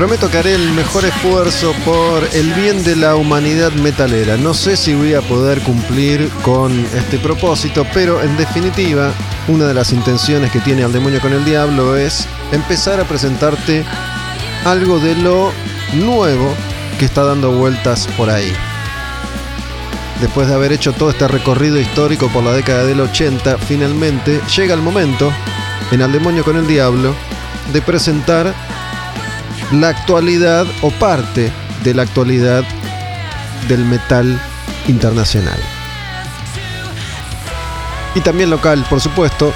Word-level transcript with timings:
Prometo 0.00 0.30
que 0.30 0.38
haré 0.38 0.54
el 0.54 0.72
mejor 0.72 1.04
esfuerzo 1.04 1.74
por 1.84 2.26
el 2.32 2.54
bien 2.54 2.82
de 2.84 2.96
la 2.96 3.16
humanidad 3.16 3.70
metalera. 3.72 4.38
No 4.38 4.54
sé 4.54 4.74
si 4.74 4.94
voy 4.94 5.12
a 5.12 5.20
poder 5.20 5.60
cumplir 5.60 6.30
con 6.40 6.72
este 6.94 7.18
propósito, 7.18 7.86
pero 7.92 8.22
en 8.22 8.34
definitiva, 8.38 9.12
una 9.46 9.66
de 9.66 9.74
las 9.74 9.92
intenciones 9.92 10.50
que 10.52 10.60
tiene 10.60 10.84
Al 10.84 10.94
Demonio 10.94 11.20
con 11.20 11.34
el 11.34 11.44
Diablo 11.44 11.98
es 11.98 12.26
empezar 12.50 12.98
a 12.98 13.04
presentarte 13.04 13.84
algo 14.64 14.98
de 15.00 15.16
lo 15.16 15.52
nuevo 15.92 16.54
que 16.98 17.04
está 17.04 17.24
dando 17.24 17.52
vueltas 17.52 18.08
por 18.16 18.30
ahí. 18.30 18.50
Después 20.22 20.48
de 20.48 20.54
haber 20.54 20.72
hecho 20.72 20.94
todo 20.94 21.10
este 21.10 21.28
recorrido 21.28 21.78
histórico 21.78 22.28
por 22.28 22.42
la 22.42 22.54
década 22.54 22.86
del 22.86 23.02
80, 23.02 23.58
finalmente 23.58 24.40
llega 24.56 24.72
el 24.72 24.80
momento, 24.80 25.30
en 25.90 26.00
Al 26.00 26.10
Demonio 26.10 26.42
con 26.42 26.56
el 26.56 26.66
Diablo, 26.66 27.14
de 27.74 27.82
presentar 27.82 28.54
la 29.72 29.88
actualidad 29.88 30.66
o 30.82 30.90
parte 30.90 31.50
de 31.84 31.94
la 31.94 32.02
actualidad 32.02 32.64
del 33.68 33.84
metal 33.84 34.40
internacional. 34.88 35.58
Y 38.14 38.20
también 38.20 38.50
local, 38.50 38.84
por 38.88 39.00
supuesto. 39.00 39.52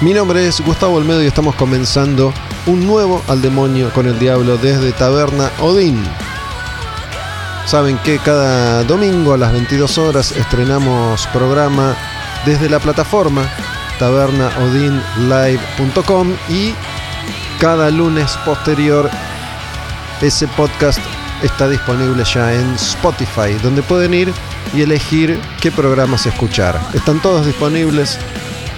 Mi 0.00 0.12
nombre 0.12 0.46
es 0.46 0.60
Gustavo 0.60 0.96
Olmedo 0.96 1.22
y 1.22 1.26
estamos 1.26 1.54
comenzando 1.56 2.32
un 2.66 2.86
nuevo 2.86 3.22
Al 3.28 3.42
Demonio 3.42 3.92
con 3.92 4.06
el 4.06 4.18
Diablo 4.18 4.56
desde 4.58 4.92
Taberna 4.92 5.50
Odín. 5.60 6.02
Saben 7.66 7.98
que 7.98 8.18
cada 8.18 8.84
domingo 8.84 9.34
a 9.34 9.38
las 9.38 9.52
22 9.52 9.98
horas 9.98 10.32
estrenamos 10.32 11.26
programa 11.28 11.96
desde 12.44 12.70
la 12.70 12.78
plataforma 12.78 13.42
tabernaodinlive.com 13.98 16.32
y 16.48 16.72
cada 17.58 17.90
lunes 17.90 18.36
posterior 18.44 19.10
ese 20.20 20.46
podcast 20.48 21.00
está 21.42 21.68
disponible 21.68 22.24
ya 22.24 22.54
en 22.54 22.74
Spotify, 22.74 23.54
donde 23.62 23.82
pueden 23.82 24.14
ir 24.14 24.32
y 24.74 24.82
elegir 24.82 25.40
qué 25.60 25.70
programas 25.70 26.26
escuchar. 26.26 26.80
Están 26.94 27.20
todos 27.20 27.46
disponibles, 27.46 28.18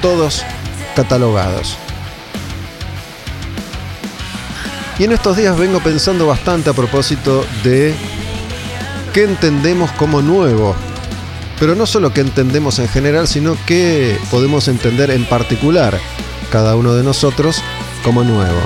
todos 0.01 0.43
catalogados. 0.95 1.77
Y 4.99 5.05
en 5.05 5.13
estos 5.13 5.37
días 5.37 5.59
vengo 5.59 5.81
pensando 5.81 6.27
bastante 6.27 6.71
a 6.71 6.75
propósito 6.75 7.45
de 7.65 7.95
qué 9.15 9.25
entendemos 9.25 9.91
como 9.93 10.21
nuevo. 10.21 10.75
Pero 11.59 11.75
no 11.75 11.87
solo 11.87 12.13
qué 12.13 12.21
entendemos 12.21 12.79
en 12.79 12.89
general, 12.89 13.27
sino 13.29 13.57
qué 13.67 14.19
podemos 14.31 14.69
entender 14.69 15.11
en 15.11 15.27
particular 15.27 15.99
cada 16.51 16.77
uno 16.77 16.95
de 16.95 17.03
nosotros 17.03 17.63
como 18.03 18.25
nuevo. 18.25 18.61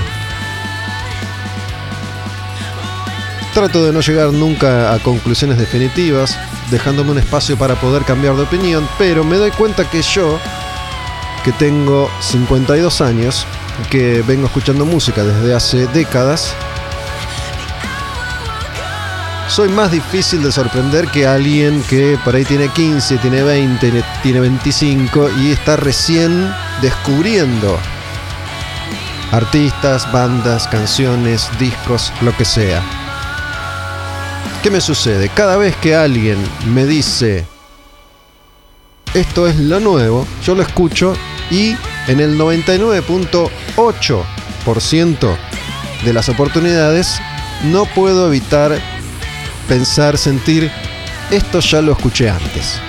Trato 3.53 3.85
de 3.85 3.93
no 3.93 4.01
llegar 4.01 4.33
nunca 4.33 4.93
a 4.93 4.99
conclusiones 4.99 5.59
definitivas, 5.59 6.37
dejándome 6.71 7.13
un 7.13 7.19
espacio 7.19 7.57
para 7.57 7.77
poder 7.77 8.03
cambiar 8.03 8.35
de 8.35 8.43
opinión, 8.43 8.89
pero 8.99 9.23
me 9.23 9.37
doy 9.37 9.53
cuenta 9.53 9.89
que 9.89 10.03
yo, 10.03 10.41
que 11.45 11.53
tengo 11.53 12.11
52 12.21 13.01
años, 13.01 13.47
que 13.91 14.23
vengo 14.27 14.47
escuchando 14.47 14.85
música 14.85 15.23
desde 15.23 15.55
hace 15.55 15.87
décadas, 15.89 16.55
soy 19.49 19.69
más 19.69 19.93
difícil 19.93 20.43
de 20.43 20.51
sorprender 20.51 21.07
que 21.07 21.27
alguien 21.27 21.81
que 21.85 22.19
por 22.25 22.35
ahí 22.35 22.45
tiene 22.45 22.69
15, 22.71 23.19
tiene 23.19 23.45
20, 23.45 24.03
tiene 24.21 24.41
25 24.41 25.31
y 25.39 25.53
está 25.53 25.77
recién 25.77 26.53
descubriendo 26.83 27.79
artistas, 29.33 30.11
bandas, 30.13 30.69
canciones, 30.69 31.49
discos, 31.59 32.13
lo 32.21 32.37
que 32.37 32.45
sea. 32.45 32.83
¿Qué 34.63 34.71
me 34.71 34.81
sucede? 34.81 35.29
Cada 35.29 35.57
vez 35.57 35.77
que 35.77 35.95
alguien 35.95 36.39
me 36.67 36.87
dice 36.87 37.47
esto 39.15 39.47
es 39.47 39.57
lo 39.57 39.79
nuevo, 39.79 40.27
yo 40.45 40.57
lo 40.57 40.63
escucho 40.63 41.15
y 41.51 41.77
en 42.09 42.21
el 42.21 42.39
99.8% 42.39 45.37
de 46.05 46.13
las 46.13 46.29
oportunidades 46.29 47.21
no 47.65 47.87
puedo 47.87 48.27
evitar 48.27 48.79
pensar, 49.69 50.19
sentir, 50.19 50.71
esto 51.31 51.61
ya 51.61 51.81
lo 51.81 51.93
escuché 51.93 52.29
antes. 52.29 52.81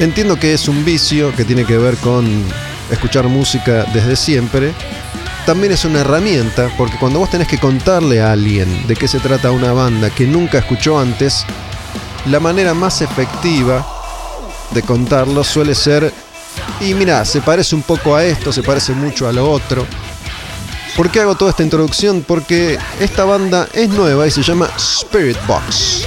Entiendo 0.00 0.40
que 0.40 0.54
es 0.54 0.66
un 0.66 0.84
vicio 0.84 1.32
que 1.36 1.44
tiene 1.44 1.64
que 1.64 1.78
ver 1.78 1.96
con 1.98 2.44
escuchar 2.90 3.26
música 3.28 3.84
desde 3.92 4.16
siempre. 4.16 4.72
También 5.46 5.72
es 5.72 5.84
una 5.84 6.00
herramienta 6.00 6.70
porque 6.76 6.98
cuando 6.98 7.18
vos 7.18 7.30
tenés 7.30 7.48
que 7.48 7.58
contarle 7.58 8.20
a 8.20 8.32
alguien 8.32 8.86
de 8.86 8.94
qué 8.94 9.08
se 9.08 9.20
trata 9.20 9.50
una 9.50 9.72
banda 9.72 10.10
que 10.10 10.26
nunca 10.26 10.58
escuchó 10.58 10.98
antes, 10.98 11.44
la 12.26 12.40
manera 12.40 12.74
más 12.74 13.00
efectiva 13.00 13.86
de 14.72 14.82
contarlo 14.82 15.42
suele 15.42 15.74
ser, 15.74 16.12
y 16.80 16.94
mira, 16.94 17.24
se 17.24 17.40
parece 17.40 17.74
un 17.74 17.82
poco 17.82 18.14
a 18.14 18.24
esto, 18.24 18.52
se 18.52 18.62
parece 18.62 18.92
mucho 18.92 19.28
a 19.28 19.32
lo 19.32 19.50
otro. 19.50 19.86
¿Por 20.96 21.10
qué 21.10 21.20
hago 21.20 21.34
toda 21.34 21.50
esta 21.50 21.62
introducción? 21.62 22.24
Porque 22.26 22.78
esta 22.98 23.24
banda 23.24 23.68
es 23.72 23.88
nueva 23.88 24.26
y 24.26 24.30
se 24.30 24.42
llama 24.42 24.68
Spirit 24.76 25.38
Box. 25.46 26.04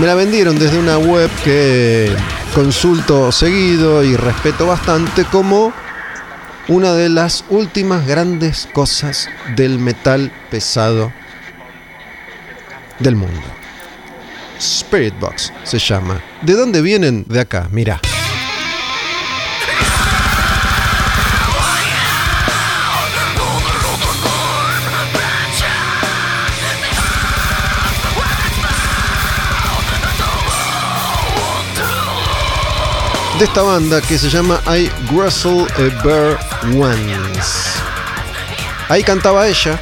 Me 0.00 0.06
la 0.06 0.14
vendieron 0.14 0.58
desde 0.58 0.78
una 0.78 0.98
web 0.98 1.30
que 1.42 2.14
consulto 2.54 3.32
seguido 3.32 4.04
y 4.04 4.14
respeto 4.14 4.66
bastante 4.66 5.24
como 5.24 5.72
una 6.68 6.92
de 6.92 7.08
las 7.08 7.44
últimas 7.48 8.06
grandes 8.06 8.68
cosas 8.74 9.30
del 9.56 9.78
metal 9.78 10.30
pesado 10.50 11.12
del 12.98 13.16
mundo. 13.16 13.42
Spirit 14.58 15.18
Box 15.18 15.50
se 15.64 15.78
llama. 15.78 16.20
¿De 16.42 16.52
dónde 16.52 16.82
vienen? 16.82 17.24
De 17.26 17.40
acá, 17.40 17.68
mira. 17.70 17.98
De 33.38 33.44
esta 33.44 33.62
banda 33.62 34.00
que 34.00 34.18
se 34.18 34.30
llama 34.30 34.60
I 34.66 34.90
Wrestle 35.10 35.66
a 35.76 36.02
Bear 36.02 36.38
Once. 36.74 37.78
Ahí 38.88 39.02
cantaba 39.02 39.46
ella, 39.46 39.78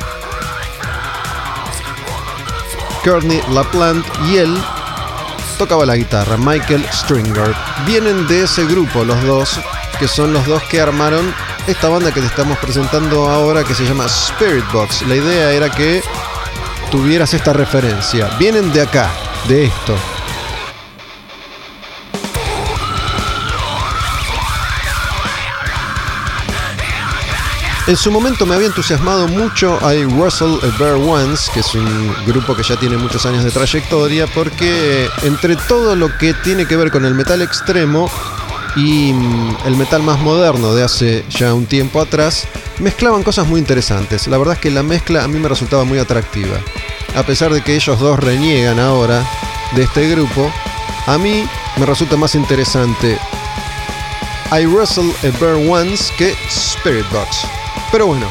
Courtney 3.04 3.40
LaPlante, 3.50 4.08
y 4.26 4.38
él 4.38 4.64
tocaba 5.58 5.86
la 5.86 5.96
guitarra, 5.96 6.36
Michael 6.36 6.84
Stringer. 6.92 7.54
Vienen 7.86 8.26
de 8.26 8.42
ese 8.42 8.64
grupo 8.66 9.04
los 9.04 9.22
dos, 9.22 9.60
que 10.00 10.08
son 10.08 10.32
los 10.32 10.44
dos 10.46 10.62
que 10.64 10.80
armaron 10.80 11.32
esta 11.68 11.88
banda 11.88 12.12
que 12.12 12.20
te 12.20 12.26
estamos 12.26 12.58
presentando 12.58 13.30
ahora 13.30 13.62
que 13.62 13.74
se 13.74 13.84
llama 13.84 14.06
Spirit 14.06 14.64
Box. 14.72 15.02
La 15.02 15.14
idea 15.14 15.52
era 15.52 15.70
que 15.70 16.02
tuvieras 16.90 17.34
esta 17.34 17.52
referencia. 17.52 18.28
Vienen 18.38 18.72
de 18.72 18.82
acá, 18.82 19.10
de 19.46 19.66
esto. 19.66 19.96
En 27.86 27.98
su 27.98 28.10
momento 28.10 28.46
me 28.46 28.54
había 28.54 28.69
entusiasmado 28.69 29.28
mucho 29.28 29.78
a 29.84 29.92
Russell 29.92 30.56
a 30.62 30.78
Bear 30.78 30.94
Once, 30.94 31.52
que 31.52 31.60
es 31.60 31.75
un 31.75 32.14
grupo 32.26 32.56
que 32.56 32.62
ya 32.62 32.76
tiene 32.76 32.96
muchos 32.96 33.26
años 33.26 33.44
de 33.44 33.50
trayectoria, 33.50 34.26
porque 34.26 35.06
entre 35.22 35.54
todo 35.56 35.94
lo 35.94 36.16
que 36.16 36.32
tiene 36.32 36.64
que 36.66 36.76
ver 36.76 36.90
con 36.90 37.04
el 37.04 37.14
metal 37.14 37.42
extremo 37.42 38.10
y 38.75 39.12
mm, 39.12 39.56
el 39.66 39.76
metal 39.76 40.02
más 40.02 40.19
moderno 40.19 40.75
de 40.75 40.82
hace 40.82 41.26
ya 41.28 41.52
un 41.52 41.66
tiempo 41.66 42.00
atrás, 42.00 42.46
mezclaban 42.78 43.22
cosas 43.22 43.46
muy 43.46 43.60
interesantes. 43.60 44.28
La 44.28 44.38
verdad 44.38 44.54
es 44.54 44.60
que 44.60 44.70
la 44.70 44.82
mezcla 44.82 45.22
a 45.22 45.28
mí 45.28 45.38
me 45.38 45.48
resultaba 45.48 45.84
muy 45.84 45.98
atractiva. 45.98 46.56
A 47.14 47.22
pesar 47.22 47.52
de 47.52 47.60
que 47.60 47.75
ellos 47.76 48.00
dos 48.00 48.19
reniegan 48.19 48.80
ahora 48.80 49.22
de 49.76 49.82
este 49.82 50.08
grupo, 50.08 50.50
a 51.06 51.19
mí 51.19 51.46
me 51.76 51.84
resulta 51.84 52.16
más 52.16 52.34
interesante 52.34 53.19
I 54.50 54.64
Wrestle 54.64 55.12
a 55.22 55.38
Bear 55.38 55.56
Once 55.56 56.10
que 56.16 56.34
Spirit 56.48 57.04
Box. 57.12 57.46
Pero 57.94 58.08
bueno, 58.08 58.26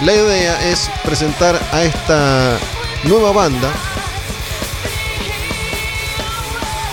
la 0.00 0.14
idea 0.14 0.70
es 0.70 0.88
presentar 1.04 1.62
a 1.72 1.82
esta 1.82 2.56
nueva 3.04 3.30
banda 3.30 3.70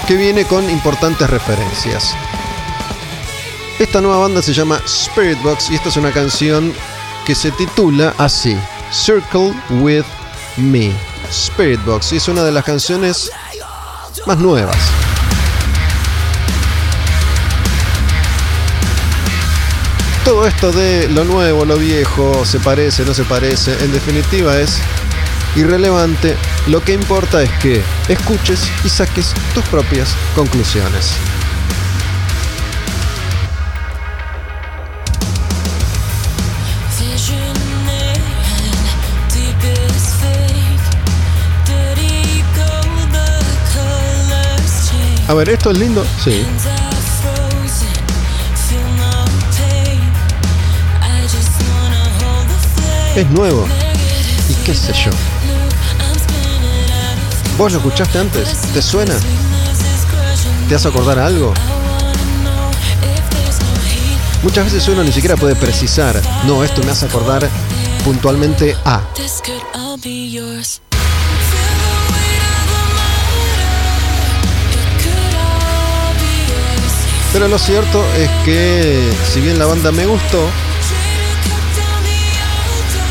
que 0.05 0.17
viene 0.17 0.43
con 0.43 0.69
importantes 0.69 1.29
referencias. 1.29 2.15
Esta 3.79 4.01
nueva 4.01 4.17
banda 4.17 4.41
se 4.41 4.51
llama 4.51 4.81
Spirit 4.85 5.41
Box 5.41 5.69
y 5.71 5.75
esta 5.75 5.87
es 5.87 5.95
una 5.95 6.11
canción 6.11 6.73
que 7.25 7.33
se 7.33 7.49
titula 7.51 8.13
así, 8.17 8.57
Circle 8.91 9.53
with 9.79 10.03
Me. 10.57 10.91
Spirit 11.29 11.79
Box 11.85 12.11
y 12.11 12.17
es 12.17 12.27
una 12.27 12.43
de 12.43 12.51
las 12.51 12.65
canciones 12.65 13.31
más 14.25 14.37
nuevas. 14.37 14.75
Todo 20.25 20.47
esto 20.47 20.71
de 20.71 21.09
lo 21.09 21.25
nuevo, 21.25 21.65
lo 21.65 21.77
viejo, 21.77 22.45
se 22.45 22.59
parece, 22.59 23.03
no 23.03 23.13
se 23.13 23.25
parece, 23.25 23.73
en 23.83 23.91
definitiva 23.91 24.57
es 24.57 24.79
irrelevante. 25.55 26.37
Lo 26.67 26.81
que 26.81 26.93
importa 26.93 27.43
es 27.43 27.49
que 27.61 27.81
escuches 28.07 28.61
y 28.85 28.89
saques 28.89 29.33
tus 29.53 29.63
propias 29.65 30.15
conclusiones. 30.33 31.13
A 45.27 45.33
ver, 45.33 45.49
esto 45.49 45.71
es 45.71 45.77
lindo. 45.79 46.05
Sí. 46.23 46.45
Es 53.15 53.29
nuevo. 53.29 53.67
Y 54.49 54.53
qué 54.65 54.73
sé 54.73 54.91
yo. 54.91 55.11
¿Vos 57.59 57.71
lo 57.71 57.77
escuchaste 57.77 58.17
antes? 58.17 58.49
¿Te 58.73 58.81
suena? 58.81 59.13
¿Te 60.67 60.73
hace 60.73 60.87
acordar 60.87 61.19
algo? 61.19 61.53
Muchas 64.41 64.65
veces 64.65 64.87
uno 64.87 65.03
ni 65.03 65.11
siquiera 65.11 65.37
puede 65.37 65.55
precisar, 65.55 66.19
no, 66.45 66.63
esto 66.63 66.83
me 66.83 66.91
hace 66.91 67.05
acordar 67.05 67.47
puntualmente 68.03 68.75
a. 68.83 69.01
Pero 77.31 77.47
lo 77.47 77.59
cierto 77.59 78.03
es 78.17 78.29
que 78.43 79.13
si 79.31 79.39
bien 79.39 79.59
la 79.59 79.65
banda 79.65 79.91
me 79.91 80.05
gustó, 80.07 80.49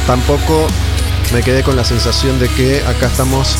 tampoco 0.06 0.66
me 1.32 1.42
quedé 1.42 1.62
con 1.62 1.76
la 1.76 1.84
sensación 1.84 2.38
de 2.38 2.48
que 2.48 2.82
acá 2.84 3.06
estamos 3.06 3.56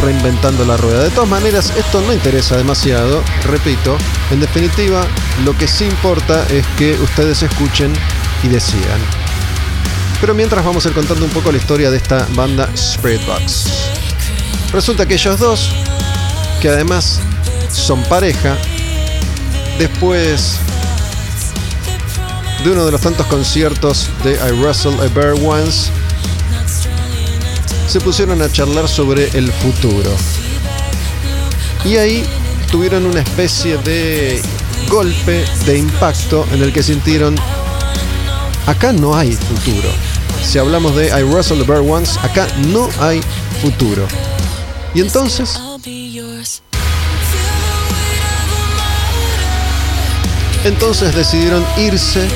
reinventando 0.00 0.64
la 0.64 0.76
rueda. 0.76 1.04
De 1.04 1.10
todas 1.10 1.28
maneras, 1.28 1.72
esto 1.76 2.00
no 2.00 2.12
interesa 2.12 2.56
demasiado, 2.56 3.22
repito, 3.44 3.96
en 4.30 4.40
definitiva, 4.40 5.04
lo 5.44 5.56
que 5.56 5.66
sí 5.66 5.84
importa 5.84 6.46
es 6.48 6.66
que 6.78 6.94
ustedes 6.94 7.42
escuchen 7.42 7.92
y 8.42 8.48
decidan. 8.48 9.00
Pero 10.20 10.34
mientras 10.34 10.64
vamos 10.64 10.86
a 10.86 10.88
ir 10.88 10.94
contando 10.94 11.24
un 11.24 11.32
poco 11.32 11.50
la 11.50 11.58
historia 11.58 11.90
de 11.90 11.96
esta 11.96 12.26
banda 12.34 12.68
Box. 13.26 13.66
Resulta 14.72 15.06
que 15.06 15.14
ellos 15.14 15.38
dos, 15.38 15.70
que 16.60 16.68
además 16.68 17.20
son 17.70 18.02
pareja, 18.04 18.56
después 19.78 20.58
de 22.64 22.70
uno 22.70 22.84
de 22.84 22.92
los 22.92 23.00
tantos 23.00 23.26
conciertos 23.26 24.08
de 24.22 24.34
I 24.34 24.52
Wrestle 24.60 24.94
a 25.02 25.08
Bear 25.08 25.34
Once, 25.44 25.90
se 27.88 28.00
pusieron 28.00 28.40
a 28.40 28.50
charlar 28.50 28.88
sobre 28.88 29.28
el 29.36 29.50
futuro. 29.52 30.10
Y 31.84 31.96
ahí 31.96 32.24
tuvieron 32.70 33.06
una 33.06 33.20
especie 33.20 33.78
de 33.78 34.40
golpe, 34.88 35.44
de 35.66 35.78
impacto 35.78 36.46
en 36.52 36.62
el 36.62 36.72
que 36.72 36.82
sintieron, 36.82 37.34
acá 38.66 38.92
no 38.92 39.16
hay 39.16 39.32
futuro. 39.32 39.88
Si 40.44 40.58
hablamos 40.58 40.94
de 40.94 41.08
I 41.08 41.24
Wrestle 41.24 41.62
a 41.62 41.64
Bear 41.64 41.80
Once, 41.80 42.18
acá 42.20 42.46
no 42.68 42.88
hay 43.00 43.20
futuro. 43.60 44.06
Y 44.94 45.00
entonces 45.00 45.58
Entonces 50.64 51.12
decidieron 51.12 51.64
irse 51.76 52.28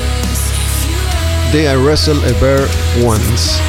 de 1.51 1.63
I 1.63 1.75
Wrestle 1.75 2.19
a 2.25 2.41
Bear 2.41 2.67
Once. 3.05 3.59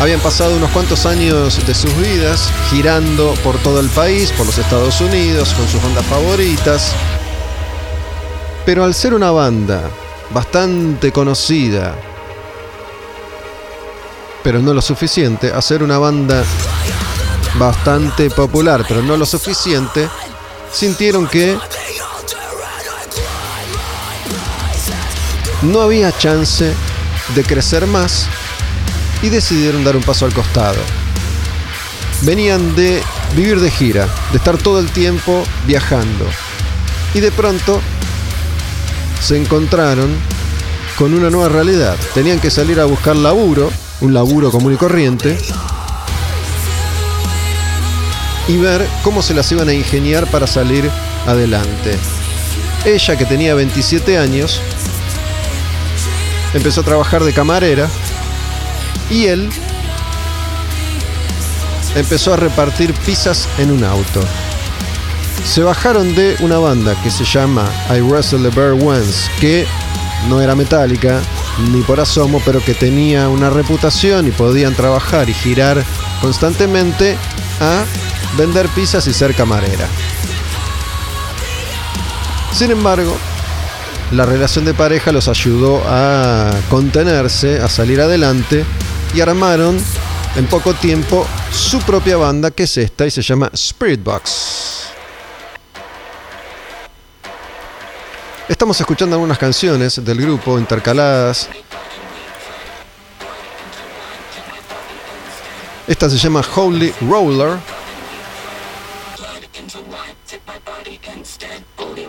Habían 0.00 0.20
pasado 0.20 0.56
unos 0.56 0.70
cuantos 0.70 1.06
años 1.06 1.64
de 1.66 1.74
sus 1.74 1.94
vidas 1.96 2.50
girando 2.70 3.34
por 3.44 3.56
todo 3.58 3.80
el 3.80 3.88
país, 3.90 4.32
por 4.32 4.46
los 4.46 4.58
Estados 4.58 5.00
Unidos, 5.00 5.52
con 5.54 5.68
sus 5.68 5.82
bandas 5.82 6.04
favoritas. 6.06 6.92
Pero 8.64 8.84
al 8.84 8.94
ser 8.94 9.14
una 9.14 9.30
banda 9.30 9.82
bastante 10.30 11.12
conocida, 11.12 11.94
pero 14.42 14.60
no 14.60 14.74
lo 14.74 14.82
suficiente, 14.82 15.52
a 15.52 15.60
ser 15.60 15.82
una 15.82 15.98
banda 15.98 16.42
bastante 17.58 18.30
popular, 18.30 18.84
pero 18.88 19.02
no 19.02 19.16
lo 19.16 19.26
suficiente, 19.26 20.08
sintieron 20.72 21.26
que 21.28 21.58
no 25.62 25.80
había 25.80 26.16
chance 26.16 26.72
de 27.34 27.42
crecer 27.44 27.86
más 27.86 28.26
y 29.22 29.28
decidieron 29.28 29.84
dar 29.84 29.96
un 29.96 30.02
paso 30.02 30.26
al 30.26 30.34
costado. 30.34 30.78
Venían 32.22 32.74
de 32.74 33.02
vivir 33.36 33.60
de 33.60 33.70
gira, 33.70 34.08
de 34.30 34.38
estar 34.38 34.58
todo 34.58 34.78
el 34.80 34.90
tiempo 34.90 35.44
viajando. 35.66 36.26
Y 37.14 37.20
de 37.20 37.30
pronto 37.30 37.80
se 39.20 39.36
encontraron 39.40 40.10
con 40.96 41.14
una 41.14 41.30
nueva 41.30 41.48
realidad. 41.48 41.96
Tenían 42.14 42.40
que 42.40 42.50
salir 42.50 42.80
a 42.80 42.84
buscar 42.84 43.16
laburo, 43.16 43.70
un 44.00 44.12
laburo 44.12 44.50
común 44.50 44.74
y 44.74 44.76
corriente, 44.76 45.38
y 48.48 48.56
ver 48.56 48.86
cómo 49.02 49.22
se 49.22 49.34
las 49.34 49.50
iban 49.52 49.68
a 49.68 49.72
ingeniar 49.72 50.26
para 50.26 50.46
salir 50.46 50.90
adelante. 51.26 51.96
Ella, 52.84 53.16
que 53.16 53.24
tenía 53.24 53.54
27 53.54 54.18
años, 54.18 54.60
empezó 56.54 56.80
a 56.82 56.84
trabajar 56.84 57.24
de 57.24 57.32
camarera 57.32 57.88
y 59.10 59.26
él 59.26 59.50
empezó 61.94 62.32
a 62.32 62.36
repartir 62.36 62.94
pizzas 62.94 63.48
en 63.58 63.70
un 63.70 63.84
auto. 63.84 64.20
Se 65.44 65.62
bajaron 65.62 66.14
de 66.14 66.36
una 66.40 66.58
banda 66.58 66.94
que 67.02 67.10
se 67.10 67.24
llama 67.24 67.68
I 67.90 68.00
Wrestle 68.00 68.48
the 68.48 68.54
Bear 68.54 68.72
Once, 68.72 69.30
que 69.40 69.66
no 70.28 70.40
era 70.40 70.54
metálica 70.54 71.20
ni 71.70 71.82
por 71.82 72.00
asomo, 72.00 72.40
pero 72.44 72.64
que 72.64 72.74
tenía 72.74 73.28
una 73.28 73.50
reputación 73.50 74.26
y 74.26 74.30
podían 74.30 74.74
trabajar 74.74 75.28
y 75.28 75.34
girar 75.34 75.84
constantemente 76.20 77.16
a 77.60 77.84
vender 78.36 78.68
pizzas 78.68 79.06
y 79.06 79.12
ser 79.12 79.34
camarera. 79.34 79.88
Sin 82.52 82.70
embargo, 82.70 83.16
la 84.12 84.26
relación 84.26 84.66
de 84.66 84.74
pareja 84.74 85.10
los 85.10 85.26
ayudó 85.28 85.82
a 85.86 86.50
contenerse, 86.68 87.60
a 87.60 87.68
salir 87.68 88.00
adelante 88.00 88.64
y 89.14 89.20
armaron 89.20 89.78
en 90.36 90.46
poco 90.46 90.74
tiempo 90.74 91.26
su 91.50 91.80
propia 91.80 92.18
banda 92.18 92.50
que 92.50 92.64
es 92.64 92.76
esta 92.76 93.06
y 93.06 93.10
se 93.10 93.22
llama 93.22 93.50
Spirit 93.54 94.02
Box. 94.02 94.88
Estamos 98.48 98.78
escuchando 98.78 99.16
algunas 99.16 99.38
canciones 99.38 100.04
del 100.04 100.20
grupo 100.20 100.58
intercaladas. 100.58 101.48
Esta 105.86 106.10
se 106.10 106.18
llama 106.18 106.42
Holy 106.54 106.92
Roller. 107.08 107.56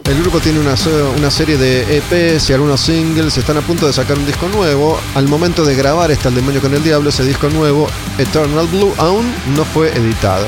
El 0.05 0.19
grupo 0.21 0.41
tiene 0.41 0.59
una, 0.59 0.75
una, 1.17 1.31
serie 1.31 1.57
de 1.57 1.97
EPs 1.97 2.49
y 2.49 2.53
algunos 2.53 2.81
singles. 2.81 3.37
Están 3.37 3.57
a 3.57 3.61
punto 3.61 3.87
de 3.87 3.93
sacar 3.93 4.17
un 4.17 4.25
disco 4.25 4.49
nuevo. 4.49 4.99
Al 5.15 5.29
momento 5.29 5.63
de 5.63 5.75
grabar 5.75 6.11
está 6.11 6.27
El 6.27 6.35
Demonio 6.35 6.59
con 6.59 6.73
el 6.73 6.83
Diablo, 6.83 7.09
ese 7.09 7.23
disco 7.23 7.49
nuevo, 7.49 7.87
Eternal 8.17 8.67
Blue, 8.67 8.93
aún 8.97 9.33
no 9.55 9.63
fue 9.63 9.95
editado. 9.97 10.45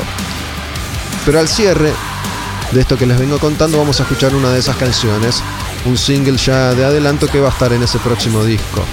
Pero 1.25 1.39
al 1.39 1.47
cierre 1.47 1.93
de 2.71 2.81
esto 2.81 2.97
que 2.97 3.05
les 3.05 3.17
vengo 3.17 3.39
contando, 3.39 3.77
vamos 3.77 3.99
a 4.01 4.03
escuchar 4.03 4.35
una 4.35 4.51
de 4.51 4.59
esas 4.59 4.75
canciones. 4.75 5.41
Un 5.85 5.97
single 5.97 6.37
ya 6.37 6.73
de 6.73 6.83
adelanto 6.83 7.27
que 7.27 7.39
va 7.39 7.47
a 7.47 7.51
estar 7.51 7.71
en 7.71 7.81
ese 7.81 7.97
próximo 7.99 8.43
disco. 8.43 8.83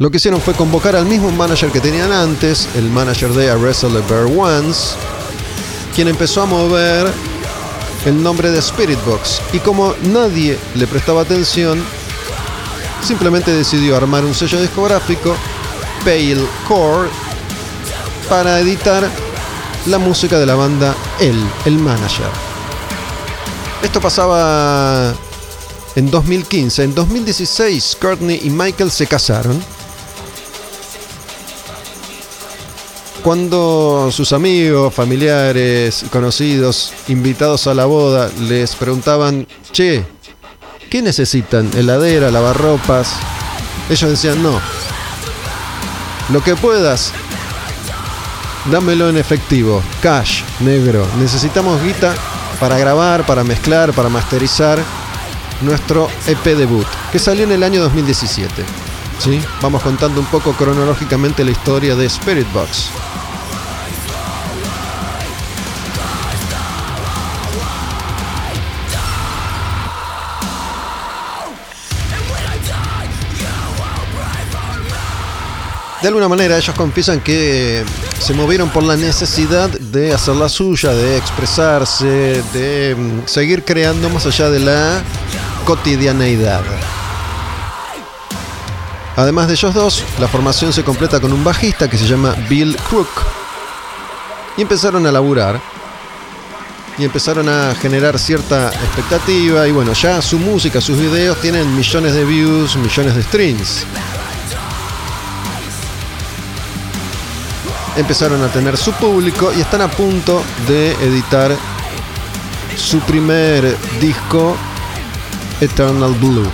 Lo 0.00 0.10
que 0.10 0.16
hicieron 0.16 0.40
fue 0.40 0.54
convocar 0.54 0.96
al 0.96 1.04
mismo 1.04 1.30
manager 1.30 1.70
que 1.70 1.78
tenían 1.78 2.10
antes, 2.10 2.70
el 2.74 2.84
manager 2.84 3.34
de 3.34 3.50
A 3.50 3.56
Wrestle 3.56 4.00
Bear 4.08 4.24
Once, 4.34 4.94
quien 5.94 6.08
empezó 6.08 6.40
a 6.40 6.46
mover 6.46 7.12
el 8.06 8.22
nombre 8.22 8.50
de 8.50 8.60
Spirit 8.60 8.98
Box. 9.04 9.42
Y 9.52 9.58
como 9.58 9.94
nadie 10.04 10.58
le 10.74 10.86
prestaba 10.86 11.20
atención, 11.20 11.84
simplemente 13.02 13.52
decidió 13.52 13.94
armar 13.94 14.24
un 14.24 14.34
sello 14.34 14.58
discográfico, 14.62 15.36
Pale 16.02 16.46
Core, 16.66 17.10
para 18.26 18.58
editar 18.58 19.06
la 19.84 19.98
música 19.98 20.38
de 20.38 20.46
la 20.46 20.54
banda 20.54 20.94
él, 21.20 21.36
el 21.66 21.74
manager. 21.74 22.30
Esto 23.82 24.00
pasaba 24.00 25.12
en 25.94 26.10
2015. 26.10 26.84
En 26.84 26.94
2016, 26.94 27.98
Courtney 28.00 28.40
y 28.44 28.48
Michael 28.48 28.90
se 28.90 29.06
casaron 29.06 29.62
Cuando 33.22 34.08
sus 34.10 34.32
amigos, 34.32 34.94
familiares, 34.94 36.06
conocidos, 36.10 36.92
invitados 37.08 37.66
a 37.66 37.74
la 37.74 37.84
boda, 37.84 38.30
les 38.40 38.74
preguntaban, 38.74 39.46
che, 39.72 40.04
¿qué 40.88 41.02
necesitan? 41.02 41.70
¿Heladera, 41.76 42.30
lavarropas? 42.30 43.12
Ellos 43.90 44.10
decían, 44.10 44.42
no. 44.42 44.58
Lo 46.32 46.42
que 46.42 46.56
puedas, 46.56 47.12
dámelo 48.70 49.10
en 49.10 49.18
efectivo, 49.18 49.82
cash, 50.00 50.42
negro. 50.60 51.06
Necesitamos 51.18 51.82
guita 51.82 52.14
para 52.58 52.78
grabar, 52.78 53.26
para 53.26 53.44
mezclar, 53.44 53.92
para 53.92 54.08
masterizar 54.08 54.78
nuestro 55.60 56.08
EP 56.26 56.44
debut, 56.56 56.86
que 57.12 57.18
salió 57.18 57.44
en 57.44 57.52
el 57.52 57.62
año 57.62 57.82
2017. 57.82 58.64
¿Sí? 59.18 59.42
Vamos 59.60 59.82
contando 59.82 60.20
un 60.20 60.26
poco 60.26 60.52
cronológicamente 60.54 61.44
la 61.44 61.50
historia 61.50 61.94
de 61.94 62.06
Spirit 62.06 62.50
Box. 62.54 62.90
De 76.02 76.08
alguna 76.08 76.28
manera 76.28 76.56
ellos 76.56 76.74
confiesan 76.76 77.20
que 77.20 77.84
se 78.18 78.32
movieron 78.32 78.70
por 78.70 78.82
la 78.82 78.96
necesidad 78.96 79.68
de 79.68 80.14
hacer 80.14 80.34
la 80.36 80.48
suya, 80.48 80.92
de 80.92 81.18
expresarse, 81.18 82.42
de 82.54 82.94
mm, 82.96 83.26
seguir 83.26 83.64
creando 83.64 84.08
más 84.08 84.24
allá 84.24 84.48
de 84.48 84.60
la 84.60 85.02
cotidianeidad. 85.64 86.62
Además 89.16 89.48
de 89.48 89.54
ellos 89.54 89.74
dos, 89.74 90.02
la 90.18 90.28
formación 90.28 90.72
se 90.72 90.82
completa 90.82 91.20
con 91.20 91.32
un 91.32 91.44
bajista 91.44 91.90
que 91.90 91.98
se 91.98 92.06
llama 92.06 92.34
Bill 92.48 92.76
Crook. 92.88 93.08
Y 94.56 94.62
empezaron 94.62 95.06
a 95.06 95.12
laburar. 95.12 95.60
Y 96.96 97.04
empezaron 97.04 97.46
a 97.48 97.74
generar 97.74 98.18
cierta 98.18 98.68
expectativa. 98.68 99.68
Y 99.68 99.72
bueno, 99.72 99.92
ya 99.92 100.22
su 100.22 100.38
música, 100.38 100.80
sus 100.80 100.98
videos 100.98 101.38
tienen 101.40 101.76
millones 101.76 102.14
de 102.14 102.24
views, 102.24 102.76
millones 102.76 103.14
de 103.14 103.22
streams. 103.22 103.84
Empezaron 108.00 108.42
a 108.42 108.48
tener 108.48 108.76
su 108.76 108.92
público 108.92 109.52
y 109.56 109.60
están 109.60 109.82
a 109.82 109.88
punto 109.88 110.42
de 110.66 110.92
editar 110.92 111.54
su 112.76 112.98
primer 113.00 113.76
disco, 114.00 114.56
Eternal 115.60 116.14
Blue. 116.14 116.50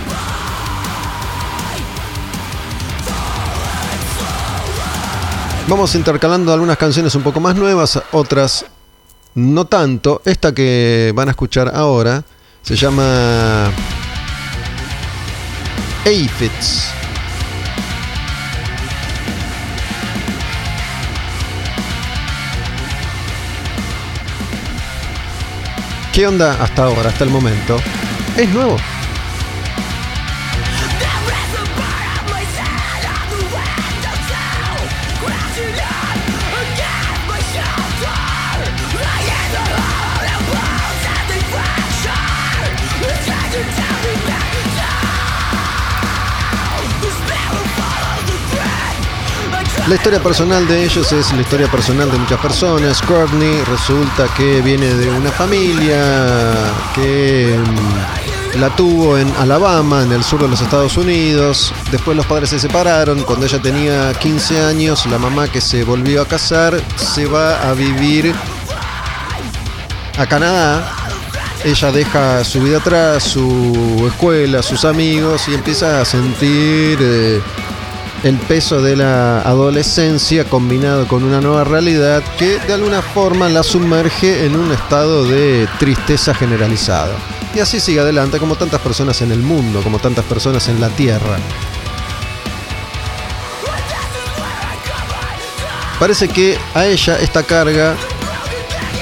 Vamos 5.67 5.95
intercalando 5.95 6.53
algunas 6.53 6.77
canciones 6.77 7.15
un 7.15 7.23
poco 7.23 7.39
más 7.39 7.55
nuevas, 7.55 8.01
otras 8.11 8.65
no 9.35 9.65
tanto. 9.65 10.21
Esta 10.25 10.53
que 10.53 11.11
van 11.15 11.29
a 11.29 11.31
escuchar 11.31 11.71
ahora 11.73 12.23
se 12.61 12.75
llama 12.75 13.71
Aphids. 16.05 16.96
¿Qué 26.17 26.25
onda 26.25 26.63
hasta 26.63 26.85
ahora, 26.85 27.09
hasta 27.09 27.25
el 27.25 27.29
momento? 27.29 27.77
Es 28.35 28.49
nuevo. 28.49 28.75
La 49.87 49.95
historia 49.95 50.21
personal 50.21 50.67
de 50.67 50.83
ellos 50.83 51.13
es 51.13 51.31
la 51.31 51.39
historia 51.39 51.71
personal 51.71 52.11
de 52.11 52.17
muchas 52.17 52.41
personas. 52.41 53.01
Courtney 53.03 53.63
resulta 53.63 54.27
que 54.35 54.61
viene 54.61 54.93
de 54.93 55.09
una 55.09 55.31
familia 55.31 56.53
que 56.93 57.57
mm, 57.57 58.59
la 58.59 58.75
tuvo 58.75 59.17
en 59.17 59.31
Alabama, 59.39 60.03
en 60.03 60.11
el 60.11 60.25
sur 60.25 60.41
de 60.41 60.49
los 60.49 60.59
Estados 60.59 60.97
Unidos. 60.97 61.73
Después 61.89 62.17
los 62.17 62.25
padres 62.25 62.49
se 62.49 62.59
separaron. 62.59 63.23
Cuando 63.23 63.45
ella 63.45 63.61
tenía 63.61 64.13
15 64.13 64.59
años, 64.59 65.05
la 65.05 65.17
mamá 65.17 65.47
que 65.47 65.61
se 65.61 65.85
volvió 65.85 66.21
a 66.21 66.27
casar 66.27 66.81
se 66.97 67.25
va 67.25 67.69
a 67.69 67.73
vivir 67.73 68.35
a 70.17 70.25
Canadá. 70.27 70.91
Ella 71.63 71.91
deja 71.93 72.43
su 72.43 72.59
vida 72.59 72.79
atrás, 72.79 73.23
su 73.23 74.03
escuela, 74.05 74.61
sus 74.61 74.83
amigos 74.83 75.47
y 75.47 75.53
empieza 75.53 76.01
a 76.01 76.05
sentir... 76.05 76.97
Eh, 76.99 77.41
el 78.23 78.37
peso 78.37 78.81
de 78.81 78.95
la 78.95 79.41
adolescencia 79.41 80.45
combinado 80.45 81.07
con 81.07 81.23
una 81.23 81.39
nueva 81.41 81.63
realidad 81.63 82.23
que 82.37 82.59
de 82.59 82.73
alguna 82.73 83.01
forma 83.01 83.49
la 83.49 83.63
sumerge 83.63 84.45
en 84.45 84.55
un 84.55 84.71
estado 84.71 85.25
de 85.25 85.67
tristeza 85.79 86.33
generalizada. 86.33 87.15
Y 87.55 87.59
así 87.59 87.79
sigue 87.79 87.99
adelante 87.99 88.39
como 88.39 88.55
tantas 88.55 88.81
personas 88.81 89.21
en 89.21 89.31
el 89.31 89.39
mundo, 89.39 89.81
como 89.81 89.99
tantas 89.99 90.25
personas 90.25 90.67
en 90.67 90.81
la 90.81 90.89
Tierra. 90.89 91.37
Parece 95.99 96.27
que 96.27 96.57
a 96.75 96.85
ella 96.85 97.17
esta 97.19 97.43
carga 97.43 97.95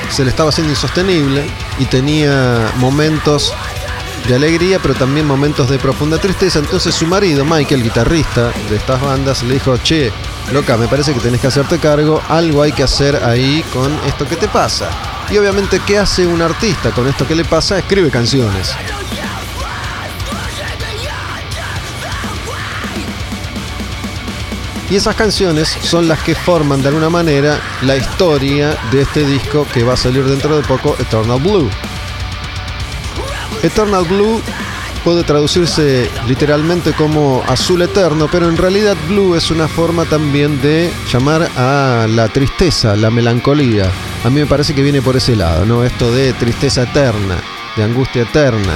se 0.10 0.24
le 0.24 0.30
estaba 0.30 0.50
haciendo 0.50 0.72
insostenible 0.72 1.46
y 1.78 1.86
tenía 1.86 2.72
momentos 2.78 3.54
de 4.27 4.36
alegría, 4.36 4.79
pero 4.79 4.94
también 4.94 5.25
momentos 5.25 5.70
de 5.70 5.77
profunda 5.77 6.17
tristeza. 6.17 6.60
Entonces 6.60 6.96
su 6.96 7.05
marido, 7.05 7.46
Michael, 7.46 7.84
guitarrista 7.84 8.51
de 8.70 8.75
estas 8.75 9.01
bandas, 9.01 9.44
le 9.44 9.55
dijo, 9.55 9.77
che, 9.77 10.12
loca, 10.51 10.77
me 10.77 10.88
parece 10.88 11.13
que 11.13 11.20
tenés 11.20 11.41
que 11.41 11.48
hacerte 11.48 11.79
cargo, 11.79 12.22
algo 12.27 12.62
hay 12.62 12.72
que 12.72 12.84
hacer 12.84 13.24
ahí 13.24 13.63
con 13.74 13.94
esto 14.08 14.27
que 14.27 14.36
te 14.36 14.48
pasa. 14.48 14.89
Y 15.29 15.38
obviamente, 15.38 15.82
¿qué 15.86 15.98
hace 15.98 16.25
un 16.25 16.41
artista 16.41 16.91
con 16.91 17.08
esto 17.08 17.27
que 17.27 17.36
le 17.36 17.46
pasa? 17.46 17.77
Escribe 17.77 18.10
canciones. 18.10 18.75
Y 24.89 24.96
esas 24.96 25.15
canciones 25.15 25.75
son 25.82 26.08
las 26.08 26.22
que 26.22 26.36
forman 26.36 26.82
de 26.84 26.89
alguna 26.89 27.10
manera 27.10 27.60
la 27.82 27.98
historia 27.98 28.77
de 28.91 29.01
este 29.01 29.25
disco 29.25 29.65
que 29.74 29.84
va 29.84 29.94
a 29.94 29.98
salir 29.98 30.24
dentro 30.25 30.55
de 30.55 30.62
poco, 30.62 30.96
Eternal 31.00 31.39
Blue. 31.39 31.70
Eternal 33.66 34.06
Blue 34.06 34.42
puede 35.04 35.24
traducirse 35.24 36.10
literalmente 36.28 36.94
como 36.94 37.44
azul 37.48 37.82
eterno, 37.84 38.28
pero 38.32 38.50
en 38.50 38.58
realidad 38.58 38.98
blue 39.08 39.36
es 39.36 39.52
una 39.52 39.68
forma 39.68 40.06
también 40.06 40.60
de 40.62 40.92
llamar 41.12 41.48
a 41.56 42.08
la 42.10 42.28
tristeza, 42.30 42.96
la 42.96 43.12
melancolía. 43.12 43.92
A 44.24 44.30
mí 44.30 44.40
me 44.40 44.48
parece 44.48 44.74
que 44.74 44.82
viene 44.82 45.04
por 45.04 45.16
ese 45.16 45.36
lado, 45.36 45.66
¿no? 45.66 45.84
Esto 45.84 46.12
de 46.12 46.34
tristeza 46.34 46.84
eterna, 46.84 47.38
de 47.76 47.84
angustia 47.84 48.24
eterna. 48.24 48.74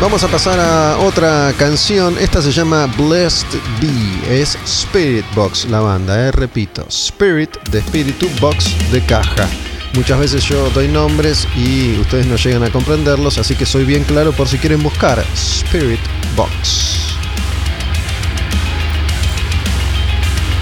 Vamos 0.00 0.24
a 0.24 0.28
pasar 0.28 0.58
a 0.58 0.96
otra 1.00 1.52
canción. 1.58 2.16
Esta 2.18 2.40
se 2.40 2.50
llama 2.50 2.86
Blessed 2.86 3.46
Be. 3.82 4.40
Es 4.40 4.56
Spirit 4.64 5.26
Box 5.34 5.66
la 5.66 5.80
banda, 5.80 6.26
eh. 6.26 6.32
repito. 6.32 6.86
Spirit 6.88 7.50
de 7.70 7.80
espíritu, 7.80 8.26
box 8.40 8.74
de 8.90 9.04
caja. 9.04 9.46
Muchas 9.92 10.18
veces 10.18 10.42
yo 10.44 10.70
doy 10.70 10.88
nombres 10.88 11.46
y 11.54 11.98
ustedes 11.98 12.26
no 12.26 12.36
llegan 12.36 12.62
a 12.62 12.70
comprenderlos, 12.70 13.36
así 13.36 13.54
que 13.54 13.66
soy 13.66 13.84
bien 13.84 14.04
claro 14.04 14.32
por 14.32 14.48
si 14.48 14.56
quieren 14.56 14.82
buscar 14.82 15.22
Spirit 15.34 16.00
Box. 16.34 17.16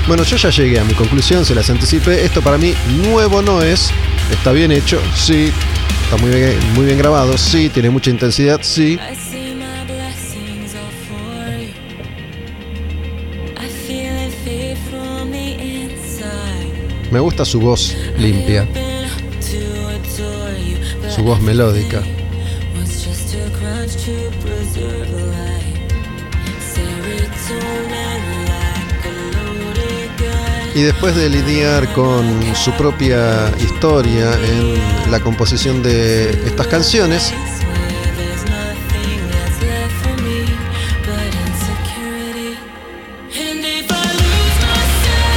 Bueno, 0.08 0.24
yo 0.24 0.36
ya 0.36 0.50
llegué 0.50 0.80
a 0.80 0.84
mi 0.84 0.94
conclusión, 0.94 1.44
se 1.44 1.54
las 1.54 1.70
anticipé. 1.70 2.24
Esto 2.24 2.42
para 2.42 2.58
mí 2.58 2.74
nuevo 3.04 3.40
no 3.40 3.62
es. 3.62 3.92
Está 4.32 4.50
bien 4.50 4.72
hecho, 4.72 5.00
sí. 5.14 5.52
Está 6.10 6.16
muy 6.16 6.30
bien, 6.30 6.58
muy 6.74 6.86
bien 6.86 6.96
grabado, 6.96 7.36
sí. 7.36 7.68
Tiene 7.68 7.90
mucha 7.90 8.10
intensidad, 8.10 8.60
sí. 8.62 8.98
Me 17.10 17.20
gusta 17.20 17.44
su 17.44 17.60
voz 17.60 17.96
limpia, 18.18 18.68
su 21.08 21.22
voz 21.22 21.40
melódica. 21.40 22.02
Y 30.74 30.82
después 30.82 31.16
de 31.16 31.28
lidiar 31.28 31.92
con 31.92 32.24
su 32.54 32.70
propia 32.72 33.52
historia 33.58 34.32
en 34.34 35.10
la 35.10 35.18
composición 35.20 35.82
de 35.82 36.30
estas 36.46 36.66
canciones, 36.66 37.32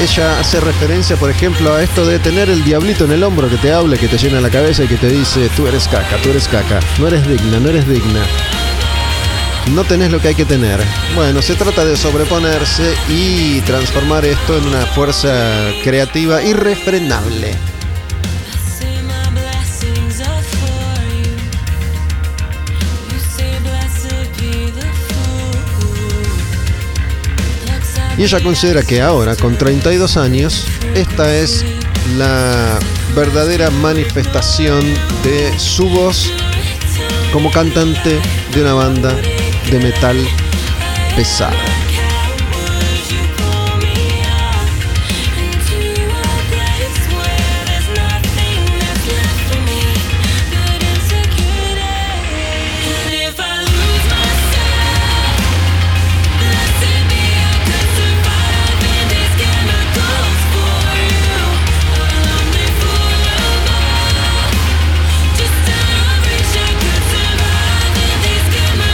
ella 0.02 0.40
hace 0.40 0.60
referencia, 0.60 1.16
por 1.16 1.30
ejemplo, 1.30 1.76
a 1.76 1.84
esto 1.84 2.06
de 2.06 2.18
tener 2.18 2.50
el 2.50 2.64
diablito 2.64 3.06
en 3.06 3.12
el 3.12 3.24
hombro 3.24 3.48
que 3.48 3.58
te 3.58 3.72
habla, 3.72 3.98
que 3.98 4.08
te 4.08 4.18
llena 4.18 4.42
la 4.42 4.50
cabeza 4.50 4.84
y 4.84 4.88
que 4.88 4.98
te 4.98 5.08
dice, 5.08 5.48
tú 5.56 5.68
eres 5.68 5.88
caca, 5.88 6.18
tú 6.24 6.32
eres 6.32 6.48
caca, 6.48 6.80
no 6.98 7.08
eres 7.08 7.28
digna, 7.28 7.60
no 7.60 7.70
eres 7.70 7.88
digna. 7.88 8.26
No 9.76 9.84
tenés 9.84 10.12
lo 10.12 10.20
que 10.20 10.30
hay 10.30 10.36
que 10.36 10.46
tener. 10.46 10.80
Bueno, 11.16 11.44
se 11.44 11.54
trata 11.54 11.86
de 11.86 11.96
sobreponerse 11.96 12.96
y 13.10 13.62
transformar 13.62 14.26
esto 14.26 14.58
en 14.58 14.66
una 14.66 14.88
fuerza 14.88 15.70
creativa 15.84 16.42
irrefrenable. 16.42 17.56
Y 28.18 28.24
ella 28.24 28.40
considera 28.42 28.84
que 28.84 29.02
ahora, 29.02 29.36
con 29.36 29.58
32 29.58 30.18
años, 30.18 30.66
esta 30.96 31.36
es 31.36 31.66
la 32.18 32.78
verdadera 33.16 33.70
manifestación 33.70 34.82
de 35.24 35.58
su 35.58 35.90
voz 35.90 36.32
como 37.34 37.52
cantante 37.52 38.20
de 38.54 38.62
una 38.62 38.74
banda 38.74 39.16
de 39.70 39.80
metal 39.80 40.18
pesada. 41.16 41.81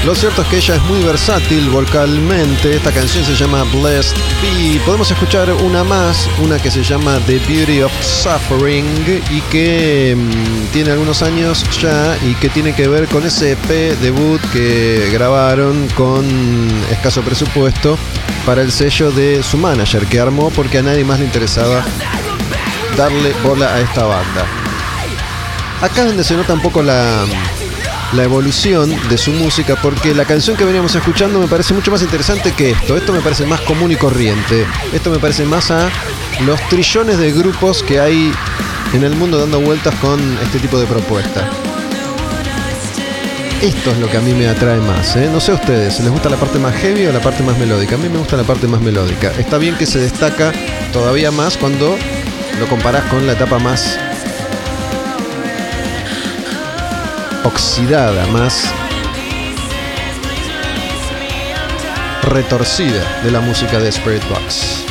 Lo 0.08 0.16
cierto 0.16 0.42
es 0.42 0.48
que 0.48 0.56
ella 0.56 0.76
es 0.76 0.84
muy 0.84 1.02
versátil 1.04 1.70
vocalmente. 1.70 2.78
Esta 2.78 2.94
canción 2.94 3.26
se 3.26 3.36
llama 3.36 3.66
Blessed 3.74 4.16
Be. 4.42 4.80
Podemos 4.86 5.12
escuchar 5.12 5.52
una 5.52 5.84
más, 5.84 6.30
una 6.42 6.58
que 6.60 6.72
se 6.72 6.82
llama 6.82 7.20
The 7.28 7.40
Beauty 7.40 7.82
of 7.82 7.92
Suffering 8.02 9.22
y 9.30 9.42
que 9.52 10.16
mm, 10.16 10.72
tiene 10.72 10.92
algunos 10.92 11.22
años 11.22 11.66
ya 11.82 12.18
y 12.26 12.36
que 12.36 12.48
tiene 12.48 12.74
que 12.74 12.88
ver 12.88 13.10
con 13.10 13.26
ese 13.26 13.52
EP 13.52 14.00
debut 14.00 14.40
que 14.54 15.10
grabaron 15.12 15.90
con 15.90 16.26
escaso 16.90 17.22
presupuesto 17.22 17.98
para 18.46 18.62
el 18.62 18.72
sello 18.72 19.12
de 19.12 19.44
su 19.44 19.58
manager 19.58 20.06
que 20.06 20.22
armó 20.22 20.52
porque 20.52 20.78
a 20.78 20.84
nadie 20.84 21.04
más 21.04 21.20
le 21.20 21.26
interesaba 21.26 21.84
darle 22.96 23.34
bola 23.44 23.76
a 23.76 23.82
esta 23.82 24.06
banda. 24.06 24.46
Acá 25.82 26.04
es 26.04 26.08
donde 26.08 26.24
se 26.24 26.38
nota 26.38 26.54
un 26.54 26.62
poco 26.62 26.82
la 26.82 27.26
la 28.14 28.24
evolución 28.24 28.96
de 29.10 29.18
su 29.18 29.32
música 29.32 29.76
porque 29.82 30.14
la 30.16 30.26
canción 30.26 30.56
que 30.56 30.64
veníamos 30.64 30.96
escuchando 30.96 31.40
me 31.40 31.48
parece 31.48 31.74
mucho 31.74 31.92
más 31.92 32.02
interesante 32.02 32.54
que 32.54 32.72
esto. 32.72 32.96
Esto 32.96 33.14
me 33.14 33.22
parece 33.22 33.46
más 33.46 33.62
común 33.62 33.92
y 33.92 33.96
corriente. 33.96 34.66
Esto 34.94 35.10
me 35.10 35.20
parece 35.20 35.46
más 35.46 35.72
a 35.72 35.90
los 36.46 36.60
trillones 36.70 37.18
de 37.18 37.32
grupos 37.32 37.84
que 37.84 38.00
hay 38.00 38.32
en 38.94 39.04
el 39.04 39.16
mundo 39.16 39.40
dando 39.40 39.60
vueltas 39.60 39.94
con 39.96 40.20
este 40.42 40.60
tipo 40.60 40.80
de 40.80 40.86
propuesta. 40.86 41.50
Esto 43.62 43.92
es 43.92 43.98
lo 43.98 44.08
que 44.08 44.18
a 44.18 44.22
mí 44.22 44.34
me 44.34 44.48
atrae 44.48 44.80
más. 44.80 45.16
¿eh? 45.16 45.30
No 45.32 45.40
sé 45.40 45.52
a 45.52 45.56
ustedes, 45.56 46.00
¿les 46.00 46.12
gusta 46.12 46.30
la 46.30 46.38
parte 46.38 46.60
más 46.60 46.76
heavy 46.76 47.08
o 47.08 47.12
la 47.12 47.20
parte 47.20 47.44
más 47.44 47.58
melódica? 47.58 47.96
A 47.96 47.98
mí 47.98 48.08
me 48.08 48.20
gusta 48.20 48.38
la 48.38 48.44
parte 48.44 48.68
más 48.68 48.82
melódica. 48.82 49.32
Está 49.38 49.58
bien 49.58 49.76
que 49.76 49.86
se 49.86 50.00
destaca 50.00 50.54
todavía 50.94 51.32
más 51.32 51.58
cuando 51.58 51.98
lo 52.60 52.68
comparás 52.68 53.04
con 53.06 53.26
la 53.26 53.34
etapa 53.34 53.58
más 53.60 54.00
oxidada, 57.48 58.28
más 58.28 58.70
retorcida 62.24 63.22
de 63.24 63.32
la 63.32 63.40
música 63.40 63.80
de 63.80 63.88
Spirit 63.88 64.24
Box. 64.30 64.87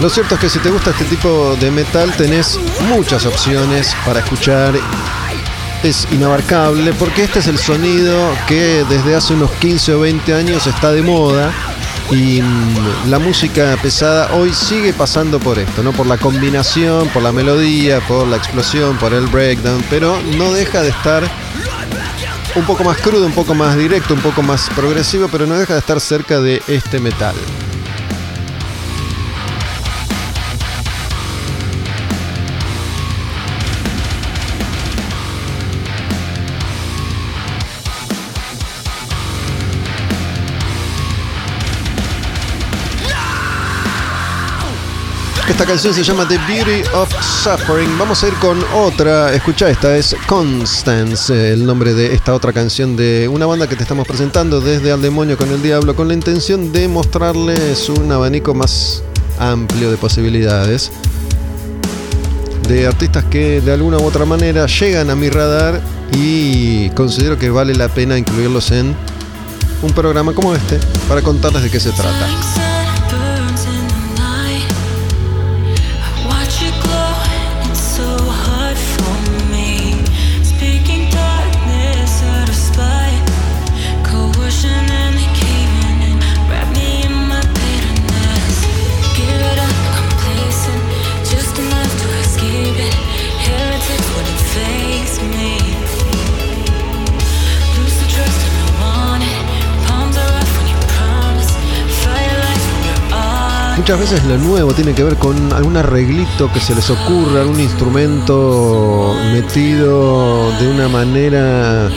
Lo 0.00 0.08
cierto 0.08 0.36
es 0.36 0.40
que 0.40 0.48
si 0.48 0.58
te 0.60 0.70
gusta 0.70 0.92
este 0.92 1.04
tipo 1.04 1.56
de 1.60 1.70
metal 1.70 2.10
tenés 2.16 2.58
muchas 2.88 3.26
opciones 3.26 3.94
para 4.06 4.20
escuchar. 4.20 4.74
Es 5.82 6.08
inabarcable 6.10 6.94
porque 6.94 7.24
este 7.24 7.40
es 7.40 7.46
el 7.46 7.58
sonido 7.58 8.34
que 8.46 8.84
desde 8.88 9.14
hace 9.14 9.34
unos 9.34 9.50
15 9.52 9.94
o 9.94 10.00
20 10.00 10.34
años 10.34 10.66
está 10.66 10.92
de 10.92 11.02
moda 11.02 11.52
y 12.10 12.40
mm, 12.40 13.10
la 13.10 13.18
música 13.18 13.76
pesada 13.82 14.34
hoy 14.34 14.54
sigue 14.54 14.94
pasando 14.94 15.38
por 15.38 15.58
esto, 15.58 15.82
¿no? 15.82 15.92
Por 15.92 16.06
la 16.06 16.16
combinación, 16.16 17.08
por 17.08 17.22
la 17.22 17.32
melodía, 17.32 18.00
por 18.00 18.26
la 18.26 18.36
explosión, 18.36 18.96
por 18.96 19.12
el 19.12 19.26
breakdown, 19.26 19.84
pero 19.90 20.18
no 20.38 20.52
deja 20.52 20.82
de 20.82 20.88
estar 20.88 21.22
un 22.54 22.64
poco 22.64 22.84
más 22.84 22.96
crudo, 22.98 23.26
un 23.26 23.32
poco 23.32 23.54
más 23.54 23.76
directo, 23.76 24.14
un 24.14 24.20
poco 24.20 24.42
más 24.42 24.68
progresivo, 24.74 25.28
pero 25.28 25.46
no 25.46 25.58
deja 25.58 25.74
de 25.74 25.80
estar 25.80 26.00
cerca 26.00 26.40
de 26.40 26.62
este 26.68 27.00
metal. 27.00 27.34
Esta 45.50 45.66
canción 45.66 45.92
se 45.92 46.04
llama 46.04 46.28
The 46.28 46.38
Beauty 46.46 46.88
of 46.94 47.12
Suffering. 47.42 47.98
Vamos 47.98 48.22
a 48.22 48.28
ir 48.28 48.34
con 48.34 48.62
otra. 48.72 49.34
Escucha, 49.34 49.68
esta 49.68 49.96
es 49.96 50.14
Constance, 50.28 51.52
el 51.52 51.66
nombre 51.66 51.92
de 51.92 52.14
esta 52.14 52.34
otra 52.34 52.52
canción 52.52 52.94
de 52.96 53.26
una 53.26 53.46
banda 53.46 53.66
que 53.66 53.74
te 53.74 53.82
estamos 53.82 54.06
presentando 54.06 54.60
desde 54.60 54.92
Al 54.92 55.02
Demonio 55.02 55.36
con 55.36 55.50
el 55.50 55.60
Diablo, 55.60 55.96
con 55.96 56.06
la 56.06 56.14
intención 56.14 56.72
de 56.72 56.86
mostrarles 56.86 57.88
un 57.88 58.12
abanico 58.12 58.54
más 58.54 59.02
amplio 59.40 59.90
de 59.90 59.96
posibilidades 59.96 60.92
de 62.68 62.86
artistas 62.86 63.24
que 63.24 63.60
de 63.60 63.72
alguna 63.72 63.98
u 63.98 64.04
otra 64.04 64.24
manera 64.24 64.66
llegan 64.66 65.10
a 65.10 65.16
mi 65.16 65.30
radar 65.30 65.80
y 66.12 66.90
considero 66.90 67.36
que 67.36 67.50
vale 67.50 67.74
la 67.74 67.88
pena 67.88 68.16
incluirlos 68.16 68.70
en 68.70 68.94
un 69.82 69.92
programa 69.94 70.32
como 70.32 70.54
este 70.54 70.78
para 71.08 71.22
contarles 71.22 71.64
de 71.64 71.70
qué 71.70 71.80
se 71.80 71.90
trata. 71.90 72.59
Muchas 103.90 104.12
veces 104.12 104.24
lo 104.28 104.38
nuevo 104.38 104.72
tiene 104.72 104.94
que 104.94 105.02
ver 105.02 105.16
con 105.16 105.52
algún 105.52 105.76
arreglito 105.76 106.48
que 106.52 106.60
se 106.60 106.76
les 106.76 106.88
ocurra, 106.90 107.40
algún 107.40 107.58
instrumento 107.58 109.16
metido 109.32 110.52
de 110.60 110.68
una 110.68 110.86
manera 110.88 111.90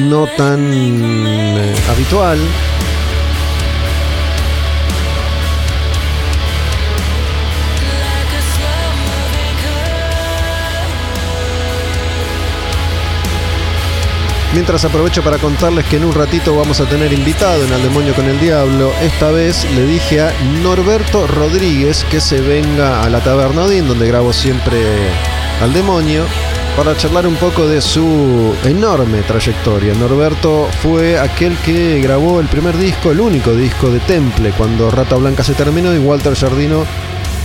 no 0.00 0.26
tan 0.36 0.58
eh, 0.68 1.76
habitual 1.92 2.40
Mientras 14.54 14.82
aprovecho 14.86 15.22
para 15.22 15.36
contarles 15.36 15.84
que 15.84 15.96
en 15.96 16.04
un 16.04 16.12
ratito 16.12 16.56
vamos 16.56 16.80
a 16.80 16.86
tener 16.86 17.12
invitado 17.12 17.62
en 17.64 17.72
Al 17.72 17.82
Demonio 17.82 18.14
con 18.14 18.24
el 18.24 18.40
Diablo. 18.40 18.90
Esta 19.02 19.30
vez 19.30 19.66
le 19.74 19.84
dije 19.84 20.22
a 20.22 20.32
Norberto 20.62 21.26
Rodríguez 21.26 22.04
que 22.10 22.18
se 22.18 22.40
venga 22.40 23.02
a 23.02 23.10
la 23.10 23.20
Taberna 23.20 23.64
Odín, 23.64 23.86
donde 23.86 24.08
grabo 24.08 24.32
siempre 24.32 24.78
Al 25.60 25.74
Demonio, 25.74 26.24
para 26.78 26.96
charlar 26.96 27.26
un 27.26 27.36
poco 27.36 27.66
de 27.66 27.82
su 27.82 28.54
enorme 28.64 29.20
trayectoria. 29.20 29.92
Norberto 29.94 30.66
fue 30.82 31.18
aquel 31.18 31.54
que 31.58 32.00
grabó 32.00 32.40
el 32.40 32.46
primer 32.46 32.76
disco, 32.78 33.10
el 33.10 33.20
único 33.20 33.52
disco 33.52 33.90
de 33.90 34.00
Temple, 34.00 34.52
cuando 34.56 34.90
Rata 34.90 35.16
Blanca 35.16 35.44
se 35.44 35.52
terminó 35.52 35.94
y 35.94 35.98
Walter 35.98 36.34
Jardino 36.34 36.86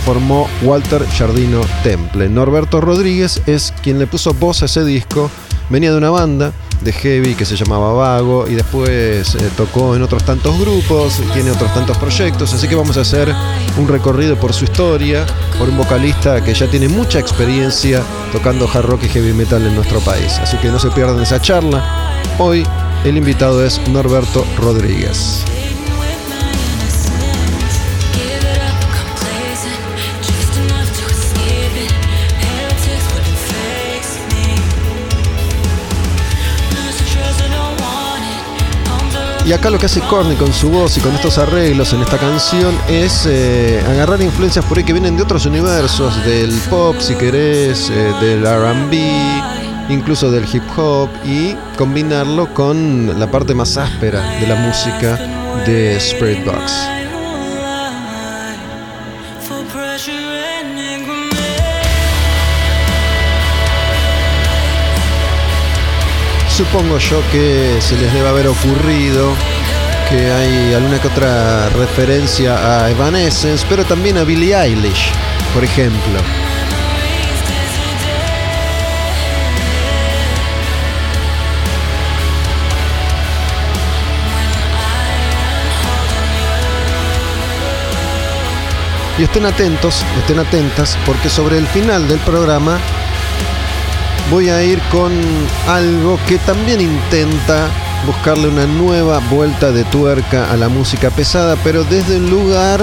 formó 0.06 0.48
Walter 0.62 1.06
Jardino 1.18 1.60
Temple. 1.82 2.30
Norberto 2.30 2.80
Rodríguez 2.80 3.42
es 3.46 3.74
quien 3.82 3.98
le 3.98 4.06
puso 4.06 4.32
voz 4.32 4.62
a 4.62 4.66
ese 4.66 4.84
disco. 4.84 5.30
Venía 5.68 5.92
de 5.92 5.98
una 5.98 6.10
banda 6.10 6.52
de 6.84 6.92
heavy 6.92 7.34
que 7.34 7.44
se 7.44 7.56
llamaba 7.56 7.92
Vago 7.92 8.46
y 8.46 8.54
después 8.54 9.34
eh, 9.34 9.50
tocó 9.56 9.96
en 9.96 10.02
otros 10.02 10.22
tantos 10.24 10.58
grupos, 10.60 11.20
tiene 11.32 11.50
otros 11.50 11.72
tantos 11.72 11.96
proyectos, 11.96 12.52
así 12.52 12.68
que 12.68 12.74
vamos 12.74 12.96
a 12.98 13.00
hacer 13.00 13.34
un 13.78 13.88
recorrido 13.88 14.36
por 14.36 14.52
su 14.52 14.64
historia, 14.64 15.26
por 15.58 15.68
un 15.70 15.78
vocalista 15.78 16.44
que 16.44 16.52
ya 16.52 16.66
tiene 16.66 16.88
mucha 16.88 17.18
experiencia 17.18 18.02
tocando 18.32 18.68
hard 18.72 18.84
rock 18.84 19.04
y 19.04 19.08
heavy 19.08 19.32
metal 19.32 19.66
en 19.66 19.74
nuestro 19.74 20.00
país. 20.00 20.38
Así 20.40 20.56
que 20.58 20.68
no 20.68 20.78
se 20.78 20.90
pierdan 20.90 21.20
esa 21.22 21.40
charla. 21.40 21.82
Hoy 22.38 22.66
el 23.04 23.16
invitado 23.16 23.64
es 23.64 23.80
Norberto 23.88 24.44
Rodríguez. 24.58 25.44
Y 39.46 39.52
acá 39.52 39.68
lo 39.68 39.78
que 39.78 39.86
hace 39.86 40.00
Corny 40.00 40.36
con 40.36 40.52
su 40.54 40.70
voz 40.70 40.96
y 40.96 41.00
con 41.00 41.14
estos 41.14 41.36
arreglos 41.36 41.92
en 41.92 42.00
esta 42.00 42.16
canción 42.16 42.74
es 42.88 43.26
eh, 43.26 43.84
agarrar 43.86 44.22
influencias 44.22 44.64
por 44.64 44.78
ahí 44.78 44.84
que 44.84 44.94
vienen 44.94 45.18
de 45.18 45.22
otros 45.22 45.44
universos, 45.44 46.24
del 46.24 46.50
pop 46.70 46.96
si 46.98 47.14
querés, 47.14 47.90
eh, 47.90 48.12
del 48.22 48.42
RB, 48.42 49.90
incluso 49.90 50.30
del 50.30 50.46
hip 50.50 50.62
hop, 50.78 51.10
y 51.26 51.54
combinarlo 51.76 52.54
con 52.54 53.18
la 53.18 53.30
parte 53.30 53.54
más 53.54 53.76
áspera 53.76 54.22
de 54.40 54.46
la 54.46 54.54
música 54.54 55.16
de 55.66 55.96
Spirit 55.96 56.42
Supongo 66.56 66.98
yo 66.98 67.20
que 67.32 67.78
se 67.80 67.96
les 67.96 68.12
debe 68.14 68.28
haber 68.28 68.46
ocurrido 68.46 69.32
que 70.08 70.30
hay 70.30 70.72
alguna 70.74 71.00
que 71.00 71.08
otra 71.08 71.68
referencia 71.70 72.84
a 72.84 72.90
Evanescence, 72.92 73.66
pero 73.68 73.84
también 73.84 74.18
a 74.18 74.22
Billie 74.22 74.54
Eilish, 74.54 75.10
por 75.52 75.64
ejemplo. 75.64 76.20
Y 89.18 89.24
estén 89.24 89.46
atentos, 89.46 90.04
estén 90.18 90.38
atentas, 90.38 90.96
porque 91.04 91.28
sobre 91.28 91.58
el 91.58 91.66
final 91.66 92.06
del 92.06 92.20
programa 92.20 92.78
voy 94.30 94.48
a 94.48 94.62
ir 94.62 94.80
con 94.90 95.12
algo 95.68 96.18
que 96.26 96.38
también 96.38 96.80
intenta 96.80 97.68
buscarle 98.06 98.48
una 98.48 98.66
nueva 98.66 99.18
vuelta 99.30 99.70
de 99.72 99.84
tuerca 99.84 100.50
a 100.50 100.56
la 100.56 100.68
música 100.68 101.10
pesada, 101.10 101.56
pero 101.62 101.84
desde 101.84 102.16
un 102.16 102.30
lugar 102.30 102.80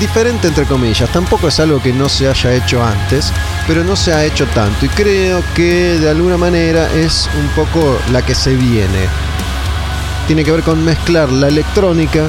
diferente 0.00 0.48
entre 0.48 0.66
comillas. 0.66 1.10
Tampoco 1.10 1.48
es 1.48 1.58
algo 1.60 1.80
que 1.80 1.92
no 1.92 2.08
se 2.08 2.28
haya 2.28 2.54
hecho 2.54 2.84
antes, 2.84 3.32
pero 3.66 3.84
no 3.84 3.96
se 3.96 4.12
ha 4.12 4.24
hecho 4.24 4.46
tanto 4.48 4.86
y 4.86 4.88
creo 4.90 5.42
que 5.54 5.98
de 5.98 6.10
alguna 6.10 6.36
manera 6.36 6.92
es 6.92 7.28
un 7.38 7.48
poco 7.48 7.98
la 8.12 8.22
que 8.22 8.34
se 8.34 8.54
viene. 8.54 9.08
Tiene 10.26 10.44
que 10.44 10.52
ver 10.52 10.62
con 10.62 10.84
mezclar 10.84 11.30
la 11.30 11.48
electrónica 11.48 12.28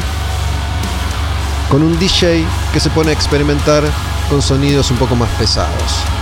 con 1.69 1.83
un 1.83 1.99
DJ 1.99 2.45
que 2.71 2.79
se 2.79 2.89
pone 2.91 3.09
a 3.09 3.13
experimentar 3.13 3.83
con 4.29 4.41
sonidos 4.41 4.91
un 4.91 4.97
poco 4.97 5.15
más 5.15 5.29
pesados. 5.31 6.16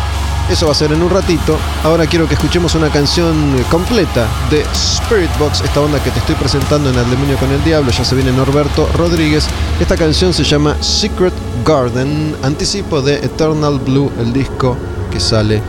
Eso 0.49 0.67
va 0.67 0.73
a 0.73 0.75
ser 0.75 0.91
en 0.91 1.01
un 1.01 1.09
ratito. 1.09 1.57
Ahora 1.83 2.05
quiero 2.05 2.27
que 2.27 2.35
escuchemos 2.35 2.75
una 2.75 2.89
canción 2.89 3.35
completa 3.71 4.27
de 4.49 4.61
Spirit 4.73 5.29
Box, 5.39 5.61
esta 5.61 5.81
onda 5.81 6.01
que 6.03 6.11
te 6.11 6.19
estoy 6.19 6.35
presentando 6.35 6.89
en 6.89 6.97
El 6.97 7.09
Demonio 7.09 7.37
con 7.37 7.51
el 7.51 7.63
Diablo. 7.63 7.91
Ya 7.91 8.05
se 8.05 8.15
viene 8.15 8.31
Norberto 8.31 8.87
Rodríguez. 8.95 9.47
Esta 9.79 9.97
canción 9.97 10.33
se 10.33 10.43
llama 10.43 10.75
Secret 10.81 11.33
Garden, 11.65 12.35
anticipo 12.43 13.01
de 13.01 13.15
Eternal 13.15 13.79
Blue, 13.79 14.11
el 14.19 14.33
disco 14.33 14.77
que 15.11 15.19
sale 15.19 15.61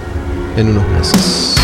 en 0.56 0.68
unos 0.68 0.86
meses. 0.88 1.55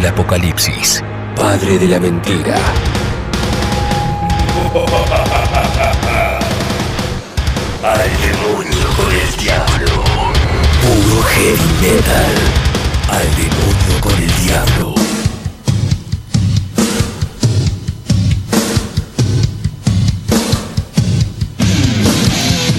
Del 0.00 0.08
apocalipsis, 0.08 1.02
padre 1.36 1.78
de 1.78 1.88
la 1.88 2.00
mentira. 2.00 2.56
Al 7.82 8.10
demonio 8.22 8.88
con 8.96 9.12
el 9.12 9.36
diablo. 9.36 10.04
Puro 10.80 11.22
heavy 11.22 11.70
metal. 11.82 12.34
Al 13.10 13.28
demonio 13.36 14.00
con 14.00 14.22
el 14.22 14.34
diablo. 14.42 15.09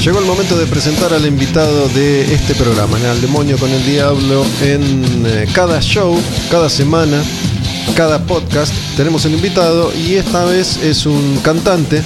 Llegó 0.03 0.17
el 0.17 0.25
momento 0.25 0.57
de 0.57 0.65
presentar 0.65 1.13
al 1.13 1.27
invitado 1.27 1.87
de 1.89 2.33
este 2.33 2.55
programa, 2.55 2.97
en 2.97 3.05
Al 3.05 3.21
Demonio 3.21 3.55
con 3.59 3.69
el 3.69 3.85
Diablo, 3.85 4.43
en 4.63 5.23
eh, 5.27 5.47
cada 5.53 5.79
show, 5.79 6.19
cada 6.49 6.69
semana, 6.69 7.21
cada 7.95 8.25
podcast. 8.25 8.73
Tenemos 8.97 9.25
un 9.25 9.33
invitado 9.33 9.93
y 9.93 10.15
esta 10.15 10.43
vez 10.45 10.77
es 10.77 11.05
un 11.05 11.37
cantante, 11.43 12.01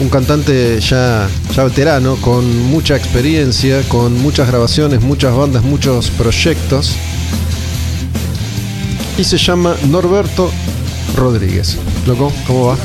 un 0.00 0.08
cantante 0.08 0.80
ya, 0.80 1.28
ya 1.54 1.64
veterano, 1.64 2.16
con 2.16 2.62
mucha 2.62 2.96
experiencia, 2.96 3.82
con 3.86 4.18
muchas 4.22 4.48
grabaciones, 4.48 5.02
muchas 5.02 5.36
bandas, 5.36 5.62
muchos 5.62 6.08
proyectos. 6.08 6.94
Y 9.18 9.24
se 9.24 9.36
llama 9.36 9.76
Norberto 9.90 10.50
Rodríguez. 11.14 11.76
Loco, 12.06 12.32
¿cómo 12.46 12.68
va? 12.68 12.78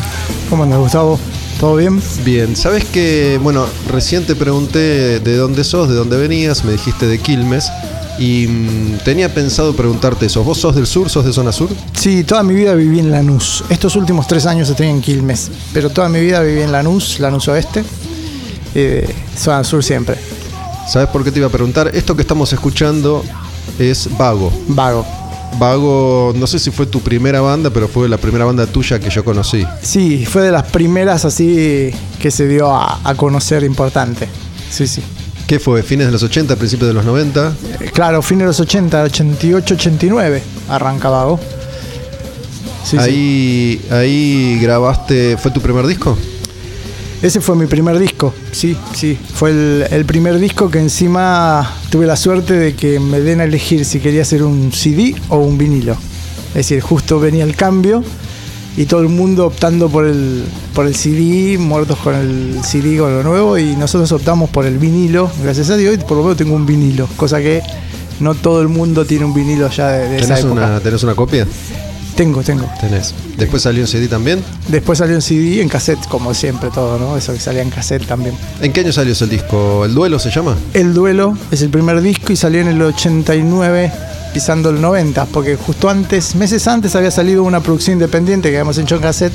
¿Cómo 0.50 0.64
andas, 0.64 0.80
Gustavo? 0.80 1.18
¿Todo 1.60 1.78
bien? 1.78 2.00
Bien, 2.24 2.56
sabes 2.56 2.86
que, 2.86 3.40
bueno, 3.42 3.66
recién 3.90 4.26
te 4.26 4.36
pregunté 4.36 5.20
de 5.20 5.38
dónde 5.38 5.64
sos, 5.64 5.90
de 5.90 5.96
dónde 5.96 6.16
venías, 6.16 6.64
me 6.64 6.74
dijiste 6.74 7.08
de 7.08 7.18
Quilmes 7.18 7.72
y 8.20 8.46
mm, 8.48 8.98
tenía 9.04 9.34
pensado 9.34 9.76
preguntarte 9.76 10.28
eso. 10.28 10.44
¿Vos 10.44 10.60
sos 10.60 10.76
del 10.76 10.86
sur, 10.86 11.10
sos 11.10 11.26
de 11.26 11.34
zona 11.34 11.52
sur? 11.52 11.70
Sí, 11.94 12.24
toda 12.24 12.44
mi 12.44 12.54
vida 12.54 12.76
viví 12.76 13.00
en 13.00 13.10
Lanús. 13.10 13.64
Estos 13.70 13.96
últimos 13.96 14.28
tres 14.28 14.46
años 14.46 14.70
estoy 14.70 14.88
en 14.88 15.02
Quilmes, 15.02 15.50
pero 15.74 15.90
toda 15.90 16.10
mi 16.10 16.20
vida 16.20 16.42
viví 16.42 16.62
en 16.62 16.72
Lanús, 16.72 17.20
Lanús 17.20 17.48
Oeste, 17.48 17.84
eh, 18.76 19.12
zona 19.36 19.64
sur 19.64 19.84
siempre. 19.84 20.16
¿Sabes 20.88 21.10
por 21.10 21.24
qué 21.24 21.32
te 21.32 21.40
iba 21.40 21.48
a 21.48 21.52
preguntar? 21.52 21.90
Esto 21.92 22.16
que 22.16 22.22
estamos 22.22 22.54
escuchando 22.54 23.24
es 23.80 24.08
Vago. 24.16 24.52
Vago. 24.68 25.17
Vago, 25.60 26.34
no 26.36 26.46
sé 26.48 26.60
si 26.60 26.70
fue 26.72 26.86
tu 26.86 27.02
primera 27.02 27.42
banda, 27.42 27.70
pero 27.70 27.88
fue 27.88 28.08
la 28.08 28.18
primera 28.18 28.46
banda 28.46 28.66
tuya 28.68 29.00
que 29.00 29.10
yo 29.10 29.24
conocí. 29.24 29.66
Sí, 29.82 30.26
fue 30.26 30.44
de 30.44 30.52
las 30.52 30.64
primeras 30.64 31.26
así 31.26 31.92
que 32.22 32.30
se 32.32 32.48
dio 32.48 32.72
a, 32.76 33.00
a 33.04 33.16
conocer 33.16 33.64
importante. 33.64 34.28
Sí, 34.70 34.88
sí. 34.88 35.02
¿Qué 35.48 35.60
fue? 35.60 35.82
¿Fines 35.82 36.08
de 36.08 36.12
los 36.12 36.22
80, 36.24 36.56
principios 36.58 36.90
de 36.90 36.94
los 36.94 37.06
90? 37.06 37.54
Eh, 37.80 37.92
Claro, 37.94 38.22
fines 38.22 38.42
de 38.42 38.48
los 38.48 38.60
80, 38.60 39.04
88, 39.04 39.74
89 39.76 40.44
arranca 40.70 41.10
Vago. 41.10 41.40
Sí, 42.84 42.92
sí. 42.92 42.98
ahí, 43.00 43.86
ahí 43.92 44.60
grabaste, 44.62 45.38
¿fue 45.38 45.52
tu 45.52 45.62
primer 45.62 45.88
disco? 45.88 46.18
Ese 47.22 47.42
fue 47.42 47.56
mi 47.56 47.66
primer 47.66 47.98
disco, 47.98 48.34
sí, 48.52 48.78
sí. 48.94 49.18
Fue 49.34 49.50
el, 49.50 49.86
el 49.90 50.06
primer 50.06 50.38
disco 50.40 50.70
que 50.70 50.80
encima 50.80 51.68
tuve 51.90 52.06
la 52.06 52.16
suerte 52.16 52.54
de 52.54 52.76
que 52.76 53.00
me 53.00 53.20
den 53.22 53.42
a 53.42 53.46
elegir 53.46 53.86
si 53.86 54.00
quería 54.00 54.22
hacer 54.22 54.44
un 54.44 54.72
CD 54.72 55.16
o 55.30 55.38
un 55.38 55.58
vinilo. 55.58 55.94
Es 56.50 56.56
decir, 56.70 56.80
justo 56.82 57.20
venía 57.20 57.44
el 57.44 57.56
cambio 57.56 58.04
y 58.78 58.86
todo 58.86 59.02
el 59.02 59.10
mundo 59.10 59.48
optando 59.48 59.90
por 59.90 60.06
el, 60.06 60.44
por 60.76 60.86
el 60.86 60.96
CD, 60.96 61.58
muertos 61.58 61.98
con 61.98 62.14
el 62.14 62.60
CD 62.64 63.00
con 63.00 63.12
lo 63.12 63.24
nuevo 63.24 63.58
y 63.58 63.76
nosotros 63.76 64.12
optamos 64.12 64.52
por 64.52 64.68
el 64.68 64.78
vinilo. 64.78 65.32
Gracias 65.42 65.72
a 65.72 65.76
Dios, 65.78 65.98
por 66.04 66.18
lo 66.18 66.24
menos 66.24 66.38
tengo 66.38 66.54
un 66.56 66.68
vinilo, 66.68 67.08
cosa 67.18 67.40
que 67.40 67.64
no 68.20 68.36
todo 68.36 68.62
el 68.62 68.68
mundo 68.68 69.06
tiene 69.06 69.26
un 69.26 69.34
vinilo 69.34 69.70
ya 69.72 69.90
de, 69.90 70.10
de 70.10 70.18
esa 70.18 70.28
¿Tenés 70.36 70.46
época. 70.46 70.68
una, 70.68 70.80
¿Tenés 70.82 71.02
una 71.04 71.16
copia? 71.16 71.48
Tengo, 72.18 72.42
tengo. 72.42 72.68
Tenés. 72.82 73.14
Después 73.38 73.62
salió 73.62 73.84
un 73.84 73.88
CD 73.88 74.08
también. 74.08 74.44
Después 74.70 74.98
salió 74.98 75.14
en 75.14 75.22
CD, 75.22 75.62
en 75.62 75.70
cassette, 75.70 76.04
como 76.08 76.34
siempre 76.34 76.72
todo, 76.72 76.98
¿no? 76.98 77.16
Eso 77.16 77.32
que 77.32 77.40
salía 77.40 77.62
en 77.62 77.70
cassette 77.70 78.08
también. 78.08 78.36
¿En 78.60 78.74
qué 78.74 78.80
año 78.80 78.92
salió 78.92 79.14
ese 79.14 79.28
disco? 79.28 79.86
¿El 79.86 79.94
Duelo 79.94 80.18
se 80.18 80.32
llama? 80.32 80.58
El 80.74 80.96
Duelo 80.96 81.38
es 81.52 81.62
el 81.62 81.70
primer 81.70 82.02
disco 82.02 82.34
y 82.34 82.36
salió 82.36 82.60
en 82.62 82.70
el 82.70 82.82
89, 82.82 83.92
pisando 84.34 84.72
el 84.72 84.82
90, 84.82 85.28
porque 85.28 85.58
justo 85.58 85.92
antes, 85.92 86.34
meses 86.34 86.68
antes, 86.68 86.96
había 86.96 87.12
salido 87.12 87.44
una 87.44 87.60
producción 87.60 87.94
independiente 87.94 88.50
que 88.50 88.56
habíamos 88.56 88.80
hecho 88.80 88.96
en 88.96 89.02
cassette, 89.02 89.34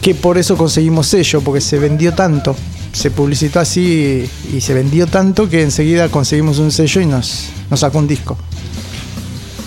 que 0.00 0.14
por 0.14 0.38
eso 0.38 0.56
conseguimos 0.56 1.08
sello, 1.08 1.42
porque 1.42 1.60
se 1.60 1.78
vendió 1.78 2.14
tanto, 2.14 2.56
se 2.94 3.10
publicitó 3.10 3.60
así 3.60 4.30
y, 4.52 4.56
y 4.56 4.60
se 4.62 4.72
vendió 4.72 5.06
tanto 5.06 5.50
que 5.50 5.60
enseguida 5.62 6.08
conseguimos 6.08 6.60
un 6.60 6.72
sello 6.72 7.02
y 7.02 7.06
nos, 7.06 7.50
nos 7.68 7.80
sacó 7.80 7.98
un 7.98 8.08
disco. 8.08 8.38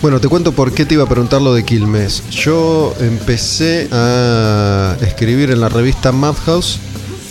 Bueno, 0.02 0.22
te 0.22 0.30
cuento 0.30 0.54
por 0.54 0.72
qué 0.72 0.86
te 0.86 0.94
iba 0.94 1.04
a 1.04 1.10
preguntar 1.10 1.42
lo 1.42 1.54
de 1.54 1.66
Quilmes. 1.66 2.24
Yo 2.30 2.96
empecé 3.02 3.90
a 3.92 4.96
escribir 5.02 5.52
en 5.52 5.60
la 5.60 5.68
revista 5.68 6.14
Madhouse 6.14 6.80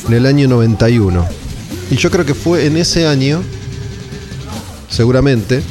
en 0.07 0.13
el 0.13 0.27
año 0.27 0.49
91. 0.49 1.27
Y 1.91 1.97
yo 1.97 2.11
creo 2.11 2.27
que 2.27 2.35
fue 2.35 2.67
en 2.67 2.77
ese 2.77 3.07
año, 3.07 3.43
seguramente, 4.91 5.63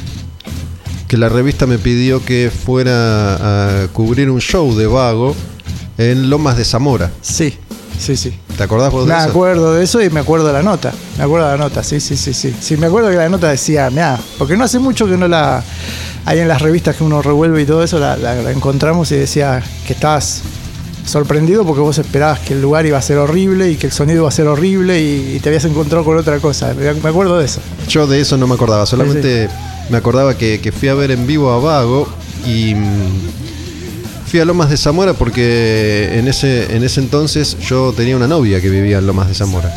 que 1.06 1.16
la 1.16 1.28
revista 1.28 1.66
me 1.66 1.78
pidió 1.78 2.24
que 2.24 2.50
fuera 2.50 3.84
a 3.84 3.88
cubrir 3.92 4.28
un 4.28 4.40
show 4.40 4.76
de 4.76 4.88
vago 4.88 5.36
en 5.98 6.28
Lomas 6.28 6.56
de 6.56 6.64
Zamora. 6.64 7.12
Sí, 7.22 7.54
sí, 8.00 8.16
sí. 8.16 8.34
¿Te 8.58 8.64
acordás 8.64 8.92
vos 8.92 9.06
de 9.06 9.12
Me 9.14 9.18
eso? 9.20 9.30
acuerdo 9.30 9.72
de 9.72 9.84
eso 9.84 10.02
y 10.02 10.10
me 10.10 10.20
acuerdo 10.20 10.46
de 10.48 10.52
la 10.52 10.62
nota. 10.62 10.92
Me 11.16 11.24
acuerdo 11.24 11.46
de 11.46 11.52
la 11.56 11.64
nota, 11.64 11.82
sí, 11.82 11.98
sí, 12.00 12.16
sí, 12.16 12.34
sí. 12.34 12.54
Sí, 12.60 12.76
me 12.76 12.86
acuerdo 12.88 13.08
que 13.08 13.16
la 13.16 13.28
nota 13.30 13.48
decía, 13.48 13.88
mira, 13.88 14.18
porque 14.36 14.56
no 14.56 14.64
hace 14.64 14.78
mucho 14.78 15.06
que 15.06 15.16
no 15.16 15.28
la. 15.28 15.62
Ahí 16.26 16.40
en 16.40 16.48
las 16.48 16.60
revistas 16.60 16.96
que 16.96 17.04
uno 17.04 17.22
revuelve 17.22 17.62
y 17.62 17.64
todo 17.64 17.82
eso, 17.82 17.98
la, 17.98 18.16
la- 18.18 18.34
la 18.34 18.50
encontramos 18.50 19.10
y 19.12 19.16
decía 19.16 19.62
que 19.86 19.94
estabas 19.94 20.42
sorprendido 21.06 21.64
porque 21.64 21.80
vos 21.80 21.96
esperabas 21.96 22.40
que 22.40 22.52
el 22.52 22.60
lugar 22.60 22.84
iba 22.84 22.98
a 22.98 23.02
ser 23.02 23.16
horrible 23.16 23.70
y 23.70 23.76
que 23.76 23.86
el 23.86 23.92
sonido 23.92 24.18
iba 24.18 24.28
a 24.28 24.32
ser 24.32 24.46
horrible 24.46 25.00
y, 25.00 25.36
y 25.36 25.40
te 25.40 25.48
habías 25.48 25.64
encontrado 25.64 26.04
con 26.04 26.18
otra 26.18 26.38
cosa. 26.38 26.74
Me, 26.74 26.92
me 26.94 27.08
acuerdo 27.08 27.38
de 27.38 27.46
eso. 27.46 27.60
Yo 27.88 28.06
de 28.06 28.20
eso 28.20 28.36
no 28.36 28.46
me 28.46 28.54
acordaba, 28.56 28.84
solamente 28.84 29.48
me 29.88 29.96
acordaba 29.96 30.36
que, 30.36 30.60
que 30.60 30.70
fui 30.72 30.88
a 30.88 30.94
ver 30.94 31.12
en 31.12 31.26
vivo 31.26 31.50
a 31.50 31.58
Vago 31.60 32.08
y 32.44 32.74
mm, 32.74 33.20
fui 34.28 34.40
a 34.40 34.44
Lomas 34.44 34.68
de 34.68 34.76
Zamora 34.76 35.14
porque 35.14 36.10
en 36.12 36.28
ese, 36.28 36.76
en 36.76 36.84
ese 36.84 37.00
entonces 37.00 37.56
yo 37.58 37.94
tenía 37.96 38.14
una 38.14 38.28
novia 38.28 38.60
que 38.60 38.68
vivía 38.68 38.98
en 38.98 39.06
Lomas 39.06 39.28
de 39.28 39.34
Zamora. 39.34 39.72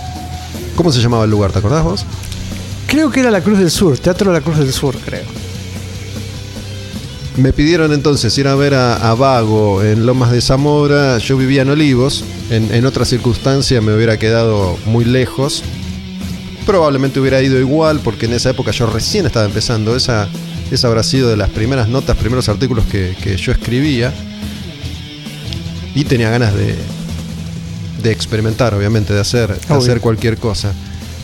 ¿Cómo 0.75 0.91
se 0.91 0.99
llamaba 0.99 1.23
el 1.23 1.31
lugar? 1.31 1.51
¿Te 1.51 1.59
acordás 1.59 1.83
vos? 1.83 2.05
Creo 2.87 3.09
que 3.09 3.21
era 3.21 3.31
la 3.31 3.41
Cruz 3.41 3.59
del 3.59 3.71
Sur, 3.71 3.97
Teatro 3.97 4.31
de 4.31 4.39
la 4.39 4.43
Cruz 4.43 4.57
del 4.57 4.73
Sur, 4.73 4.97
creo. 4.97 5.23
Me 7.37 7.53
pidieron 7.53 7.93
entonces 7.93 8.37
ir 8.37 8.47
a 8.47 8.55
ver 8.55 8.73
a, 8.73 9.09
a 9.09 9.15
Vago 9.15 9.81
en 9.83 10.05
Lomas 10.05 10.31
de 10.31 10.41
Zamora. 10.41 11.17
Yo 11.17 11.37
vivía 11.37 11.61
en 11.61 11.69
Olivos. 11.69 12.25
En, 12.49 12.73
en 12.73 12.85
otra 12.85 13.05
circunstancia 13.05 13.79
me 13.79 13.95
hubiera 13.95 14.19
quedado 14.19 14.77
muy 14.85 15.05
lejos. 15.05 15.63
Probablemente 16.65 17.21
hubiera 17.21 17.41
ido 17.41 17.57
igual 17.57 18.01
porque 18.03 18.25
en 18.25 18.33
esa 18.33 18.49
época 18.49 18.71
yo 18.71 18.85
recién 18.85 19.25
estaba 19.25 19.45
empezando. 19.45 19.95
Esa, 19.95 20.27
esa 20.71 20.87
habrá 20.87 21.03
sido 21.03 21.29
de 21.29 21.37
las 21.37 21.49
primeras 21.49 21.87
notas, 21.87 22.17
primeros 22.17 22.49
artículos 22.49 22.85
que, 22.85 23.15
que 23.21 23.37
yo 23.37 23.51
escribía. 23.51 24.13
Y 25.93 26.05
tenía 26.05 26.29
ganas 26.29 26.53
de, 26.53 26.75
de 28.01 28.11
experimentar, 28.11 28.73
obviamente, 28.73 29.13
de 29.13 29.19
hacer, 29.19 29.59
de 29.59 29.73
hacer 29.73 29.99
cualquier 29.99 30.37
cosa. 30.37 30.73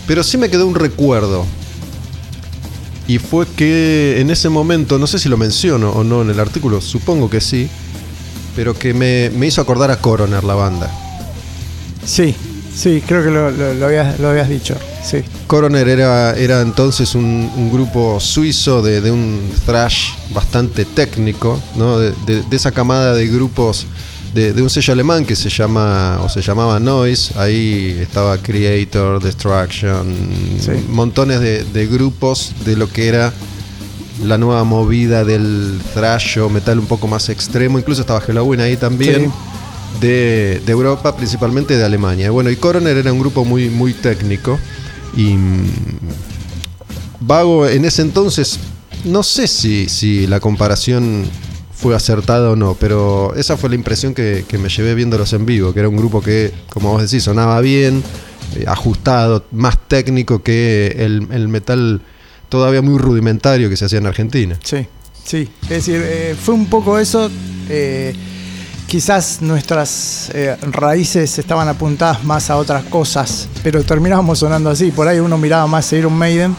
Pero 0.05 0.23
sí 0.23 0.37
me 0.37 0.49
quedó 0.49 0.67
un 0.67 0.75
recuerdo. 0.75 1.45
Y 3.07 3.19
fue 3.19 3.47
que 3.47 4.19
en 4.19 4.29
ese 4.29 4.49
momento, 4.49 4.99
no 4.99 5.07
sé 5.07 5.19
si 5.19 5.29
lo 5.29 5.37
menciono 5.37 5.91
o 5.91 6.03
no 6.03 6.21
en 6.21 6.29
el 6.29 6.39
artículo, 6.39 6.81
supongo 6.81 7.29
que 7.29 7.39
sí, 7.39 7.69
pero 8.55 8.77
que 8.77 8.93
me, 8.93 9.29
me 9.29 9.47
hizo 9.47 9.61
acordar 9.61 9.91
a 9.91 10.01
Coroner, 10.01 10.43
la 10.43 10.55
banda. 10.55 10.91
Sí, 12.05 12.35
sí, 12.77 13.01
creo 13.05 13.23
que 13.23 13.31
lo, 13.31 13.49
lo- 13.51 13.73
lo 13.73 13.85
habías, 13.87 14.19
lo 14.19 14.29
habías 14.29 14.47
dicho. 14.49 14.75
Sí. 15.03 15.23
Coroner 15.47 15.87
era, 15.87 16.33
era 16.35 16.61
entonces 16.61 17.15
un, 17.15 17.49
un 17.55 17.71
grupo 17.71 18.19
suizo 18.19 18.81
de, 18.81 19.01
de 19.01 19.11
un 19.11 19.39
thrash 19.65 20.09
bastante 20.33 20.85
técnico, 20.85 21.59
¿no? 21.75 21.97
de, 21.99 22.13
de- 22.25 22.43
de 22.43 22.55
esa 22.55 22.71
camada 22.71 23.13
de 23.13 23.27
grupos 23.27 23.85
de, 24.33 24.51
de 24.53 24.61
un 24.61 24.69
sello 24.69 24.91
alemán 24.93 25.25
que 25.25 25.35
se 25.35 25.49
llama 25.49 26.19
o 26.23 26.29
se 26.29 26.41
llamaba 26.41 26.79
Noise. 26.79 27.33
Ahí 27.37 27.97
estaba 28.01 28.37
Creator, 28.37 29.23
Destruction, 29.23 30.15
Sí. 30.59 30.71
montones 30.89 31.39
de, 31.39 31.63
de 31.63 31.87
grupos 31.87 32.51
de 32.65 32.75
lo 32.75 32.89
que 32.91 33.07
era 33.07 33.33
la 34.23 34.37
nueva 34.37 34.63
movida 34.63 35.23
del 35.23 35.79
thrash 35.93 36.39
o 36.39 36.49
metal 36.49 36.77
un 36.79 36.87
poco 36.87 37.07
más 37.07 37.29
extremo. 37.29 37.79
Incluso 37.79 38.01
estaba 38.01 38.19
Halloween 38.19 38.59
ahí 38.61 38.75
también. 38.75 39.31
De, 40.01 40.61
de 40.63 40.71
Europa, 40.71 41.15
principalmente 41.17 41.75
de 41.75 41.83
Alemania. 41.83 42.29
Bueno, 42.29 42.51
y 42.51 42.55
Coroner 42.55 42.97
era 42.97 43.11
un 43.11 43.19
grupo 43.19 43.43
muy, 43.45 43.69
muy 43.69 43.93
técnico. 43.93 44.59
Y 45.15 45.33
mm, 45.33 45.65
Vago 47.21 47.67
en 47.67 47.83
ese 47.85 48.03
entonces, 48.03 48.59
no 49.05 49.23
sé 49.23 49.47
si, 49.47 49.89
si 49.89 50.27
la 50.27 50.39
comparación 50.39 51.25
fue 51.73 51.95
acertada 51.95 52.51
o 52.51 52.55
no, 52.55 52.75
pero 52.75 53.33
esa 53.35 53.57
fue 53.57 53.69
la 53.69 53.75
impresión 53.75 54.13
que, 54.13 54.45
que 54.47 54.57
me 54.57 54.69
llevé 54.69 54.93
viéndolos 54.93 55.33
en 55.33 55.45
vivo, 55.45 55.73
que 55.73 55.79
era 55.79 55.89
un 55.89 55.97
grupo 55.97 56.21
que, 56.21 56.51
como 56.69 56.91
vos 56.91 57.01
decís, 57.01 57.23
sonaba 57.23 57.59
bien, 57.61 58.03
eh, 58.55 58.65
ajustado, 58.67 59.45
más 59.51 59.77
técnico 59.87 60.43
que 60.43 60.95
el, 60.99 61.27
el 61.31 61.47
metal 61.47 62.01
todavía 62.49 62.81
muy 62.81 62.97
rudimentario 62.97 63.69
que 63.69 63.77
se 63.77 63.85
hacía 63.85 63.99
en 63.99 64.05
Argentina. 64.07 64.59
Sí, 64.63 64.85
sí. 65.23 65.49
Es 65.63 65.69
decir, 65.69 66.01
eh, 66.03 66.35
fue 66.39 66.53
un 66.53 66.67
poco 66.67 66.99
eso. 66.99 67.29
eh, 67.69 68.13
quizás 68.87 69.41
nuestras 69.41 70.31
eh, 70.33 70.57
raíces 70.71 71.37
estaban 71.37 71.67
apuntadas 71.67 72.23
más 72.23 72.49
a 72.49 72.57
otras 72.57 72.83
cosas, 72.85 73.47
pero 73.63 73.83
terminábamos 73.83 74.39
sonando 74.39 74.69
así. 74.69 74.91
Por 74.91 75.07
ahí 75.07 75.19
uno 75.19 75.37
miraba 75.37 75.67
más 75.67 75.91
Iron 75.93 76.13
Maiden 76.13 76.55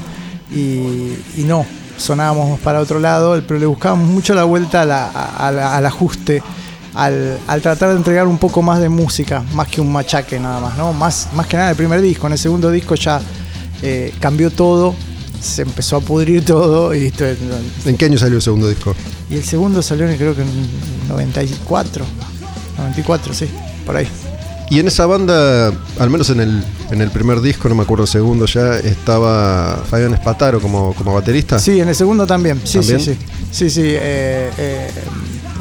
y, 0.51 1.15
no, 1.45 1.65
sonábamos 1.97 2.61
para 2.61 2.81
otro 2.81 3.01
lado, 3.01 3.41
pero 3.47 3.59
le 3.59 3.67
buscábamos 3.67 4.09
mucho 4.09 4.35
la 4.35 4.45
vuelta 4.45 4.83
a 4.83 5.11
a- 5.11 5.49
a 5.49 5.77
al 5.77 5.87
ajuste. 5.87 6.43
Al, 6.95 7.39
tratar 7.63 7.91
de 7.91 7.97
entregar 7.97 8.27
un 8.27 8.39
poco 8.39 8.61
más 8.61 8.81
de 8.81 8.89
música, 8.89 9.45
más 9.53 9.69
que 9.69 9.81
un 9.81 9.93
machaque 9.93 10.41
nada 10.41 10.59
más, 10.59 10.77
¿no? 10.77 10.93
Más, 10.93 11.29
más 11.33 11.47
que 11.47 11.57
nada 11.57 11.71
el 11.71 11.77
primer 11.77 12.01
disco. 12.01 12.27
En 12.27 12.33
el 12.33 12.39
segundo 12.39 12.71
disco 12.73 12.97
ya 12.97 13.21
eh, 13.83 14.13
cambió 14.19 14.51
todo, 14.51 14.97
se 15.41 15.63
empezó 15.63 15.97
a 15.97 16.01
pudrir 16.01 16.45
todo 16.45 16.95
y 16.95 17.07
esto- 17.07 17.25
¿En 17.85 17.97
qué 17.97 18.07
año 18.07 18.19
salió 18.19 18.37
el 18.37 18.43
segundo 18.43 18.69
disco? 18.69 18.95
y 19.31 19.37
el 19.37 19.45
segundo 19.45 19.83
salió 19.83 20.07
creo 20.17 20.35
que 20.35 20.43
en 20.43 20.49
94. 21.09 22.05
94, 22.79 23.35
sí, 23.35 23.47
por 23.85 23.97
ahí. 23.97 24.09
Y 24.71 24.79
en 24.81 24.87
esa 24.89 25.07
banda, 25.07 25.69
al 25.99 26.11
menos 26.11 26.29
en 26.31 26.41
el, 26.41 26.63
en 26.91 27.01
el 27.01 27.11
primer 27.11 27.41
disco, 27.41 27.69
no 27.71 27.75
me 27.75 27.83
acuerdo 27.83 28.05
el 28.05 28.11
segundo 28.11 28.45
ya, 28.47 28.77
estaba 28.77 29.83
Fabián 29.89 30.13
Espataro 30.13 30.61
como, 30.61 30.93
como 30.95 31.15
baterista. 31.15 31.59
Sí, 31.59 31.81
en 31.81 31.89
el 31.89 31.95
segundo 31.95 32.27
también. 32.27 32.61
Sí, 32.65 32.79
¿También? 32.79 33.01
sí, 33.01 33.15
sí. 33.15 33.19
Sí, 33.51 33.71
sí. 33.71 33.83
eh, 33.85 34.51
eh, 34.59 34.91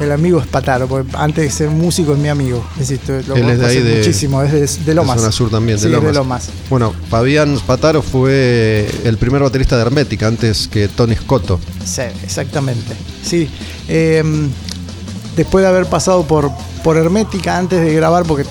el 0.00 0.12
amigo 0.12 0.40
es 0.40 0.46
Pataro, 0.46 0.86
porque 0.86 1.10
antes 1.16 1.44
de 1.44 1.50
ser 1.50 1.70
músico 1.70 2.12
es 2.12 2.18
mi 2.18 2.28
amigo. 2.28 2.64
Es 2.80 2.88
decir, 2.88 3.24
lo 3.26 3.34
Él 3.36 3.48
es 3.50 3.58
de 3.58 3.66
ahí 3.66 3.82
de- 3.82 3.96
muchísimo, 3.96 4.42
es 4.42 4.52
de, 4.52 4.84
de 4.84 4.94
Lomas. 4.94 5.16
De 5.16 5.20
zona 5.22 5.32
sur 5.32 5.50
también, 5.50 5.78
de 5.78 5.84
Sí, 5.84 5.88
Lomas. 5.90 6.06
de 6.06 6.12
Lomas. 6.14 6.48
Bueno, 6.70 6.94
Fabián 7.10 7.56
Spataro 7.58 8.02
fue 8.02 8.88
el 9.04 9.16
primer 9.18 9.42
baterista 9.42 9.76
de 9.76 9.82
Hermética 9.82 10.26
antes 10.28 10.68
que 10.68 10.88
Tony 10.88 11.14
Scotto. 11.16 11.58
Sí, 11.84 12.02
exactamente. 12.22 12.94
Sí. 13.24 13.48
eh, 13.88 14.22
después 15.36 15.62
de 15.62 15.68
haber 15.68 15.86
pasado 15.86 16.24
por, 16.24 16.50
por 16.82 16.96
Hermética 16.96 17.56
antes 17.58 17.80
de 17.80 17.92
grabar, 17.94 18.24
porque 18.24 18.44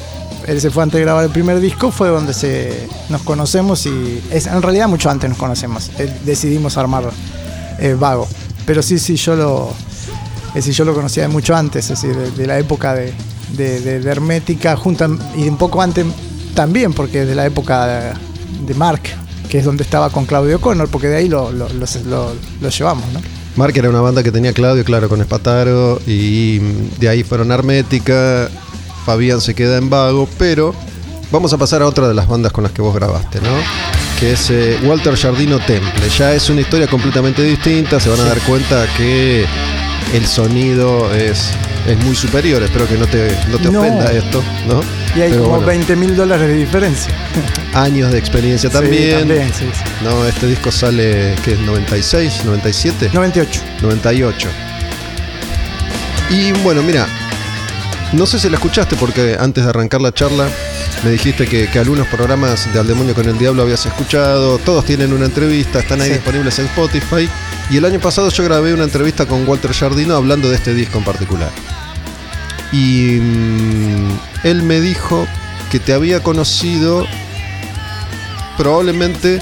él 0.48 0.62
se 0.62 0.70
fue 0.70 0.84
antes 0.84 0.98
de 0.98 1.02
grabar 1.04 1.26
el 1.26 1.32
primer 1.32 1.60
disco, 1.60 1.92
fue 1.92 2.08
donde 2.08 2.34
se, 2.34 2.88
nos 3.10 3.22
conocemos 3.24 3.86
y 3.86 4.22
es, 4.32 4.48
en 4.48 4.62
realidad 4.62 4.88
mucho 4.88 5.10
antes 5.10 5.30
nos 5.30 5.38
conocemos. 5.38 5.92
Eh, 6.00 6.10
decidimos 6.24 6.78
armar 6.78 7.10
eh, 7.80 7.96
Vago. 8.00 8.28
Pero 8.66 8.82
sí, 8.82 9.00
sí, 9.00 9.16
yo 9.18 9.36
lo, 9.36 9.74
es 10.58 10.66
decir, 10.66 10.74
yo 10.74 10.86
lo 10.86 10.94
conocía 10.94 11.24
de 11.24 11.30
mucho 11.30 11.56
antes, 11.56 11.90
es 11.90 12.02
decir, 12.02 12.16
de, 12.16 12.32
de 12.32 12.48
la 12.48 12.58
época 12.60 12.94
de, 12.94 13.14
de- 13.56 13.80
de- 14.00 14.10
Hermética, 14.12 14.76
junto, 14.76 15.18
y 15.36 15.48
un 15.48 15.58
poco 15.58 15.82
antes 15.82 16.06
también, 16.54 16.94
porque 16.94 17.26
de 17.26 17.36
la 17.36 17.46
época 17.46 18.14
de, 18.66 18.74
Mark, 18.74 19.02
que 19.50 19.60
es 19.60 19.66
donde 19.66 19.84
estaba 19.84 20.10
con 20.10 20.26
Claudio 20.26 20.60
Connor, 20.60 20.90
porque 20.90 21.08
de 21.08 21.18
ahí 21.18 21.30
lo, 21.30 21.52
lo- 21.52 21.70
lo- 21.70 22.70
llevamos, 22.70 23.06
¿no? 23.14 23.20
Mark 23.56 23.74
era 23.76 23.90
una 23.90 24.02
banda 24.02 24.22
que 24.24 24.32
tenía 24.32 24.54
Claudio, 24.54 24.84
claro, 24.84 25.10
con 25.10 25.20
Espataro, 25.22 26.00
y 26.06 26.60
de 27.00 27.10
ahí 27.10 27.24
fueron 27.24 27.52
Hermética. 27.52 28.50
Fabián 29.06 29.40
se 29.42 29.56
queda 29.56 29.78
en 29.78 29.90
vago, 29.90 30.28
pero 30.38 30.76
vamos 31.32 31.54
a 31.54 31.58
pasar 31.58 31.82
a 31.82 31.88
otra 31.88 32.08
de 32.08 32.14
las 32.14 32.28
bandas 32.28 32.52
con 32.52 32.64
las 32.64 32.74
que 32.74 32.82
vos 32.82 32.94
grabaste, 32.94 33.40
¿no? 33.42 33.50
Que 34.20 34.34
es 34.34 34.50
eh, 34.50 34.78
Walter 34.84 35.16
Jardino 35.16 35.60
Temple. 35.60 36.10
Ya 36.18 36.34
es 36.34 36.50
una 36.50 36.62
historia 36.62 36.88
completamente 36.88 37.42
distinta, 37.44 38.00
se 38.00 38.10
van 38.10 38.20
a 38.20 38.26
dar 38.26 38.40
cuenta 38.42 38.86
que 38.98 39.46
el 40.14 40.26
sonido 40.26 41.14
es, 41.14 41.50
es 41.88 41.98
muy 42.06 42.16
superior. 42.16 42.62
Espero 42.64 42.88
que 42.88 42.98
no 42.98 43.08
te, 43.08 43.36
no 43.50 43.58
te 43.58 43.70
No. 43.72 43.80
ofenda 43.80 44.12
esto, 44.12 44.44
¿no? 44.68 44.82
Y 45.16 45.22
hay 45.22 45.30
Pero 45.32 45.44
como 45.44 45.56
bueno, 45.56 45.68
20 45.68 45.96
mil 45.96 46.16
dólares 46.16 46.48
de 46.48 46.54
diferencia. 46.56 47.14
años 47.74 48.12
de 48.12 48.18
experiencia 48.20 48.70
Sí, 48.70 48.74
también. 48.76 49.20
también, 49.20 49.48
sí, 49.54 49.66
sí. 49.74 49.84
No, 50.04 50.26
este 50.26 50.48
disco 50.48 50.72
sale, 50.72 51.36
¿qué 51.44 51.54
es? 51.54 51.60
¿96? 51.60 52.44
¿97? 52.46 53.12
98. 53.14 53.62
98. 53.82 54.50
Y 56.30 56.52
bueno, 56.64 56.84
mira, 56.84 57.08
no 58.14 58.26
sé 58.26 58.40
si 58.40 58.50
la 58.50 58.56
escuchaste 58.58 58.96
porque 58.98 59.38
antes 59.40 59.64
de 59.64 59.70
arrancar 59.70 60.02
la 60.02 60.14
charla 60.14 60.48
me 61.04 61.12
dijiste 61.12 61.46
que, 61.48 61.70
que 61.70 61.80
algunos 61.80 62.08
programas 62.08 62.72
de 62.74 62.80
Al 62.80 62.88
Demonio 62.88 63.14
con 63.14 63.28
el 63.30 63.38
Diablo 63.38 63.62
habías 63.64 63.86
escuchado, 63.86 64.58
todos 64.58 64.84
tienen 64.84 65.14
una 65.14 65.26
entrevista, 65.26 65.80
están 65.80 66.02
ahí 66.02 66.08
Sí. 66.10 66.14
disponibles 66.16 66.58
en 66.60 66.66
Spotify. 66.66 67.30
Y 67.70 67.78
el 67.78 67.86
año 67.86 68.00
pasado 68.00 68.30
yo 68.30 68.44
grabé 68.44 68.74
una 68.74 68.84
entrevista 68.86 69.26
con 69.26 69.48
Walter 69.48 69.74
Jardino 69.74 70.16
hablando 70.16 70.50
de 70.50 70.56
este 70.56 70.74
disco 70.74 71.00
en 71.00 71.04
particular. 71.04 71.50
Y 72.72 73.20
mm, 73.22 74.20
él 74.44 74.64
me 74.64 74.80
dijo 74.80 75.28
que 75.72 75.80
te 75.80 75.94
había 75.94 76.24
conocido 76.24 77.06
probablemente 78.58 79.40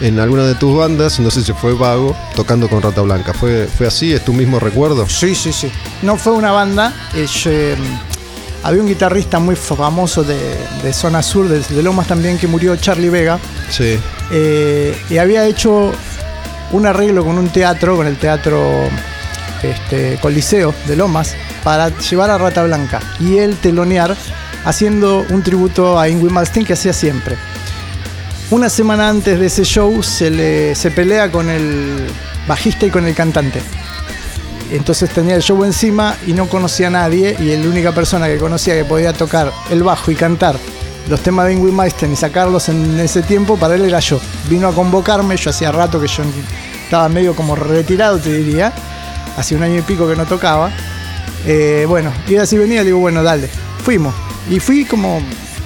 en 0.00 0.18
alguna 0.18 0.44
de 0.44 0.54
tus 0.56 0.76
bandas, 0.76 1.20
no 1.20 1.30
sé 1.30 1.42
si 1.42 1.52
fue 1.52 1.74
Vago, 1.74 2.16
tocando 2.34 2.68
con 2.68 2.82
Rata 2.82 3.00
Blanca. 3.02 3.32
¿Fue, 3.32 3.66
fue 3.66 3.86
así? 3.86 4.12
¿Es 4.12 4.24
tu 4.24 4.32
mismo 4.32 4.58
recuerdo? 4.58 5.08
Sí, 5.08 5.34
sí, 5.34 5.52
sí. 5.52 5.70
No 6.02 6.16
fue 6.16 6.32
una 6.32 6.50
banda. 6.52 6.92
es, 7.14 7.46
eh, 7.46 7.76
había 8.64 8.82
un 8.82 8.88
guitarrista 8.88 9.38
muy 9.38 9.54
famoso 9.56 10.22
de, 10.24 10.38
de 10.82 10.92
zona 10.92 11.22
sur, 11.22 11.48
de, 11.48 11.60
de 11.60 11.82
Lomas 11.82 12.08
también, 12.08 12.36
que 12.38 12.46
murió, 12.46 12.74
Charlie 12.76 13.10
Vega. 13.10 13.38
Sí. 13.70 13.96
eh, 14.32 14.96
y 15.08 15.18
había 15.18 15.46
hecho 15.46 15.92
un 16.72 16.86
arreglo 16.86 17.24
con 17.24 17.38
un 17.38 17.48
teatro, 17.48 17.96
con 17.96 18.06
el 18.06 18.16
teatro 18.16 18.88
este, 19.62 20.18
Coliseo 20.20 20.74
de 20.86 20.96
Lomas, 20.96 21.34
para 21.62 21.88
llevar 21.98 22.30
a 22.30 22.38
Rata 22.38 22.64
Blanca. 22.64 23.00
Y 23.20 23.38
él 23.38 23.56
telonear 23.56 24.16
haciendo 24.64 25.24
un 25.30 25.42
tributo 25.42 25.98
a 25.98 26.08
Ingrid 26.08 26.30
Malmsteen 26.30 26.66
que 26.66 26.72
hacía 26.72 26.92
siempre. 26.92 27.36
Una 28.50 28.68
semana 28.68 29.08
antes 29.08 29.38
de 29.38 29.46
ese 29.46 29.64
show 29.64 30.02
se, 30.02 30.30
le, 30.30 30.74
se 30.74 30.90
pelea 30.90 31.30
con 31.30 31.48
el 31.48 32.06
bajista 32.46 32.86
y 32.86 32.90
con 32.90 33.06
el 33.06 33.14
cantante. 33.14 33.62
Entonces 34.70 35.10
tenía 35.10 35.36
el 35.36 35.42
show 35.42 35.64
encima 35.64 36.16
y 36.26 36.32
no 36.32 36.48
conocía 36.48 36.86
a 36.88 36.90
nadie 36.90 37.36
y 37.38 37.56
la 37.56 37.68
única 37.68 37.92
persona 37.92 38.26
que 38.26 38.38
conocía 38.38 38.74
que 38.74 38.84
podía 38.84 39.12
tocar 39.12 39.52
el 39.70 39.82
bajo 39.82 40.10
y 40.10 40.14
cantar 40.14 40.56
los 41.08 41.20
temas 41.20 41.46
de 41.46 41.54
Ingrid 41.54 41.72
Malmsteen 41.72 42.12
y 42.12 42.16
sacarlos 42.16 42.68
en 42.68 42.98
ese 43.00 43.22
tiempo 43.22 43.56
para 43.56 43.74
él 43.74 43.84
era 43.84 43.98
yo. 44.00 44.20
Vino 44.48 44.68
a 44.68 44.72
convocarme, 44.74 45.36
yo 45.36 45.50
hacía 45.50 45.72
rato 45.72 46.00
que 46.00 46.06
yo 46.08 46.22
estaba 46.84 47.08
medio 47.08 47.34
como 47.34 47.54
retirado, 47.56 48.18
te 48.18 48.32
diría. 48.32 48.72
Hacía 49.36 49.56
un 49.56 49.64
año 49.64 49.78
y 49.78 49.82
pico 49.82 50.08
que 50.08 50.14
no 50.16 50.26
tocaba. 50.26 50.70
Eh, 51.46 51.84
bueno, 51.88 52.12
y 52.28 52.36
así 52.36 52.56
venía, 52.56 52.80
le 52.80 52.86
digo, 52.86 52.98
bueno, 52.98 53.22
dale. 53.22 53.48
Fuimos. 53.84 54.14
Y 54.50 54.60
fui 54.60 54.84
como 54.84 55.20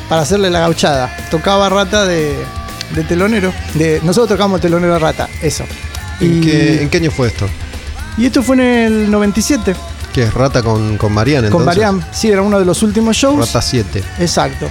para 0.08 0.22
hacerle 0.22 0.50
la 0.50 0.60
gauchada. 0.60 1.14
Tocaba 1.30 1.68
rata 1.68 2.06
de, 2.06 2.36
de 2.94 3.04
telonero. 3.04 3.52
De, 3.74 4.00
nosotros 4.04 4.38
tocamos 4.38 4.60
telonero 4.60 4.94
de 4.94 4.98
rata, 5.00 5.28
eso. 5.42 5.64
¿En, 6.20 6.38
Y- 6.38 6.46
qué, 6.46 6.82
en 6.82 6.88
qué 6.88 6.96
año 6.98 7.10
fue 7.10 7.28
esto? 7.28 7.46
y 8.16 8.24
esto 8.24 8.42
fue 8.42 8.56
en 8.56 8.62
el 8.62 9.10
97, 9.10 9.74
¿Qué 10.14 10.22
es 10.22 10.32
Rata 10.32 10.62
con, 10.62 10.96
con 10.96 11.12
Mariana 11.12 11.50
con 11.50 11.60
entonces? 11.60 11.82
Mariam. 11.84 12.02
Sí, 12.10 12.30
era 12.30 12.40
uno 12.40 12.58
de 12.58 12.64
los 12.64 12.82
últimos 12.82 13.14
shows. 13.14 13.38
Rata 13.48 13.60
7. 13.60 14.02
Exacto. 14.20 14.70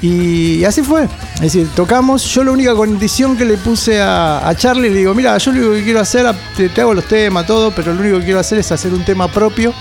Y 0.00 0.64
así 0.64 0.82
fue. 0.82 1.04
Es 1.34 1.40
decir, 1.40 1.68
tocamos. 1.74 2.24
Yo 2.24 2.44
la 2.44 2.52
única 2.52 2.74
condición 2.74 3.36
que 3.36 3.44
le 3.44 3.56
puse 3.56 4.00
a, 4.00 4.46
a 4.48 4.54
Charlie, 4.54 4.90
le 4.90 4.98
digo, 4.98 5.14
mira, 5.14 5.36
yo 5.38 5.52
lo 5.52 5.58
único 5.58 5.74
que 5.74 5.84
quiero 5.84 6.00
hacer, 6.00 6.26
te, 6.56 6.68
te 6.68 6.80
hago 6.80 6.94
los 6.94 7.04
temas, 7.06 7.46
todo, 7.46 7.72
pero 7.72 7.92
lo 7.92 8.00
único 8.00 8.18
que 8.18 8.24
quiero 8.24 8.38
hacer 8.40 8.58
es 8.58 8.70
hacer 8.70 8.92
un 8.92 9.04
tema 9.04 9.28
propio. 9.28 9.74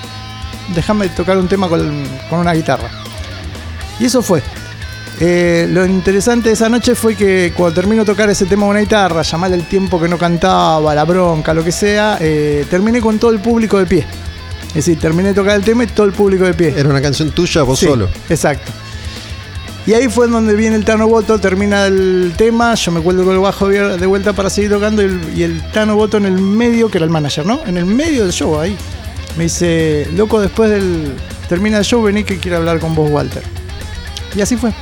Déjame 0.74 1.08
tocar 1.10 1.38
un 1.38 1.48
tema 1.48 1.70
con, 1.70 2.04
con 2.30 2.40
una 2.40 2.54
guitarra. 2.54 2.90
Y 4.00 4.06
eso 4.06 4.22
fue. 4.22 4.42
Eh, 5.20 5.68
lo 5.72 5.84
interesante 5.86 6.50
de 6.50 6.54
esa 6.54 6.70
noche 6.70 6.94
fue 6.94 7.16
que 7.16 7.52
cuando 7.56 7.74
termino 7.74 8.04
de 8.04 8.06
tocar 8.06 8.30
ese 8.30 8.46
tema 8.46 8.64
con 8.64 8.72
una 8.72 8.82
guitarra, 8.82 9.24
llamarle 9.24 9.56
el 9.56 9.64
tiempo 9.68 10.00
que 10.00 10.08
no 10.08 10.18
cantaba, 10.18 10.94
la 10.94 11.06
bronca, 11.06 11.54
lo 11.54 11.64
que 11.64 11.72
sea, 11.72 12.18
eh, 12.20 12.66
terminé 12.70 13.02
con 13.02 13.18
todo 13.18 13.32
el 13.32 13.40
público 13.40 13.80
de 13.80 13.86
pie. 13.86 14.06
Es 14.70 14.86
decir, 14.86 15.00
terminé 15.00 15.30
de 15.30 15.36
tocar 15.36 15.56
el 15.56 15.64
tema 15.64 15.86
y 15.86 15.88
todo 15.88 16.06
el 16.06 16.14
público 16.14 16.44
de 16.44 16.54
pie. 16.54 16.74
Era 16.78 16.90
una 16.90 17.02
canción 17.02 17.32
tuya, 17.32 17.64
vos 17.64 17.80
Sí, 17.80 17.88
solo. 17.88 18.10
Exacto. 18.30 18.72
Y 19.88 19.94
ahí 19.94 20.10
fue 20.10 20.28
donde 20.28 20.54
viene 20.54 20.76
el 20.76 20.84
Tano 20.84 21.08
Boto, 21.08 21.40
termina 21.40 21.88
el 21.88 22.34
tema, 22.36 22.76
yo 22.76 22.92
me 22.92 23.00
cuelgo 23.00 23.24
con 23.24 23.34
el 23.34 23.40
bajo 23.40 23.70
de 23.70 24.06
vuelta 24.06 24.34
para 24.34 24.50
seguir 24.50 24.70
tocando 24.70 25.02
y 25.02 25.06
el, 25.06 25.22
y 25.34 25.44
el 25.44 25.72
Tano 25.72 25.96
Boto 25.96 26.18
en 26.18 26.26
el 26.26 26.42
medio, 26.42 26.92
que 26.92 26.98
era 26.98 27.06
el 27.06 27.10
manager, 27.10 27.46
¿no? 27.46 27.62
En 27.66 27.78
el 27.78 27.86
medio 27.86 28.24
del 28.24 28.34
show, 28.34 28.60
ahí. 28.60 28.76
Me 29.38 29.46
dice, 29.46 30.06
loco, 30.14 30.42
después 30.42 30.70
del... 30.70 31.14
Termina 31.48 31.78
el 31.78 31.86
show, 31.86 32.04
vení 32.04 32.26
que 32.26 32.38
quiero 32.38 32.58
hablar 32.58 32.80
con 32.80 32.96
vos, 32.96 33.10
Walter. 33.10 33.42
Y 34.36 34.42
así 34.42 34.58
fue. 34.58 34.74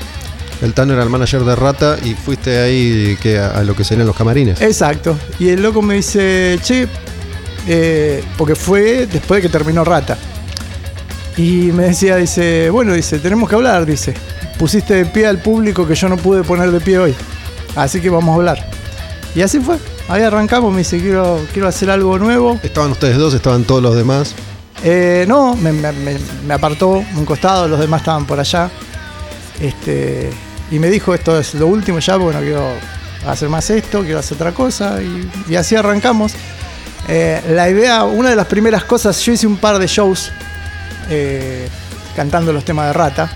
El 0.64 0.74
Tano 0.74 0.94
era 0.94 1.04
el 1.04 1.10
manager 1.12 1.44
de 1.44 1.56
Rata 1.56 1.98
y 2.04 2.16
fuiste 2.16 2.58
ahí 2.58 3.16
que 3.22 3.38
a, 3.38 3.60
a 3.60 3.64
lo 3.64 3.76
que 3.76 3.84
serían 3.84 4.08
los 4.08 4.16
camarines. 4.16 4.60
Exacto. 4.60 5.20
Y 5.38 5.50
el 5.50 5.62
loco 5.62 5.84
me 5.84 5.94
dice, 5.94 6.58
che, 6.64 6.88
eh, 7.68 8.24
porque 8.40 8.56
fue 8.56 9.06
después 9.06 9.38
de 9.38 9.48
que 9.48 9.52
terminó 9.52 9.84
Rata. 9.84 10.18
Y 11.38 11.72
me 11.74 11.84
decía, 11.84 12.16
dice, 12.16 12.72
bueno, 12.72 12.94
dice, 12.94 13.20
tenemos 13.20 13.48
que 13.48 13.54
hablar, 13.54 13.86
dice. 13.86 14.16
Pusiste 14.58 14.94
de 14.96 15.06
pie 15.06 15.28
al 15.28 15.40
público 15.40 15.86
que 15.88 15.96
yo 15.96 16.08
no 16.10 16.18
pude 16.18 16.44
poner 16.44 16.72
de 16.72 16.80
pie 16.80 16.98
hoy. 16.98 17.16
Así 17.76 18.00
que 18.00 18.10
vamos 18.10 18.32
a 18.34 18.36
hablar. 18.36 18.70
Y 19.36 19.42
así 19.42 19.60
fue. 19.60 19.78
Ahí 20.08 20.22
arrancamos, 20.22 20.72
me 20.72 20.80
dice, 20.80 21.00
quiero, 21.00 21.40
quiero 21.52 21.68
hacer 21.68 21.90
algo 21.90 22.18
nuevo. 22.20 22.60
Estaban 22.64 22.92
ustedes 22.92 23.18
dos, 23.18 23.34
estaban 23.34 23.64
todos 23.66 23.82
los 23.82 23.96
demás. 23.96 24.34
Eh, 24.84 25.26
no, 25.28 25.56
me, 25.56 25.72
me- 25.74 25.92
me- 25.92 26.54
apartó 26.54 26.90
un 26.90 27.26
costado, 27.26 27.68
los 27.68 27.80
demás 27.80 28.02
estaban 28.02 28.26
por 28.26 28.40
allá. 28.40 28.70
Este, 29.60 30.30
Y 30.72 30.80
me 30.80 30.90
dijo, 30.90 31.14
esto 31.14 31.38
es 31.40 31.54
lo 31.56 31.68
último 31.68 32.00
ya, 32.00 32.16
bueno, 32.18 32.40
quiero 32.40 32.68
hacer 33.28 33.50
más 33.50 33.70
esto, 33.70 34.02
quiero 34.04 34.20
hacer 34.20 34.36
otra 34.36 34.52
cosa. 34.54 35.02
Y, 35.02 35.30
y 35.50 35.56
así 35.56 35.76
arrancamos. 35.76 36.34
Eh, 37.08 37.42
la 37.50 37.70
idea, 37.70 38.04
una 38.04 38.30
de 38.30 38.36
las 38.36 38.48
primeras 38.48 38.84
cosas, 38.86 39.20
yo 39.22 39.34
hice 39.34 39.48
un 39.48 39.58
par 39.58 39.78
de 39.80 39.88
shows 39.88 40.32
eh, 41.10 41.68
cantando 42.16 42.54
los 42.54 42.64
temas 42.64 42.88
de 42.88 42.94
Rata. 42.94 43.32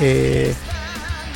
Eh, 0.00 0.54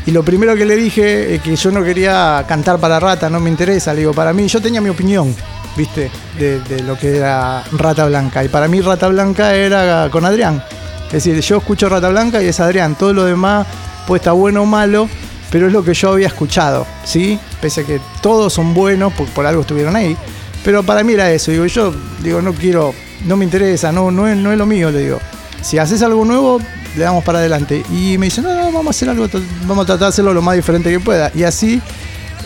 y 0.06 0.10
lo 0.12 0.22
primero 0.22 0.56
que 0.56 0.64
le 0.64 0.76
dije 0.76 1.34
es 1.34 1.42
que 1.42 1.54
yo 1.56 1.70
no 1.70 1.84
quería 1.84 2.44
cantar 2.48 2.78
para 2.78 2.98
Rata, 2.98 3.28
no 3.28 3.40
me 3.40 3.50
interesa. 3.50 3.92
Le 3.92 4.00
digo, 4.00 4.14
para 4.14 4.32
mí, 4.32 4.48
yo 4.48 4.60
tenía 4.60 4.80
mi 4.80 4.88
opinión, 4.88 5.34
¿viste? 5.76 6.10
De, 6.38 6.82
lo 6.82 6.98
que 6.98 7.16
era 7.16 7.62
Rata 7.72 8.06
Blanca. 8.06 8.42
Y 8.42 8.48
para 8.48 8.66
mí, 8.68 8.80
Rata 8.80 9.08
Blanca 9.08 9.54
era 9.54 10.08
con 10.10 10.24
Adrián. 10.24 10.62
Es 11.06 11.24
decir, 11.24 11.38
yo 11.40 11.58
escucho 11.58 11.88
Rata 11.88 12.08
Blanca 12.08 12.42
y 12.42 12.46
es 12.46 12.60
Adrián. 12.60 12.94
Todo 12.94 13.12
lo 13.12 13.24
demás 13.24 13.66
puede 14.06 14.18
estar 14.18 14.32
bueno 14.32 14.62
o 14.62 14.66
malo, 14.66 15.08
pero 15.50 15.66
es 15.66 15.72
lo 15.72 15.84
que 15.84 15.92
yo 15.92 16.12
había 16.12 16.28
escuchado, 16.28 16.86
¿sí? 17.04 17.38
Pese 17.60 17.82
a 17.82 17.84
que 17.84 18.00
todos 18.22 18.52
son 18.52 18.72
buenos, 18.72 19.12
por, 19.12 19.26
por 19.28 19.44
algo 19.44 19.62
estuvieron 19.62 19.96
ahí. 19.96 20.16
Pero 20.64 20.82
para 20.82 21.02
mí 21.04 21.12
era 21.12 21.30
eso. 21.30 21.50
Digo, 21.50 21.66
yo 21.66 21.94
digo, 22.22 22.40
no 22.40 22.52
quiero, 22.52 22.94
no 23.26 23.36
me 23.36 23.44
interesa, 23.44 23.92
no, 23.92 24.10
no, 24.10 24.26
es, 24.26 24.36
no 24.36 24.52
es 24.52 24.58
lo 24.58 24.66
mío, 24.66 24.90
le 24.90 25.00
digo. 25.00 25.18
Si 25.62 25.78
haces 25.78 26.02
algo 26.02 26.24
nuevo, 26.24 26.60
le 26.96 27.04
damos 27.04 27.24
para 27.24 27.38
adelante. 27.38 27.82
Y 27.90 28.18
me 28.18 28.26
dice, 28.26 28.42
no, 28.42 28.52
no, 28.54 28.64
vamos 28.72 28.86
a 28.88 28.90
hacer 28.90 29.08
algo, 29.08 29.26
vamos 29.66 29.84
a 29.84 29.86
tratar 29.86 30.00
de 30.00 30.06
hacerlo 30.08 30.32
lo 30.34 30.42
más 30.42 30.56
diferente 30.56 30.90
que 30.90 31.00
pueda. 31.00 31.30
Y 31.34 31.44
así 31.44 31.80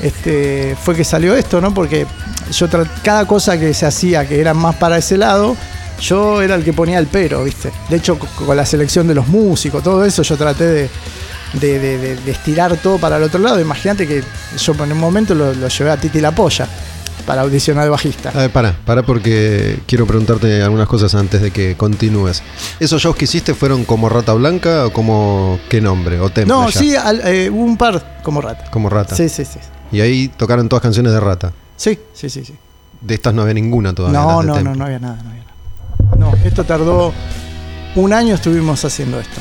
este, 0.02 0.76
fue 0.82 0.94
que 0.94 1.04
salió 1.04 1.34
esto, 1.36 1.60
¿no? 1.60 1.72
Porque 1.72 2.06
yo 2.52 2.68
cada 3.02 3.26
cosa 3.26 3.58
que 3.58 3.72
se 3.74 3.86
hacía 3.86 4.26
que 4.28 4.40
era 4.40 4.54
más 4.54 4.76
para 4.76 4.98
ese 4.98 5.16
lado, 5.16 5.56
yo 6.00 6.42
era 6.42 6.54
el 6.56 6.64
que 6.64 6.72
ponía 6.72 6.98
el 6.98 7.06
pero, 7.06 7.44
¿viste? 7.44 7.70
De 7.88 7.96
hecho, 7.96 8.18
co- 8.18 8.26
con 8.46 8.56
la 8.56 8.66
selección 8.66 9.06
de 9.08 9.14
los 9.14 9.28
músicos, 9.28 9.82
todo 9.82 10.04
eso, 10.04 10.22
yo 10.22 10.36
traté 10.36 10.64
de- 10.64 10.90
de- 11.54 12.16
de 12.16 12.30
estirar 12.32 12.76
todo 12.78 12.98
para 12.98 13.16
el 13.16 13.22
otro 13.22 13.38
lado. 13.40 13.60
Imagínate 13.60 14.06
que 14.06 14.22
yo 14.58 14.72
en 14.74 14.92
un 14.92 14.98
momento 14.98 15.34
lo, 15.34 15.54
lo 15.54 15.68
llevé 15.68 15.90
a 15.92 15.96
Titi 15.96 16.20
La 16.20 16.32
Polla 16.32 16.66
para 17.26 17.42
audicionar 17.42 17.84
de 17.84 17.90
bajista. 17.90 18.30
A 18.30 18.38
ver, 18.38 18.50
para, 18.50 18.72
para 18.84 19.02
porque 19.02 19.78
quiero 19.86 20.06
preguntarte 20.06 20.62
algunas 20.62 20.86
cosas 20.88 21.14
antes 21.14 21.40
de 21.42 21.50
que 21.50 21.76
continúes. 21.76 22.42
¿Esos 22.80 23.00
shows 23.02 23.16
que 23.16 23.24
hiciste 23.24 23.54
fueron 23.54 23.84
como 23.84 24.08
Rata 24.08 24.32
Blanca 24.34 24.86
o 24.86 24.92
como 24.92 25.58
qué 25.68 25.80
nombre? 25.80 26.20
¿O 26.20 26.30
No, 26.46 26.68
ya? 26.68 26.78
sí, 26.78 26.94
al- 26.96 27.20
eh, 27.26 27.50
hubo 27.50 27.62
un 27.64 27.76
par 27.76 28.20
como 28.22 28.40
rata. 28.40 28.70
Como 28.70 28.88
Rata. 28.90 29.14
Sí, 29.16 29.28
sí, 29.28 29.44
sí. 29.44 29.58
Y 29.92 30.00
ahí 30.00 30.28
tocaron 30.28 30.68
todas 30.68 30.82
canciones 30.82 31.12
de 31.12 31.20
Rata. 31.20 31.52
Sí, 31.76 31.98
sí, 32.12 32.28
sí, 32.30 32.44
sí. 32.44 32.54
De 33.00 33.14
estas 33.14 33.34
no 33.34 33.42
había 33.42 33.54
ninguna 33.54 33.92
todavía. 33.94 34.18
No, 34.18 34.42
no, 34.42 34.60
no, 34.60 34.74
no 34.74 34.84
había 34.84 34.98
nada, 34.98 35.18
no 35.22 35.30
había 35.30 35.42
nada. 35.44 35.54
No, 36.18 36.32
esto 36.44 36.64
tardó 36.64 37.12
un 37.96 38.12
año 38.12 38.34
estuvimos 38.34 38.84
haciendo 38.84 39.20
esto. 39.20 39.40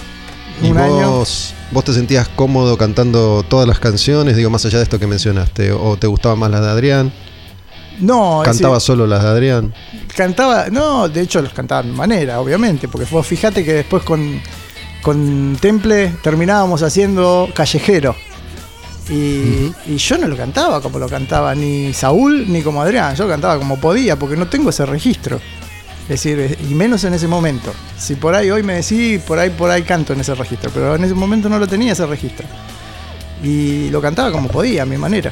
¿Y 0.61 0.69
Un 0.71 0.77
año. 0.77 1.11
vos, 1.11 1.53
vos 1.71 1.83
te 1.83 1.93
sentías 1.93 2.27
cómodo 2.29 2.77
cantando 2.77 3.43
todas 3.43 3.67
las 3.67 3.79
canciones? 3.79 4.35
Digo, 4.37 4.49
más 4.49 4.63
allá 4.65 4.77
de 4.77 4.83
esto 4.83 4.99
que 4.99 5.07
mencionaste. 5.07 5.71
¿O 5.71 5.97
te 5.97 6.07
gustaba 6.07 6.35
más 6.35 6.51
las 6.51 6.61
de 6.61 6.69
Adrián? 6.69 7.11
No, 7.99 8.41
¿Cantaba 8.43 8.79
solo 8.79 9.05
las 9.07 9.23
de 9.23 9.29
Adrián? 9.29 9.73
cantaba, 10.15 10.67
no, 10.69 11.09
de 11.09 11.21
hecho 11.21 11.41
los 11.41 11.53
cantaba 11.53 11.81
a 11.81 11.83
mi 11.83 11.91
manera, 11.91 12.39
obviamente, 12.39 12.87
porque 12.87 13.07
vos 13.09 13.25
fíjate 13.25 13.63
que 13.63 13.73
después 13.73 14.03
con, 14.03 14.41
con 15.01 15.57
Temple 15.59 16.15
terminábamos 16.21 16.81
haciendo 16.83 17.49
Callejero. 17.53 18.15
Y, 19.09 19.71
y 19.85 19.97
yo 19.97 20.17
no 20.17 20.27
lo 20.27 20.37
cantaba 20.37 20.79
como 20.81 20.97
lo 20.97 21.09
cantaba 21.09 21.53
ni 21.55 21.93
Saúl 21.93 22.45
ni 22.47 22.61
como 22.61 22.81
Adrián, 22.81 23.15
yo 23.15 23.27
cantaba 23.27 23.57
como 23.57 23.77
podía, 23.79 24.17
porque 24.17 24.37
no 24.37 24.47
tengo 24.47 24.69
ese 24.69 24.85
registro. 24.85 25.39
Es 26.03 26.21
decir, 26.21 26.57
y 26.69 26.73
menos 26.73 27.03
en 27.05 27.13
ese 27.13 27.27
momento. 27.27 27.73
Si 27.97 28.15
por 28.15 28.35
ahí 28.35 28.51
hoy 28.51 28.61
me 28.61 28.75
decís, 28.75 29.21
por 29.21 29.39
ahí, 29.39 29.49
por 29.49 29.69
ahí 29.69 29.83
canto 29.83 30.11
en 30.13 30.19
ese 30.19 30.35
registro, 30.35 30.69
pero 30.73 30.95
en 30.95 31.03
ese 31.03 31.13
momento 31.13 31.47
no 31.47 31.59
lo 31.59 31.67
tenía 31.67 31.93
ese 31.93 32.05
registro. 32.05 32.45
Y 33.41 33.89
lo 33.89 34.01
cantaba 34.01 34.31
como 34.31 34.49
podía, 34.49 34.83
a 34.83 34.85
mi 34.85 34.97
manera. 34.97 35.31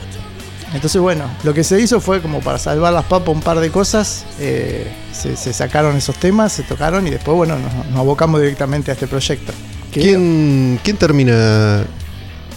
Entonces, 0.73 1.01
bueno, 1.01 1.25
lo 1.43 1.53
que 1.53 1.63
se 1.63 1.79
hizo 1.81 1.99
fue 1.99 2.21
como 2.21 2.39
para 2.39 2.57
salvar 2.57 2.93
las 2.93 3.03
papas 3.05 3.35
un 3.35 3.41
par 3.41 3.59
de 3.59 3.69
cosas. 3.71 4.25
eh, 4.39 4.91
se, 5.11 5.35
se 5.35 5.53
sacaron 5.53 5.95
esos 5.97 6.15
temas, 6.15 6.53
se 6.53 6.63
tocaron 6.63 7.05
y 7.07 7.09
después, 7.11 7.35
bueno, 7.35 7.57
nos, 7.59 7.73
nos 7.87 7.99
abocamos 7.99 8.39
directamente 8.41 8.89
a 8.91 8.93
este 8.93 9.07
proyecto. 9.07 9.51
¿Quién, 9.91 10.79
¿Quién 10.83 10.95
termina 10.97 11.83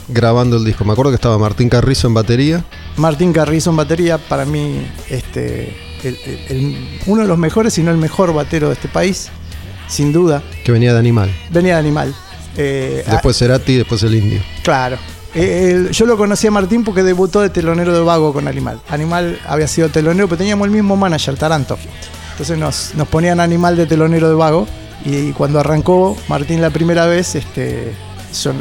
grabando 0.08 0.56
el 0.56 0.64
disco? 0.64 0.84
Me 0.84 0.92
acuerdo 0.92 1.10
que 1.10 1.16
estaba 1.16 1.36
Martín 1.38 1.68
Carrizo 1.68 2.06
en 2.06 2.14
batería. 2.14 2.64
Martín 2.96 3.32
Carrizo 3.32 3.70
en 3.70 3.76
batería, 3.76 4.18
para 4.18 4.44
mí, 4.44 4.86
este, 5.10 5.76
el- 6.04 6.16
el- 6.24 6.40
el- 6.56 7.00
uno 7.06 7.22
de 7.22 7.28
los 7.28 7.36
mejores, 7.38 7.74
si 7.74 7.82
no 7.82 7.90
el 7.90 7.96
mejor 7.98 8.32
batero 8.32 8.68
de 8.68 8.74
este 8.74 8.86
país, 8.88 9.28
sin 9.88 10.12
duda. 10.12 10.42
que 10.64 10.70
venía 10.70 10.92
de 10.92 10.98
Animal. 11.00 11.30
Venía 11.50 11.74
de 11.74 11.80
Animal. 11.80 12.14
Eh, 12.56 13.02
Después 13.10 13.36
Cerati, 13.36 13.74
después 13.76 14.00
el 14.04 14.14
Indio. 14.14 14.40
claro. 14.62 14.96
Eh, 15.34 15.88
yo 15.90 16.06
lo 16.06 16.16
conocí 16.16 16.46
a 16.46 16.50
Martín 16.50 16.84
porque 16.84 17.02
debutó 17.02 17.40
de 17.40 17.50
telonero 17.50 17.92
de 17.92 18.00
Vago 18.00 18.32
con 18.32 18.46
Animal. 18.46 18.80
Animal 18.88 19.38
había 19.46 19.66
sido 19.66 19.88
telonero, 19.88 20.28
pero 20.28 20.38
teníamos 20.38 20.66
el 20.66 20.70
mismo 20.72 20.96
manager, 20.96 21.36
Taranto. 21.36 21.76
Entonces 22.32 22.56
nos, 22.58 22.94
nos 22.94 23.08
ponían 23.08 23.40
Animal 23.40 23.76
de 23.76 23.86
telonero 23.86 24.28
de 24.28 24.34
Vago. 24.34 24.66
Y 25.04 25.32
cuando 25.32 25.58
arrancó 25.60 26.16
Martín 26.28 26.62
la 26.62 26.70
primera 26.70 27.04
vez, 27.06 27.34
este, 27.34 27.92
yo 28.42 28.52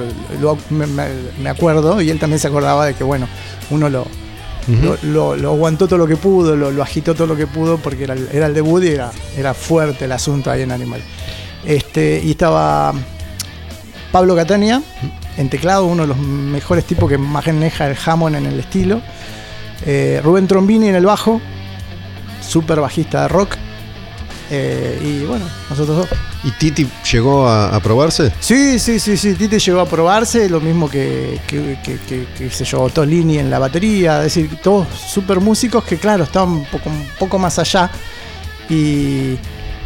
lo- 0.42 0.58
me, 0.72 1.50
acuerdo, 1.50 2.02
y 2.02 2.10
él 2.10 2.20
también 2.20 2.40
se 2.40 2.48
acordaba 2.48 2.86
de 2.86 2.96
que, 2.96 3.04
bueno, 3.04 3.28
uno 3.70 3.88
lo, 3.88 4.06
lo, 4.68 4.98
lo- 5.04 5.36
lo 5.38 5.50
aguantó 5.52 5.88
todo 5.88 6.00
lo 6.00 6.08
que 6.08 6.18
pudo, 6.18 6.56
lo, 6.56 6.82
agitó 6.84 7.14
todo 7.16 7.28
lo 7.28 7.36
que 7.38 7.48
pudo, 7.48 7.78
porque 7.78 8.04
era 8.06 8.14
el, 8.16 8.28
era 8.34 8.48
el 8.48 8.54
debut 8.54 8.84
y 8.84 8.88
era, 8.90 9.12
era 9.38 9.54
fuerte 9.54 10.06
el 10.06 10.12
asunto 10.12 10.50
ahí 10.52 10.64
en 10.64 10.72
Animal. 10.72 11.02
Este, 11.66 12.20
y 12.24 12.32
estaba 12.32 12.94
Pablo 14.12 14.36
Catania 14.36 14.82
en 15.38 15.50
teclado, 15.50 15.86
uno 15.86 16.04
de 16.04 16.08
los 16.08 16.18
mejores 16.18 16.86
tipos 16.86 17.10
que 17.10 17.18
más 17.18 17.46
maneja 17.48 17.88
el 17.90 17.98
Hammond 18.06 18.36
en 18.36 18.46
el 18.46 18.60
estilo. 18.60 19.02
Eh, 19.86 20.22
Rubén 20.24 20.48
Trombini 20.48 20.90
en 20.90 20.96
el 20.96 21.06
bajo, 21.06 21.42
super 22.42 22.80
bajista 22.80 23.24
de 23.24 23.28
rock. 23.28 23.56
Eh, 24.52 25.00
y 25.04 25.26
bueno, 25.26 25.46
nosotros 25.70 25.98
dos. 25.98 26.08
¿Y 26.44 26.52
Titi 26.52 26.88
llegó 27.12 27.48
a, 27.48 27.74
a 27.76 27.80
probarse? 27.80 28.32
Sí, 28.40 28.78
sí, 28.78 29.00
sí, 29.00 29.18
sí. 29.18 29.34
Tite 29.34 29.58
llegó 29.58 29.80
a 29.80 29.86
probarse, 29.88 30.50
lo 30.50 30.60
mismo 30.60 30.90
que, 30.90 31.40
que, 31.48 31.80
que, 31.84 31.98
que- 32.08 32.28
que 32.38 32.50
se 32.50 32.66
llevó 32.66 32.90
Tolini 32.90 33.40
en 33.40 33.50
la 33.50 33.58
batería. 33.60 34.18
Es 34.18 34.36
decir, 34.36 34.58
todos 34.62 34.88
super 35.08 35.40
músicos 35.40 35.84
que, 35.86 35.98
claro, 35.98 36.26
estaban 36.26 36.50
un 36.50 36.66
poco, 36.66 36.90
un 36.90 37.08
poco 37.18 37.40
más 37.40 37.58
allá. 37.58 37.90
Y, 38.70 39.38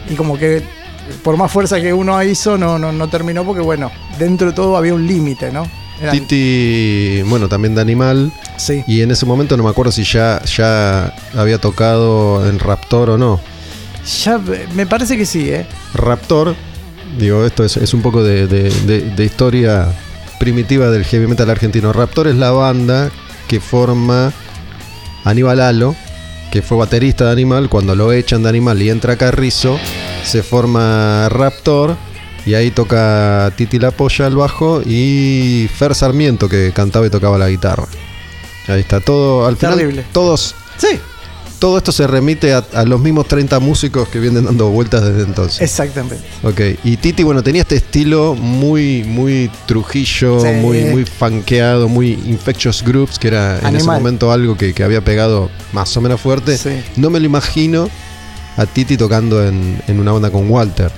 y 0.10 0.16
como 0.18 0.38
que 0.38 0.64
por 1.24 1.38
más 1.38 1.52
fuerza 1.52 1.80
que 1.82 1.94
uno 1.94 2.22
hizo, 2.24 2.58
no, 2.58 2.78
no, 2.80 2.92
no 2.92 3.08
terminó 3.10 3.44
porque, 3.46 3.62
bueno, 3.62 3.92
dentro 4.20 4.48
de 4.48 4.54
todo 4.54 4.78
había 4.78 4.94
un 4.94 5.06
límite, 5.08 5.52
¿no? 5.52 5.68
Eran- 6.02 6.12
Titi, 6.20 7.22
bueno, 7.24 7.48
también 7.50 7.74
de 7.76 7.82
Animal. 7.82 8.32
Sí. 8.58 8.84
Y 8.88 9.02
en 9.02 9.12
ese 9.12 9.26
momento 9.26 9.58
no 9.58 9.64
me 9.64 9.70
acuerdo 9.70 9.92
si 9.92 10.04
ya, 10.04 10.42
ya 10.46 11.14
había 11.36 11.60
tocado 11.60 12.48
en 12.48 12.60
Raptor 12.60 13.12
o 13.12 13.18
no. 13.18 13.40
Ya, 14.24 14.40
me 14.74 14.86
parece 14.86 15.18
que 15.18 15.26
sí, 15.26 15.50
¿eh? 15.50 15.66
Raptor, 15.94 16.56
digo, 17.20 17.46
esto 17.46 17.64
es, 17.66 17.78
es 17.78 17.94
un 17.94 18.02
poco 18.02 18.24
de, 18.24 18.48
de- 18.48 18.70
de- 18.86 19.02
de 19.02 19.26
historia 19.26 19.88
primitiva 20.40 20.90
del 20.92 21.04
heavy 21.04 21.26
metal 21.28 21.50
argentino. 21.50 21.92
Raptor 21.94 22.28
es 22.28 22.36
la 22.36 22.52
banda 22.52 23.10
que 23.48 23.60
forma 23.60 24.32
Aníbal 25.26 25.60
Alo, 25.62 25.96
que 26.52 26.62
fue 26.62 26.78
baterista 26.78 27.26
de 27.26 27.32
Animal. 27.32 27.70
Cuando 27.70 27.96
lo 27.96 28.12
echan 28.14 28.44
de 28.44 28.50
Animal 28.50 28.82
y 28.82 28.90
entra 28.90 29.16
Carrizo, 29.18 29.80
se 30.24 30.44
forma 30.44 31.30
Raptor. 31.30 31.96
Y 32.46 32.54
ahí 32.54 32.72
toca 32.72 33.52
Titi 33.58 33.78
La 33.78 33.92
Polla 33.92 34.26
al 34.26 34.36
bajo 34.38 34.82
y 34.86 35.70
Fer 35.78 35.94
Sarmiento 35.94 36.48
que 36.48 36.72
cantaba 36.74 37.06
y 37.06 37.10
tocaba 37.10 37.38
la 37.38 37.50
guitarra. 37.50 37.86
Ahí 38.70 38.80
está 38.80 39.02
todo. 39.02 39.46
Al 39.46 39.58
final, 39.58 39.76
Terrible. 39.76 40.06
todos 40.14 40.56
Sí, 40.78 40.98
todo 41.60 41.78
esto 41.78 41.92
se 41.92 42.08
remite 42.08 42.54
a, 42.54 42.64
a 42.74 42.86
los 42.86 43.02
mismos 43.02 43.28
30 43.28 43.60
músicos 43.60 44.08
que 44.08 44.20
vienen 44.20 44.46
dando 44.46 44.70
vueltas 44.70 45.04
desde 45.04 45.24
entonces. 45.24 45.60
exactamente. 45.62 46.20
Ok, 46.44 46.62
y 46.86 46.96
Titi, 46.98 47.24
bueno, 47.24 47.44
tenía 47.44 47.64
este 47.64 47.76
estilo 47.78 48.34
muy, 48.36 49.04
muy 49.04 49.52
Trujillo, 49.66 50.40
Sí. 50.40 50.48
muy, 50.62 50.84
muy 50.86 51.04
funkeado, 51.04 51.90
muy 51.90 52.12
Infectious 52.14 52.82
Groups, 52.82 53.20
que 53.20 53.28
era 53.28 53.60
en 53.68 53.76
ese 53.76 53.86
momento 53.88 54.32
algo 54.32 54.56
que, 54.56 54.74
que 54.74 54.84
había 54.84 55.02
pegado 55.02 55.50
más 55.74 55.98
o 55.98 56.02
menos 56.02 56.22
fuerte. 56.22 56.58
Sí. 56.58 56.82
No 56.96 57.10
me 57.10 57.20
lo 57.20 57.26
imagino 57.26 57.90
a 58.58 58.66
Titi 58.66 58.98
tocando 58.98 59.46
en, 59.46 59.82
en 59.88 60.00
una 60.00 60.12
banda 60.12 60.32
con 60.32 60.50
Walter. 60.50 60.92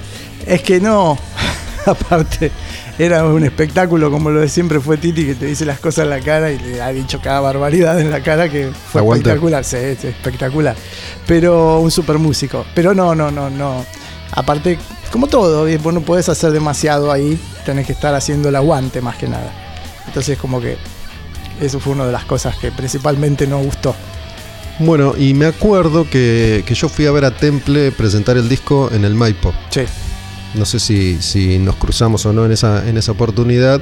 Es 0.45 0.63
que 0.63 0.79
no, 0.79 1.17
aparte, 1.85 2.51
era 2.97 3.25
un 3.25 3.43
espectáculo 3.43 4.09
como 4.09 4.29
lo 4.29 4.41
de 4.41 4.49
siempre 4.49 4.79
fue 4.79 4.97
Titi 4.97 5.25
que 5.25 5.35
te 5.35 5.45
dice 5.45 5.65
las 5.65 5.79
cosas 5.79 6.05
en 6.05 6.09
la 6.09 6.19
cara 6.19 6.51
y 6.51 6.59
le 6.59 6.81
ha 6.81 6.89
dicho 6.89 7.19
cada 7.21 7.39
barbaridad 7.41 7.99
en 7.99 8.11
la 8.11 8.21
cara 8.21 8.49
que 8.49 8.71
fue 8.91 9.01
espectacular, 9.01 9.63
sí, 9.63 9.77
sí, 9.99 10.07
espectacular. 10.07 10.75
Pero 11.27 11.79
un 11.79 11.91
super 11.91 12.17
músico. 12.17 12.65
Pero 12.73 12.93
no, 12.93 13.13
no, 13.13 13.29
no, 13.29 13.49
no. 13.49 13.85
Aparte, 14.31 14.77
como 15.11 15.27
todo, 15.27 15.67
vos 15.79 15.93
no 15.93 16.01
podés 16.01 16.29
hacer 16.29 16.51
demasiado 16.51 17.11
ahí, 17.11 17.39
tenés 17.65 17.85
que 17.85 17.93
estar 17.93 18.13
haciendo 18.15 18.49
el 18.49 18.55
aguante 18.55 19.01
más 19.01 19.17
que 19.17 19.27
nada. 19.27 19.51
Entonces 20.07 20.37
como 20.37 20.59
que 20.59 20.77
eso 21.61 21.79
fue 21.79 21.93
una 21.93 22.05
de 22.05 22.11
las 22.11 22.25
cosas 22.25 22.57
que 22.57 22.71
principalmente 22.71 23.45
no 23.47 23.59
gustó. 23.59 23.95
Bueno, 24.79 25.13
y 25.17 25.33
me 25.33 25.45
acuerdo 25.45 26.09
que, 26.09 26.63
que 26.65 26.73
yo 26.73 26.87
fui 26.87 27.05
a 27.05 27.11
ver 27.11 27.25
a 27.25 27.31
Temple 27.31 27.91
presentar 27.91 28.37
el 28.37 28.47
disco 28.47 28.89
en 28.93 29.03
el 29.03 29.13
Maipo. 29.13 29.53
Sí. 29.69 29.81
No 30.55 30.65
sé 30.65 30.79
si, 30.79 31.21
si 31.21 31.59
nos 31.59 31.75
cruzamos 31.75 32.25
o 32.25 32.33
no 32.33 32.45
en 32.45 32.51
esa, 32.51 32.87
en 32.87 32.97
esa 32.97 33.11
oportunidad. 33.11 33.81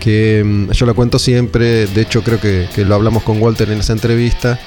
que 0.00 0.42
mm, 0.44 0.70
yo 0.72 0.86
la 0.86 0.94
cuento 0.94 1.18
siempre, 1.18 1.86
de 1.86 2.02
hecho 2.02 2.22
creo 2.22 2.40
que, 2.40 2.68
que 2.74 2.84
lo 2.84 2.94
hablamos 2.94 3.22
con 3.22 3.40
Walter 3.42 3.70
en 3.70 3.80
esa 3.80 3.94
entrevista. 3.94 4.58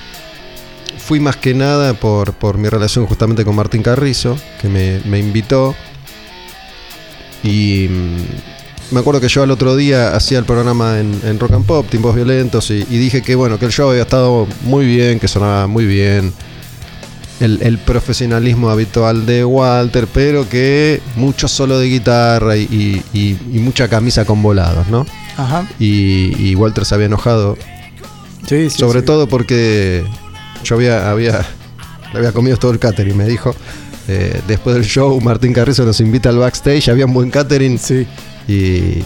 Fui 0.97 1.19
más 1.19 1.35
que 1.35 1.53
nada 1.53 1.93
por, 1.93 2.33
por 2.33 2.57
mi 2.57 2.67
relación 2.67 3.05
justamente 3.05 3.45
con 3.45 3.55
Martín 3.55 3.83
Carrizo, 3.83 4.37
que 4.61 4.67
me, 4.67 4.99
me 5.05 5.19
invitó. 5.19 5.75
Y 7.43 7.87
mm, 7.89 8.17
me 8.91 8.99
acuerdo 8.99 9.21
que 9.21 9.27
yo 9.29 9.43
al 9.43 9.51
otro 9.51 9.75
día 9.75 10.15
hacía 10.15 10.37
el 10.39 10.45
programa 10.45 10.99
en, 10.99 11.19
en 11.23 11.39
Rock 11.39 11.53
and 11.53 11.65
Pop, 11.65 11.87
Tiempos 11.89 12.13
Violentos, 12.15 12.69
y, 12.71 12.85
y 12.89 12.97
dije 12.97 13.21
que 13.21 13.35
bueno, 13.35 13.57
que 13.57 13.65
el 13.65 13.71
show 13.71 13.89
había 13.89 14.01
estado 14.03 14.47
muy 14.63 14.85
bien, 14.85 15.19
que 15.19 15.27
sonaba 15.27 15.67
muy 15.67 15.85
bien. 15.85 16.33
El, 17.39 17.59
el 17.63 17.79
profesionalismo 17.79 18.69
habitual 18.69 19.25
de 19.25 19.43
Walter, 19.43 20.07
pero 20.13 20.47
que 20.47 21.01
mucho 21.15 21.47
solo 21.47 21.79
de 21.79 21.87
guitarra 21.87 22.55
y, 22.55 22.61
y- 22.63 23.03
y- 23.17 23.39
y 23.57 23.59
mucha 23.59 23.87
camisa 23.87 24.25
con 24.25 24.43
volados, 24.43 24.87
¿no? 24.89 25.07
Ajá. 25.37 25.67
Y, 25.79 26.35
y 26.37 26.53
Walter 26.55 26.85
se 26.85 26.93
había 26.93 27.07
enojado, 27.07 27.57
Sí, 28.47 28.69
sí, 28.69 28.77
sobre 28.77 28.99
sí. 28.99 29.05
todo 29.07 29.27
porque 29.27 30.03
yo 30.63 30.75
había, 30.75 31.09
había, 31.09 31.43
le 32.13 32.19
había 32.19 32.31
comido 32.31 32.57
todo 32.57 32.71
el 32.71 32.77
catering, 32.79 33.17
me 33.17 33.25
dijo. 33.25 33.55
Eh, 34.07 34.39
después 34.47 34.75
del 34.75 34.85
show, 34.85 35.19
Martín 35.21 35.53
Carrizo 35.53 35.83
nos 35.85 35.99
invita 35.99 36.29
al 36.29 36.37
backstage, 36.37 36.89
había 36.89 37.05
un 37.05 37.13
buen 37.13 37.31
catering 37.31 37.79
Sí. 37.79 38.05
Y, 38.51 39.05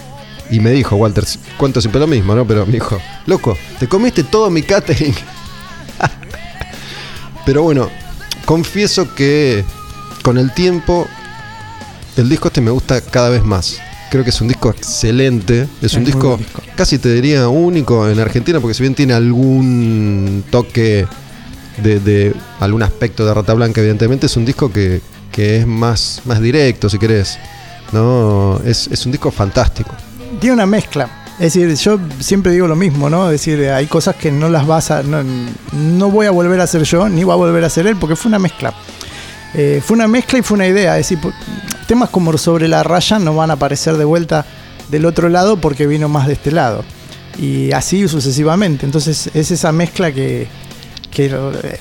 y 0.50 0.60
me 0.60 0.70
dijo, 0.70 0.96
Walter, 0.96 1.24
cuento 1.56 1.80
siempre 1.80 2.00
lo 2.00 2.06
mismo, 2.06 2.34
¿no? 2.34 2.46
Pero 2.46 2.66
me 2.66 2.72
dijo, 2.72 2.98
loco, 3.26 3.56
te 3.78 3.88
comiste 3.88 4.24
todo 4.24 4.50
mi 4.50 4.62
catering. 4.62 5.14
Pero 7.46 7.62
bueno, 7.62 7.88
confieso 8.44 9.14
que 9.14 9.64
con 10.22 10.38
el 10.38 10.52
tiempo 10.52 11.06
el 12.16 12.28
disco 12.28 12.48
este 12.48 12.60
me 12.60 12.70
gusta 12.70 13.00
cada 13.00 13.28
vez 13.28 13.44
más. 13.44 13.78
Creo 14.10 14.24
que 14.24 14.30
es 14.30 14.40
un 14.40 14.48
disco 14.48 14.70
excelente, 14.70 15.68
es, 15.82 15.94
un 15.94 16.04
disco, 16.04 16.38
casi 16.76 16.98
te 16.98 17.12
diría 17.12 17.48
único 17.48 18.08
en 18.08 18.18
Argentina, 18.20 18.60
porque 18.60 18.74
si 18.74 18.82
bien 18.82 18.94
tiene 18.94 19.14
algún 19.14 20.44
toque 20.48 21.06
de, 21.82 22.00
de 22.00 22.34
algún 22.60 22.84
aspecto 22.84 23.26
de 23.26 23.34
Rata 23.34 23.52
Blanca, 23.52 23.80
evidentemente, 23.80 24.26
es 24.26 24.36
un 24.36 24.44
disco 24.44 24.72
que, 24.72 25.00
que 25.32 25.58
es 25.58 25.66
más, 25.66 26.22
más 26.24 26.40
directo, 26.40 26.88
si 26.88 26.98
querés. 26.98 27.36
¿No? 27.92 28.60
Es, 28.64 28.88
es 28.88 29.06
un 29.06 29.12
disco 29.12 29.30
fantástico. 29.30 29.94
Tiene 30.40 30.54
una 30.54 30.66
mezcla. 30.66 31.08
Es 31.38 31.52
decir, 31.52 31.74
yo 31.74 31.98
siempre 32.18 32.52
digo 32.52 32.66
lo 32.66 32.76
mismo, 32.76 33.10
¿no? 33.10 33.26
Es 33.26 33.32
decir, 33.32 33.68
hay 33.68 33.86
cosas 33.86 34.16
que 34.16 34.32
no 34.32 34.48
las 34.48 34.66
vas 34.66 34.90
a. 34.90 35.02
No, 35.02 35.22
no 35.72 36.10
voy 36.10 36.26
a 36.26 36.30
volver 36.30 36.60
a 36.60 36.64
hacer 36.64 36.82
yo, 36.84 37.08
ni 37.08 37.24
va 37.24 37.34
a 37.34 37.36
volver 37.36 37.62
a 37.62 37.66
hacer 37.66 37.86
él, 37.86 37.96
porque 37.96 38.16
fue 38.16 38.30
una 38.30 38.38
mezcla. 38.38 38.72
Eh, 39.52 39.82
fue 39.84 39.96
una 39.96 40.08
mezcla 40.08 40.38
y 40.38 40.42
fue 40.42 40.54
una 40.54 40.66
idea. 40.66 40.98
Es 40.98 41.08
decir, 41.08 41.32
temas 41.86 42.08
como 42.08 42.36
sobre 42.38 42.68
la 42.68 42.82
raya 42.82 43.18
no 43.18 43.34
van 43.34 43.50
a 43.50 43.54
aparecer 43.54 43.96
de 43.98 44.04
vuelta 44.04 44.46
del 44.88 45.04
otro 45.04 45.28
lado 45.28 45.58
porque 45.58 45.86
vino 45.86 46.08
más 46.08 46.26
de 46.26 46.34
este 46.34 46.52
lado. 46.52 46.84
Y 47.38 47.72
así 47.72 48.08
sucesivamente. 48.08 48.86
Entonces 48.86 49.30
es 49.34 49.50
esa 49.50 49.72
mezcla 49.72 50.12
que, 50.12 50.48
que 51.10 51.34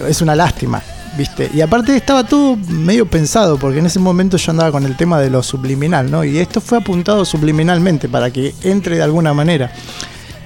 es 0.07 0.21
una 0.21 0.35
lástima, 0.35 0.81
¿viste? 1.17 1.49
Y 1.53 1.61
aparte 1.61 1.95
estaba 1.95 2.23
todo 2.25 2.55
medio 2.55 3.05
pensado, 3.05 3.57
porque 3.57 3.79
en 3.79 3.85
ese 3.85 3.99
momento 3.99 4.37
yo 4.37 4.51
andaba 4.51 4.71
con 4.71 4.85
el 4.85 4.95
tema 4.95 5.19
de 5.19 5.29
lo 5.29 5.43
subliminal, 5.43 6.09
¿no? 6.09 6.23
Y 6.23 6.37
esto 6.39 6.61
fue 6.61 6.77
apuntado 6.77 7.25
subliminalmente 7.25 8.09
para 8.09 8.31
que 8.31 8.53
entre 8.63 8.97
de 8.97 9.03
alguna 9.03 9.33
manera. 9.33 9.71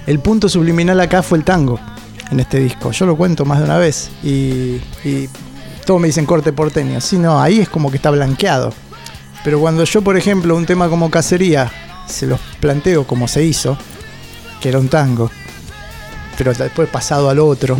El 0.06 0.20
punto 0.20 0.48
subliminal 0.48 0.98
acá 1.00 1.22
fue 1.22 1.38
el 1.38 1.44
tango 1.44 1.78
en 2.30 2.40
este 2.40 2.60
disco. 2.60 2.90
Yo 2.92 3.06
lo 3.06 3.16
cuento 3.16 3.44
más 3.44 3.58
de 3.58 3.64
una 3.64 3.78
vez 3.78 4.10
y, 4.22 4.80
y 5.04 5.28
todos 5.84 6.00
me 6.00 6.08
dicen 6.08 6.26
corte 6.26 6.52
porteño. 6.52 7.00
Sí, 7.00 7.18
no, 7.18 7.40
ahí 7.40 7.60
es 7.60 7.68
como 7.68 7.90
que 7.90 7.96
está 7.96 8.10
blanqueado. 8.10 8.72
Pero 9.44 9.60
cuando 9.60 9.84
yo, 9.84 10.02
por 10.02 10.16
ejemplo, 10.16 10.56
un 10.56 10.66
tema 10.66 10.88
como 10.88 11.10
Cacería 11.10 11.70
se 12.06 12.26
los 12.26 12.40
planteo 12.60 13.06
como 13.06 13.28
se 13.28 13.44
hizo, 13.44 13.76
que 14.60 14.68
era 14.68 14.78
un 14.78 14.88
tango, 14.88 15.30
pero 16.40 16.54
después 16.54 16.88
pasado 16.88 17.28
al 17.28 17.38
otro, 17.38 17.76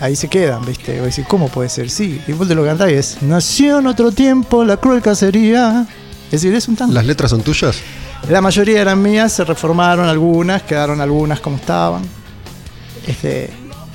ahí 0.00 0.14
se 0.14 0.28
quedan, 0.28 0.64
¿viste? 0.64 1.00
Vos 1.00 1.08
decís, 1.08 1.24
¿cómo 1.28 1.48
puede 1.48 1.68
ser? 1.68 1.90
Sí, 1.90 2.22
y 2.28 2.30
vos 2.30 2.46
te 2.46 2.54
lo 2.54 2.64
cantás 2.64 2.88
y 2.92 2.94
es, 2.94 3.22
nació 3.22 3.80
en 3.80 3.88
otro 3.88 4.12
tiempo 4.12 4.64
la 4.64 4.76
cruel 4.76 5.02
cacería. 5.02 5.84
Es 6.26 6.42
decir, 6.42 6.54
es 6.54 6.68
un 6.68 6.76
tango. 6.76 6.94
¿Las 6.94 7.06
letras 7.06 7.32
son 7.32 7.42
tuyas? 7.42 7.74
La 8.30 8.40
mayoría 8.40 8.80
eran 8.80 9.02
mías, 9.02 9.32
se 9.32 9.42
reformaron 9.42 10.06
algunas, 10.06 10.62
quedaron 10.62 11.00
algunas 11.00 11.40
como 11.40 11.56
estaban. 11.56 12.02
Este, 13.04 13.50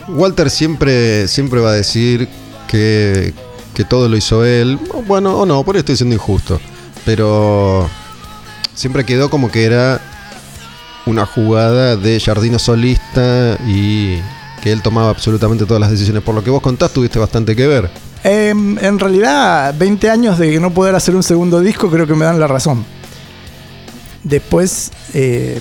Walter 0.09 0.49
siempre, 0.49 1.29
siempre 1.29 1.61
va 1.61 1.69
a 1.69 1.75
decir 1.75 2.27
que, 2.67 3.33
que 3.73 3.85
todo 3.85 4.09
lo 4.09 4.17
hizo 4.17 4.43
él. 4.43 4.77
Bueno, 5.07 5.37
o 5.37 5.45
no, 5.45 5.63
por 5.63 5.77
eso 5.77 5.79
estoy 5.79 5.95
siendo 5.95 6.15
injusto. 6.15 6.59
Pero 7.05 7.89
siempre 8.73 9.05
quedó 9.05 9.29
como 9.29 9.49
que 9.49 9.63
era 9.63 10.01
una 11.09 11.25
jugada 11.25 11.95
de 11.95 12.19
Jardino 12.19 12.59
solista 12.59 13.57
y 13.67 14.19
que 14.61 14.71
él 14.71 14.81
tomaba 14.81 15.09
absolutamente 15.09 15.65
todas 15.65 15.81
las 15.81 15.91
decisiones. 15.91 16.23
Por 16.23 16.35
lo 16.35 16.43
que 16.43 16.49
vos 16.49 16.61
contás, 16.61 16.91
tuviste 16.91 17.19
bastante 17.19 17.55
que 17.55 17.67
ver. 17.67 17.89
Em, 18.23 18.77
en 18.79 18.99
realidad, 18.99 19.73
20 19.77 20.09
años 20.09 20.37
de 20.37 20.59
no 20.59 20.71
poder 20.71 20.95
hacer 20.95 21.15
un 21.15 21.23
segundo 21.23 21.61
disco 21.61 21.89
creo 21.89 22.05
que 22.05 22.13
me 22.13 22.25
dan 22.25 22.39
la 22.39 22.47
razón. 22.47 22.85
Después, 24.23 24.91
eh, 25.13 25.59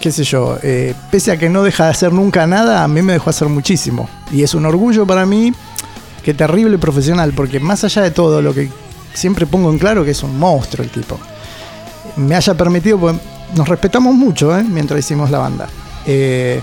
qué 0.00 0.12
sé 0.12 0.24
yo, 0.24 0.58
eh, 0.62 0.94
pese 1.10 1.32
a 1.32 1.38
que 1.38 1.48
no 1.48 1.62
deja 1.64 1.84
de 1.84 1.90
hacer 1.90 2.12
nunca 2.12 2.46
nada, 2.46 2.84
a 2.84 2.88
mí 2.88 3.02
me 3.02 3.14
dejó 3.14 3.30
hacer 3.30 3.48
muchísimo. 3.48 4.08
Y 4.30 4.42
es 4.42 4.54
un 4.54 4.64
orgullo 4.64 5.06
para 5.06 5.26
mí, 5.26 5.52
que 6.22 6.34
terrible 6.34 6.78
profesional, 6.78 7.32
porque 7.34 7.58
más 7.58 7.82
allá 7.84 8.02
de 8.02 8.12
todo, 8.12 8.40
lo 8.40 8.54
que 8.54 8.70
siempre 9.12 9.46
pongo 9.46 9.70
en 9.70 9.78
claro 9.78 10.04
que 10.04 10.12
es 10.12 10.22
un 10.22 10.38
monstruo 10.38 10.84
el 10.84 10.90
tipo. 10.90 11.18
Me 12.16 12.36
haya 12.36 12.54
permitido, 12.54 12.98
nos 13.56 13.68
respetamos 13.68 14.14
mucho 14.14 14.56
¿eh? 14.58 14.62
mientras 14.64 14.98
hicimos 15.00 15.30
la 15.30 15.38
banda. 15.38 15.68
Eh, 16.06 16.60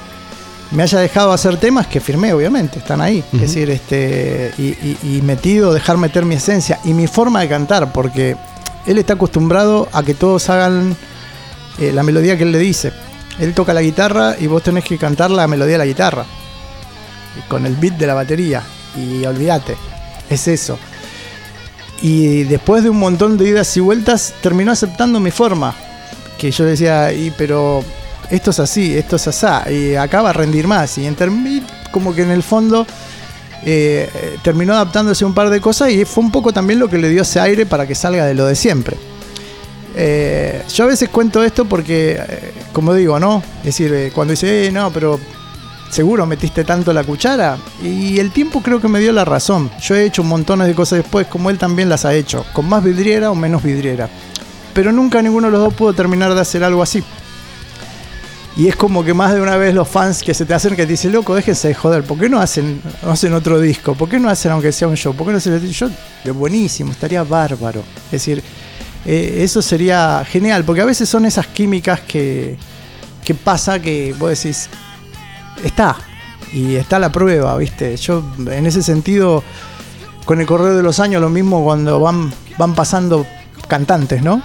me 0.72 0.84
haya 0.84 1.00
dejado 1.00 1.32
hacer 1.34 1.58
temas 1.58 1.88
que 1.88 2.00
firmé, 2.00 2.32
obviamente, 2.34 2.78
están 2.80 3.02
ahí. 3.02 3.24
Es 3.34 3.42
decir, 3.42 3.70
este, 3.72 4.52
y, 4.58 4.64
y- 4.68 4.98
y 5.18 5.22
metido, 5.24 5.74
dejar 5.74 5.98
meter 5.98 6.26
mi 6.26 6.36
esencia 6.36 6.80
y 6.84 6.94
mi 6.94 7.08
forma 7.08 7.42
de 7.42 7.50
cantar, 7.50 7.92
porque 7.92 8.36
él 8.86 8.98
está 9.00 9.14
acostumbrado 9.14 9.88
a 9.92 10.04
que 10.04 10.14
todos 10.14 10.48
hagan 10.50 10.96
eh, 11.80 11.92
la 11.92 12.04
melodía 12.04 12.38
que 12.38 12.44
él 12.44 12.52
le 12.52 12.60
dice. 12.60 12.94
Él 13.40 13.54
toca 13.54 13.74
la 13.74 13.82
guitarra 13.82 14.36
y 14.40 14.48
vos 14.48 14.62
tenés 14.62 14.84
que 14.84 14.98
cantar 14.98 15.32
la 15.32 15.48
melodía 15.48 15.74
de 15.74 15.78
la 15.80 15.86
guitarra, 15.86 16.26
con 17.48 17.66
el 17.66 17.76
beat 17.76 17.96
de 17.98 18.06
la 18.08 18.14
batería. 18.14 18.62
Y 18.96 19.26
olvídate, 19.26 19.76
es 20.30 20.48
eso. 20.48 20.78
Y 22.02 22.44
después 22.44 22.84
de 22.84 22.90
un 22.90 22.98
montón 23.00 23.38
de 23.38 23.48
idas 23.48 23.76
y 23.76 23.80
vueltas, 23.80 24.34
terminó 24.42 24.72
aceptando 24.72 25.20
mi 25.20 25.32
forma. 25.32 25.74
Que 26.40 26.50
yo 26.50 26.66
decía, 26.66 27.14
y 27.14 27.32
pero 27.38 27.84
esto 28.32 28.52
es 28.52 28.60
así, 28.60 28.98
esto 28.98 29.18
es 29.18 29.28
asá, 29.28 29.70
y 29.70 29.96
acá 29.96 30.22
va 30.22 30.32
a 30.32 30.34
rendir 30.34 30.68
más. 30.68 30.98
Y 30.98 31.06
en 31.06 31.16
como 31.92 32.16
que 32.16 32.24
en 32.24 32.32
el 32.32 32.42
fondo 32.42 32.88
eh, 33.66 34.10
terminó 34.42 34.74
adaptándose 34.74 35.26
un 35.26 35.34
par 35.34 35.50
de 35.50 35.60
cosas 35.60 35.92
y 35.92 36.06
fue 36.06 36.24
un 36.24 36.32
poco 36.32 36.54
también 36.54 36.80
lo 36.80 36.88
que 36.88 36.98
le 36.98 37.10
dio 37.10 37.24
ese 37.24 37.40
aire 37.40 37.66
para 37.66 37.86
que 37.86 37.94
salga 37.94 38.26
de 38.26 38.34
lo 38.34 38.46
de 38.46 38.56
siempre. 38.56 38.98
Eh, 39.96 40.64
yo 40.74 40.86
a 40.86 40.88
veces 40.88 41.10
cuento 41.10 41.44
esto 41.44 41.66
porque, 41.66 42.18
eh, 42.18 42.54
como 42.72 42.94
digo, 42.94 43.20
¿no? 43.20 43.44
Es 43.60 43.78
decir, 43.78 44.12
cuando 44.14 44.32
dice, 44.32 44.72
no, 44.72 44.92
pero 44.92 45.20
seguro 45.90 46.26
metiste 46.26 46.64
tanto 46.64 46.94
la 46.94 47.04
cuchara. 47.04 47.58
Y 47.84 48.20
el 48.20 48.32
tiempo 48.32 48.62
creo 48.62 48.80
que 48.80 48.88
me 48.88 49.00
dio 49.00 49.12
la 49.12 49.26
razón. 49.26 49.70
Yo 49.82 49.96
he 49.96 50.06
hecho 50.06 50.22
un 50.22 50.30
montón 50.30 50.60
de 50.60 50.74
cosas 50.74 51.00
después, 51.00 51.28
como 51.28 51.50
él 51.50 51.58
también 51.58 51.90
las 51.90 52.06
ha 52.06 52.14
hecho, 52.14 52.46
con 52.54 52.68
más 52.70 52.84
vidriera 52.84 53.32
o 53.32 53.36
menos 53.36 53.62
vidriera. 53.62 54.10
Pero 54.74 54.92
nunca 54.92 55.22
ninguno 55.22 55.48
de 55.48 55.52
los 55.52 55.62
dos 55.62 55.74
pudo 55.74 55.94
terminar 55.94 56.34
de 56.34 56.42
hacer 56.42 56.64
algo 56.64 56.82
así. 56.82 57.04
Y 58.56 58.68
es 58.68 58.76
como 58.76 59.04
que 59.04 59.14
más 59.14 59.34
de 59.34 59.42
una 59.42 59.56
vez 59.56 59.74
los 59.74 59.88
fans 59.88 60.22
que 60.22 60.34
se 60.34 60.46
te 60.46 60.54
hacen 60.54 60.76
que 60.76 60.86
te 60.86 60.92
dicen, 60.92 61.14
loco, 61.14 61.34
déjense 61.34 61.70
de 61.70 61.74
joder, 61.74 62.04
¿por 62.04 62.20
qué 62.20 62.28
no 62.28 62.40
hacen, 62.40 62.82
no 63.04 63.12
hacen 63.12 63.34
otro 63.34 63.60
disco? 63.60 63.96
¿Por 63.96 64.10
qué 64.10 64.20
no 64.20 64.30
hacen 64.30 64.52
aunque 64.52 64.72
sea 64.72 64.88
un 64.88 64.98
show? 64.98 65.16
¿Por 65.16 65.28
qué 65.28 65.32
no 65.32 65.38
hacen 65.38 65.66
yo? 65.66 65.90
De 66.26 66.32
buenísimo, 66.32 66.92
estaría 66.92 67.24
bárbaro. 67.24 67.84
Es 68.08 68.12
decir, 68.12 68.44
eh, 69.06 69.40
eso 69.44 69.62
sería 69.62 70.26
genial, 70.30 70.66
porque 70.66 70.82
a 70.82 70.86
veces 70.86 71.08
son 71.08 71.26
esas 71.26 71.48
químicas 71.48 72.02
que, 72.02 72.58
que 73.24 73.34
pasa 73.34 73.80
que 73.80 74.14
vos 74.20 74.30
decís, 74.30 74.68
está, 75.64 75.96
y 76.52 76.76
está 76.76 77.00
la 77.00 77.12
prueba, 77.12 77.56
¿viste? 77.56 77.96
Yo 77.96 78.24
en 78.46 78.66
ese 78.66 78.84
sentido, 78.84 79.42
con 80.26 80.42
el 80.42 80.46
correr 80.48 80.74
de 80.74 80.84
los 80.84 81.00
años, 81.00 81.22
lo 81.22 81.30
mismo 81.30 81.64
cuando 81.64 82.00
van, 82.00 82.34
van 82.58 82.76
pasando 82.76 83.26
cantantes, 83.70 84.22
¿no? 84.22 84.42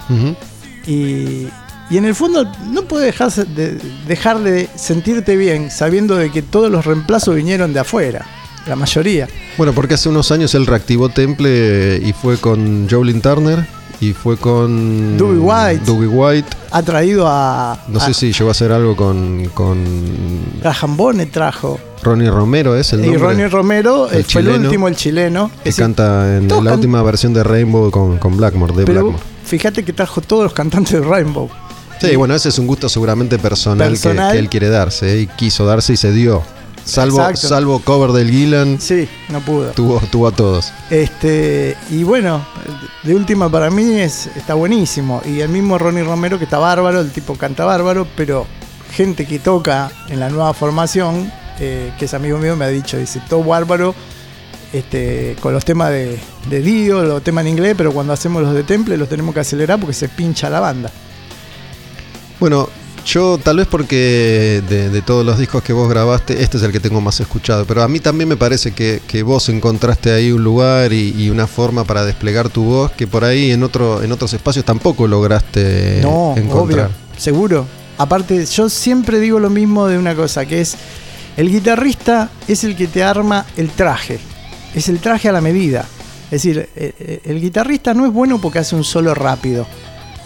Y, 0.87 1.49
y 1.91 1.97
en 1.99 2.05
el 2.05 2.15
fondo 2.15 2.51
no 2.71 2.83
puedes 2.83 3.07
dejarse 3.07 3.45
de, 3.45 3.79
dejar 4.07 4.39
de 4.41 4.69
sentirte 4.75 5.37
bien 5.37 5.71
sabiendo 5.71 6.15
de 6.17 6.31
que 6.31 6.43
todos 6.43 6.71
los 6.71 6.85
reemplazos 6.87 7.35
vinieron 7.35 7.73
de 7.73 7.81
afuera, 7.81 8.25
la 8.67 8.77
mayoría. 8.77 9.29
Bueno, 9.59 9.73
porque 9.73 9.95
hace 9.95 10.09
unos 10.09 10.31
años 10.31 10.55
él 10.55 10.67
reactivó 10.67 11.09
Temple 11.09 12.01
y 12.05 12.13
fue 12.13 12.39
con 12.39 12.89
Jolin 12.89 13.21
Turner 13.21 13.67
y 14.01 14.13
fue 14.13 14.37
con 14.37 15.17
Doobie 15.17 15.39
White. 15.39 15.85
Doobie 15.85 16.09
White. 16.09 16.49
Ha 16.71 16.83
traído 16.83 17.27
a, 17.29 17.79
No 17.89 17.99
a 17.99 18.07
sé 18.07 18.15
si 18.15 18.33
llegó 18.33 18.49
a 18.49 18.53
hacer 18.53 18.73
algo 18.73 18.97
con, 18.97 19.47
con 19.55 19.85
Graham 20.61 20.97
Bonnet 20.97 21.31
trajo. 21.31 21.79
Ronnie 22.05 22.31
Romero, 22.31 22.77
es 22.77 22.93
el 22.93 23.01
Y 23.01 23.03
nombre. 23.09 23.23
Ronnie 23.23 23.49
Romero 23.49 24.09
El 24.11 24.21
eh, 24.21 24.25
fue 24.29 24.43
el 24.43 24.49
último, 24.51 24.87
el 24.89 24.95
chileno. 24.97 25.51
que 25.65 25.73
canta 25.73 26.37
en 26.37 26.47
la 26.49 26.55
can- 26.57 26.73
última 26.75 27.03
versión 27.03 27.35
de 27.35 27.43
Rainbow 27.43 27.91
con, 27.91 28.19
con 28.19 28.37
Blackmore, 28.37 28.75
de 28.75 28.85
pero 28.85 29.03
Blackmore. 29.05 29.25
fíjate 29.45 29.85
que 29.85 29.93
trajo 29.93 30.21
todos 30.21 30.45
los 30.45 30.53
cantantes 30.53 30.93
de 30.93 31.01
Rainbow. 31.01 31.49
Sí, 32.01 32.15
bueno, 32.17 32.35
ese 32.35 32.51
es 32.51 32.59
un 32.59 32.67
gusto 32.67 32.89
seguramente 32.89 33.39
personal, 33.39 33.89
que- 33.89 33.93
Personal. 33.99 34.33
Que, 34.33 34.39
él 34.39 34.49
quiere 34.49 34.69
darse 34.69 35.15
¿eh? 35.15 35.21
y 35.23 35.27
quiso 35.27 35.65
darse 35.67 35.95
y 35.95 35.97
se 35.97 36.13
dio. 36.13 36.43
Salvo, 36.85 37.17
Exacto. 37.21 37.49
salvo 37.49 37.79
cover 37.79 38.11
del 38.13 38.31
Gillan, 38.31 38.79
Sí, 38.79 39.09
no 39.31 39.41
pudo. 39.41 39.71
tuvo, 39.71 40.01
tuvo 40.11 40.27
a 40.29 40.33
todos. 40.33 40.71
Este, 40.91 41.77
y 41.91 42.03
bueno, 42.03 42.45
de 43.05 43.15
última 43.15 43.49
para 43.49 43.71
mí 43.71 44.01
es, 44.01 44.29
está 44.37 44.53
buenísimo. 44.53 45.23
Y 45.25 45.41
el 45.41 45.49
mismo 45.49 45.79
Ronnie 45.79 46.03
Romero, 46.05 46.37
que 46.37 46.45
está 46.45 46.59
bárbaro, 46.59 47.01
el 47.01 47.11
tipo 47.11 47.37
canta 47.37 47.65
bárbaro, 47.65 48.07
pero 48.19 48.47
gente 48.93 49.25
que 49.27 49.39
toca 49.39 49.91
en 50.11 50.21
la 50.21 50.29
nueva 50.29 50.53
formación, 50.53 51.33
eh, 51.61 51.93
que 51.99 52.05
es 52.07 52.15
amigo 52.15 52.39
mío, 52.39 52.57
me 52.57 52.65
ha 52.65 52.69
dicho, 52.69 52.97
dice, 52.99 53.21
todo 53.29 53.43
bárbaro, 53.45 53.95
este, 54.73 55.37
con 55.41 55.53
los 55.53 55.65
temas 55.65 55.91
de, 55.91 56.19
de 56.51 56.61
Dio, 56.61 57.03
los 57.05 57.23
temas 57.23 57.43
en 57.43 57.51
inglés, 57.53 57.75
pero 57.77 57.93
cuando 57.93 58.13
hacemos 58.13 58.43
los 58.43 58.55
de 58.55 58.63
Temple 58.65 58.97
los 58.97 59.09
tenemos 59.09 59.33
que 59.35 59.41
acelerar 59.41 59.79
porque 59.79 59.95
se 59.95 60.09
pincha 60.09 60.51
la 60.51 60.61
banda. 60.61 60.91
Bueno, 62.41 62.69
yo 63.07 63.39
tal 63.39 63.59
vez 63.59 63.67
porque 63.71 64.63
de, 64.69 64.89
de 64.91 65.03
todos 65.03 65.25
los 65.25 65.39
discos 65.39 65.63
que 65.63 65.73
vos 65.73 65.89
grabaste, 65.89 66.43
este 66.43 66.57
es 66.57 66.63
el 66.63 66.73
que 66.73 66.81
tengo 66.81 67.01
más 67.01 67.21
escuchado, 67.21 67.65
pero 67.67 67.83
a 67.83 67.89
mí 67.89 68.01
también 68.01 68.29
me 68.29 68.37
parece 68.37 68.73
que, 68.73 69.01
que 69.07 69.23
vos 69.23 69.49
encontraste 69.49 70.11
ahí 70.11 70.33
un 70.33 70.43
lugar 70.43 70.93
y, 70.93 71.11
y 71.17 71.31
una 71.31 71.47
forma 71.47 71.85
para 71.85 72.05
desplegar 72.05 72.49
tu 72.49 72.65
voz 72.65 72.91
que 72.93 73.07
por 73.07 73.25
ahí 73.25 73.53
en, 73.53 73.63
otro, 73.63 74.03
en 74.03 74.11
otros 74.11 74.33
espacios 74.33 74.65
tampoco 74.65 75.07
lograste 75.07 76.01
No, 76.03 76.35
encontrar. 76.37 76.87
obvio, 76.87 76.97
seguro. 77.17 77.67
Aparte, 77.97 78.45
yo 78.47 78.69
siempre 78.69 79.21
digo 79.21 79.39
lo 79.39 79.51
mismo 79.51 79.87
de 79.87 79.99
una 79.99 80.17
cosa, 80.17 80.47
que 80.47 80.61
es 80.63 80.75
el 81.37 81.51
guitarrista 81.51 82.31
es 82.47 82.65
el 82.65 82.77
que 82.77 82.87
te 82.87 83.03
arma 83.03 83.45
el 83.57 83.71
traje, 83.71 84.19
es 84.75 84.89
el 84.89 85.01
traje 85.01 85.29
a 85.29 85.33
la 85.33 85.41
medida. 85.41 85.85
Es 86.27 86.43
decir, 86.43 86.69
eh, 86.77 86.95
eh, 86.99 87.21
el 87.25 87.41
guitarrista 87.41 87.95
no 87.95 88.07
es 88.07 88.13
bueno 88.13 88.41
porque 88.41 88.61
hace 88.61 88.75
un 88.75 88.85
solo 88.85 89.15
rápido 89.15 89.67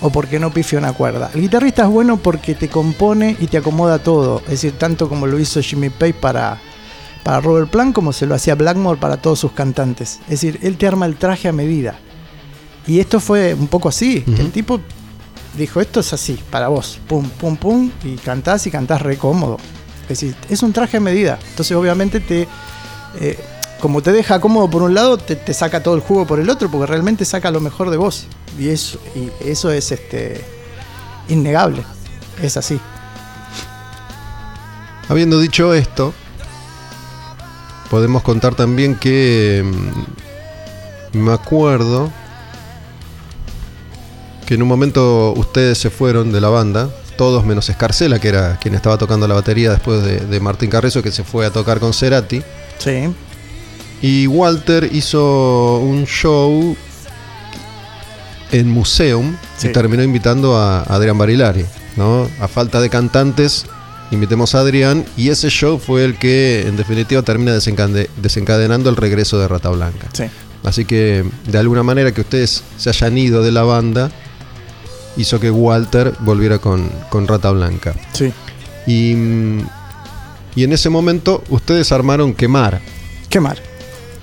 o 0.01 0.11
porque 0.11 0.39
no 0.39 0.53
pifia 0.53 0.79
una 0.79 0.93
cuerda. 0.93 1.31
El 1.35 1.43
guitarrista 1.43 1.83
es 1.83 1.89
bueno 1.89 2.19
porque 2.19 2.55
te 2.55 2.69
compone 2.69 3.37
y 3.41 3.47
te 3.47 3.59
acomoda 3.59 3.99
todo. 3.99 4.41
Es 4.45 4.51
decir, 4.51 4.73
tanto 4.73 5.09
como 5.09 5.27
lo 5.27 5.39
hizo 5.39 5.61
Jimmy 5.61 5.91
Page 5.91 6.15
para, 6.15 6.61
para 7.25 7.41
Robert 7.41 7.71
Plant 7.71 7.95
como 7.95 8.13
se 8.13 8.27
lo 8.27 8.35
hacía 8.35 8.55
Blackmore 8.55 9.01
para 9.01 9.17
todos 9.17 9.41
sus 9.41 9.53
cantantes. 9.53 10.21
Es 10.25 10.41
decir, 10.41 10.59
él 10.63 10.77
te 10.77 10.87
arma 10.87 11.07
el 11.07 11.17
traje 11.17 11.49
a 11.49 11.53
medida. 11.53 11.99
Y 12.87 13.01
esto 13.01 13.21
fue 13.21 13.55
un 13.55 13.69
poco 13.69 13.89
así. 13.89 14.25
El 14.39 14.51
tipo 14.51 14.81
dijo, 15.59 15.81
esto 15.81 16.01
es 16.01 16.13
así, 16.13 16.39
para 16.51 16.69
vos. 16.69 16.99
Pum, 17.07 17.29
pum, 17.29 17.57
pum. 17.57 17.91
Y 18.03 18.17
cantás 18.17 18.67
y 18.67 18.71
cantás 18.71 19.03
re 19.03 19.19
cómodo. 19.19 19.59
Es 20.09 20.21
decir, 20.21 20.35
es 20.49 20.63
un 20.63 20.73
traje 20.73 20.97
a 20.97 21.01
medida. 21.01 21.39
Entonces 21.51 21.77
obviamente 21.77 22.21
te... 22.21 22.49
eh, 23.21 23.39
como 23.81 24.03
te 24.03 24.11
deja 24.11 24.41
cómodo 24.41 24.69
por 24.69 24.83
un 24.83 24.95
lado, 24.95 25.19
te, 25.19 25.37
te 25.37 25.55
saca 25.55 25.83
todo 25.83 25.95
el 25.95 26.01
jugo 26.01 26.27
por 26.27 26.41
el 26.41 26.51
otro, 26.51 26.69
porque 26.69 26.87
realmente 26.87 27.25
saca 27.25 27.51
lo 27.51 27.61
mejor 27.61 27.91
de 27.91 27.97
vos. 27.97 28.27
Y 28.59 28.71
eso, 28.71 28.99
y 29.15 29.31
eso 29.49 29.71
es 29.71 29.93
este 29.93 30.45
innegable. 31.29 31.85
Es 32.43 32.57
así. 32.57 32.81
Habiendo 35.09 35.39
dicho 35.39 35.75
esto, 35.75 36.13
podemos 37.89 38.23
contar 38.23 38.55
también 38.55 38.97
que 38.97 39.65
mm, 39.65 41.19
me 41.19 41.33
acuerdo 41.33 42.11
que 44.47 44.55
en 44.55 44.63
un 44.63 44.69
momento 44.69 45.33
ustedes 45.35 45.79
se 45.79 45.91
fueron 45.91 46.33
de 46.33 46.41
la 46.41 46.49
banda, 46.49 46.91
todos 47.19 47.45
menos 47.45 47.69
Escarcela, 47.69 48.19
que 48.19 48.29
era 48.29 48.57
quien 48.59 48.75
estaba 48.75 48.97
tocando 48.97 49.29
la 49.29 49.35
batería 49.35 49.71
después 49.73 50.03
de, 50.03 50.21
de 50.21 50.41
Martín 50.41 50.71
Carrezo, 50.71 51.03
que 51.03 51.13
se 51.13 51.23
fue 51.25 51.45
a 51.45 51.51
tocar 51.51 51.81
con 51.81 51.93
Cerati. 51.93 52.41
Sí. 52.79 53.11
Y 54.01 54.27
Walter 54.29 54.89
hizo 54.93 55.79
un 55.79 56.07
show 56.07 56.75
en 58.53 58.71
Museum 58.71 59.37
Sí. 59.59 59.69
y 59.69 59.73
terminó 59.73 60.03
invitando 60.03 60.57
a 60.57 60.83
Adrián 60.85 61.19
Barilari, 61.19 61.67
¿no? 61.97 62.29
A 62.41 62.49
falta 62.49 62.81
de 62.81 62.89
cantantes, 62.89 63.67
invitemos 64.11 64.55
a 64.55 64.61
Adrián 64.61 65.05
y 65.17 65.29
ese 65.31 65.51
show 65.51 65.79
fue 65.79 66.05
el 66.05 66.17
que 66.17 66.65
en 66.67 66.77
definitiva 66.77 67.21
termina 67.23 67.53
desencade- 67.55 68.09
desencadenando 68.17 68.89
el 68.89 68.97
regreso 68.97 69.39
de 69.39 69.49
Rata 69.49 69.69
Blanca. 69.71 70.07
Sí. 70.13 70.25
Así 70.65 70.85
que 70.85 71.25
de 71.47 71.59
alguna 71.59 71.83
manera 71.83 72.13
que 72.13 72.21
ustedes 72.23 72.63
se 72.77 72.89
hayan 72.91 73.19
ido 73.19 73.43
de 73.43 73.53
la 73.53 73.63
banda 73.65 74.11
hizo 75.19 75.39
que 75.39 75.51
Walter 75.51 76.15
volviera 76.21 76.59
con, 76.59 76.89
con 77.11 77.29
Rata 77.29 77.51
Blanca. 77.51 77.95
Sí. 78.13 78.33
Y, 78.87 79.13
y 80.55 80.65
en 80.65 80.73
ese 80.73 80.89
momento 80.89 81.45
ustedes 81.51 81.93
armaron 81.93 82.33
Quemar. 82.35 82.81
Quemar. 83.29 83.59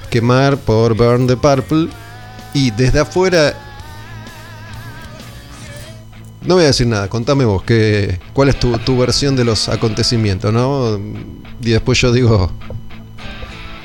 Quemar 0.09 0.57
por 0.57 0.95
Burn 0.95 1.27
the 1.27 1.37
Purple. 1.37 1.89
Y 2.53 2.71
desde 2.71 2.99
afuera. 3.01 3.53
No 6.41 6.55
voy 6.55 6.63
a 6.63 6.67
decir 6.67 6.85
nada, 6.87 7.09
contame 7.09 7.43
vos, 7.43 7.63
que, 7.63 8.19
¿cuál 8.33 8.49
es 8.49 8.59
tu, 8.59 8.77
tu 8.79 8.97
versión 8.99 9.35
de 9.35 9.43
los 9.43 9.67
acontecimientos, 9.67 10.53
no? 10.53 10.99
Y 11.61 11.69
después 11.71 11.99
yo 11.99 12.11
digo. 12.11 12.51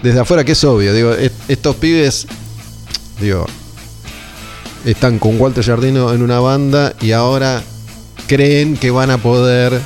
Desde 0.02 0.20
afuera 0.20 0.44
que 0.44 0.52
es 0.52 0.64
obvio, 0.64 0.92
digo, 0.94 1.12
est- 1.12 1.34
estos 1.48 1.76
pibes. 1.76 2.26
Digo. 3.20 3.46
Están 4.84 5.18
con 5.18 5.40
Walter 5.40 5.64
Jardino 5.64 6.12
en 6.12 6.22
una 6.22 6.40
banda 6.40 6.94
y 7.00 7.12
ahora 7.12 7.62
creen 8.26 8.76
que 8.76 8.90
van 8.90 9.10
a 9.10 9.18
poder 9.18 9.78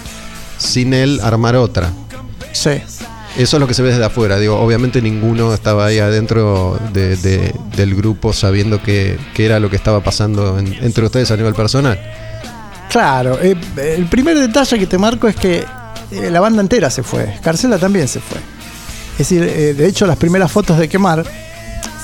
sin 0.58 0.94
él 0.94 1.20
armar 1.22 1.56
otra. 1.56 1.90
Sí. 2.52 2.70
Eso 3.36 3.56
es 3.56 3.60
lo 3.60 3.66
que 3.66 3.74
se 3.74 3.82
ve 3.82 3.90
desde 3.90 4.04
afuera. 4.04 4.38
Digo, 4.38 4.56
obviamente 4.60 5.02
ninguno 5.02 5.52
estaba 5.52 5.86
ahí 5.86 5.98
adentro 5.98 6.78
de- 6.92 7.16
de- 7.16 7.52
del 7.76 7.96
grupo 7.96 8.32
sabiendo 8.32 8.80
que, 8.80 9.18
que 9.34 9.44
era 9.46 9.58
lo 9.58 9.68
que 9.70 9.74
estaba 9.76 10.00
pasando 10.04 10.56
en- 10.60 10.72
entre 10.84 11.04
ustedes 11.04 11.32
a 11.32 11.36
nivel 11.36 11.54
personal. 11.54 11.98
Claro, 12.88 13.36
eh, 13.42 13.56
el 13.76 14.06
primer 14.06 14.38
detalle 14.38 14.78
que 14.78 14.86
te 14.86 14.98
marco 14.98 15.26
es 15.26 15.34
que 15.34 15.64
eh, 16.12 16.30
la 16.30 16.38
banda 16.38 16.60
entera 16.62 16.90
se 16.90 17.02
fue, 17.02 17.34
Carcela 17.42 17.76
también 17.78 18.06
se 18.06 18.20
fue. 18.20 18.38
Es 19.12 19.18
decir, 19.18 19.42
eh, 19.42 19.74
de 19.74 19.86
hecho 19.88 20.06
las 20.06 20.16
primeras 20.16 20.52
fotos 20.52 20.78
de 20.78 20.88
Quemar, 20.88 21.24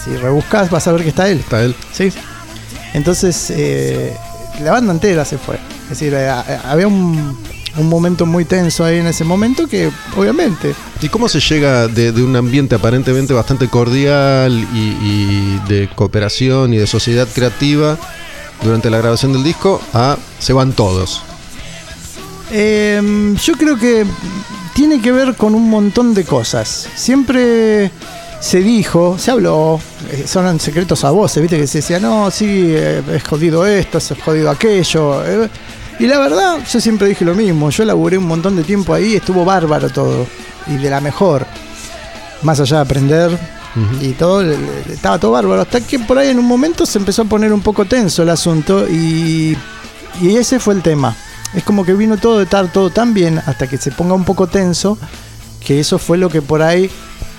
si 0.05 0.17
rebuscas 0.17 0.69
vas 0.69 0.89
a 0.89 0.93
ver 0.93 1.03
que 1.03 1.11
está 1.11 1.29
él. 1.29 1.39
Está 1.39 1.63
él. 1.63 1.77
¿sí? 1.93 2.11
Entonces, 2.95 3.51
eh, 3.51 4.17
la 4.63 4.73
banda 4.73 4.93
entera 4.93 5.25
se 5.25 5.39
fue. 5.39 5.57
Es 5.85 5.91
decir, 5.91 6.15
eh, 6.15 6.29
eh, 6.29 6.59
había 6.65 6.87
un, 6.89 7.39
un 7.77 7.89
momento 7.89 8.27
muy 8.27 8.45
tenso 8.45 8.85
ahí 8.85 8.99
en 8.99 9.07
ese 9.07 9.25
momento 9.25 9.67
que, 9.67 9.91
obviamente, 10.17 10.75
¿Y 11.03 11.09
cómo 11.09 11.29
se 11.29 11.41
llega 11.41 11.89
de, 11.89 12.13
de 12.13 12.23
un 12.23 12.37
ambiente 12.37 12.75
aparentemente 12.75 13.33
bastante 13.33 13.69
cordial 13.69 14.53
y, 14.53 14.79
y 14.79 15.61
de 15.67 15.89
cooperación 15.95 16.75
y 16.75 16.77
de 16.77 16.87
sociedad 16.87 17.27
creativa 17.33 17.97
durante 18.63 18.91
la 18.91 18.99
grabación 18.99 19.33
del 19.33 19.43
disco 19.43 19.81
a 19.95 20.19
se 20.39 20.53
van 20.53 20.73
todos? 20.73 21.23
Eh, 22.53 23.35
yo 23.43 23.55
creo 23.55 23.79
que 23.79 24.05
tiene 24.75 25.01
que 25.01 25.13
ver 25.13 25.37
con 25.37 25.55
un 25.55 25.71
montón 25.71 26.13
de 26.13 26.25
cosas. 26.25 26.89
Siempre 26.97 27.91
se 28.41 28.61
dijo, 28.63 29.17
se 29.19 29.31
habló, 29.31 29.79
eh, 30.11 30.25
son 30.27 30.59
secretos 30.59 31.05
a 31.05 31.11
voces, 31.11 31.43
viste 31.43 31.59
que 31.59 31.67
se 31.67 31.79
decía, 31.79 32.01
no, 32.01 32.31
sí, 32.31 32.47
eh, 32.49 33.03
es 33.13 33.23
jodido 33.23 33.67
esto, 33.67 33.99
es 33.99 34.13
jodido 34.25 34.51
aquello. 34.51 35.25
eh. 35.27 35.49
Y 35.99 36.07
la 36.07 36.19
verdad, 36.19 36.59
yo 36.67 36.81
siempre 36.81 37.09
dije 37.09 37.25
lo 37.27 37.35
mismo, 37.35 37.69
yo 37.69 37.85
laburé 37.85 38.17
un 38.17 38.27
montón 38.27 38.57
de 38.57 38.63
tiempo 38.65 38.95
ahí, 38.95 39.17
estuvo 39.17 39.45
bárbaro 39.45 39.91
todo, 39.91 40.27
y 40.67 40.77
de 40.79 40.89
la 40.89 41.01
mejor. 41.03 41.47
Más 42.43 42.59
allá 42.59 42.77
de 42.77 42.83
aprender 42.83 43.39
y 44.01 44.13
todo, 44.13 44.41
estaba 44.91 45.19
todo 45.19 45.33
bárbaro. 45.33 45.61
Hasta 45.61 45.83
que 45.83 45.99
por 45.99 46.17
ahí 46.17 46.31
en 46.31 46.39
un 46.39 46.47
momento 46.47 46.87
se 46.87 46.99
empezó 46.99 47.23
a 47.23 47.25
poner 47.27 47.53
un 47.53 47.61
poco 47.61 47.85
tenso 47.85 48.23
el 48.23 48.31
asunto 48.31 48.89
y, 48.89 49.55
y 50.23 50.37
ese 50.37 50.59
fue 50.59 50.73
el 50.73 50.81
tema. 50.81 51.15
Es 51.53 51.65
como 51.65 51.85
que 51.85 51.93
vino 51.93 52.17
todo 52.17 52.39
de 52.39 52.45
estar 52.45 52.73
todo 52.73 52.89
tan 52.89 53.13
bien 53.13 53.43
hasta 53.45 53.67
que 53.67 53.77
se 53.77 53.91
ponga 53.93 54.15
un 54.15 54.25
poco 54.25 54.47
tenso, 54.47 54.97
que 55.63 55.81
eso 55.81 55.99
fue 55.99 56.17
lo 56.17 56.31
que 56.31 56.41
por 56.41 56.63
ahí 56.63 56.91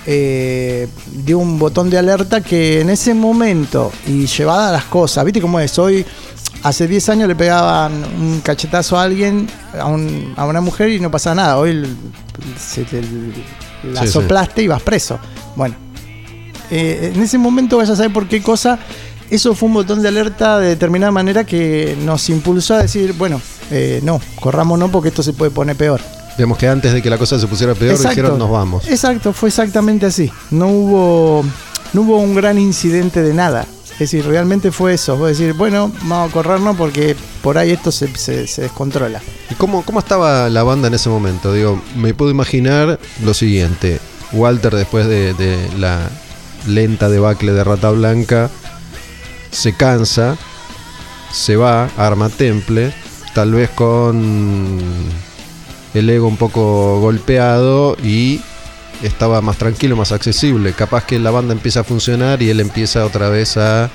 eh, 0.06 0.88
dio 1.24 1.38
un 1.38 1.58
botón 1.58 1.90
de 1.90 1.98
alerta 1.98 2.40
que 2.40 2.80
en 2.80 2.90
ese 2.90 3.14
momento 3.14 3.92
y 4.06 4.26
llevadas 4.26 4.72
las 4.72 4.84
cosas, 4.84 5.24
¿viste 5.24 5.40
cómo 5.40 5.60
es? 5.60 5.78
Hoy, 5.78 6.04
hace 6.62 6.86
10 6.88 7.08
años 7.10 7.28
le 7.28 7.34
pegaban 7.36 7.92
un 8.20 8.40
cachetazo 8.40 8.98
a 8.98 9.04
alguien, 9.04 9.48
a, 9.78 9.86
un- 9.86 10.34
a 10.36 10.46
una 10.46 10.60
mujer 10.60 10.90
y 10.90 11.00
no 11.00 11.10
pasaba 11.10 11.34
nada. 11.36 11.58
Hoy 11.58 11.86
se 12.58 12.84
te- 12.84 13.02
la 13.84 14.00
Sí, 14.02 14.06
sí. 14.06 14.12
soplaste 14.12 14.62
y 14.62 14.68
vas 14.68 14.82
preso. 14.82 15.18
Bueno, 15.56 15.74
eh, 16.70 17.12
en 17.14 17.22
ese 17.22 17.38
momento 17.38 17.76
vaya 17.78 17.92
a 17.92 17.96
saber 17.96 18.12
por 18.12 18.26
qué 18.28 18.42
cosa. 18.42 18.78
Eso 19.30 19.54
fue 19.54 19.68
un 19.68 19.74
botón 19.74 20.02
de 20.02 20.08
alerta 20.08 20.58
de 20.58 20.68
determinada 20.68 21.10
manera 21.10 21.44
que 21.44 21.96
nos 22.04 22.28
impulsó 22.28 22.74
a 22.74 22.82
decir, 22.82 23.14
bueno, 23.14 23.40
eh, 23.70 24.00
no, 24.02 24.20
corramos 24.38 24.78
no 24.78 24.90
porque 24.90 25.08
esto 25.08 25.22
se 25.22 25.32
puede 25.32 25.50
poner 25.50 25.74
peor. 25.74 26.00
Digamos 26.36 26.56
que 26.58 26.66
antes 26.68 26.92
de 26.92 27.02
que 27.02 27.10
la 27.10 27.18
cosa 27.18 27.38
se 27.38 27.46
pusiera 27.46 27.74
peor 27.74 27.98
dijeron 27.98 28.38
nos 28.38 28.50
vamos. 28.50 28.88
Exacto, 28.88 29.32
fue 29.32 29.48
exactamente 29.50 30.06
así. 30.06 30.30
No 30.50 30.68
hubo, 30.68 31.44
no 31.92 32.00
hubo 32.02 32.18
un 32.18 32.34
gran 32.34 32.58
incidente 32.58 33.22
de 33.22 33.34
nada. 33.34 33.66
Es 33.92 33.98
decir, 33.98 34.24
realmente 34.26 34.72
fue 34.72 34.94
eso. 34.94 35.16
Fue 35.18 35.28
decir, 35.28 35.52
bueno, 35.52 35.92
vamos 36.04 36.30
a 36.30 36.32
corrernos 36.32 36.76
porque 36.76 37.14
por 37.42 37.58
ahí 37.58 37.70
esto 37.70 37.92
se, 37.92 38.08
se- 38.16 38.46
se 38.46 38.62
descontrola. 38.62 39.20
¿Y 39.50 39.54
cómo, 39.54 39.82
cómo 39.84 39.98
estaba 40.00 40.48
la 40.48 40.62
banda 40.62 40.88
en 40.88 40.94
ese 40.94 41.08
momento? 41.10 41.52
Digo, 41.52 41.80
me 41.96 42.14
puedo 42.14 42.30
imaginar 42.30 42.98
lo 43.22 43.34
siguiente. 43.34 44.00
Walter 44.32 44.74
después 44.74 45.06
de, 45.06 45.34
de 45.34 45.68
la 45.78 46.08
lenta 46.66 47.08
debacle 47.10 47.52
de 47.52 47.62
Rata 47.62 47.90
Blanca 47.90 48.48
se 49.50 49.74
cansa, 49.76 50.36
se 51.30 51.56
va, 51.56 51.90
arma 51.98 52.30
temple 52.30 52.94
tal 53.34 53.52
vez 53.52 53.68
con 53.70 54.78
el 55.94 56.08
ego 56.10 56.26
un 56.26 56.36
poco 56.36 57.00
golpeado 57.00 57.96
y 58.02 58.40
estaba 59.02 59.40
más 59.40 59.56
tranquilo, 59.58 59.96
más 59.96 60.12
accesible. 60.12 60.72
Capaz 60.72 61.04
que 61.04 61.18
la 61.18 61.30
banda 61.30 61.52
empieza 61.52 61.80
a 61.80 61.84
funcionar 61.84 62.42
y 62.42 62.50
él 62.50 62.60
empieza 62.60 63.04
otra 63.04 63.28
vez 63.28 63.56
a 63.56 63.90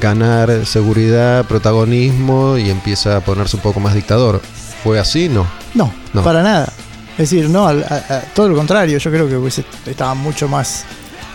ganar 0.00 0.64
seguridad, 0.66 1.44
protagonismo 1.46 2.56
y 2.58 2.70
empieza 2.70 3.16
a 3.16 3.20
ponerse 3.20 3.56
un 3.56 3.62
poco 3.62 3.80
más 3.80 3.94
dictador. 3.94 4.40
¿Fue 4.82 4.98
así? 4.98 5.28
No. 5.28 5.46
No, 5.74 5.92
No. 6.12 6.22
para 6.22 6.42
nada. 6.42 6.72
Es 7.18 7.30
decir, 7.30 7.48
no, 7.50 7.66
al- 7.68 7.84
a- 7.84 8.14
a- 8.14 8.20
todo 8.34 8.48
lo 8.48 8.56
contrario, 8.56 8.96
yo 8.98 9.10
creo 9.10 9.28
que 9.28 9.64
estaba 9.90 10.14
mucho 10.14 10.48
más, 10.48 10.84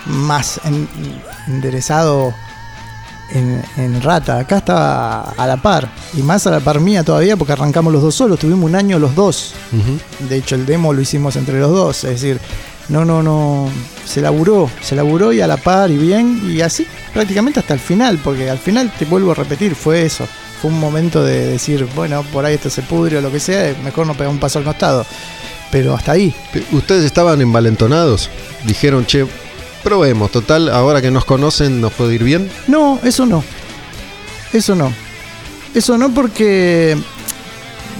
más 0.05 0.60
en- 0.66 0.88
enderezado 1.47 2.34
en, 3.32 3.64
en 3.78 4.02
Rata. 4.02 4.40
Acá 4.40 4.58
estaba 4.58 5.22
a 5.38 5.48
la 5.48 5.58
par, 5.58 5.90
y 6.14 6.22
más 6.22 6.48
a 6.48 6.52
la 6.52 6.60
par 6.60 6.80
mía 6.80 7.04
todavía, 7.04 7.38
porque 7.38 7.54
arrancamos 7.54 7.92
los 7.94 8.02
dos 8.02 8.16
solos, 8.16 8.40
tuvimos 8.40 8.70
un 8.70 8.76
año 8.76 9.00
los 9.00 9.16
dos. 9.16 9.54
De 10.30 10.38
hecho, 10.38 10.56
el 10.56 10.66
demo 10.66 10.94
lo 10.94 11.02
hicimos 11.02 11.36
entre 11.36 11.60
los 11.60 11.72
dos, 11.72 12.04
es 12.04 12.22
decir, 12.22 12.40
no, 12.90 13.04
no, 13.04 13.22
no, 13.22 13.70
se 14.06 14.22
laburó, 14.22 14.70
se 14.82 14.96
laburó 14.96 15.34
y 15.34 15.42
a 15.42 15.48
la 15.48 15.58
par 15.58 15.92
y 15.92 15.98
bien, 15.98 16.42
y 16.50 16.62
así 16.62 16.88
prácticamente 17.14 17.60
hasta 17.60 17.74
el 17.74 17.80
final, 17.80 18.20
porque 18.24 18.50
al 18.50 18.60
final, 18.60 18.92
te 18.98 19.06
vuelvo 19.06 19.32
a 19.32 19.36
repetir, 19.36 19.76
fue 19.76 20.04
eso. 20.04 20.26
Fue 20.62 20.72
un 20.72 20.80
momento 20.80 21.24
de 21.24 21.52
decir, 21.52 21.88
bueno, 21.96 22.24
por 22.34 22.44
ahí 22.44 22.56
esto 22.56 22.70
se 22.72 22.82
pudre 22.82 23.18
o 23.18 23.22
lo 23.22 23.32
que 23.32 23.40
sea, 23.40 23.76
mejor 23.84 24.08
no 24.08 24.16
pegar 24.16 24.30
un 24.30 24.40
paso 24.40 24.58
al 24.58 24.66
costado. 24.66 25.06
Pero 25.70 25.94
hasta 25.94 26.14
ahí. 26.14 26.34
¿Ustedes 26.72 27.04
estaban 27.06 27.42
envalentonados? 27.42 28.30
Dijeron, 28.66 29.06
che, 29.06 29.28
probemos, 29.84 30.32
total, 30.32 30.70
ahora 30.70 31.02
que 31.02 31.12
nos 31.12 31.26
conocen 31.26 31.80
nos 31.82 31.94
puede 31.94 32.16
ir 32.16 32.24
bien. 32.24 32.50
No, 32.68 33.00
eso 33.04 33.26
no. 33.26 33.44
Eso 34.54 34.76
no. 34.76 34.92
Eso 35.74 35.98
no 35.98 36.10
porque, 36.14 36.98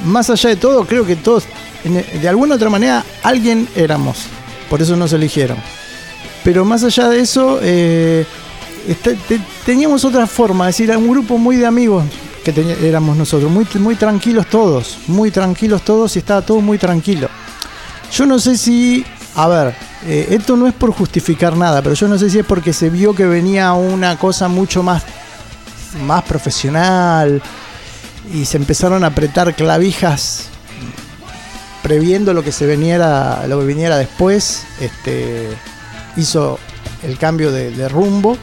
más 0.06 0.30
allá 0.30 0.50
de 0.50 0.56
todo, 0.56 0.86
creo 0.86 1.06
que 1.06 1.16
todos, 1.16 1.44
en- 1.84 2.22
de 2.22 2.28
alguna 2.30 2.56
otra 2.56 2.70
manera, 2.70 3.04
alguien 3.24 3.68
éramos. 3.76 4.18
Por 4.70 4.82
eso 4.82 4.96
nos 4.96 5.14
eligieron. 5.14 5.58
Pero 6.44 6.66
más 6.66 6.84
allá 6.84 7.10
de 7.10 7.20
eso, 7.20 7.60
eh, 7.62 8.26
este- 8.88 9.16
te- 9.28 9.42
teníamos 9.66 10.04
otra 10.06 10.28
forma, 10.28 10.70
es 10.70 10.76
decir, 10.76 10.90
era 10.90 10.98
un 10.98 11.10
grupo 11.10 11.38
muy 11.38 11.58
de 11.58 11.66
amigos 11.66 12.04
que 12.44 12.54
éramos 12.88 13.18
nosotros, 13.18 13.52
muy, 13.52 13.68
muy 13.80 13.96
tranquilos 13.96 14.48
todos, 14.48 14.98
muy 15.08 15.32
tranquilos 15.32 15.82
todos 15.84 16.16
y 16.16 16.20
estaba 16.20 16.42
todo 16.42 16.62
muy 16.62 16.78
tranquilo. 16.78 17.28
Yo 18.14 18.26
no 18.26 18.40
sé 18.40 18.58
si, 18.58 19.06
a 19.38 19.48
ver, 19.48 19.76
eh, 20.08 20.30
esto 20.32 20.58
no 20.58 20.68
es 20.68 20.74
por 20.74 20.92
justificar 20.92 21.56
nada, 21.56 21.84
pero 21.84 21.94
yo 21.94 22.08
no 22.08 22.18
sé 22.18 22.28
si 22.30 22.40
es 22.40 22.46
porque 22.46 22.74
se 22.74 22.90
vio 22.90 23.14
que 23.14 23.28
venía 23.28 23.72
una 23.74 24.18
cosa 24.18 24.48
mucho 24.48 24.82
más, 24.82 25.04
más 26.06 26.24
profesional 26.24 27.40
y 28.34 28.46
se 28.46 28.58
empezaron 28.58 29.04
a 29.04 29.08
apretar 29.08 29.56
clavijas 29.56 30.50
previendo 31.84 32.34
lo 32.34 32.44
que 32.44 32.52
se 32.52 32.66
veniera, 32.66 33.46
lo 33.48 33.60
que 33.60 33.66
viniera 33.68 33.98
después. 33.98 34.66
Este, 34.82 35.48
hizo 36.18 36.58
el 37.04 37.20
cambio 37.20 37.52
de, 37.52 37.88
rumbo, 37.90 38.38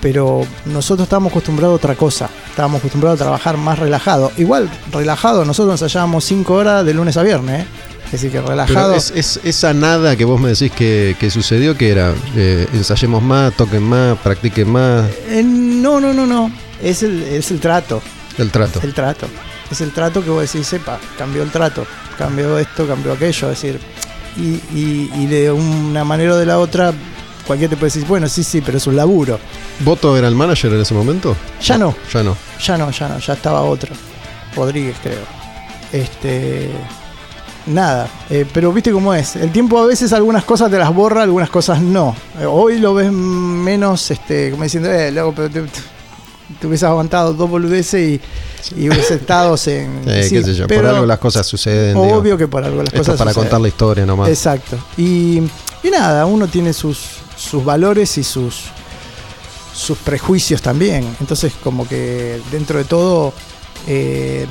pero 0.00 0.46
nosotros 0.64 1.06
estábamos 1.06 1.32
acostumbrados 1.32 1.74
a 1.74 1.76
otra 1.76 1.94
cosa. 1.96 2.30
Estábamos 2.48 2.78
acostumbrados 2.78 3.20
a 3.20 3.24
trabajar 3.24 3.56
más 3.56 3.80
relajado. 3.80 4.30
Igual, 4.36 4.70
relajado, 4.92 5.44
nosotros 5.44 5.72
ensayábamos 5.72 6.24
5 6.24 6.54
horas 6.54 6.86
de 6.86 6.94
lunes 6.94 7.16
a 7.16 7.24
viernes. 7.24 7.64
¿eh? 7.64 7.66
Es 8.08 8.12
decir, 8.22 8.30
que 8.30 8.40
relajado. 8.40 8.94
es, 8.94 9.10
es- 9.14 9.38
esa 9.44 9.74
nada 9.74 10.16
que 10.16 10.24
vos 10.24 10.40
me 10.40 10.48
decís 10.48 10.72
que, 10.72 11.14
que 11.20 11.30
sucedió, 11.30 11.76
que 11.76 11.90
era, 11.90 12.14
eh, 12.36 12.66
ensayemos 12.72 13.22
más, 13.22 13.52
toquen 13.54 13.82
más, 13.82 14.16
practiquen 14.18 14.70
más, 14.70 15.04
Eh, 15.28 15.42
no, 15.44 16.00
no, 16.00 16.12
no, 16.14 16.26
no. 16.26 16.50
Es 16.82 17.02
el, 17.02 17.22
es 17.22 17.50
el 17.50 17.60
trato. 17.60 18.00
el 18.38 18.50
trato. 18.50 18.80
El 18.82 18.94
trato. 18.94 19.26
Es 19.70 19.80
el 19.82 19.92
trato 19.92 20.24
que 20.24 20.30
vos 20.30 20.40
decís, 20.50 20.66
sepa, 20.66 20.98
cambió 21.18 21.42
el 21.42 21.50
trato, 21.50 21.86
cambió 22.16 22.58
esto, 22.58 22.86
cambió 22.86 23.12
aquello. 23.12 23.50
Es 23.50 23.60
decir, 23.60 23.78
y, 24.38 24.54
y- 24.74 25.10
y 25.14 25.26
de 25.26 25.50
una 25.52 26.02
manera 26.04 26.32
o 26.32 26.36
de 26.36 26.46
la 26.46 26.58
otra, 26.58 26.94
cualquiera 27.46 27.70
te 27.72 27.76
puede 27.76 27.92
decir, 27.92 28.06
bueno, 28.08 28.26
sí, 28.28 28.42
sí, 28.42 28.62
pero 28.62 28.78
es 28.78 28.86
un 28.86 28.96
laburo. 28.96 29.38
¿Voto 29.80 30.16
era 30.16 30.28
el 30.28 30.34
manager 30.34 30.72
en 30.72 30.80
ese 30.80 30.94
momento? 30.94 31.36
Ya 31.62 31.76
no. 31.76 31.94
Ya 32.10 32.22
no. 32.22 32.34
Ya 32.64 32.78
no, 32.78 32.90
ya 32.90 33.08
no, 33.08 33.18
ya 33.18 33.34
estaba 33.34 33.60
otro. 33.62 33.94
Rodríguez, 34.56 34.96
creo. 35.02 35.20
Este. 35.92 36.70
Nada, 37.68 38.08
eh, 38.30 38.46
pero 38.52 38.72
viste 38.72 38.90
cómo 38.92 39.12
es. 39.14 39.36
El 39.36 39.52
tiempo 39.52 39.78
a 39.78 39.86
veces 39.86 40.12
algunas 40.12 40.44
cosas 40.44 40.70
te 40.70 40.78
las 40.78 40.92
borra, 40.94 41.22
algunas 41.22 41.50
cosas 41.50 41.80
no. 41.82 42.16
Eh, 42.40 42.46
hoy 42.46 42.78
lo 42.78 42.94
ves 42.94 43.12
menos, 43.12 44.10
este, 44.10 44.50
como 44.50 44.62
diciendo, 44.64 44.90
eh, 44.90 45.10
loco, 45.12 45.34
pero 45.36 45.50
te, 45.50 45.62
te- 46.60 46.66
hubieses 46.66 46.84
aguantado 46.84 47.34
dos 47.34 47.50
boludeces 47.50 48.00
y, 48.74 48.80
y 48.80 48.88
hubieses 48.88 49.10
estado 49.20 49.54
en. 49.66 50.00
Sí, 50.24 50.30
qué 50.36 50.42
sé 50.44 50.54
yo, 50.54 50.66
por 50.66 50.86
algo 50.86 51.04
las 51.04 51.18
cosas 51.18 51.46
suceden. 51.46 51.96
Obvio 51.96 52.22
digo. 52.22 52.36
que 52.38 52.48
por 52.48 52.64
algo 52.64 52.78
las 52.78 52.86
Esto 52.86 52.98
cosas 53.00 53.14
es 53.14 53.18
para 53.18 53.30
suceden. 53.32 53.44
contar 53.50 53.60
la 53.60 53.68
historia 53.68 54.06
nomás. 54.06 54.28
Exacto. 54.30 54.78
Y, 54.96 55.38
y 55.82 55.90
nada, 55.90 56.24
uno 56.24 56.48
tiene 56.48 56.72
sus, 56.72 56.98
sus 57.36 57.62
valores 57.64 58.16
y 58.16 58.24
sus, 58.24 58.62
sus 59.74 59.98
prejuicios 59.98 60.62
también. 60.62 61.04
Entonces, 61.20 61.52
como 61.62 61.86
que 61.86 62.40
dentro 62.50 62.78
de 62.78 62.84
todo, 62.84 63.34
eh, 63.86 64.46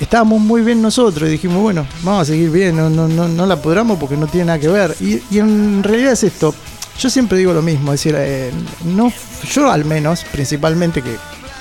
estábamos 0.00 0.40
muy 0.40 0.62
bien 0.62 0.82
nosotros 0.82 1.28
y 1.28 1.32
dijimos, 1.32 1.62
bueno, 1.62 1.86
vamos 2.02 2.22
a 2.22 2.24
seguir 2.26 2.50
bien, 2.50 2.76
no, 2.76 2.90
no, 2.90 3.08
no, 3.08 3.28
no 3.28 3.46
la 3.46 3.60
pudramos 3.60 3.98
porque 3.98 4.16
no 4.16 4.26
tiene 4.26 4.46
nada 4.46 4.58
que 4.58 4.68
ver. 4.68 4.96
Y, 5.00 5.20
y 5.30 5.38
en 5.38 5.82
realidad 5.82 6.12
es 6.12 6.24
esto. 6.24 6.54
Yo 6.98 7.10
siempre 7.10 7.36
digo 7.38 7.52
lo 7.52 7.62
mismo, 7.62 7.92
es 7.92 8.00
decir, 8.00 8.14
eh, 8.18 8.50
no, 8.84 9.12
yo 9.52 9.70
al 9.70 9.84
menos, 9.84 10.24
principalmente 10.32 11.02
que 11.02 11.16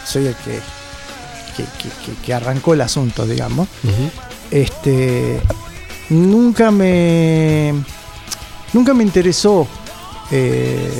soy 0.05 0.27
el 0.27 0.35
que, 0.35 0.59
que, 1.57 1.63
que- 1.63 2.21
que- 2.25 2.33
arrancó 2.33 2.73
el 2.73 2.81
asunto, 2.81 3.25
digamos, 3.25 3.67
este 4.51 5.41
nunca 6.09 6.69
me 6.71 7.73
nunca 8.73 8.93
me 8.93 9.03
interesó 9.03 9.67
eh, 10.31 10.91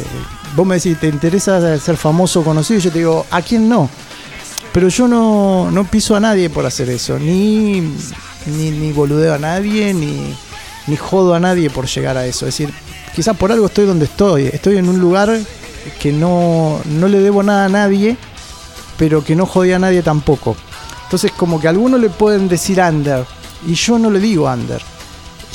vos 0.56 0.66
me 0.66 0.76
decís 0.76 1.00
te 1.00 1.08
interesa 1.08 1.78
ser 1.80 1.96
famoso 1.96 2.40
o 2.40 2.44
conocido 2.44 2.80
yo 2.80 2.92
te 2.92 2.98
digo 3.00 3.26
a 3.30 3.42
quién 3.42 3.70
no 3.70 3.88
pero 4.76 4.89
yo 4.89 5.07
no, 5.07 5.71
no 5.71 5.86
piso 5.86 6.17
a 6.17 6.19
nadie 6.19 6.49
por 6.49 6.65
hacer 6.65 6.89
eso 6.89 7.17
ni 7.17 7.80
ni, 8.45 8.71
ni 8.71 8.91
boludeo 8.91 9.34
a 9.34 9.38
nadie 9.38 9.93
ni, 9.93 10.36
ni 10.88 10.97
jodo 10.97 11.34
a 11.34 11.39
nadie 11.39 11.69
por 11.69 11.86
llegar 11.88 12.17
a 12.17 12.26
eso. 12.26 12.45
Es 12.45 12.57
decir 12.57 12.73
quizás 13.15 13.38
por 13.38 13.53
algo 13.53 13.67
estoy 13.67 13.86
donde 13.86 14.03
estoy. 14.03 14.47
Estoy 14.47 14.76
en 14.78 14.89
un 14.89 14.99
lugar 14.99 15.39
que 16.01 16.11
no, 16.11 16.82
no 16.86 17.07
le 17.07 17.19
debo 17.21 17.41
nada 17.41 17.65
a 17.65 17.69
nadie 17.69 18.17
pero 18.97 19.23
que 19.23 19.34
no 19.34 19.45
jodía 19.45 19.78
a 19.78 19.80
nadie 19.80 20.03
tampoco. 20.03 20.57
Entonces 21.05 21.32
como 21.32 21.61
que 21.61 21.67
a 21.67 21.69
algunos 21.69 22.01
le 22.01 22.09
pueden 22.09 22.49
decir 22.49 22.82
under 22.82 23.26
y 23.65 23.76
yo 23.76 23.97
no 23.97 24.09
le 24.11 24.19
digo 24.19 24.51
under. 24.51 24.82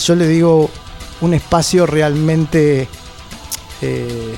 Yo 0.03 0.15
le 0.15 0.27
digo 0.27 0.71
un 1.21 1.35
espacio 1.35 1.85
realmente 1.85 2.89
eh, 3.83 4.35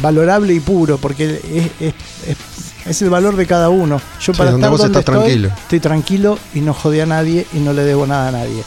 valorable 0.00 0.54
y 0.54 0.60
puro 0.60 0.96
porque 0.96 1.70
es- 1.78 2.34
es 2.86 3.02
el 3.02 3.10
valor 3.10 3.36
de 3.36 3.46
cada 3.46 3.68
uno. 3.68 4.00
Yo 4.20 4.32
Sí, 4.32 4.38
para 4.38 4.50
donde 4.52 4.66
estar 4.66 4.70
vos 4.70 4.80
donde 4.80 4.98
estás 4.98 5.14
estoy, 5.14 5.22
tranquilo. 5.24 5.48
estoy 5.62 5.80
tranquilo 5.80 6.38
y 6.54 6.60
no 6.60 6.74
jodí 6.74 7.00
a 7.00 7.06
nadie 7.06 7.46
y 7.52 7.58
no 7.58 7.72
le 7.72 7.82
debo 7.84 8.06
nada 8.06 8.28
a 8.28 8.32
nadie. 8.32 8.62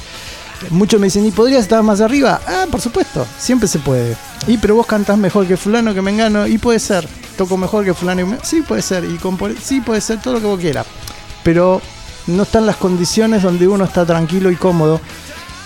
Muchos 0.69 0.99
me 0.99 1.07
dicen, 1.07 1.25
¿y 1.25 1.31
podrías 1.31 1.61
estar 1.63 1.83
más 1.83 1.99
arriba? 2.01 2.39
Ah, 2.47 2.65
por 2.71 2.79
supuesto, 2.81 3.25
siempre 3.37 3.67
se 3.67 3.79
puede. 3.79 4.15
Y 4.47 4.57
pero 4.57 4.75
vos 4.75 4.85
cantás 4.87 5.17
mejor 5.17 5.45
que 5.47 5.57
fulano, 5.57 5.93
que 5.93 6.01
mengano, 6.01 6.47
y 6.47 6.57
puede 6.57 6.79
ser. 6.79 7.07
Toco 7.37 7.57
mejor 7.57 7.83
que 7.83 7.93
fulano, 7.93 8.21
y 8.21 8.25
me- 8.25 8.37
sí 8.41 8.61
puede 8.61 8.81
ser. 8.81 9.03
Y 9.03 9.17
compone- 9.17 9.55
sí 9.61 9.81
puede 9.81 9.99
ser, 10.01 10.21
todo 10.21 10.35
lo 10.35 10.39
que 10.39 10.45
vos 10.47 10.59
quieras. 10.59 10.85
Pero 11.43 11.81
no 12.27 12.43
están 12.43 12.65
las 12.65 12.77
condiciones 12.77 13.43
donde 13.43 13.67
uno 13.67 13.83
está 13.83 14.05
tranquilo 14.05 14.49
y 14.49 14.55
cómodo. 14.55 15.01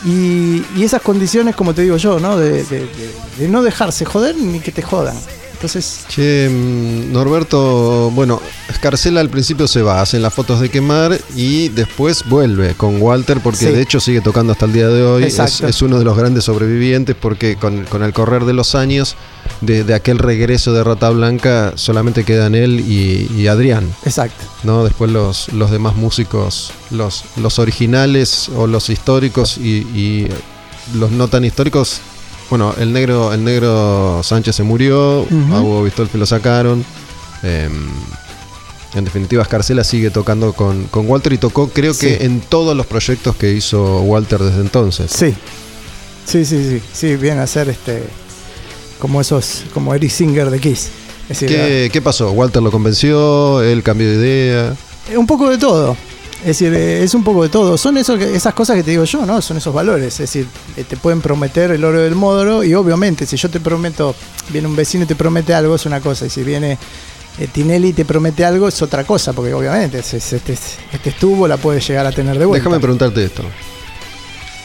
Y, 0.06 0.64
y 0.76 0.84
esas 0.84 1.02
condiciones, 1.02 1.56
como 1.56 1.74
te 1.74 1.84
digo 1.84 1.98
yo, 1.98 2.20
¿no? 2.20 2.38
De, 2.38 2.64
de- 2.64 2.80
de- 2.88 3.16
de 3.38 3.48
no 3.48 3.62
dejarse 3.62 4.06
joder 4.06 4.36
ni 4.38 4.60
que 4.60 4.72
te 4.72 4.82
jodan. 4.82 5.16
Entonces, 5.60 6.06
Che, 6.08 6.48
mm, 6.50 7.12
Norberto, 7.12 8.10
bueno, 8.12 8.42
Escarcela 8.70 9.20
al 9.20 9.30
principio 9.30 9.68
se 9.68 9.82
va, 9.82 10.00
hacen 10.02 10.22
las 10.22 10.34
fotos 10.34 10.62
de 10.62 10.70
quemar 10.70 11.20
y 11.36 11.68
después 11.68 12.24
vuelve 12.30 12.76
con 12.76 13.02
Walter 13.02 13.42
porque 13.44 13.58
Sí. 13.58 13.66
de 13.66 13.82
hecho 13.82 14.00
sigue 14.00 14.22
tocando 14.22 14.54
hasta 14.54 14.64
el 14.68 14.72
día 14.72 14.88
de 14.88 15.04
hoy. 15.04 15.24
Es, 15.26 15.38
es 15.40 15.82
uno 15.82 16.00
de 16.00 16.06
los 16.06 16.16
grandes 16.18 16.46
sobrevivientes 16.46 17.14
porque 17.20 17.58
con, 17.58 17.84
con 17.84 18.04
el 18.04 18.14
correr 18.14 18.46
de 18.46 18.54
los 18.54 18.74
años, 18.74 19.16
de, 19.60 19.84
de 19.84 19.94
aquel 19.96 20.18
regreso 20.20 20.72
de 20.72 20.82
Rata 20.82 21.10
Blanca, 21.10 21.74
solamente 21.76 22.24
quedan 22.24 22.56
él 22.56 22.80
y, 22.80 23.30
y 23.36 23.48
Adrián. 23.48 23.94
exacto. 24.06 24.46
¿no? 24.64 24.86
Después 24.86 25.12
los, 25.12 25.52
los 25.52 25.72
demás 25.72 25.94
músicos, 25.98 26.72
los, 26.90 27.26
los 27.36 27.60
originales 27.60 28.48
o 28.56 28.66
los 28.66 28.90
históricos 28.90 29.58
y, 29.58 29.80
y 29.94 30.28
los 30.96 31.12
no 31.12 31.28
tan 31.28 31.44
históricos. 31.44 32.00
Bueno, 32.50 32.74
el 32.80 32.92
negro, 32.94 33.32
el 33.34 33.44
negro 33.44 34.22
Sánchez 34.24 34.56
se 34.56 34.64
murió, 34.64 35.22
Ujú. 35.22 35.56
a 35.56 35.62
Hugo 35.62 35.84
Bistolfi 35.84 36.18
lo 36.18 36.26
sacaron. 36.26 36.84
em, 37.44 37.72
en 38.96 39.06
definitiva, 39.06 39.44
Escarcela 39.44 39.84
sigue 39.84 40.10
tocando 40.10 40.52
con, 40.54 40.86
con 40.86 41.08
Walter 41.08 41.32
y 41.34 41.38
tocó, 41.38 41.70
creo 41.70 41.94
Sí. 41.94 42.08
que 42.08 42.26
en 42.26 42.42
todos 42.42 42.76
los 42.76 42.86
proyectos 42.88 43.36
que 43.36 43.54
hizo 43.54 44.00
Walter 44.02 44.40
desde 44.42 44.62
entonces. 44.62 45.12
Sí. 45.12 45.34
Sí, 46.26 46.44
sí, 46.46 46.64
sí. 46.64 46.82
Sí, 46.92 47.16
viene 47.16 47.42
a 47.42 47.48
ser 47.48 47.70
este. 47.70 48.04
Como 49.00 49.22
esos. 49.22 49.64
Como 49.74 49.94
Eric 49.96 50.12
Singer 50.12 50.50
de 50.50 50.60
Kiss. 50.60 50.90
Es 51.30 51.40
decir, 51.40 51.50
¿Qué, 51.50 51.90
qué 51.94 52.02
pasó? 52.02 52.32
¿Walter 52.32 52.62
lo 52.62 52.72
convenció? 52.72 53.62
¿Él 53.62 53.84
cambió 53.84 54.08
de 54.10 54.16
idea? 54.16 54.76
Un 55.18 55.26
poco 55.28 55.50
de 55.50 55.58
todo. 55.58 55.96
Es 56.42 56.46
decir, 56.48 56.74
eh, 56.74 57.04
es 57.04 57.14
un 57.14 57.24
poco 57.24 57.44
de 57.44 57.50
todo. 57.50 57.78
Son 57.78 57.98
eso 57.98 58.18
que- 58.18 58.34
esas 58.36 58.54
cosas 58.54 58.78
que 58.78 58.84
te 58.84 58.92
digo 58.92 59.04
yo, 59.04 59.26
¿no? 59.26 59.42
Son 59.42 59.58
esos 59.58 59.74
valores. 59.74 60.14
Es 60.14 60.20
decir, 60.20 60.48
eh, 60.78 60.86
te 60.88 60.96
pueden 60.96 61.20
prometer 61.22 61.72
el 61.72 61.84
oro 61.84 62.00
del 62.00 62.16
módoro 62.16 62.64
y 62.64 62.74
obviamente 62.76 63.26
si 63.26 63.36
yo 63.36 63.50
te 63.50 63.60
prometo, 63.60 64.16
viene 64.50 64.68
un 64.68 64.76
vecino 64.76 65.04
y 65.04 65.08
te 65.08 65.16
promete 65.16 65.54
algo, 65.54 65.76
es 65.76 65.86
una 65.86 66.00
cosa. 66.00 66.26
Y 66.26 66.30
si 66.30 66.44
viene 66.44 66.78
eh, 67.40 67.48
Tinelli 67.48 67.90
y 67.90 67.94
te 67.94 68.06
promete 68.06 68.44
algo, 68.46 68.68
es 68.70 68.82
otra 68.82 69.04
cosa. 69.04 69.34
Porque 69.34 69.54
obviamente 69.54 70.00
es- 70.00 70.14
es- 70.14 70.34
este, 70.34 70.54
este 70.54 71.10
estuvo 71.10 71.48
la 71.48 71.58
puedes 71.58 71.86
llegar 71.88 72.06
a 72.06 72.12
tener 72.12 72.40
de 72.40 72.46
vuelta. 72.46 72.64
Déjame 72.64 72.82
preguntarte 72.82 73.24
esto. 73.26 73.44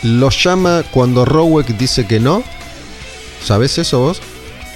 ¿Los 0.02 0.42
llama 0.42 0.84
cuando 0.90 1.24
Rowek 1.24 1.76
dice 1.76 2.06
que 2.06 2.20
no? 2.20 2.42
¿Sabes 3.44 3.78
eso 3.78 3.98
vos? 4.00 4.20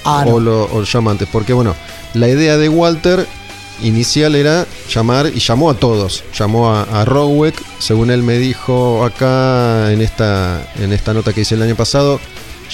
Ah, 0.04 0.24
o, 0.26 0.30
no. 0.32 0.40
lo, 0.40 0.64
o 0.64 0.78
lo 0.80 0.84
llama 0.84 1.10
antes? 1.12 1.28
Porque 1.30 1.52
bueno, 1.52 1.74
la 2.14 2.28
idea 2.28 2.56
de 2.56 2.68
Walter 2.68 3.26
inicial 3.82 4.34
era 4.34 4.66
llamar 4.92 5.30
y 5.34 5.40
llamó 5.40 5.70
a 5.70 5.74
todos. 5.74 6.24
Llamó 6.36 6.70
a, 6.70 6.82
a 6.82 7.06
según 7.78 8.10
él 8.10 8.22
me 8.22 8.38
dijo 8.38 9.04
acá 9.04 9.92
en 9.92 10.02
esta, 10.02 10.70
en 10.78 10.92
esta 10.92 11.14
nota 11.14 11.32
que 11.32 11.42
hice 11.42 11.54
el 11.54 11.62
año 11.62 11.76
pasado. 11.76 12.20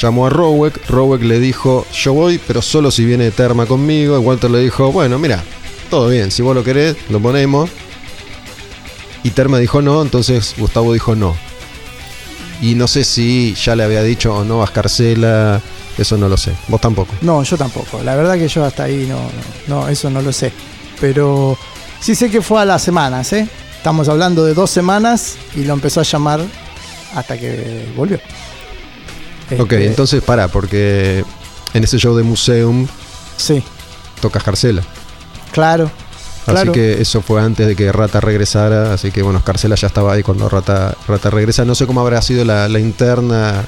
Llamó 0.00 0.26
a 0.26 0.30
Rowek, 0.30 0.88
Rowek 0.88 1.22
le 1.22 1.38
dijo, 1.38 1.86
yo 1.92 2.14
voy, 2.14 2.40
pero 2.46 2.62
solo 2.62 2.90
si 2.90 3.04
viene 3.04 3.30
Terma 3.30 3.66
conmigo. 3.66 4.18
Walter 4.18 4.50
le 4.50 4.60
dijo, 4.60 4.90
bueno, 4.90 5.18
mira, 5.18 5.42
todo 5.88 6.08
bien, 6.08 6.30
si 6.30 6.42
vos 6.42 6.54
lo 6.54 6.64
querés, 6.64 6.96
lo 7.10 7.20
ponemos. 7.20 7.70
Y 9.22 9.30
Terma 9.30 9.58
dijo 9.58 9.80
no, 9.80 10.02
entonces 10.02 10.54
Gustavo 10.58 10.92
dijo 10.92 11.14
no. 11.14 11.36
Y 12.60 12.74
no 12.74 12.88
sé 12.88 13.04
si 13.04 13.54
ya 13.54 13.76
le 13.76 13.84
había 13.84 14.02
dicho 14.02 14.34
o 14.34 14.44
no 14.44 14.62
a 14.62 14.64
Escarcela, 14.64 15.60
eso 15.96 16.16
no 16.16 16.28
lo 16.28 16.36
sé. 16.36 16.52
Vos 16.68 16.80
tampoco. 16.80 17.14
No, 17.20 17.42
yo 17.42 17.56
tampoco. 17.56 18.02
La 18.02 18.16
verdad 18.16 18.34
que 18.34 18.48
yo 18.48 18.64
hasta 18.64 18.84
ahí 18.84 19.06
no, 19.08 19.16
no, 19.68 19.82
no, 19.82 19.88
eso 19.88 20.10
no 20.10 20.22
lo 20.22 20.32
sé. 20.32 20.52
Pero 21.00 21.56
sí 22.00 22.14
sé 22.14 22.30
que 22.30 22.40
fue 22.42 22.60
a 22.60 22.64
las 22.64 22.82
semanas, 22.82 23.32
¿eh? 23.32 23.48
Estamos 23.76 24.08
hablando 24.08 24.44
de 24.44 24.54
dos 24.54 24.70
semanas 24.70 25.36
y 25.54 25.64
lo 25.64 25.74
empezó 25.74 26.00
a 26.00 26.04
llamar 26.04 26.40
hasta 27.14 27.38
que 27.38 27.86
volvió. 27.96 28.18
Ok, 29.58 29.72
Este, 29.72 29.86
entonces 29.86 30.22
para, 30.22 30.48
porque 30.48 31.22
en 31.74 31.84
ese 31.84 31.98
show 31.98 32.16
de 32.16 32.22
Museum 32.22 32.86
Sí, 33.36 33.62
toca 34.20 34.38
Escarcela. 34.38 34.82
claro. 35.52 35.90
Así 36.46 36.52
Claro. 36.52 36.72
que 36.72 37.00
eso 37.00 37.22
fue 37.22 37.40
antes 37.40 37.66
de 37.66 37.74
que 37.74 37.90
Rata 37.90 38.20
regresara. 38.20 38.92
Así 38.92 39.10
que 39.10 39.22
bueno, 39.22 39.38
Escarcela 39.38 39.76
ya 39.76 39.86
estaba 39.86 40.12
ahí 40.12 40.22
cuando 40.22 40.46
Rata, 40.48 40.94
Rata 41.08 41.30
regresa. 41.30 41.64
No 41.64 41.74
sé 41.74 41.86
cómo 41.86 42.02
habrá 42.02 42.20
sido 42.20 42.44
la, 42.44 42.68
la 42.68 42.78
interna 42.78 43.64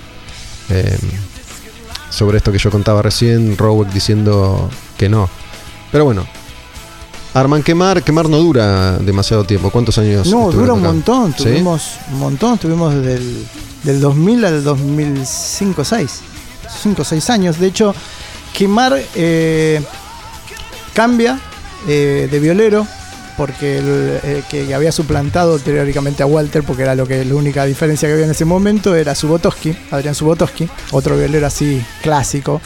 eh, 0.68 0.98
sobre 2.10 2.36
esto 2.36 2.52
que 2.52 2.58
yo 2.58 2.70
contaba 2.70 3.00
recién. 3.00 3.56
Rowek 3.56 3.88
diciendo 3.88 4.68
que 4.98 5.08
no. 5.08 5.30
Pero 5.90 6.04
bueno. 6.04 6.26
Arman 7.36 7.62
quemar, 7.62 8.02
quemar 8.02 8.30
no 8.30 8.38
dura 8.38 8.96
demasiado 8.98 9.44
tiempo. 9.44 9.70
¿Cuántos 9.70 9.98
años? 9.98 10.26
No, 10.28 10.50
dura 10.50 10.72
un 10.72 10.82
montón. 10.82 11.34
¿Sí? 11.36 11.44
Tuvimos 11.44 11.96
un 12.10 12.18
montón. 12.18 12.56
Tuvimos 12.56 12.94
desde 12.94 13.16
el 13.16 13.46
del 13.82 14.00
2000 14.00 14.44
al 14.46 14.64
2005, 14.64 15.84
6. 15.84 16.20
5 16.82 17.02
o 17.02 17.04
6 17.04 17.30
años. 17.30 17.58
De 17.60 17.66
hecho, 17.66 17.94
Quemar 18.54 18.98
eh, 19.14 19.82
cambia 20.94 21.38
eh, 21.86 22.26
de 22.30 22.40
violero 22.40 22.86
porque 23.36 23.78
el, 23.78 24.20
eh, 24.22 24.42
que 24.48 24.74
había 24.74 24.90
suplantado 24.90 25.58
teóricamente 25.58 26.22
a 26.22 26.26
Walter, 26.26 26.62
porque 26.62 26.84
era 26.84 26.94
lo 26.94 27.06
que 27.06 27.22
la 27.22 27.34
única 27.34 27.66
diferencia 27.66 28.08
que 28.08 28.14
había 28.14 28.24
en 28.24 28.30
ese 28.30 28.46
momento, 28.46 28.94
era 28.94 29.14
Subotoski, 29.14 29.76
Adrián 29.90 30.14
Subotoski, 30.14 30.66
otro 30.90 31.18
violero 31.18 31.46
así 31.46 31.84
clásico. 32.02 32.62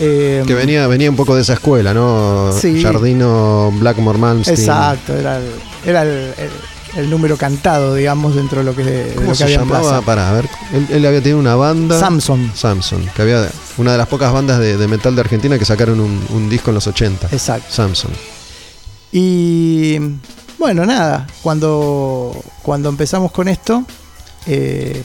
Eh, 0.00 0.44
Que 0.46 0.54
venía, 0.54 0.86
venía 0.86 1.10
un 1.10 1.16
poco 1.16 1.34
de 1.34 1.42
esa 1.42 1.54
escuela, 1.54 1.92
¿no? 1.92 2.52
Sí. 2.52 2.82
Jardino, 2.82 3.72
Blackmore, 3.78 4.18
Malmsteen. 4.18 4.58
Exacto, 4.58 5.16
era 5.16 5.38
el, 5.38 5.44
era 5.84 6.02
el, 6.02 6.08
el- 6.38 6.50
el 6.96 7.10
número 7.10 7.36
cantado, 7.36 7.94
digamos, 7.94 8.34
dentro 8.34 8.60
de 8.60 8.64
lo 8.64 8.74
que, 8.74 8.82
de 8.82 9.14
¿Cómo 9.14 9.26
lo 9.26 9.32
que 9.32 9.36
se 9.38 9.44
había 9.44 9.56
en 9.56 9.60
llamaba? 9.62 9.80
plaza. 9.82 10.00
Para, 10.06 10.30
a 10.30 10.32
ver. 10.32 10.48
Él, 10.72 10.86
él 10.90 11.06
había 11.06 11.20
tenido 11.20 11.38
una 11.38 11.54
banda. 11.54 12.00
Samson. 12.00 12.50
Samson, 12.54 13.04
que 13.14 13.22
había 13.22 13.46
una 13.76 13.92
de 13.92 13.98
las 13.98 14.08
pocas 14.08 14.32
bandas 14.32 14.58
de, 14.58 14.76
de 14.78 14.88
metal 14.88 15.14
de 15.14 15.20
Argentina 15.20 15.58
que 15.58 15.64
sacaron 15.66 16.00
un, 16.00 16.24
un 16.30 16.48
disco 16.48 16.70
en 16.70 16.74
los 16.76 16.86
80. 16.86 17.28
Exacto. 17.30 17.66
Samson. 17.70 18.10
Y 19.12 19.98
bueno, 20.58 20.84
nada, 20.86 21.26
cuando, 21.42 22.34
cuando 22.62 22.88
empezamos 22.88 23.32
con 23.32 23.48
esto, 23.48 23.84
eh, 24.46 25.02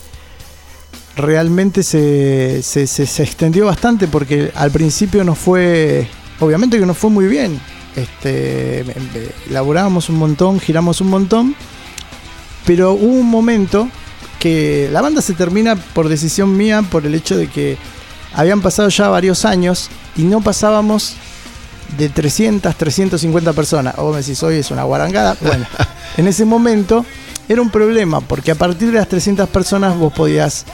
realmente 1.15 1.83
se, 1.83 2.61
se, 2.63 2.87
se- 2.87 3.05
se 3.05 3.23
extendió 3.23 3.65
bastante 3.65 4.07
porque 4.07 4.51
al 4.55 4.71
principio 4.71 5.23
nos 5.23 5.37
fue, 5.37 6.07
obviamente 6.39 6.79
que 6.79 6.85
nos 6.85 6.97
fue 6.97 7.09
muy 7.09 7.25
bien. 7.27 7.59
Este, 7.95 8.83
laburábamos 9.51 10.09
un 10.09 10.15
montón, 10.15 10.59
giramos 10.59 10.99
un 11.01 11.07
montón, 11.09 11.55
pero 12.65 12.93
hubo 12.93 13.13
un 13.13 13.29
momento 13.29 13.87
que 14.39 14.89
la 14.91 15.01
banda 15.01 15.21
se 15.21 15.33
termina 15.33 15.75
por 15.75 16.09
decisión 16.09 16.57
mía 16.57 16.81
por 16.81 17.05
el 17.05 17.13
hecho 17.15 17.37
de 17.37 17.47
que 17.47 17.77
habían 18.33 18.61
pasado 18.61 18.89
ya 18.89 19.09
varios 19.09 19.45
años 19.45 19.89
y 20.17 20.23
no 20.23 20.41
pasábamos 20.41 21.13
de 21.97 22.09
300, 22.09 22.75
350 22.75 23.53
personas. 23.53 23.93
O 23.97 24.05
vos 24.05 24.15
me 24.15 24.21
decís, 24.21 24.41
hoy 24.41 24.55
es 24.55 24.71
una 24.71 24.83
guarangada. 24.83 25.37
Bueno, 25.41 25.65
en 26.17 26.27
ese 26.27 26.45
momento 26.45 27.05
era 27.47 27.61
un 27.61 27.69
problema, 27.69 28.21
porque 28.21 28.49
a 28.51 28.55
partir 28.55 28.87
de 28.91 28.97
las 28.97 29.07
300 29.07 29.47
personas 29.49 29.95
vos 29.97 30.11
podías 30.11 30.65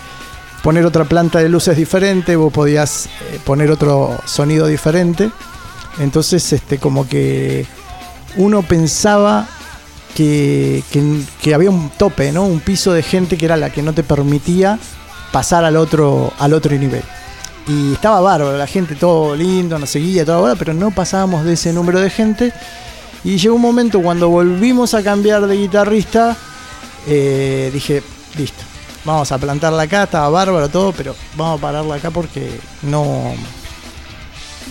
poner 0.63 0.85
otra 0.85 1.05
planta 1.05 1.39
de 1.39 1.49
luces 1.49 1.75
diferente, 1.77 2.35
vos 2.35 2.51
podías 2.51 3.05
eh, 3.05 3.39
poner 3.45 3.71
otro 3.71 4.17
sonido 4.25 4.67
diferente. 4.67 5.29
Entonces, 5.99 6.51
este, 6.53 6.77
como 6.77 7.07
que 7.07 7.65
uno 8.37 8.61
pensaba 8.63 9.47
que, 10.15 10.83
que- 10.91 11.53
había 11.53 11.69
un 11.69 11.89
tope, 11.89 12.31
¿no? 12.31 12.43
Un 12.43 12.59
piso 12.59 12.93
de 12.93 13.03
gente 13.03 13.37
que 13.37 13.45
era 13.45 13.57
la 13.57 13.69
que 13.69 13.81
no 13.81 13.93
te 13.93 14.03
permitía 14.03 14.79
pasar 15.31 15.63
al 15.65 15.75
otro, 15.77 16.33
al 16.39 16.53
otro 16.53 16.75
nivel. 16.77 17.03
Y 17.67 17.93
estaba 17.93 18.19
bárbaro, 18.19 18.57
la 18.57 18.65
gente 18.67 18.95
todo 18.95 19.35
lindo, 19.35 19.77
nos 19.77 19.89
seguía 19.91 20.25
toda 20.25 20.39
hora, 20.39 20.55
pero 20.55 20.73
no 20.73 20.91
pasábamos 20.91 21.43
de 21.45 21.53
ese 21.53 21.71
número 21.73 21.99
de 21.99 22.09
gente. 22.09 22.51
Y 23.23 23.37
llegó 23.37 23.55
un 23.55 23.61
momento 23.61 24.01
cuando 24.01 24.29
volvimos 24.29 24.93
a 24.93 25.03
cambiar 25.03 25.45
de 25.45 25.55
guitarrista, 25.57 26.35
eh, 27.07 27.69
dije, 27.73 28.01
listo, 28.37 28.63
vamos 29.09 29.31
a 29.31 29.37
plantarla 29.37 29.83
acá, 29.83 30.03
estaba 30.03 30.29
bárbaro 30.29 30.69
todo, 30.69 30.91
pero 30.93 31.15
vamos 31.35 31.59
a 31.59 31.61
pararla 31.61 31.95
acá 31.95 32.11
porque 32.11 32.49
no... 32.83 33.33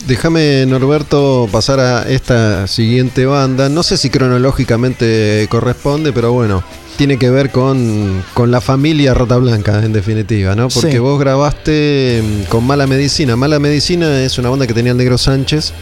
Déjame, 0.06 0.64
Norberto, 0.66 1.48
pasar 1.50 1.80
a 1.80 2.02
esta 2.08 2.66
siguiente 2.66 3.26
banda. 3.26 3.68
No 3.68 3.82
sé 3.82 3.96
si 3.96 4.10
cronológicamente 4.10 5.46
corresponde, 5.50 6.12
pero 6.12 6.32
bueno, 6.32 6.62
tiene 6.96 7.18
que 7.18 7.28
ver 7.30 7.50
con, 7.50 8.22
con 8.32 8.50
la 8.50 8.60
familia 8.60 9.12
Rata 9.12 9.36
Blanca, 9.36 9.84
en 9.84 9.92
definitiva, 9.92 10.54
¿no? 10.54 10.68
Porque 10.68 10.92
Sí. 10.92 10.98
vos 10.98 11.18
grabaste 11.18 12.22
mm, 12.22 12.42
con 12.48 12.64
Mala 12.64 12.86
Medicina. 12.86 13.36
Mala 13.36 13.58
Medicina 13.58 14.22
es 14.22 14.38
una 14.38 14.50
banda 14.50 14.66
que 14.66 14.72
tenía 14.74 14.92
el 14.92 14.98
Negro 14.98 15.18
Sánchez. 15.18 15.72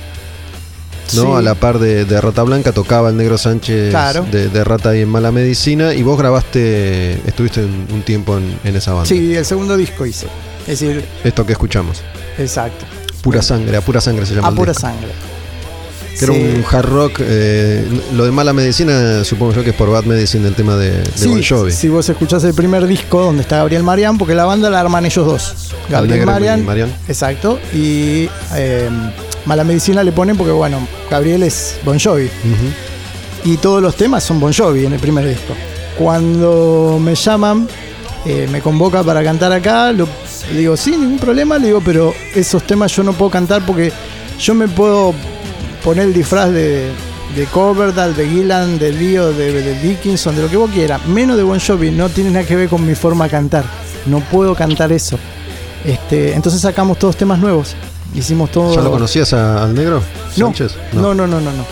¿No? 1.15 1.23
Sí. 1.23 1.29
A 1.37 1.43
la 1.43 1.55
par 1.55 1.79
de, 1.79 2.05
de 2.05 2.21
Rata 2.21 2.43
Blanca 2.43 2.73
tocaba 2.73 3.11
el 3.11 3.17
Negro 3.17 3.39
Sánchez 3.39 3.91
Claro. 3.91 4.27
de, 4.31 4.49
de 4.49 4.65
Rata 4.65 4.97
y 4.97 5.03
en 5.03 5.09
Mala 5.09 5.31
Medicina. 5.33 5.95
Y 5.95 6.03
vos 6.03 6.19
grabaste, 6.19 7.15
estuviste 7.27 7.61
un, 7.65 7.87
un 7.93 8.03
tiempo 8.03 8.37
en, 8.37 8.59
en 8.65 8.77
esa 8.77 8.93
banda. 8.93 9.07
Sí, 9.09 9.35
el 9.35 9.45
segundo 9.45 9.77
disco 9.77 10.05
hice. 10.07 10.27
Es 10.67 10.81
decir, 10.81 11.05
Esto 11.25 11.47
que 11.47 11.53
escuchamos. 11.53 12.03
exacto. 12.39 12.85
Pura 13.23 13.43
sangre, 13.43 13.77
a 13.77 13.81
pura 13.81 14.01
sangre 14.01 14.25
se 14.27 14.35
llama. 14.35 14.49
A 14.49 14.53
pura 14.53 14.73
disco. 14.73 14.87
sangre. 14.89 15.09
Que 16.19 16.25
era 16.25 16.33
un 16.33 16.65
hard 16.71 16.87
rock. 16.89 17.13
eh, 17.21 17.85
lo 18.15 18.25
de 18.25 18.31
mala 18.31 18.53
medicina, 18.55 19.23
supongo 19.23 19.53
yo 19.53 19.63
que 19.65 19.71
es 19.71 19.77
por 19.77 19.91
Bad 19.91 20.05
Medicine, 20.05 20.49
el 20.49 20.55
tema 20.55 20.75
de, 20.77 20.91
de 20.93 21.05
Sí, 21.15 21.29
Bon 21.29 21.43
Jovi. 21.43 21.73
si 21.73 21.89
vos 21.89 22.09
escuchás 22.09 22.43
el 22.45 22.55
primer 22.55 22.87
disco 22.87 23.21
donde 23.21 23.43
está 23.43 23.59
Gabriel 23.59 23.83
Marián, 23.83 24.17
porque 24.17 24.35
la 24.35 24.45
banda 24.47 24.71
la 24.71 24.81
arman 24.81 25.05
ellos 25.05 25.27
dos. 25.27 25.75
Gabriel 25.91 26.25
Marián. 26.25 26.91
Exacto. 27.07 27.59
Y 27.75 28.31
eh, 28.55 28.89
Mala 29.47 29.62
Medicina 29.64 30.03
le 30.03 30.12
ponen 30.12 30.36
porque, 30.36 30.53
bueno, 30.53 30.86
Gabriel 31.11 31.44
es 31.44 31.78
Bon 31.84 31.99
Jovi. 31.99 32.28
Y 33.44 33.57
todos 33.59 33.80
los 33.80 33.94
temas 33.94 34.24
son 34.24 34.40
Bon 34.40 34.53
Jovi 34.53 34.86
en 34.86 34.92
el 34.92 35.01
primer 35.01 35.26
disco. 35.26 35.55
Cuando 35.97 36.99
me 37.01 37.14
llaman, 37.14 37.68
eh, 38.26 38.49
me 38.51 38.61
convoca 38.61 39.05
para 39.05 39.22
cantar 39.22 39.53
acá, 39.53 39.92
lo, 39.92 40.09
le 40.53 40.59
digo, 40.59 40.76
sí, 40.76 40.90
ningún 40.90 41.18
problema, 41.18 41.59
le 41.59 41.68
digo, 41.68 41.80
pero 41.84 42.12
esos 42.34 42.64
temas 42.64 42.94
yo 42.94 43.05
no 43.05 43.12
puedo 43.12 43.30
cantar 43.30 43.64
porque 43.64 43.92
yo 44.38 44.55
me 44.55 44.66
puedo 44.66 45.14
poner 45.84 46.07
el 46.07 46.12
disfraz 46.12 46.51
de, 46.51 46.90
de 47.36 47.44
Coverdale, 47.47 48.14
de 48.14 48.28
Gillan, 48.28 48.78
de 48.80 48.92
Leo, 48.92 49.32
de, 49.32 49.53
de 49.53 49.80
Dickinson, 49.80 50.34
de 50.34 50.42
lo 50.42 50.51
que 50.51 50.57
vos 50.57 50.70
quieras, 50.70 51.07
menos 51.07 51.36
de 51.36 51.44
Bon 51.44 51.61
Jovi, 51.61 51.92
no 51.92 52.09
tiene 52.09 52.30
nada 52.30 52.44
que 52.44 52.57
ver 52.57 52.68
con 52.68 52.84
mi 52.84 52.97
forma 52.97 53.26
de 53.26 53.30
cantar. 53.30 53.64
No 54.07 54.20
puedo 54.20 54.55
cantar 54.57 54.90
eso. 54.90 55.18
Este, 55.84 56.34
entonces 56.34 56.61
sacamos 56.61 56.99
todos 56.99 57.16
temas 57.16 57.38
nuevos. 57.38 57.76
Hicimos 58.15 58.51
todo. 58.51 58.75
¿Ya 58.75 58.81
lo 58.81 58.91
conocías 58.91 59.33
a- 59.33 59.65
al 59.65 59.75
negro? 59.75 60.03
No, 60.37 60.47
Sánchez? 60.47 60.73
no, 60.93 61.15
no, 61.15 61.27
no, 61.27 61.41
no, 61.41 61.53
no. 61.53 61.65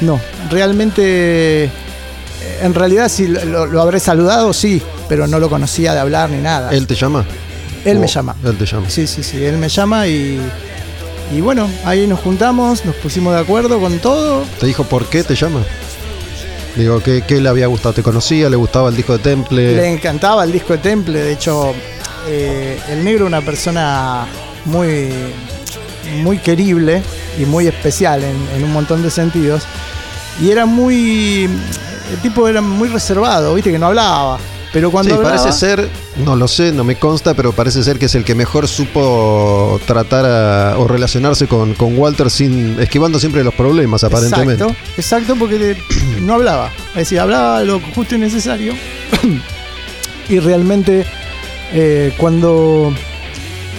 No, 0.00 0.20
realmente, 0.50 1.64
eh, 1.64 1.70
en 2.62 2.74
realidad 2.74 3.08
si 3.08 3.28
lo, 3.28 3.66
lo 3.66 3.80
habré 3.82 4.00
saludado, 4.00 4.52
sí, 4.52 4.82
pero 5.08 5.26
no 5.28 5.38
lo 5.38 5.48
conocía 5.48 5.94
de 5.94 6.00
hablar 6.00 6.30
ni 6.30 6.40
nada. 6.40 6.70
¿Él 6.72 6.86
te 6.86 6.94
llama? 6.96 7.24
Él 7.84 7.98
me 7.98 8.06
llama. 8.08 8.34
Él 8.44 8.56
te 8.56 8.66
llama. 8.66 8.88
Sí, 8.90 9.06
sí, 9.06 9.22
sí, 9.22 9.44
él 9.44 9.58
me 9.58 9.68
llama 9.68 10.08
y, 10.08 10.40
y 11.32 11.40
bueno, 11.40 11.68
ahí 11.84 12.06
nos 12.08 12.18
juntamos, 12.20 12.84
nos 12.84 12.94
pusimos 12.96 13.34
de 13.34 13.40
acuerdo 13.40 13.78
con 13.80 13.98
todo. 14.00 14.42
¿Te 14.58 14.66
dijo 14.66 14.82
por 14.84 15.06
qué 15.06 15.22
te 15.22 15.34
llama? 15.36 15.60
Digo, 16.74 17.00
¿qué, 17.02 17.22
qué 17.26 17.40
le 17.40 17.48
había 17.48 17.66
gustado? 17.66 17.92
¿Te 17.94 18.02
conocía? 18.02 18.48
¿Le 18.48 18.56
gustaba 18.56 18.88
el 18.88 18.96
disco 18.96 19.12
de 19.12 19.18
Temple? 19.20 19.76
Le 19.76 19.88
encantaba 19.92 20.42
el 20.42 20.50
disco 20.52 20.72
de 20.72 20.78
Temple, 20.78 21.20
de 21.20 21.32
hecho, 21.32 21.74
eh, 22.28 22.80
el 22.88 23.04
negro 23.04 23.26
una 23.26 23.40
persona 23.42 24.26
muy, 24.64 25.10
muy 26.22 26.38
querible 26.38 27.02
y 27.38 27.44
muy 27.46 27.66
especial 27.66 28.22
en, 28.24 28.36
en 28.56 28.64
un 28.64 28.72
montón 28.72 29.02
de 29.02 29.10
sentidos. 29.10 29.62
Y 30.40 30.50
era 30.50 30.66
muy. 30.66 31.44
El 32.12 32.18
tipo 32.22 32.48
era 32.48 32.60
muy 32.60 32.88
reservado, 32.88 33.54
viste, 33.54 33.70
que 33.70 33.78
no 33.78 33.86
hablaba. 33.86 34.38
Pero 34.72 34.90
cuando 34.90 35.10
sí, 35.10 35.16
hablaba, 35.18 35.36
parece 35.36 35.52
ser, 35.58 35.90
no 36.24 36.34
lo 36.34 36.48
sé, 36.48 36.72
no 36.72 36.82
me 36.82 36.96
consta, 36.96 37.34
pero 37.34 37.52
parece 37.52 37.82
ser 37.82 37.98
que 37.98 38.06
es 38.06 38.14
el 38.14 38.24
que 38.24 38.34
mejor 38.34 38.66
supo 38.66 39.78
tratar 39.86 40.24
a- 40.24 40.78
o 40.78 40.88
relacionarse 40.88 41.46
con, 41.46 41.74
con 41.74 41.98
Walter 41.98 42.30
sin 42.30 42.80
esquivando 42.80 43.20
siempre 43.20 43.44
los 43.44 43.52
problemas, 43.52 44.02
aparentemente. 44.02 44.62
Exacto, 44.64 44.76
exacto, 44.96 45.36
porque 45.38 45.58
le- 45.58 45.76
no 46.22 46.34
hablaba. 46.34 46.70
Es 46.92 46.94
decir, 47.00 47.20
hablaba 47.20 47.62
lo 47.64 47.80
justo 47.94 48.14
y 48.14 48.18
necesario. 48.18 48.72
y 50.30 50.38
realmente, 50.38 51.04
eh, 51.74 52.14
cuando, 52.16 52.94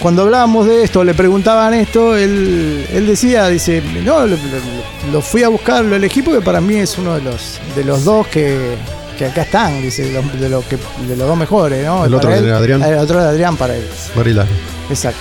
cuando 0.00 0.22
hablábamos 0.22 0.66
de 0.66 0.82
esto, 0.84 1.02
le 1.04 1.14
preguntaban 1.14 1.72
esto, 1.74 2.16
él, 2.16 2.86
él 2.92 3.06
decía, 3.06 3.48
dice, 3.48 3.82
no, 4.04 4.20
lo, 4.20 4.36
lo- 4.36 5.12
lo 5.12 5.20
fui 5.22 5.42
a 5.42 5.48
buscar, 5.48 5.84
lo 5.84 5.96
elegí 5.96 6.22
porque 6.22 6.40
para 6.40 6.60
mí 6.60 6.76
es 6.76 6.98
uno 6.98 7.14
de 7.14 7.22
los, 7.22 7.58
de 7.76 7.84
los 7.84 8.04
dos 8.04 8.26
que, 8.26 8.76
que 9.18 9.26
acá 9.26 9.42
están, 9.42 9.80
dice, 9.82 10.04
de 10.04 10.12
los, 10.12 10.40
de 10.40 10.48
los 10.48 10.64
que, 10.64 10.76
de 10.76 11.16
los 11.16 11.28
dos 11.28 11.36
mejores, 11.36 11.84
¿no? 11.84 12.04
El 12.04 12.10
Para 12.12 12.16
otro 12.16 12.34
él, 12.34 12.44
era 12.46 12.56
Adrián. 12.58 12.82
El 12.82 12.98
otro 12.98 13.20
era 13.20 13.28
Adrián 13.30 13.56
para 13.56 13.76
él. 13.76 13.84
Marilán. 14.16 14.46
Exacto. 14.90 15.20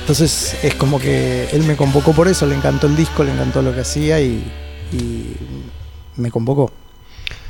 Entonces 0.00 0.56
es 0.62 0.74
como 0.74 0.98
que 1.00 1.48
él 1.52 1.62
me 1.64 1.76
convocó 1.76 2.12
por 2.12 2.28
eso, 2.28 2.46
le 2.46 2.54
encantó 2.54 2.86
el 2.86 2.96
disco, 2.96 3.24
le 3.24 3.32
encantó 3.32 3.62
lo 3.62 3.74
que 3.74 3.80
hacía 3.80 4.20
y, 4.20 4.42
y 4.92 5.36
me 6.16 6.30
convocó. 6.30 6.70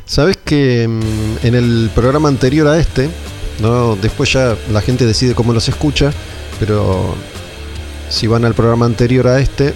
Sabes 0.04 0.36
que 0.44 0.86
mm, 0.88 1.46
en 1.46 1.54
el 1.54 1.90
programa 1.94 2.28
anterior 2.28 2.66
a 2.68 2.78
este, 2.78 3.08
no, 3.60 3.96
después 3.96 4.32
ya 4.32 4.56
la 4.70 4.80
gente 4.80 5.06
decide 5.06 5.34
cómo 5.34 5.52
los 5.52 5.68
escucha, 5.68 6.12
pero 6.58 7.14
si 8.08 8.26
van 8.26 8.44
al 8.44 8.54
programa 8.54 8.86
anterior 8.86 9.28
a 9.28 9.40
este, 9.40 9.74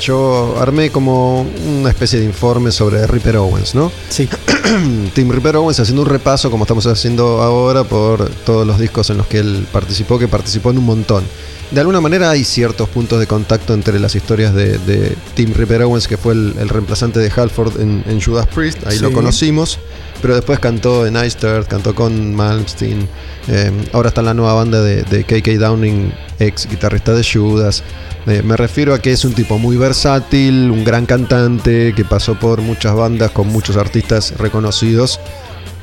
yo 0.00 0.56
armé 0.60 0.90
como 0.90 1.42
una 1.42 1.88
especie 1.88 2.18
de 2.18 2.24
informe 2.24 2.72
sobre 2.72 3.06
Ripper 3.06 3.36
Owens, 3.36 3.74
¿no? 3.74 3.90
Sí, 4.08 4.28
Tim 5.14 5.30
Ripper 5.30 5.56
Owens 5.56 5.80
haciendo 5.80 6.02
un 6.02 6.08
repaso, 6.08 6.50
como 6.50 6.64
estamos 6.64 6.86
haciendo 6.86 7.42
ahora, 7.42 7.84
por 7.84 8.28
todos 8.44 8.66
los 8.66 8.78
discos 8.78 9.10
en 9.10 9.18
los 9.18 9.26
que 9.26 9.38
él 9.38 9.66
participó, 9.72 10.18
que 10.18 10.28
participó 10.28 10.70
en 10.70 10.78
un 10.78 10.84
montón. 10.84 11.24
De 11.70 11.80
alguna 11.80 12.00
manera 12.00 12.30
hay 12.30 12.44
ciertos 12.44 12.88
puntos 12.88 13.18
de 13.18 13.26
contacto 13.26 13.74
entre 13.74 13.98
las 13.98 14.14
historias 14.14 14.54
de, 14.54 14.78
de 14.78 15.16
Tim 15.34 15.52
Ripper 15.54 15.82
Owens, 15.82 16.06
que 16.06 16.16
fue 16.16 16.34
el, 16.34 16.54
el 16.58 16.68
reemplazante 16.68 17.18
de 17.18 17.32
Halford 17.34 17.80
en, 17.80 18.04
en 18.06 18.20
Judas 18.20 18.46
Priest, 18.46 18.86
ahí 18.86 18.98
lo 18.98 19.12
conocimos, 19.12 19.78
pero 20.22 20.34
después 20.34 20.58
cantó 20.60 21.06
en 21.06 21.16
Ice 21.16 21.38
Earth, 21.42 21.66
cantó 21.66 21.94
con 21.94 22.34
Malmsteen, 22.34 23.08
eh, 23.48 23.72
ahora 23.92 24.08
está 24.08 24.20
en 24.20 24.26
la 24.26 24.34
nueva 24.34 24.54
banda 24.54 24.82
de, 24.82 25.02
de 25.02 25.24
KK 25.24 25.58
Downing, 25.58 26.12
ex 26.38 26.68
guitarrista 26.68 27.12
de 27.12 27.24
Judas. 27.24 27.82
Eh, 28.26 28.42
me 28.42 28.56
refiero 28.56 28.94
a 28.94 29.00
que 29.00 29.12
es 29.12 29.24
un 29.24 29.34
tipo 29.34 29.58
muy 29.58 29.76
versátil, 29.76 30.70
un 30.70 30.84
gran 30.84 31.06
cantante, 31.06 31.92
que 31.94 32.04
pasó 32.04 32.38
por 32.38 32.62
muchas 32.62 32.94
bandas 32.94 33.32
con 33.32 33.48
muchos 33.48 33.76
artistas 33.76 34.32
reconocidos. 34.38 35.20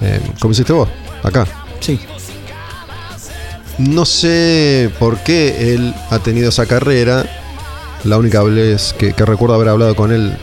Eh, 0.01 0.19
como 0.39 0.53
hiciste 0.53 0.73
vos, 0.73 0.89
acá. 1.23 1.45
sí. 1.79 1.99
No 3.77 4.05
sé 4.05 4.91
por 4.99 5.19
qué 5.19 5.73
él 5.73 5.93
ha 6.09 6.19
tenido 6.19 6.49
esa 6.49 6.65
carrera. 6.65 7.25
La 8.03 8.17
única 8.17 8.41
vez 8.43 8.93
que, 8.97 9.13
que 9.13 9.25
recuerdo 9.25 9.55
haber 9.55 9.69
hablado 9.69 9.95
con 9.95 10.11
él 10.11 10.35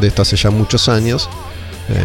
de 0.00 0.08
esto 0.08 0.22
hace 0.22 0.36
ya 0.36 0.50
muchos 0.50 0.88
años. 0.88 1.28
Eh, 1.88 2.04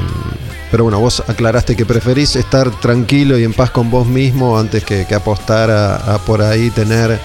pero 0.71 0.83
bueno, 0.83 0.99
vos 0.99 1.23
aclaraste 1.27 1.75
que 1.75 1.85
preferís 1.85 2.35
estar 2.35 2.69
tranquilo 2.79 3.37
y 3.37 3.43
en 3.43 3.53
paz 3.53 3.71
con 3.71 3.89
vos 3.89 4.05
mismo 4.05 4.57
antes 4.57 4.83
que, 4.83 5.05
apostar 5.15 5.71
a, 5.71 6.19
por 6.25 6.41
ahí 6.41 6.69
tener 6.69 7.19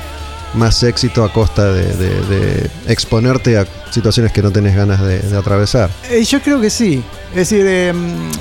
más 0.55 0.83
éxito 0.83 1.25
a 1.25 1.33
costa 1.33 1.73
de, 1.73 2.71
exponerte 2.87 3.59
a 3.59 3.67
situaciones 3.91 4.33
que 4.33 4.41
no 4.41 4.51
tenés 4.51 4.75
ganas 4.75 5.03
de, 5.03 5.37
atravesar. 5.37 5.91
Eh, 6.09 6.25
yo 6.25 6.41
creo 6.41 6.61
que 6.61 6.71
sí. 6.71 7.03
Es 7.31 7.51
decir, 7.51 7.67
eh, 7.67 7.93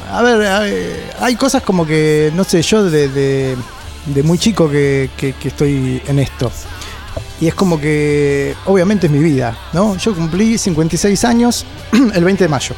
a 0.09 0.21
ver, 0.21 0.69
eh, 0.69 1.03
hay 1.19 1.35
cosas 1.35 1.63
como 1.63 1.85
que, 1.85 2.31
no 2.35 2.43
sé, 2.43 2.61
yo 2.61 2.83
de, 2.83 3.57
de- 4.07 4.23
muy 4.23 4.37
chico 4.37 4.69
que, 4.69 5.09
que- 5.17 5.33
que 5.33 5.47
estoy 5.49 6.01
en 6.07 6.19
esto. 6.19 6.51
Y 7.41 7.47
es 7.47 7.55
como 7.55 7.79
que, 7.79 8.55
obviamente 8.65 9.07
es 9.07 9.11
mi 9.13 9.19
vida, 9.19 9.57
¿no? 9.73 9.97
Yo 9.97 10.13
cumplí 10.15 10.57
56 10.57 11.23
años 11.25 11.65
el 12.13 12.23
20 12.23 12.43
de 12.45 12.47
mayo. 12.47 12.75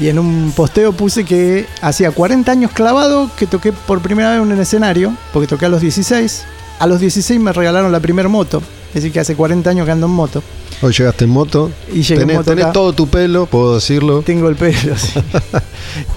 Y 0.00 0.08
en 0.08 0.18
un 0.18 0.52
posteo 0.54 0.92
puse 0.92 1.24
que 1.24 1.66
hacía 1.82 2.10
40 2.12 2.50
años 2.52 2.70
clavado 2.72 3.30
que 3.36 3.46
toqué 3.46 3.72
por 3.72 4.00
primera 4.00 4.30
vez 4.30 4.40
en 4.40 4.52
un 4.52 4.60
escenario, 4.60 5.12
porque 5.32 5.48
toqué 5.48 5.66
a 5.66 5.68
los 5.68 5.80
16. 5.80 6.44
A 6.78 6.86
los 6.86 7.00
16 7.00 7.40
me 7.40 7.52
regalaron 7.52 7.90
la 7.90 7.98
primera 8.00 8.28
moto, 8.28 8.62
es 8.88 8.94
decir, 8.94 9.10
que 9.12 9.18
hace 9.20 9.34
40 9.34 9.68
años 9.68 9.84
que 9.86 9.90
ando 9.92 10.06
en 10.06 10.12
moto. 10.12 10.42
Hoy 10.80 10.92
llegaste 10.92 11.24
en 11.24 11.30
moto, 11.30 11.72
Y 11.92 12.02
llegué 12.02 12.14
en 12.14 12.28
tenés, 12.28 12.36
moto 12.36 12.50
tenés 12.54 12.72
todo 12.72 12.92
tu 12.92 13.08
pelo, 13.08 13.46
puedo 13.46 13.74
decirlo. 13.74 14.22
Tengo 14.22 14.48
el 14.48 14.54
pelo, 14.54 14.96
sí. 14.96 15.18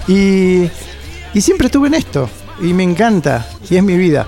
y, 0.08 0.70
y 1.36 1.40
siempre 1.40 1.66
estuve 1.66 1.88
en 1.88 1.94
esto. 1.94 2.30
Y 2.60 2.72
me 2.74 2.82
encanta. 2.82 3.46
Y 3.68 3.76
es 3.76 3.82
mi 3.82 3.96
vida. 3.96 4.26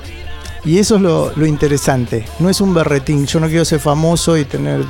Y 0.64 0.78
eso 0.78 0.96
es 0.96 1.02
lo, 1.02 1.32
lo 1.36 1.46
interesante. 1.46 2.24
No 2.38 2.48
es 2.48 2.60
un 2.60 2.72
berretín. 2.72 3.26
Yo 3.26 3.38
no 3.40 3.48
quiero 3.48 3.64
ser 3.64 3.80
famoso 3.80 4.36
y 4.36 4.44
tener 4.44 4.84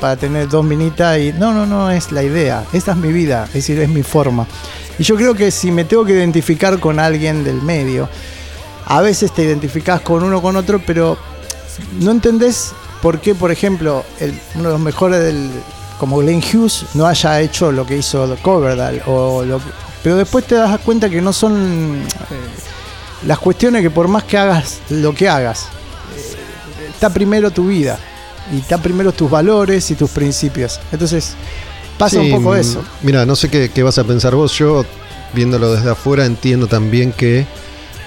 para 0.00 0.16
tener 0.16 0.48
dos 0.48 0.64
minitas. 0.64 1.18
Y, 1.18 1.32
no, 1.32 1.52
no, 1.52 1.66
no 1.66 1.90
es 1.90 2.10
la 2.12 2.22
idea. 2.22 2.64
Esta 2.72 2.92
es 2.92 2.98
mi 2.98 3.12
vida. 3.12 3.44
Es 3.48 3.54
decir, 3.54 3.78
es 3.78 3.88
mi 3.88 4.02
forma. 4.02 4.46
Y 4.98 5.04
yo 5.04 5.16
creo 5.16 5.34
que 5.34 5.50
si 5.50 5.70
me 5.70 5.84
tengo 5.84 6.04
que 6.04 6.12
identificar 6.12 6.78
con 6.80 6.98
alguien 6.98 7.44
del 7.44 7.62
medio, 7.62 8.08
a 8.86 9.00
veces 9.00 9.32
te 9.32 9.44
identificás 9.44 10.00
con 10.00 10.22
uno 10.22 10.42
con 10.42 10.56
otro, 10.56 10.82
pero 10.84 11.16
no 12.00 12.10
entendés 12.10 12.72
por 13.00 13.20
qué, 13.20 13.34
por 13.34 13.50
ejemplo, 13.50 14.04
uno 14.56 14.68
de 14.68 14.72
los 14.72 14.80
mejores 14.80 15.20
del, 15.20 15.50
como 15.98 16.18
Glenn 16.18 16.42
Hughes 16.42 16.86
no 16.94 17.06
haya 17.06 17.40
hecho 17.40 17.70
lo 17.70 17.86
que 17.86 17.98
hizo 17.98 18.36
Coverdale. 18.42 19.02
O 19.06 19.44
lo 19.44 19.60
pero 20.02 20.16
después 20.16 20.46
te 20.46 20.54
das 20.54 20.80
cuenta 20.80 21.10
que 21.10 21.20
no 21.20 21.32
son 21.32 22.02
eh, 22.02 22.69
las 23.26 23.38
cuestiones 23.38 23.82
que 23.82 23.90
por 23.90 24.08
más 24.08 24.24
que 24.24 24.38
hagas 24.38 24.78
lo 24.90 25.14
que 25.14 25.28
hagas, 25.28 25.66
está 26.88 27.10
primero 27.10 27.50
tu 27.50 27.68
vida. 27.68 27.98
Y 28.52 28.58
está 28.58 28.78
primero 28.78 29.12
tus 29.12 29.30
valores 29.30 29.90
y 29.90 29.94
tus 29.94 30.10
principios. 30.10 30.80
Entonces, 30.90 31.34
pasa 31.98 32.20
Sí, 32.20 32.32
un 32.32 32.42
poco 32.42 32.54
mm, 32.54 32.58
eso. 32.58 32.82
Mira, 33.02 33.24
no 33.24 33.36
sé 33.36 33.48
qué, 33.48 33.70
qué 33.72 33.82
vas 33.82 33.98
a 33.98 34.04
pensar 34.04 34.34
vos. 34.34 34.52
Yo, 34.58 34.84
viéndolo 35.34 35.72
desde 35.72 35.90
afuera, 35.90 36.26
entiendo 36.26 36.66
también 36.66 37.12
que 37.12 37.46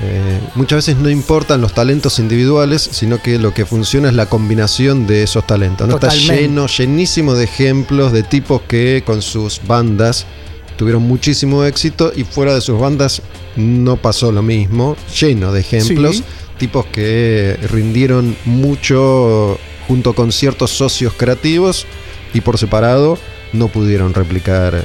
eh, 0.02 0.40
muchas 0.56 0.78
veces 0.78 0.98
no 0.98 1.10
importan 1.10 1.62
los 1.62 1.74
talentos 1.74 2.20
individuales, 2.20 2.90
sino 2.92 3.22
que 3.22 3.40
lo 3.40 3.54
que 3.54 3.66
funciona 3.66 4.10
es 4.10 4.16
la 4.16 4.26
combinación 4.26 5.08
de 5.08 5.24
esos 5.24 5.48
talentos. 5.48 5.88
¿no? 5.88 5.96
Está 5.96 6.10
lleno, 6.10 6.68
llenísimo 6.68 7.36
de 7.36 7.46
ejemplos 7.46 8.12
de 8.12 8.24
tipos 8.24 8.62
que 8.64 9.04
con 9.06 9.22
sus 9.22 9.62
bandas 9.66 10.26
tuvieron 10.78 11.04
muchísimo 11.04 11.64
éxito 11.64 12.12
y 12.16 12.24
fuera 12.24 12.54
de 12.54 12.62
sus 12.62 12.80
bandas 12.80 13.22
no 13.56 13.98
pasó 13.98 14.32
lo 14.32 14.42
mismo. 14.42 14.96
Lleno 15.20 15.52
de 15.52 15.62
ejemplos. 15.62 16.18
Sí. 16.18 16.24
Tipos 16.58 16.86
que 16.88 17.58
rindieron 17.70 18.36
mucho 18.46 19.58
junto 19.88 20.14
con 20.14 20.32
ciertos 20.32 20.72
socios 20.72 21.14
creativos 21.14 21.86
y 22.34 22.42
por 22.42 22.58
separado 22.58 23.18
no 23.52 23.68
pudieron 23.68 24.14
replicar 24.14 24.84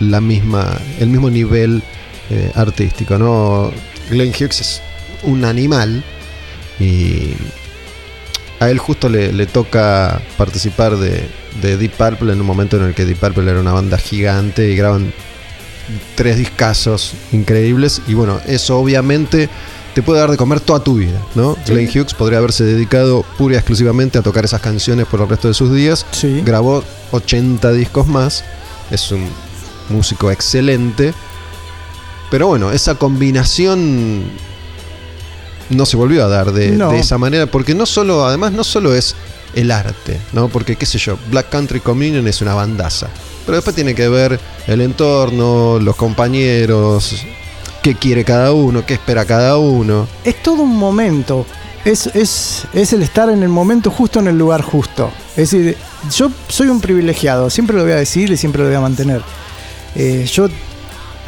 la 0.00 0.20
misma, 0.20 0.78
el 0.98 1.08
mismo 1.08 1.30
nivel 1.30 1.82
eh, 2.30 2.50
artístico, 2.54 3.18
¿no? 3.18 3.70
Glenn 4.10 4.30
Hughes 4.30 4.60
es 4.60 4.82
un 5.22 5.44
animal 5.44 6.02
y 6.78 7.34
a 8.60 8.70
él 8.70 8.78
justo 8.78 9.08
le, 9.08 9.32
le 9.32 9.46
toca 9.46 10.20
participar 10.36 10.96
de, 10.96 11.28
de 11.60 11.76
Deep 11.76 11.92
Purple 11.92 12.32
en 12.32 12.40
un 12.40 12.46
momento 12.46 12.76
en 12.76 12.84
el 12.84 12.94
que 12.94 13.04
Deep 13.04 13.18
Purple 13.18 13.50
era 13.50 13.58
una 13.60 13.72
banda 13.72 13.98
gigante 13.98 14.68
y 14.70 14.76
graban 14.76 15.12
tres 16.14 16.36
discazos 16.36 17.14
increíbles 17.32 18.00
y 18.06 18.14
bueno, 18.14 18.40
eso 18.46 18.78
obviamente 18.78 19.48
te 19.94 20.02
puede 20.02 20.20
dar 20.20 20.30
de 20.30 20.36
comer 20.36 20.60
toda 20.60 20.84
tu 20.84 20.94
vida, 20.94 21.18
¿no? 21.34 21.56
Sí. 21.64 21.72
Glenn 21.72 21.88
Hughes 21.88 22.14
podría 22.14 22.38
haberse 22.38 22.62
dedicado 22.62 23.24
pura 23.36 23.54
y 23.54 23.58
exclusivamente 23.58 24.18
a 24.18 24.22
tocar 24.22 24.44
esas 24.44 24.60
canciones 24.60 25.06
por 25.06 25.20
el 25.20 25.28
resto 25.28 25.48
de 25.48 25.54
sus 25.54 25.72
días 25.74 26.06
Sí. 26.12 26.42
grabó 26.44 26.84
80 27.10 27.72
discos 27.72 28.06
más. 28.06 28.44
Es 28.92 29.10
un 29.10 29.26
músico 29.88 30.30
excelente. 30.30 31.12
Pero 32.30 32.46
bueno, 32.46 32.70
esa 32.70 32.94
combinación 32.94 34.22
no 35.70 35.86
se 35.86 35.96
volvió 35.96 36.24
a 36.24 36.28
dar 36.28 36.52
de, 36.52 36.70
No. 36.72 36.90
de 36.92 36.98
esa 37.00 37.18
manera. 37.18 37.46
Porque 37.46 37.74
no 37.74 37.86
solo, 37.86 38.26
además, 38.26 38.52
no 38.52 38.64
solo 38.64 38.94
es 38.94 39.14
el 39.54 39.70
arte, 39.70 40.20
¿no? 40.32 40.48
Porque, 40.48 40.76
qué 40.76 40.86
sé 40.86 40.98
yo, 40.98 41.16
Black 41.30 41.48
Country 41.48 41.80
Communion 41.80 42.26
es 42.28 42.40
una 42.42 42.54
bandaza. 42.54 43.08
Pero 43.46 43.56
después 43.56 43.74
tiene 43.74 43.94
que 43.94 44.08
ver 44.08 44.38
el 44.66 44.80
entorno, 44.80 45.78
los 45.80 45.96
compañeros, 45.96 47.16
qué 47.82 47.94
quiere 47.94 48.24
cada 48.24 48.52
uno, 48.52 48.84
qué 48.86 48.94
espera 48.94 49.24
cada 49.24 49.56
uno. 49.56 50.06
es 50.24 50.42
todo 50.42 50.62
un 50.62 50.76
momento. 50.76 51.46
Es, 51.84 52.06
es, 52.08 52.64
es 52.74 52.92
el 52.92 53.02
estar 53.02 53.30
en 53.30 53.42
el 53.42 53.48
momento 53.48 53.90
justo 53.90 54.20
en 54.20 54.28
el 54.28 54.36
lugar 54.36 54.60
justo. 54.60 55.10
Es 55.34 55.50
decir, 55.50 55.76
yo 56.14 56.30
soy 56.48 56.68
un 56.68 56.78
privilegiado, 56.80 57.48
siempre 57.48 57.74
lo 57.74 57.82
voy 57.84 57.92
a 57.92 57.96
decir 57.96 58.30
y 58.30 58.36
siempre 58.36 58.60
lo 58.62 58.68
voy 58.68 58.76
a 58.76 58.80
mantener. 58.80 59.22
Eh, 59.96 60.28
yo 60.30 60.48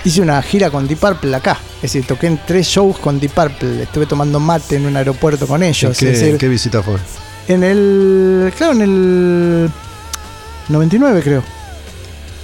hice 0.04 0.20
una 0.20 0.40
gira 0.42 0.70
con 0.70 0.86
Deep 0.86 0.98
Purple 0.98 1.34
acá. 1.34 1.58
Es 1.82 1.92
decir, 1.92 2.06
toqué 2.06 2.28
en 2.28 2.38
tres 2.46 2.66
shows 2.68 2.96
con 2.98 3.18
Deep 3.18 3.32
Purple. 3.32 3.82
Estuve 3.82 4.06
tomando 4.06 4.38
mate 4.38 4.76
en 4.76 4.86
un 4.86 4.96
aeropuerto 4.96 5.46
con 5.48 5.62
ellos. 5.64 5.98
¿Qué, 5.98 6.12
es 6.12 6.20
decir, 6.20 6.38
qué 6.38 6.48
visita 6.48 6.82
fue? 6.82 6.94
en 7.48 7.64
el. 7.64 8.52
Claro, 8.56 8.72
en 8.74 8.82
el. 8.82 9.70
99, 10.68 11.22
creo. 11.22 11.42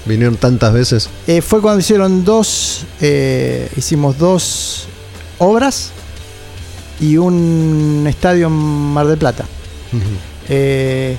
Vinieron 0.06 0.36
tantas 0.36 0.72
veces. 0.72 1.08
Eh, 1.26 1.40
fue 1.40 1.60
cuando 1.60 1.80
hicieron 1.80 2.24
dos. 2.24 2.84
eh, 3.00 3.70
hicimos 3.76 4.18
dos 4.18 4.88
obras 5.38 5.92
y 7.00 7.16
un 7.16 8.04
estadio 8.08 8.48
en 8.48 8.52
Mar 8.52 9.06
del 9.06 9.18
Plata. 9.18 9.44
Ujú. 9.92 10.02
Eh, 10.48 11.16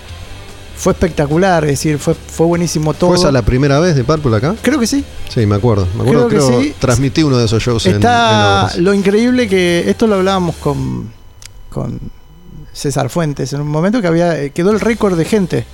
fue 0.80 0.94
espectacular, 0.94 1.66
es 1.66 1.72
decir, 1.72 2.00
fue, 2.00 2.14
fue 2.16 2.46
buenísimo 2.46 2.94
todo. 2.94 3.10
¿Fue 3.10 3.20
esa 3.20 3.32
la 3.32 3.42
primera 3.42 3.80
vez 3.80 3.96
de 3.96 4.04
Purple 4.06 4.38
acá? 4.38 4.56
Creo 4.62 4.80
que 4.80 4.88
sí. 4.88 5.04
Sí, 5.28 5.46
me 5.46 5.56
acuerdo. 5.56 5.86
Me 5.96 6.04
acuerdo 6.04 6.28
Creo 6.30 6.42
que 6.42 6.48
creo 6.48 6.62
sí. 6.62 6.76
transmití 6.80 7.22
uno 7.22 7.38
de 7.38 7.46
esos 7.46 7.62
shows 7.62 7.86
en- 7.86 7.92
en, 7.92 7.98
Está 7.98 8.62
Obras. 8.64 8.78
lo 8.78 8.94
increíble 8.94 9.48
que 9.50 9.84
esto 9.90 10.08
lo 10.08 10.16
hablábamos 10.16 10.56
con, 10.56 11.12
con 11.70 12.00
César 12.72 13.10
Fuentes 13.10 13.52
en 13.52 13.60
un 13.62 13.68
momento 13.68 14.02
que 14.02 14.08
había 14.08 14.42
eh, 14.42 14.52
quedó 14.52 14.72
el 14.72 14.80
récord 14.80 15.18
de 15.18 15.26
gente. 15.26 15.66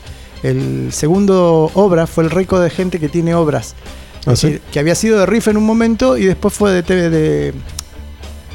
El 0.43 0.89
segundo 0.91 1.69
obra 1.75 2.07
fue 2.07 2.23
el 2.23 2.31
récord 2.31 2.61
de 2.63 2.69
gente 2.71 2.99
que 2.99 3.07
tiene 3.09 3.35
obras. 3.35 3.75
Es 4.21 4.27
¿Ah, 4.27 4.35
sí? 4.35 4.47
decir, 4.47 4.61
que 4.71 4.79
había 4.79 4.95
sido 4.95 5.19
de 5.19 5.25
Riff 5.27 5.47
en 5.49 5.57
un 5.57 5.65
momento 5.65 6.17
y 6.17 6.25
después 6.25 6.53
fue 6.53 6.71
de 6.71 6.81
TV 6.83 7.09
de, 7.11 7.53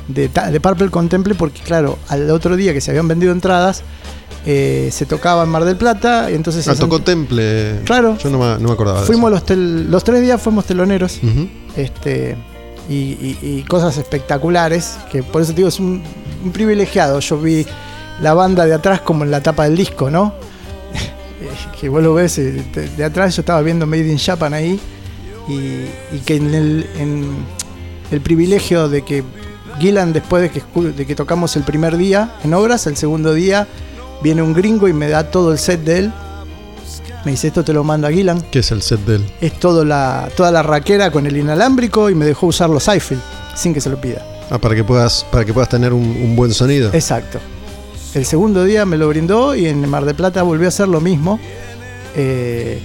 de, 0.08 0.28
de 0.28 0.60
Purple 0.60 0.90
Contemple 0.90 1.34
porque 1.36 1.60
claro, 1.62 1.96
al 2.08 2.28
otro 2.30 2.56
día 2.56 2.72
que 2.72 2.80
se 2.80 2.90
habían 2.90 3.06
vendido 3.08 3.32
entradas 3.32 3.82
eh, 4.46 4.88
se 4.92 5.04
tocaba 5.06 5.42
en 5.44 5.48
Mar 5.50 5.64
del 5.64 5.76
Plata 5.76 6.30
y 6.30 6.34
entonces 6.34 6.66
Ah, 6.68 6.74
tocó 6.74 7.00
Temple. 7.00 7.80
Claro. 7.84 8.16
Yo 8.18 8.30
no 8.30 8.38
me, 8.38 8.58
no 8.58 8.68
me 8.68 8.72
acordaba 8.72 9.00
de 9.00 9.06
fuimos 9.06 9.28
eso. 9.30 9.34
los, 9.36 9.44
tel- 9.46 9.90
los 9.90 10.02
tres 10.04 10.22
días 10.22 10.40
fuimos 10.40 10.64
teloneros 10.64 11.20
este, 11.76 12.36
y, 12.88 12.94
y- 12.94 13.38
y 13.42 13.62
cosas 13.68 13.96
espectaculares, 13.98 14.96
que 15.12 15.22
por 15.22 15.42
eso 15.42 15.52
te 15.52 15.56
digo, 15.58 15.68
es 15.68 15.78
un, 15.78 16.02
un 16.44 16.52
privilegiado. 16.52 17.20
Yo 17.20 17.38
vi 17.38 17.66
la 18.20 18.34
banda 18.34 18.66
de 18.66 18.74
atrás 18.74 19.00
como 19.00 19.24
en 19.24 19.30
la 19.30 19.42
tapa 19.42 19.64
del 19.64 19.76
disco, 19.76 20.10
¿no? 20.10 20.34
que 21.80 21.88
vos 21.88 22.02
lo 22.02 22.14
ves 22.14 22.38
eh, 22.38 22.64
de, 22.96 23.04
atrás, 23.04 23.36
yo 23.36 23.42
estaba 23.42 23.60
viendo 23.62 23.86
Made 23.86 24.08
in 24.10 24.18
Japan 24.18 24.54
ahí, 24.54 24.80
y, 25.48 25.54
y 26.16 26.18
que 26.24 26.36
en 26.36 26.54
el, 26.54 26.86
en 26.98 27.34
el 28.10 28.20
privilegio 28.20 28.88
de 28.88 29.02
que 29.02 29.22
Gillan, 29.78 30.12
después 30.12 30.42
de 30.42 30.50
que, 30.50 30.62
de 30.92 31.06
que 31.06 31.14
tocamos 31.14 31.56
el 31.56 31.62
primer 31.62 31.96
día 31.96 32.34
en 32.44 32.52
obras, 32.54 32.86
el 32.86 32.96
segundo 32.96 33.32
día 33.32 33.66
viene 34.22 34.42
un 34.42 34.52
gringo 34.52 34.88
y 34.88 34.92
me 34.92 35.08
da 35.08 35.30
todo 35.30 35.52
el 35.52 35.58
set 35.58 35.80
de 35.82 35.98
él. 35.98 36.12
Me 37.24 37.32
dice, 37.32 37.48
esto 37.48 37.62
te 37.62 37.74
lo 37.74 37.84
mando 37.84 38.06
a 38.06 38.10
Gillan 38.10 38.40
¿Qué 38.50 38.60
es 38.60 38.70
el 38.70 38.80
set 38.80 39.00
de 39.00 39.16
él? 39.16 39.26
es 39.42 39.52
todo 39.60 39.84
la, 39.84 40.30
toda 40.36 40.50
la 40.50 40.62
raquera 40.62 41.10
con 41.10 41.26
el 41.26 41.36
inalámbrico 41.36 42.08
y 42.08 42.14
me 42.14 42.24
dejó 42.24 42.46
usar 42.46 42.70
los 42.70 42.88
iField 42.88 43.20
sin 43.54 43.74
que 43.74 43.80
se 43.82 43.90
lo 43.90 44.00
pida. 44.00 44.24
Ah, 44.50 44.58
para 44.58 44.74
que 44.74 44.82
puedas, 44.84 45.26
para 45.30 45.44
que 45.44 45.52
puedas 45.52 45.68
tener 45.68 45.92
un, 45.92 46.02
un 46.02 46.34
buen 46.34 46.54
sonido. 46.54 46.90
Exacto. 46.94 47.38
El 48.14 48.24
segundo 48.24 48.64
día 48.64 48.86
me 48.86 48.96
lo 48.96 49.06
brindó 49.08 49.54
y 49.54 49.66
en 49.66 49.86
Mar 49.88 50.04
del 50.04 50.14
Plata 50.16 50.42
volvió 50.42 50.66
a 50.66 50.70
hacer 50.70 50.88
lo 50.88 51.00
mismo. 51.00 51.38
Eh, 52.16 52.80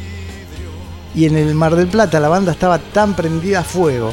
y 1.16 1.26
en 1.26 1.38
el 1.38 1.56
Mar 1.56 1.76
del 1.76 1.88
Plata 1.88 2.20
la 2.20 2.28
banda 2.28 2.52
estaba 2.52 2.78
tan 2.78 3.16
prendida 3.16 3.62
a 3.62 3.64
fuego. 3.64 4.12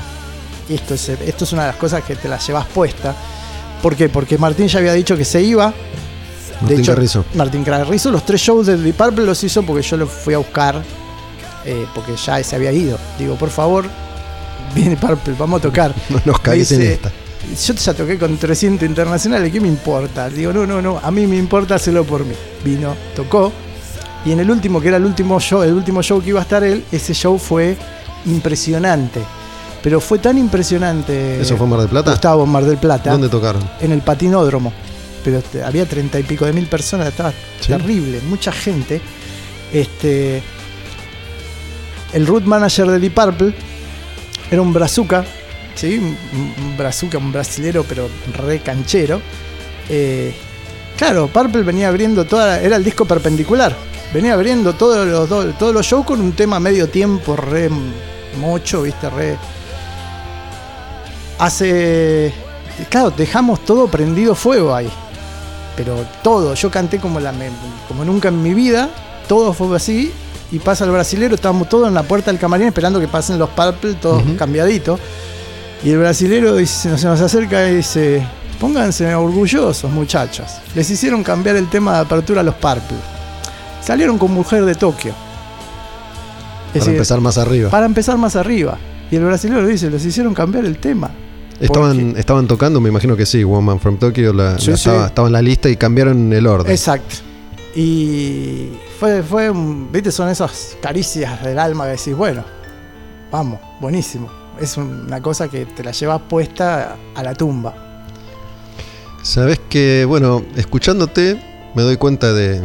Y 0.68 0.74
esto 0.74 0.94
es, 0.94 1.08
esto 1.08 1.44
es 1.44 1.52
una 1.52 1.62
de 1.62 1.68
las 1.68 1.76
cosas 1.76 2.02
que 2.04 2.14
te 2.16 2.28
las 2.28 2.46
llevas 2.46 2.66
puesta. 2.66 3.14
¿Por 3.82 3.96
qué? 3.96 4.08
Porque 4.08 4.38
Martín 4.38 4.68
ya 4.68 4.78
había 4.78 4.92
dicho 4.92 5.16
que 5.16 5.24
se 5.24 5.42
iba. 5.42 5.74
Martín 6.62 6.84
Carrizo. 6.84 7.24
Martín 7.34 7.64
Carrizo, 7.64 8.10
los 8.10 8.24
tres 8.24 8.40
shows 8.40 8.66
de 8.66 8.76
Deep 8.76 8.96
Purple 8.96 9.24
los 9.24 9.42
hizo 9.44 9.62
porque 9.62 9.82
yo 9.82 9.96
los 9.96 10.08
fui 10.10 10.34
a 10.34 10.38
buscar. 10.38 10.82
eh, 11.64 11.86
porque 11.94 12.16
ya 12.16 12.42
se 12.42 12.56
había 12.56 12.72
ido. 12.72 12.98
Digo, 13.18 13.36
por 13.36 13.50
favor, 13.50 13.84
viene 14.74 14.96
Purple, 14.96 15.34
vamos 15.38 15.60
a 15.60 15.62
tocar. 15.62 15.94
No 16.10 16.20
nos 16.24 16.40
cagues 16.40 16.72
en 16.72 16.82
esta. 16.82 17.10
Yo 17.66 17.74
ya 17.74 17.92
toqué 17.94 18.18
con 18.18 18.36
300 18.36 18.88
internacionales, 18.88 19.52
¿qué 19.52 19.60
me 19.60 19.68
importa? 19.68 20.28
Digo, 20.30 20.52
no, 20.52 20.64
no, 20.66 20.80
no, 20.80 20.98
a 21.02 21.10
mí 21.10 21.26
me 21.26 21.36
importa 21.36 21.74
hacerlo 21.74 22.04
por 22.04 22.24
mí. 22.24 22.34
Vino, 22.64 22.94
tocó. 23.16 23.52
Y 24.24 24.30
en 24.30 24.38
el 24.40 24.48
último, 24.50 24.80
que 24.80 24.88
era 24.88 24.96
el 24.98 25.04
último 25.04 25.40
show, 25.40 25.62
el 25.62 25.72
último 25.74 26.00
show 26.02 26.22
que 26.22 26.28
iba 26.28 26.38
a 26.38 26.42
estar 26.44 26.62
él, 26.62 26.84
ese 26.92 27.12
show 27.14 27.36
fue 27.38 27.76
impresionante. 28.26 29.20
Pero 29.82 30.00
fue 30.00 30.20
tan 30.20 30.38
impresionante. 30.38 31.40
¿Eso 31.40 31.56
fue 31.56 31.64
en 31.66 31.70
Mar 31.70 31.80
del 31.80 31.88
Plata? 31.88 32.10
Gustavo, 32.12 32.44
en 32.44 32.50
Mar 32.50 32.64
del 32.64 32.76
Plata. 32.78 33.10
¿Dónde 33.10 33.28
tocaron? 33.28 33.62
En 33.80 33.90
el 33.90 34.00
patinódromo. 34.00 34.72
Pero 35.24 35.42
había 35.64 35.86
treinta 35.86 36.18
y 36.18 36.22
pico 36.24 36.44
de 36.46 36.52
mil 36.52 36.66
personas, 36.66 37.08
estaba 37.08 37.30
Sí. 37.60 37.68
terrible, 37.68 38.20
mucha 38.28 38.50
gente. 38.52 39.00
Este. 39.72 40.42
El 42.12 42.26
root 42.26 42.44
manager 42.44 42.86
de 42.88 42.98
Deep 42.98 43.14
Purple 43.14 43.54
era 44.50 44.60
un 44.60 44.72
brazuca, 44.72 45.24
¿sí? 45.74 45.98
Un, 45.98 46.76
brazuca, 46.76 47.16
un 47.18 47.32
brasilero, 47.32 47.84
pero 47.88 48.08
re 48.34 48.60
canchero. 48.60 49.22
Eh, 49.88 50.34
claro, 50.98 51.28
Purple 51.28 51.62
venía 51.62 51.88
abriendo 51.88 52.24
toda. 52.26 52.60
Era 52.60 52.76
el 52.76 52.84
disco 52.84 53.04
perpendicular. 53.06 53.74
Venía 54.12 54.34
abriendo 54.34 54.74
todos 54.74 55.06
los, 55.06 55.28
do- 55.28 55.52
todos 55.54 55.72
los 55.72 55.86
shows 55.86 56.04
con 56.04 56.20
un 56.20 56.32
tema 56.32 56.60
medio 56.60 56.88
tiempo, 56.88 57.34
re 57.34 57.70
mocho, 58.38 58.82
¿viste? 58.82 59.08
Re. 59.08 59.36
Hace. 61.38 62.32
Claro, 62.90 63.10
dejamos 63.10 63.64
todo 63.64 63.86
prendido 63.88 64.34
fuego 64.34 64.74
ahí. 64.74 64.90
Pero 65.76 66.04
todo, 66.22 66.54
yo 66.54 66.70
canté 66.70 66.98
como, 66.98 67.18
la, 67.20 67.32
como 67.88 68.04
nunca 68.04 68.28
en 68.28 68.42
mi 68.42 68.54
vida, 68.54 68.90
todo 69.28 69.52
fue 69.52 69.74
así. 69.76 70.12
Y 70.50 70.58
pasa 70.58 70.84
el 70.84 70.90
brasilero, 70.90 71.34
estábamos 71.34 71.68
todos 71.70 71.88
en 71.88 71.94
la 71.94 72.02
puerta 72.02 72.30
del 72.30 72.38
camarín 72.38 72.68
esperando 72.68 73.00
que 73.00 73.08
pasen 73.08 73.38
los 73.38 73.48
Purple, 73.50 73.94
todos 73.94 74.22
cambiaditos. 74.36 75.00
Y 75.82 75.90
el 75.90 75.98
brasilero 75.98 76.54
dice, 76.56 76.96
se 76.98 77.06
nos 77.06 77.20
acerca 77.20 77.68
y 77.68 77.76
dice: 77.76 78.22
Pónganse 78.60 79.14
orgullosos, 79.14 79.90
muchachos. 79.90 80.46
Les 80.74 80.88
hicieron 80.90 81.24
cambiar 81.24 81.56
el 81.56 81.68
tema 81.70 81.94
de 81.94 81.98
apertura 82.00 82.42
a 82.42 82.44
los 82.44 82.54
Purple. 82.56 82.98
Salieron 83.82 84.18
con 84.18 84.30
Mujer 84.30 84.64
de 84.66 84.74
Tokio. 84.74 85.12
Es 85.12 85.16
Para 86.72 86.78
decir, 86.80 86.92
empezar 86.94 87.20
más 87.20 87.38
arriba. 87.38 87.70
para 87.70 87.86
empezar 87.86 88.16
más 88.18 88.36
arriba. 88.36 88.76
Y 89.10 89.16
el 89.16 89.24
brasilero 89.24 89.66
dice: 89.66 89.90
Les 89.90 90.04
hicieron 90.04 90.34
cambiar 90.34 90.66
el 90.66 90.78
tema. 90.78 91.10
Estaban, 91.60 91.96
porque- 92.06 92.20
estaban 92.20 92.46
tocando, 92.48 92.80
me 92.80 92.88
imagino 92.88 93.16
que 93.16 93.24
sí, 93.26 93.44
Woman 93.44 93.78
from 93.80 93.98
Tokyo 93.98 94.32
la, 94.32 94.58
Sí, 94.58 94.70
la 94.70 94.76
sí. 94.76 94.90
Estaba, 94.90 95.26
en 95.28 95.32
la 95.32 95.42
lista 95.42 95.68
y 95.68 95.76
cambiaron 95.76 96.32
el 96.32 96.46
orden. 96.46 96.72
Exacto. 96.72 97.16
Y 97.74 98.68
fue, 98.98 99.22
fue, 99.22 99.50
un- 99.50 99.90
viste, 99.92 100.10
son 100.12 100.28
esas 100.28 100.76
caricias 100.82 101.42
del 101.42 101.58
alma 101.58 101.84
que 101.84 101.92
decís, 101.92 102.14
bueno, 102.16 102.44
vamos, 103.30 103.60
buenísimo. 103.80 104.28
Es 104.60 104.76
una 104.76 105.20
cosa 105.22 105.48
que 105.48 105.64
te 105.66 105.82
la 105.82 105.92
llevas 105.92 106.20
puesta 106.28 106.96
a 107.14 107.22
la 107.22 107.34
tumba. 107.34 108.04
Sabes 109.22 109.60
que, 109.68 110.04
bueno, 110.04 110.44
escuchándote 110.56 111.40
me 111.74 111.82
doy 111.82 111.96
cuenta 111.96 112.32
de, 112.32 112.60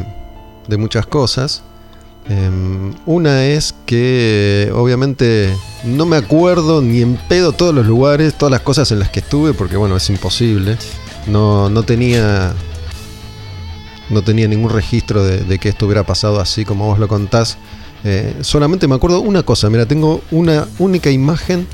de 0.68 0.78
muchas 0.78 1.06
cosas. 1.06 1.64
Em, 2.30 2.94
una 3.06 3.46
es 3.46 3.74
que 3.86 4.70
obviamente 4.76 5.56
no 5.86 6.06
me 6.06 6.18
acuerdo 6.18 6.82
ni 6.82 7.02
en 7.02 7.16
pedo 7.16 7.54
todos 7.54 7.74
los 7.74 7.86
lugares, 7.86 8.34
todas 8.34 8.52
las 8.52 8.62
cosas 8.62 8.92
en 8.92 9.00
las 9.00 9.10
que 9.10 9.22
estuve, 9.22 9.54
porque 9.54 9.78
bueno, 9.78 9.96
es 9.96 10.10
imposible. 10.10 10.78
No, 11.26 11.70
no 11.70 11.84
tenía. 11.84 12.54
No 14.10 14.22
tenía 14.22 14.48
ningún 14.48 14.70
registro 14.70 15.24
de, 15.24 15.60
que 15.60 15.68
esto 15.68 15.86
hubiera 15.86 16.06
pasado 16.06 16.40
así 16.40 16.64
como 16.64 16.86
vos 16.88 16.98
lo 16.98 17.10
contás. 17.10 17.58
Eh, 18.06 18.38
solamente 18.42 18.88
me 18.88 18.96
acuerdo 18.96 19.20
una 19.20 19.44
cosa, 19.44 19.70
mira, 19.70 19.86
tengo 19.86 20.22
una 20.32 20.66
única 20.80 21.12
imagen 21.12 21.68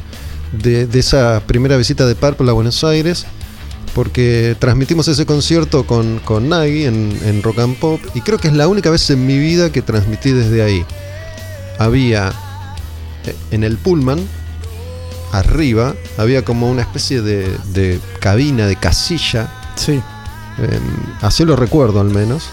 de, 0.51 0.87
de 0.87 0.99
esa 0.99 1.43
primera 1.45 1.77
visita 1.77 2.07
de 2.07 2.15
Purple 2.15 2.49
a 2.49 2.53
Buenos 2.53 2.83
Aires 2.83 3.27
porque 3.93 4.55
transmitimos 4.59 5.07
ese 5.07 5.25
concierto 5.25 5.85
con, 5.85 6.19
con 6.19 6.49
Nagui 6.49 6.85
en, 6.85 7.17
en 7.25 7.43
Rock 7.43 7.59
and 7.59 7.77
Pop 7.77 7.99
y 8.13 8.21
creo 8.21 8.37
que 8.39 8.47
es 8.47 8.53
la 8.53 8.67
única 8.67 8.89
vez 8.89 9.09
en 9.09 9.25
mi 9.25 9.37
vida 9.37 9.71
que 9.71 9.81
transmití 9.81 10.31
desde 10.31 10.63
ahí. 10.63 10.85
Había 11.79 12.31
eh, 13.25 13.35
en 13.51 13.63
el 13.63 13.77
Pullman, 13.77 14.19
arriba, 15.31 15.95
había 16.17 16.43
como 16.43 16.69
una 16.69 16.81
especie 16.81 17.21
de, 17.21 17.55
de 17.73 17.99
cabina, 18.19 18.67
de 18.67 18.75
casilla, 18.75 19.51
Sí. 19.75 19.93
eh, 19.93 20.79
así 21.21 21.45
lo 21.45 21.55
recuerdo 21.55 21.99
al 21.99 22.09
menos, 22.09 22.43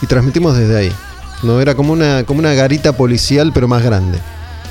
y 0.00 0.06
transmitimos 0.06 0.56
desde 0.56 0.76
ahí. 0.76 0.92
No 1.42 1.60
era 1.60 1.74
como 1.74 1.92
una, 1.92 2.24
como 2.24 2.40
una 2.40 2.54
garita 2.54 2.96
policial 2.96 3.50
pero 3.52 3.68
más 3.68 3.82
grande. 3.82 4.18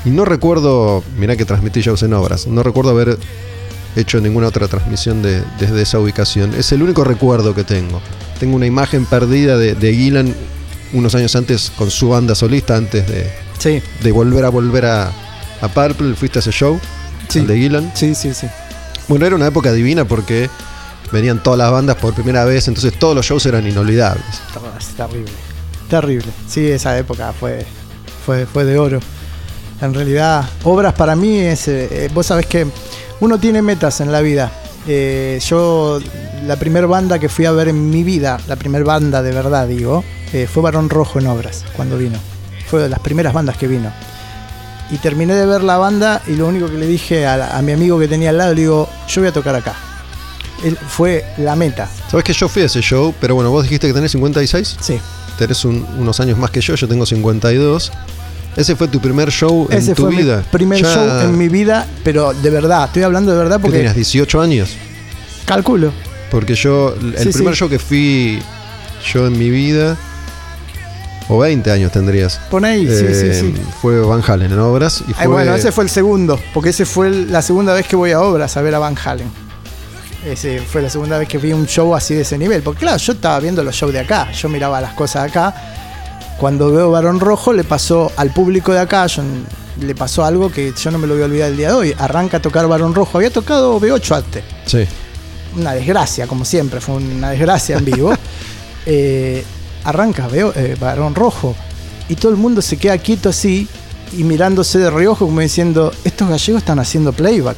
Y 0.05 0.09
no 0.09 0.25
recuerdo, 0.25 1.03
mirá 1.17 1.35
que 1.37 1.45
transmití 1.45 1.81
shows 1.81 2.03
en 2.03 2.13
obras, 2.13 2.47
no 2.47 2.63
recuerdo 2.63 2.91
haber 2.91 3.17
hecho 3.95 4.19
ninguna 4.19 4.47
otra 4.47 4.67
transmisión 4.67 5.21
de- 5.21 5.43
desde 5.59 5.81
esa 5.81 5.99
ubicación. 5.99 6.53
Es 6.55 6.71
el 6.71 6.81
único 6.83 7.03
recuerdo 7.03 7.53
que 7.53 7.63
tengo. 7.63 8.01
Tengo 8.39 8.55
una 8.55 8.65
imagen 8.65 9.05
perdida 9.05 9.57
de, 9.57 9.75
de 9.75 9.93
Gillan 9.93 10.33
unos 10.93 11.15
años 11.15 11.35
antes 11.35 11.71
con 11.75 11.89
su 11.89 12.09
banda 12.09 12.35
solista, 12.35 12.75
antes 12.75 13.07
de, 13.07 13.31
Sí, 13.57 13.81
de 14.01 14.11
volver 14.11 14.45
a 14.45 14.49
volver 14.49 14.85
a, 14.85 15.11
a 15.61 15.67
Purple. 15.69 16.15
¿Fuiste 16.15 16.39
a 16.39 16.41
ese 16.41 16.51
show? 16.51 16.79
Sí. 17.29 17.39
de 17.41 17.55
Gillan. 17.55 17.91
sí, 17.95 18.13
sí, 18.15 18.33
sí. 18.33 18.47
Bueno, 19.07 19.25
era 19.25 19.35
una 19.35 19.47
época 19.47 19.71
divina 19.71 20.05
porque 20.05 20.49
venían 21.11 21.41
todas 21.43 21.57
las 21.59 21.71
bandas 21.71 21.95
por 21.97 22.13
primera 22.13 22.43
vez, 22.45 22.67
entonces 22.67 22.97
todos 22.97 23.15
los 23.15 23.25
shows 23.25 23.45
eran 23.45 23.67
inolvidables. 23.67 24.23
Terrible. 24.97 25.31
Terrible. 25.89 26.27
Sí, 26.47 26.65
esa 26.67 26.97
época 26.97 27.33
fue, 27.37 27.65
fue, 28.25 28.45
fue 28.45 28.63
de 28.65 28.77
oro. 28.77 28.99
En 29.81 29.93
realidad, 29.93 30.45
obras 30.63 30.93
para 30.93 31.15
mí 31.15 31.37
es. 31.37 31.67
eh, 31.67 32.09
vos 32.13 32.25
sabés 32.25 32.45
que 32.45 32.65
uno 33.23 33.37
tiene 33.39 33.61
metas 33.61 34.01
en 34.01 34.11
la 34.11 34.21
vida. 34.21 34.51
Eh, 34.87 35.39
yo, 35.47 35.99
la 36.45 36.57
primera 36.57 36.85
banda 36.87 37.19
que 37.19 37.29
fui 37.29 37.45
a 37.45 37.51
ver 37.51 37.69
en 37.69 37.89
mi 37.89 38.03
vida, 38.03 38.37
la 38.47 38.55
primera 38.57 38.83
banda 38.83 39.21
de 39.21 39.31
verdad, 39.31 39.67
digo, 39.67 40.03
eh, 40.33 40.47
fue 40.51 40.61
Barón 40.61 40.89
Rojo 40.89 41.19
en 41.19 41.27
Obras, 41.27 41.63
cuando 41.75 41.97
vino. 41.97 42.17
Fue 42.67 42.81
de 42.81 42.89
las 42.89 42.99
primeras 42.99 43.33
bandas 43.33 43.55
que 43.57 43.67
vino. 43.67 43.91
Y 44.91 44.97
terminé 44.97 45.33
de 45.35 45.45
ver 45.45 45.63
la 45.63 45.77
banda 45.77 46.21
y 46.27 46.35
lo 46.35 46.47
único 46.47 46.67
que 46.67 46.77
le 46.77 46.85
dije 46.85 47.25
a, 47.25 47.37
la- 47.37 47.57
a 47.57 47.61
mi 47.61 47.71
amigo 47.71 47.97
que 47.97 48.07
tenía 48.09 48.29
al 48.31 48.37
lado, 48.37 48.53
le 48.53 48.61
digo, 48.61 48.89
yo 49.07 49.21
voy 49.21 49.29
a 49.29 49.33
tocar 49.33 49.55
acá. 49.55 49.73
Él, 50.63 50.77
fue 50.87 51.25
la 51.37 51.55
meta. 51.55 51.89
Sabes 52.09 52.23
que 52.25 52.33
yo 52.33 52.47
fui 52.49 52.61
a 52.63 52.65
ese 52.65 52.81
show, 52.81 53.13
pero 53.21 53.35
bueno, 53.35 53.51
vos 53.51 53.63
dijiste 53.63 53.87
que 53.87 53.93
tenés 53.93 54.11
56. 54.11 54.77
Sí. 54.81 54.99
Tenés 55.37 55.63
un- 55.65 55.85
unos 55.97 56.19
años 56.19 56.37
más 56.37 56.51
que 56.51 56.61
yo, 56.61 56.75
yo 56.75 56.87
tengo 56.87 57.05
52. 57.05 57.91
Ese 58.55 58.75
fue 58.75 58.87
tu 58.87 58.99
primer 58.99 59.31
show 59.31 59.67
en 59.71 59.77
Ese 59.79 59.95
tu 59.95 60.03
fue 60.03 60.15
vida. 60.15 60.37
mi 60.37 60.43
primer 60.51 60.81
Ya- 60.83 60.93
show 60.93 61.19
en 61.21 61.37
mi 61.37 61.49
vida, 61.49 61.87
pero 62.03 62.33
de 62.33 62.49
verdad, 62.49 62.85
estoy 62.85 63.03
hablando 63.03 63.31
de 63.31 63.37
verdad 63.37 63.57
¿Qué 63.57 63.61
porque 63.63 63.77
tenías? 63.77 63.95
¿18 63.95 64.41
años? 64.41 64.69
calculo. 65.45 65.91
Porque 66.31 66.55
yo, 66.55 66.95
el 66.95 67.17
Sí, 67.17 67.29
primer 67.37 67.53
sí. 67.53 67.59
show 67.59 67.69
que 67.69 67.79
fui 67.79 68.39
yo 69.13 69.27
en 69.27 69.37
mi 69.37 69.49
vida, 69.49 69.97
o 71.29 71.39
20 71.39 71.71
años 71.71 71.91
tendrías. 71.91 72.39
Pon 72.51 72.65
ahí, 72.65 72.87
sí, 72.87 72.95
sí, 72.97 73.25
eh, 73.27 73.33
sí. 73.39 73.53
Fue 73.81 73.99
Van 74.01 74.21
Halen 74.25 74.51
en 74.51 74.59
obras. 74.59 75.01
Y 75.07 75.13
fue, 75.13 75.21
Ay, 75.23 75.27
bueno, 75.27 75.55
ese 75.55 75.71
fue 75.71 75.83
el 75.85 75.89
segundo, 75.89 76.39
porque 76.53 76.69
ese 76.69 76.85
fue 76.85 77.07
el- 77.07 77.31
la 77.31 77.41
segunda 77.41 77.73
vez 77.73 77.87
que 77.87 77.95
voy 77.95 78.11
a 78.11 78.21
obras 78.21 78.55
a 78.57 78.61
ver 78.61 78.75
a 78.75 78.79
Van 78.79 78.95
Halen. 79.03 79.29
Ese 80.25 80.59
fue 80.61 80.81
la 80.81 80.89
segunda 80.89 81.17
vez 81.17 81.27
que 81.27 81.37
vi 81.37 81.51
un 81.53 81.65
show 81.65 81.93
así 81.95 82.13
de 82.15 82.21
ese 82.21 82.37
nivel. 82.37 82.61
Porque 82.63 82.81
claro, 82.81 82.97
yo 82.97 83.13
estaba 83.13 83.39
viendo 83.39 83.63
los 83.63 83.75
shows 83.75 83.91
de 83.93 83.99
acá, 83.99 84.31
yo 84.31 84.47
miraba 84.49 84.79
las 84.79 84.93
cosas 84.93 85.23
de 85.23 85.29
acá. 85.29 85.55
Cuando 86.39 86.71
veo 86.71 86.91
Barón 86.91 87.19
Rojo 87.19 87.53
le 87.53 87.63
pasó 87.63 88.11
al 88.17 88.31
público 88.33 88.73
de 88.73 88.79
acá, 88.79 89.05
yo- 89.07 89.23
le 89.79 89.95
pasó 89.95 90.23
algo 90.23 90.51
que 90.51 90.73
yo 90.79 90.91
no 90.91 90.97
me 90.97 91.07
lo 91.07 91.13
voy 91.13 91.23
a 91.23 91.25
olvidar 91.25 91.49
el 91.51 91.57
día 91.57 91.69
de 91.69 91.73
hoy. 91.73 91.95
Arranca 91.97 92.37
a 92.37 92.41
tocar 92.41 92.67
Barón 92.67 92.93
Rojo, 92.93 93.17
había 93.17 93.31
tocado 93.31 93.79
B8 93.79 94.15
antes. 94.15 94.43
Sí. 94.65 94.85
una 95.55 95.73
desgracia, 95.73 96.25
como 96.25 96.45
siempre, 96.45 96.81
fue 96.81 96.95
una 96.95 97.29
desgracia 97.29 97.77
en 97.77 97.85
vivo. 97.85 98.13
Eh, 98.85 99.45
arranca, 99.85 100.27
veo, 100.27 100.51
eh, 100.57 100.75
varón 100.77 101.15
rojo, 101.15 101.55
y 102.09 102.15
todo 102.15 102.31
el 102.33 102.37
mundo 102.37 102.61
se 102.61 102.75
queda 102.75 102.97
quieto 102.97 103.29
así 103.29 103.65
y 104.11 104.25
mirándose 104.25 104.77
de 104.77 104.89
reojo, 104.89 105.25
como 105.25 105.39
diciendo: 105.39 105.93
Estos 106.03 106.27
gallegos 106.27 106.61
están 106.63 106.79
haciendo 106.79 107.13
playback. 107.13 107.55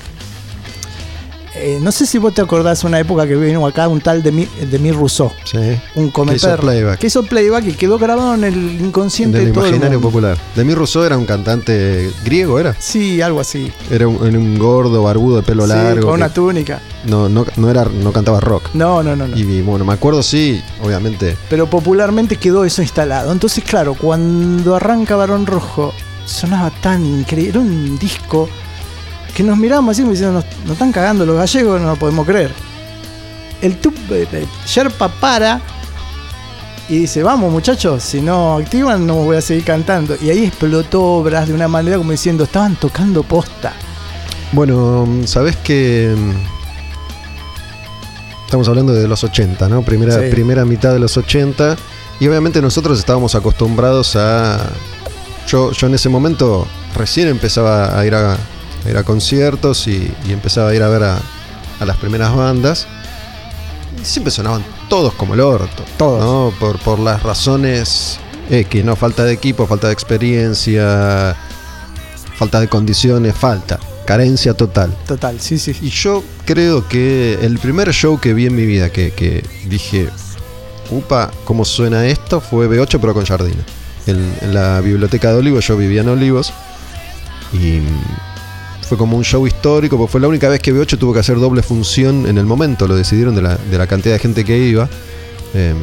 Eh, 1.67 1.79
no 1.81 1.91
sé 1.91 2.05
si 2.05 2.19
vos 2.19 2.31
te 2.31 2.43
acordás 2.43 2.83
una 2.83 2.99
época 2.99 3.25
que 3.25 3.35
vino 3.35 3.65
acá 3.65 3.87
un 3.87 3.99
tal 3.99 4.21
de 4.21 4.31
mi, 4.31 4.45
de 4.45 4.77
mi 4.77 4.91
Rousseau, 4.91 5.31
Sí. 5.45 5.57
un 5.95 6.07
Que 6.07 6.11
cometer 6.11 6.37
hizo 6.51 6.57
playback. 6.57 6.99
que 6.99 7.07
hizo 7.07 7.23
playback 7.23 7.65
y 7.65 7.73
quedó 7.73 7.97
grabado 7.97 8.35
en 8.35 8.43
el 8.43 8.79
inconsciente 8.81 9.39
Del 9.39 9.47
de 9.47 9.51
todo 9.53 9.65
el 9.65 9.79
mundo. 9.79 9.99
popular. 9.99 10.37
Demi 10.55 10.75
Rousseau 10.75 11.03
era 11.05 11.17
un 11.17 11.25
cantante 11.25 12.11
griego, 12.23 12.59
¿era? 12.59 12.75
Sí, 12.77 13.19
algo 13.19 13.39
así. 13.39 13.71
Era 13.89 14.07
un, 14.07 14.59
gordo, 14.59 15.01
barbudo, 15.01 15.37
de 15.37 15.41
pelo 15.41 15.63
Sí, 15.63 15.69
largo. 15.69 16.05
con 16.05 16.13
una 16.13 16.27
que 16.27 16.35
túnica. 16.35 16.81
no, 17.05 17.29
no, 17.29 17.47
no, 17.55 17.69
era, 17.71 17.85
no 17.85 18.11
cantaba 18.11 18.39
rock. 18.41 18.69
No, 18.75 19.01
no, 19.01 19.15
no, 19.15 19.27
no. 19.27 19.35
Y 19.35 19.63
bueno, 19.63 19.85
me 19.85 19.93
acuerdo, 19.93 20.21
sí, 20.21 20.61
obviamente. 20.83 21.35
pero 21.49 21.67
popularmente 21.67 22.35
quedó 22.35 22.63
eso 22.63 22.83
instalado. 22.83 23.31
Entonces, 23.31 23.63
claro, 23.63 23.95
cuando 23.95 24.75
arranca 24.75 25.15
Barón 25.15 25.47
Rojo, 25.47 25.93
sonaba 26.27 26.69
tan 26.69 27.03
increíble. 27.07 27.49
Era 27.49 27.59
un 27.61 27.97
disco 27.97 28.47
que 29.35 29.43
nos 29.43 29.57
miramos 29.57 29.91
así 29.91 30.01
como 30.01 30.13
diciendo, 30.13 30.33
nos, 30.41 30.45
nos 30.63 30.71
están 30.71 30.91
cagando 30.91 31.25
los 31.25 31.37
gallegos, 31.37 31.79
no 31.79 31.89
lo 31.89 31.95
podemos 31.97 32.25
creer. 32.25 32.51
El 33.61 33.77
tup, 33.77 33.93
eh, 34.09 34.27
eh, 34.31 34.45
Sherpa 34.65 35.09
para 35.09 35.61
y 36.87 36.99
dice, 36.99 37.21
vamos 37.23 37.51
muchachos, 37.51 38.01
si 38.03 38.21
no 38.21 38.57
activan 38.57 39.05
no 39.05 39.15
voy 39.15 39.37
a 39.37 39.41
seguir 39.41 39.63
cantando. 39.63 40.15
Y 40.21 40.29
ahí 40.29 40.45
explotó 40.45 41.03
obras 41.03 41.47
de 41.47 41.53
una 41.53 41.67
manera 41.67 41.97
como 41.97 42.11
diciendo, 42.11 42.45
estaban 42.45 42.75
tocando 42.75 43.23
posta. 43.23 43.73
Bueno, 44.51 45.07
sabes 45.25 45.55
que. 45.57 46.15
mm, 46.15 46.55
Estamos 48.45 48.67
hablando 48.69 48.93
de 48.93 49.07
los 49.07 49.23
80, 49.23 49.67
¿no? 49.67 49.81
Primera, 49.81 50.13
Sí. 50.19 50.29
primera 50.31 50.63
mitad 50.65 50.93
de 50.93 50.99
los 50.99 51.17
80. 51.17 51.75
Y 52.19 52.27
obviamente 52.27 52.61
nosotros 52.61 52.99
estábamos 52.99 53.35
acostumbrados 53.35 54.15
a. 54.15 54.59
Yo, 55.47 55.71
yo 55.71 55.87
en 55.87 55.95
ese 55.95 56.07
momento 56.09 56.67
recién 56.95 57.27
empezaba 57.27 57.99
a 57.99 58.05
ir 58.05 58.13
a, 58.15 58.37
a 58.85 58.89
ir 58.89 58.97
a 58.97 59.03
conciertos 59.03 59.87
y, 59.87 60.13
y 60.27 60.31
empezaba 60.31 60.69
a 60.69 60.75
ir 60.75 60.83
a 60.83 60.89
ver 60.89 61.03
a, 61.03 61.19
a 61.79 61.85
las 61.85 61.97
primeras 61.97 62.35
bandas. 62.35 62.87
Y 64.01 64.05
siempre 64.05 64.31
sonaban 64.31 64.63
todos 64.89 65.13
como 65.13 65.33
el 65.33 65.41
orto. 65.41 65.83
Todos. 65.97 66.21
¿no? 66.21 66.59
Por, 66.59 66.79
por 66.79 66.99
las 66.99 67.23
razones 67.23 68.19
X, 68.49 68.83
¿no? 68.83 68.95
Falta 68.95 69.23
de 69.23 69.33
equipo, 69.33 69.65
falta 69.67 69.87
de 69.87 69.93
experiencia, 69.93 71.35
falta 72.35 72.59
de 72.59 72.67
condiciones, 72.67 73.35
falta. 73.35 73.79
Carencia 74.05 74.53
total. 74.53 74.95
Total, 75.07 75.39
sí, 75.39 75.57
sí. 75.57 75.75
Y 75.81 75.89
yo 75.89 76.23
creo 76.45 76.87
que 76.87 77.39
el 77.41 77.57
primer 77.57 77.91
show 77.91 78.19
que 78.19 78.33
vi 78.33 78.45
en 78.45 78.55
mi 78.55 78.65
vida 78.65 78.91
que, 78.91 79.11
que 79.11 79.43
dije, 79.67 80.09
upa, 80.91 81.31
¿cómo 81.43 81.65
suena 81.65 82.05
esto? 82.05 82.39
Fue 82.39 82.67
B8 82.67 82.99
pero 83.01 83.15
con 83.15 83.25
Jardina. 83.25 83.63
En, 84.05 84.37
en 84.41 84.53
la 84.53 84.79
biblioteca 84.81 85.31
de 85.31 85.37
Olivos, 85.39 85.65
yo 85.65 85.75
vivía 85.75 86.01
en 86.01 86.09
Olivos. 86.09 86.53
Y 87.51 87.79
fue 88.87 88.97
como 88.97 89.17
un 89.17 89.23
show 89.23 89.45
histórico, 89.47 89.97
porque 89.97 90.11
fue 90.11 90.21
la 90.21 90.27
única 90.27 90.47
vez 90.47 90.59
que 90.59 90.73
B8 90.73 90.97
tuvo 90.97 91.13
que 91.13 91.19
hacer 91.19 91.39
doble 91.39 91.63
función 91.63 92.27
en 92.27 92.37
el 92.37 92.45
momento, 92.45 92.87
lo 92.87 92.95
decidieron 92.95 93.35
de 93.35 93.41
la, 93.41 93.55
de 93.55 93.77
la 93.77 93.87
cantidad 93.87 94.13
de 94.13 94.19
gente 94.19 94.45
que 94.45 94.57
iba. 94.57 94.87
Em, 95.53 95.77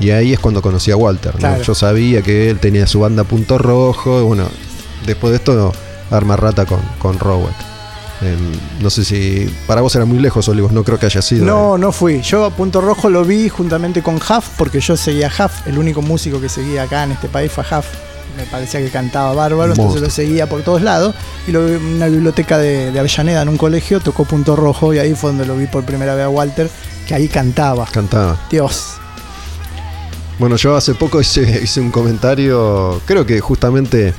y 0.00 0.10
ahí 0.10 0.32
es 0.32 0.40
cuando 0.40 0.60
conocí 0.62 0.90
a 0.90 0.96
Walter. 0.96 1.34
¿no? 1.34 1.38
Claro. 1.38 1.62
Yo 1.62 1.74
sabía 1.74 2.22
que 2.22 2.50
él 2.50 2.58
tenía 2.58 2.86
su 2.86 3.00
banda 3.00 3.22
Punto 3.22 3.56
Rojo. 3.56 4.20
y 4.20 4.24
bueno, 4.24 4.48
después 5.06 5.30
de 5.30 5.36
esto, 5.36 5.72
Arma 6.10 6.36
Rata 6.36 6.66
con, 6.66 6.80
con. 6.98 7.16
Em, 8.20 8.38
no 8.80 8.90
sé 8.90 9.04
si 9.04 9.52
para 9.66 9.80
vos 9.80 9.94
era 9.96 10.04
muy 10.04 10.18
lejos, 10.18 10.48
Olivos, 10.48 10.72
no 10.72 10.82
creo 10.84 10.98
que 10.98 11.06
haya 11.06 11.22
sido. 11.22 11.44
No, 11.44 11.78
no 11.78 11.92
fui. 11.92 12.20
Yo 12.22 12.44
a 12.44 12.50
Punto 12.50 12.80
Rojo 12.80 13.10
lo 13.10 13.24
vi 13.24 13.48
juntamente 13.48 14.02
con 14.02 14.16
Huff, 14.16 14.48
porque 14.56 14.80
yo 14.80 14.96
seguía 14.96 15.28
a 15.28 15.44
Huff. 15.44 15.66
El 15.66 15.78
único 15.78 16.02
músico 16.02 16.40
que 16.40 16.48
seguía 16.48 16.84
acá 16.84 17.04
en 17.04 17.12
este 17.12 17.28
país 17.28 17.52
fue 17.52 17.64
Huff. 17.64 17.86
Me 18.36 18.44
parecía 18.44 18.80
que 18.80 18.90
cantaba 18.90 19.34
bárbaro, 19.34 19.72
entonces 19.72 20.00
lo 20.00 20.10
seguía 20.10 20.48
por 20.48 20.62
todos 20.62 20.82
lados. 20.82 21.14
Y 21.46 21.52
lo 21.52 21.66
vi 21.66 21.74
en 21.74 21.84
una 21.84 22.06
biblioteca 22.06 22.58
de, 22.58 22.90
de 22.90 22.98
Avellaneda, 22.98 23.42
en 23.42 23.48
un 23.48 23.58
colegio, 23.58 24.00
tocó 24.00 24.24
Punto 24.24 24.56
Rojo 24.56 24.94
y 24.94 24.98
ahí 24.98 25.14
fue 25.14 25.30
donde 25.30 25.46
lo 25.46 25.56
vi 25.56 25.66
por 25.66 25.84
primera 25.84 26.14
vez 26.14 26.24
a 26.24 26.28
Walter, 26.28 26.70
que 27.06 27.14
ahí 27.14 27.28
cantaba. 27.28 27.86
Cantaba. 27.86 28.38
Dios. 28.50 28.94
Bueno, 30.38 30.56
yo 30.56 30.76
hace 30.76 30.94
poco 30.94 31.20
hice, 31.20 31.60
hice 31.62 31.80
un 31.80 31.90
comentario, 31.90 33.00
creo 33.06 33.26
que 33.26 33.40
justamente 33.40 34.14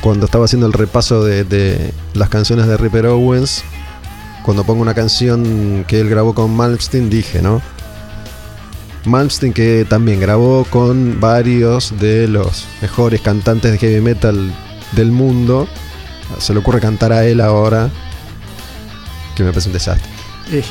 cuando 0.00 0.26
estaba 0.26 0.44
haciendo 0.44 0.66
el 0.66 0.72
repaso 0.72 1.24
de, 1.24 1.44
de 1.44 1.92
las 2.12 2.28
canciones 2.28 2.66
de 2.66 2.76
Ripper 2.76 3.06
Owens, 3.06 3.62
cuando 4.44 4.64
pongo 4.64 4.82
una 4.82 4.94
canción 4.94 5.84
que 5.88 6.00
él 6.00 6.08
grabó 6.08 6.34
con 6.34 6.54
Malmsteen, 6.54 7.08
dije, 7.08 7.40
¿no? 7.40 7.62
Malmsteen 9.04 9.52
que 9.52 9.84
también 9.88 10.20
grabó 10.20 10.64
con 10.70 11.20
varios 11.20 11.98
de 12.00 12.26
los 12.28 12.66
mejores 12.80 13.20
cantantes 13.20 13.72
de 13.72 13.78
heavy 13.78 14.00
metal 14.00 14.52
del 14.92 15.12
mundo. 15.12 15.68
Se 16.38 16.52
le 16.52 16.60
ocurre 16.60 16.80
cantar 16.80 17.12
a 17.12 17.24
él 17.26 17.40
ahora, 17.40 17.90
que 19.36 19.42
me 19.42 19.50
parece 19.50 19.68
un 19.68 19.74
desastre. 19.74 20.10
Y- 20.50 20.62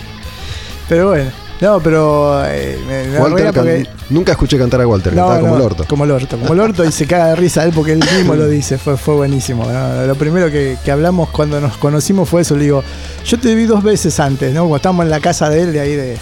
Pero 0.90 1.10
bueno. 1.10 1.32
No, 1.62 1.80
pero 1.80 2.44
eh, 2.46 2.78
me, 2.86 3.20
Walter 3.20 3.54
porque- 3.54 3.88
Nunca 4.10 4.34
escuché 4.34 4.58
cantar 4.58 4.82
a 4.82 4.88
Walter, 4.88 5.14
No, 5.14 5.22
cantaba 5.28 5.40
como 5.40 5.56
el 5.56 5.62
orto. 5.62 5.86
Como 5.88 6.04
el 6.04 6.12
orto, 6.12 6.38
como 6.38 6.54
el 6.54 6.60
orto 6.60 6.84
y 6.84 6.92
se 6.92 7.08
caga 7.08 7.28
de 7.28 7.36
risa 7.38 7.64
él 7.64 7.72
porque 7.74 7.94
él 7.94 8.00
mismo 8.18 8.36
lo 8.36 8.48
dice, 8.50 8.78
fue, 8.78 8.98
fue 8.98 9.14
buenísimo. 9.16 9.66
¿no? 9.66 10.06
Lo 10.06 10.16
primero 10.16 10.52
que, 10.52 10.78
que 10.84 10.92
hablamos 10.92 11.30
cuando 11.30 11.62
nos 11.62 11.78
conocimos 11.78 12.28
fue 12.28 12.42
eso, 12.42 12.56
le 12.58 12.64
digo, 12.66 12.84
yo 13.26 13.40
te 13.40 13.56
vi 13.56 13.64
dos 13.66 13.82
veces 13.82 14.20
antes, 14.20 14.54
¿no? 14.54 14.62
Cuando 14.62 14.76
estábamos 14.78 15.06
en 15.06 15.12
la 15.12 15.22
casa 15.22 15.50
de 15.50 15.62
él, 15.62 15.72
de 15.74 15.80
ahí 15.80 15.96
de, 15.96 16.18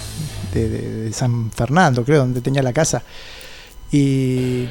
de- 0.53 0.69
de- 0.69 1.13
San 1.13 1.51
Fernando, 1.51 2.03
creo, 2.03 2.19
donde 2.19 2.41
tenía 2.41 2.61
la 2.63 2.73
casa. 2.73 3.01
Y 3.91 4.67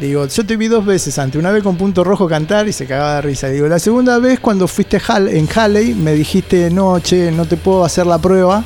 le 0.00 0.06
digo, 0.06 0.26
yo 0.26 0.44
te 0.46 0.56
vi 0.56 0.66
dos 0.68 0.84
veces 0.84 1.18
antes, 1.18 1.38
una 1.38 1.52
vez 1.52 1.62
con 1.62 1.76
Punto 1.76 2.02
Rojo 2.04 2.28
cantar 2.28 2.66
y 2.68 2.72
se 2.72 2.86
cagaba 2.86 3.16
de 3.16 3.22
risa. 3.22 3.46
Le 3.48 3.54
digo, 3.54 3.66
la 3.68 3.78
segunda 3.78 4.18
vez 4.18 4.40
cuando 4.40 4.66
fuiste 4.66 5.00
en 5.08 5.48
Halley 5.54 5.94
me 5.94 6.12
dijiste, 6.14 6.70
no, 6.70 6.98
che, 7.00 7.30
no 7.30 7.44
te 7.46 7.56
puedo 7.56 7.84
hacer 7.84 8.06
la 8.06 8.18
prueba 8.18 8.64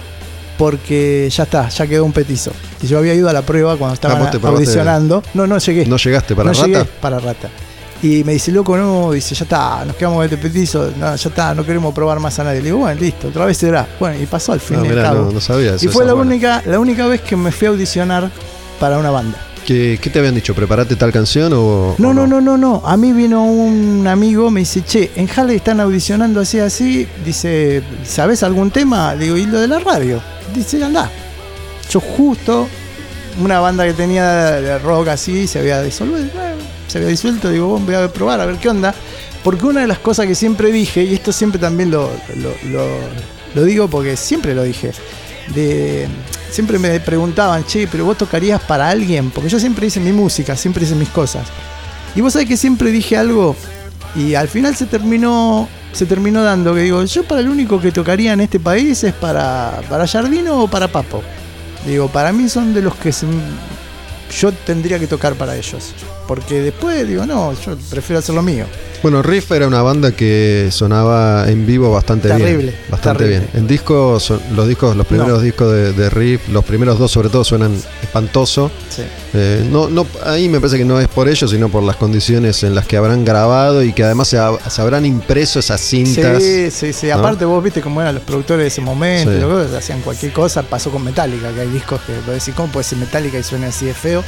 porque 0.56 1.28
ya 1.30 1.44
está, 1.44 1.68
ya 1.68 1.86
quedó 1.86 2.04
un 2.04 2.12
petizo. 2.12 2.50
Y 2.82 2.86
yo 2.86 2.98
había 2.98 3.14
ido 3.14 3.28
a 3.28 3.32
la 3.32 3.42
prueba 3.42 3.76
cuando 3.76 3.96
te 3.96 4.38
probaste- 4.38 4.46
audicionando. 4.56 5.22
No, 5.34 5.46
no 5.46 5.58
llegué. 5.58 5.86
¿No 5.86 5.96
llegaste 5.98 6.34
para 6.34 6.46
no 6.50 6.52
rata? 6.54 6.66
llegué 6.66 6.84
para 7.00 7.18
rata. 7.20 7.48
Y 8.00 8.22
me 8.22 8.32
dice, 8.34 8.52
loco, 8.52 8.76
no, 8.76 9.10
dice, 9.10 9.34
ya 9.34 9.42
está, 9.44 9.84
nos 9.84 9.96
quedamos 9.96 10.18
con 10.18 10.24
este 10.24 10.36
petizo, 10.36 10.92
no, 10.96 11.16
ya 11.16 11.28
está, 11.28 11.52
no 11.54 11.64
queremos 11.66 11.92
probar 11.92 12.20
más 12.20 12.38
a 12.38 12.44
nadie. 12.44 12.58
Le 12.60 12.66
digo, 12.66 12.78
bueno, 12.78 13.00
listo, 13.00 13.28
otra 13.28 13.44
vez 13.44 13.56
será. 13.56 13.88
Bueno, 13.98 14.22
y 14.22 14.26
pasó 14.26 14.52
al 14.52 14.60
fin 14.60 14.76
No, 14.76 14.84
y 14.84 14.88
al 14.88 14.94
mirá, 14.94 15.08
cabo. 15.08 15.24
no, 15.24 15.32
no 15.32 15.40
sabía 15.40 15.74
eso. 15.74 15.84
y 15.84 15.88
fue 15.88 16.04
la 16.04 16.12
buena. 16.12 16.30
única, 16.30 16.62
la 16.64 16.78
única 16.78 17.06
vez 17.08 17.20
que 17.22 17.34
me 17.36 17.50
fui 17.50 17.66
a 17.66 17.70
audicionar 17.70 18.30
para 18.78 18.98
una 18.98 19.10
banda. 19.10 19.36
¿Qué, 19.66 19.98
qué 20.00 20.08
te 20.10 20.20
habían 20.20 20.34
dicho? 20.34 20.54
¿Preparate 20.54 20.94
tal 20.96 21.12
canción 21.12 21.52
o.? 21.52 21.96
No, 21.98 22.10
o 22.10 22.14
no, 22.14 22.26
no, 22.26 22.40
no, 22.40 22.56
no. 22.56 22.82
A 22.86 22.96
mí 22.96 23.12
vino 23.12 23.44
un 23.44 24.06
amigo, 24.06 24.48
me 24.50 24.60
dice, 24.60 24.82
che, 24.84 25.10
en 25.16 25.28
Halle 25.28 25.56
están 25.56 25.80
audicionando 25.80 26.40
así, 26.40 26.58
así. 26.60 27.06
Dice, 27.24 27.82
¿sabes 28.04 28.42
algún 28.44 28.70
tema? 28.70 29.14
Le 29.16 29.24
digo, 29.24 29.36
¿y 29.36 29.44
lo 29.46 29.60
de 29.60 29.66
la 29.68 29.80
radio? 29.80 30.22
Dice, 30.54 30.82
anda. 30.82 31.10
Yo 31.90 32.00
justo 32.00 32.68
una 33.42 33.60
banda 33.60 33.84
que 33.84 33.92
tenía 33.92 34.26
de 34.60 34.78
rock 34.78 35.08
así 35.08 35.46
se 35.46 35.58
había 35.60 35.80
disuelto, 35.82 36.16
se 36.88 36.98
había 36.98 37.10
disuelto, 37.10 37.50
digo, 37.50 37.68
"Bueno, 37.68 37.86
voy 37.86 37.94
a 37.94 38.12
probar 38.12 38.40
a 38.40 38.46
ver 38.46 38.56
qué 38.56 38.68
onda. 38.68 38.94
Porque 39.42 39.66
una 39.66 39.82
de 39.82 39.86
las 39.86 39.98
cosas 39.98 40.26
que 40.26 40.34
siempre 40.34 40.72
dije, 40.72 41.04
y 41.04 41.14
esto 41.14 41.32
siempre 41.32 41.60
también 41.60 41.90
lo, 41.90 42.10
digo 43.54 43.88
porque 43.88 44.16
siempre 44.16 44.54
lo 44.54 44.64
dije, 44.64 44.92
de, 45.54 46.08
siempre 46.50 46.78
me 46.78 46.98
preguntaban, 47.00 47.64
che, 47.64 47.86
pero 47.86 48.04
vos 48.04 48.18
tocarías 48.18 48.60
para 48.60 48.88
alguien, 48.90 49.30
porque 49.30 49.48
yo 49.48 49.60
siempre 49.60 49.86
hice 49.86 50.00
mi 50.00 50.12
música, 50.12 50.56
siempre 50.56 50.84
hice 50.84 50.94
mis 50.94 51.08
cosas. 51.08 51.46
Y 52.14 52.20
vos 52.20 52.32
sabés 52.32 52.48
que 52.48 52.56
siempre 52.56 52.90
dije 52.90 53.16
algo 53.16 53.54
y 54.16 54.34
al 54.34 54.48
final 54.48 54.74
se 54.74 54.86
terminó 54.86 55.68
se 55.92 56.04
terminó 56.04 56.42
dando 56.42 56.74
que 56.74 56.82
digo, 56.82 57.02
yo 57.04 57.22
para 57.24 57.40
el 57.40 57.48
único 57.48 57.80
que 57.80 57.92
tocaría 57.92 58.32
en 58.32 58.40
este 58.40 58.60
país 58.60 59.02
es 59.04 59.14
para 59.14 59.80
para 59.88 60.06
Jardino 60.06 60.64
o 60.64 60.68
para 60.68 60.88
Papo. 60.88 61.22
Digo, 61.86 62.08
para 62.08 62.32
mí 62.32 62.48
son 62.48 62.74
de 62.74 62.82
los 62.82 62.94
que 62.96 63.12
yo 64.38 64.52
tendría 64.52 64.98
que 64.98 65.06
tocar 65.06 65.34
para 65.34 65.56
ellos. 65.56 65.94
Porque 66.28 66.60
después 66.60 67.08
digo, 67.08 67.24
no, 67.26 67.52
yo 67.54 67.74
prefiero 67.90 68.18
hacer 68.20 68.34
lo 68.34 68.42
mío. 68.42 68.66
Bueno, 69.02 69.22
Riff 69.22 69.50
era 69.52 69.66
una 69.66 69.80
banda 69.80 70.12
que 70.12 70.68
sonaba 70.70 71.48
en 71.48 71.64
vivo 71.66 71.90
bastante 71.90 72.28
Terrible, 72.28 72.64
bien. 72.64 72.74
Bastante 72.90 73.24
terrible. 73.24 73.46
bien. 73.52 73.62
En 73.62 73.66
disco, 73.68 74.20
son- 74.20 74.40
los 74.54 74.68
discos, 74.68 74.94
los 74.94 75.06
primeros 75.06 75.38
No. 75.38 75.40
discos 75.40 75.72
de, 75.72 75.92
de 75.94 76.10
Riff, 76.10 76.48
los 76.50 76.64
primeros 76.64 76.98
dos 76.98 77.10
sobre 77.10 77.28
todo 77.30 77.44
suenan 77.44 77.74
espantoso. 78.02 78.70
Sí. 78.94 79.02
Eh, 79.34 79.66
no, 79.70 79.88
no, 79.88 80.06
ahí 80.26 80.48
me 80.50 80.58
parece 80.60 80.76
que 80.78 80.84
no 80.84 81.00
es 81.00 81.08
por 81.08 81.28
ello, 81.28 81.48
sino 81.48 81.68
por 81.70 81.82
las 81.82 81.96
condiciones 81.96 82.62
en 82.62 82.74
las 82.74 82.86
que 82.86 82.96
habrán 82.98 83.24
grabado 83.24 83.82
y 83.82 83.92
que 83.94 84.04
además 84.04 84.28
se, 84.28 84.38
ha- 84.38 84.58
se 84.68 84.82
habrán 84.82 85.06
impreso 85.06 85.60
esas 85.60 85.80
cintas. 85.80 86.42
Sí, 86.42 86.70
sí, 86.70 86.92
sí. 86.92 87.06
¿no? 87.06 87.14
Aparte 87.14 87.44
vos 87.46 87.64
viste 87.64 87.80
cómo 87.80 88.02
eran 88.02 88.16
los 88.16 88.24
productores 88.24 88.64
de 88.64 88.68
ese 88.68 88.80
momento, 88.82 89.66
Sí. 89.68 89.76
hacían 89.76 90.00
cualquier 90.02 90.32
cosa, 90.34 90.62
pasó 90.62 90.90
con 90.90 91.02
Metallica, 91.04 91.52
que 91.54 91.60
hay 91.62 91.68
discos 91.70 92.00
que 92.02 92.12
vos 92.26 92.34
decís, 92.34 92.52
¿cómo 92.54 92.70
puede 92.70 92.84
ser 92.84 92.98
Metallica 92.98 93.38
y 93.38 93.42
suena 93.44 93.68
así 93.68 93.86
de 93.86 93.94
feo? 93.94 94.22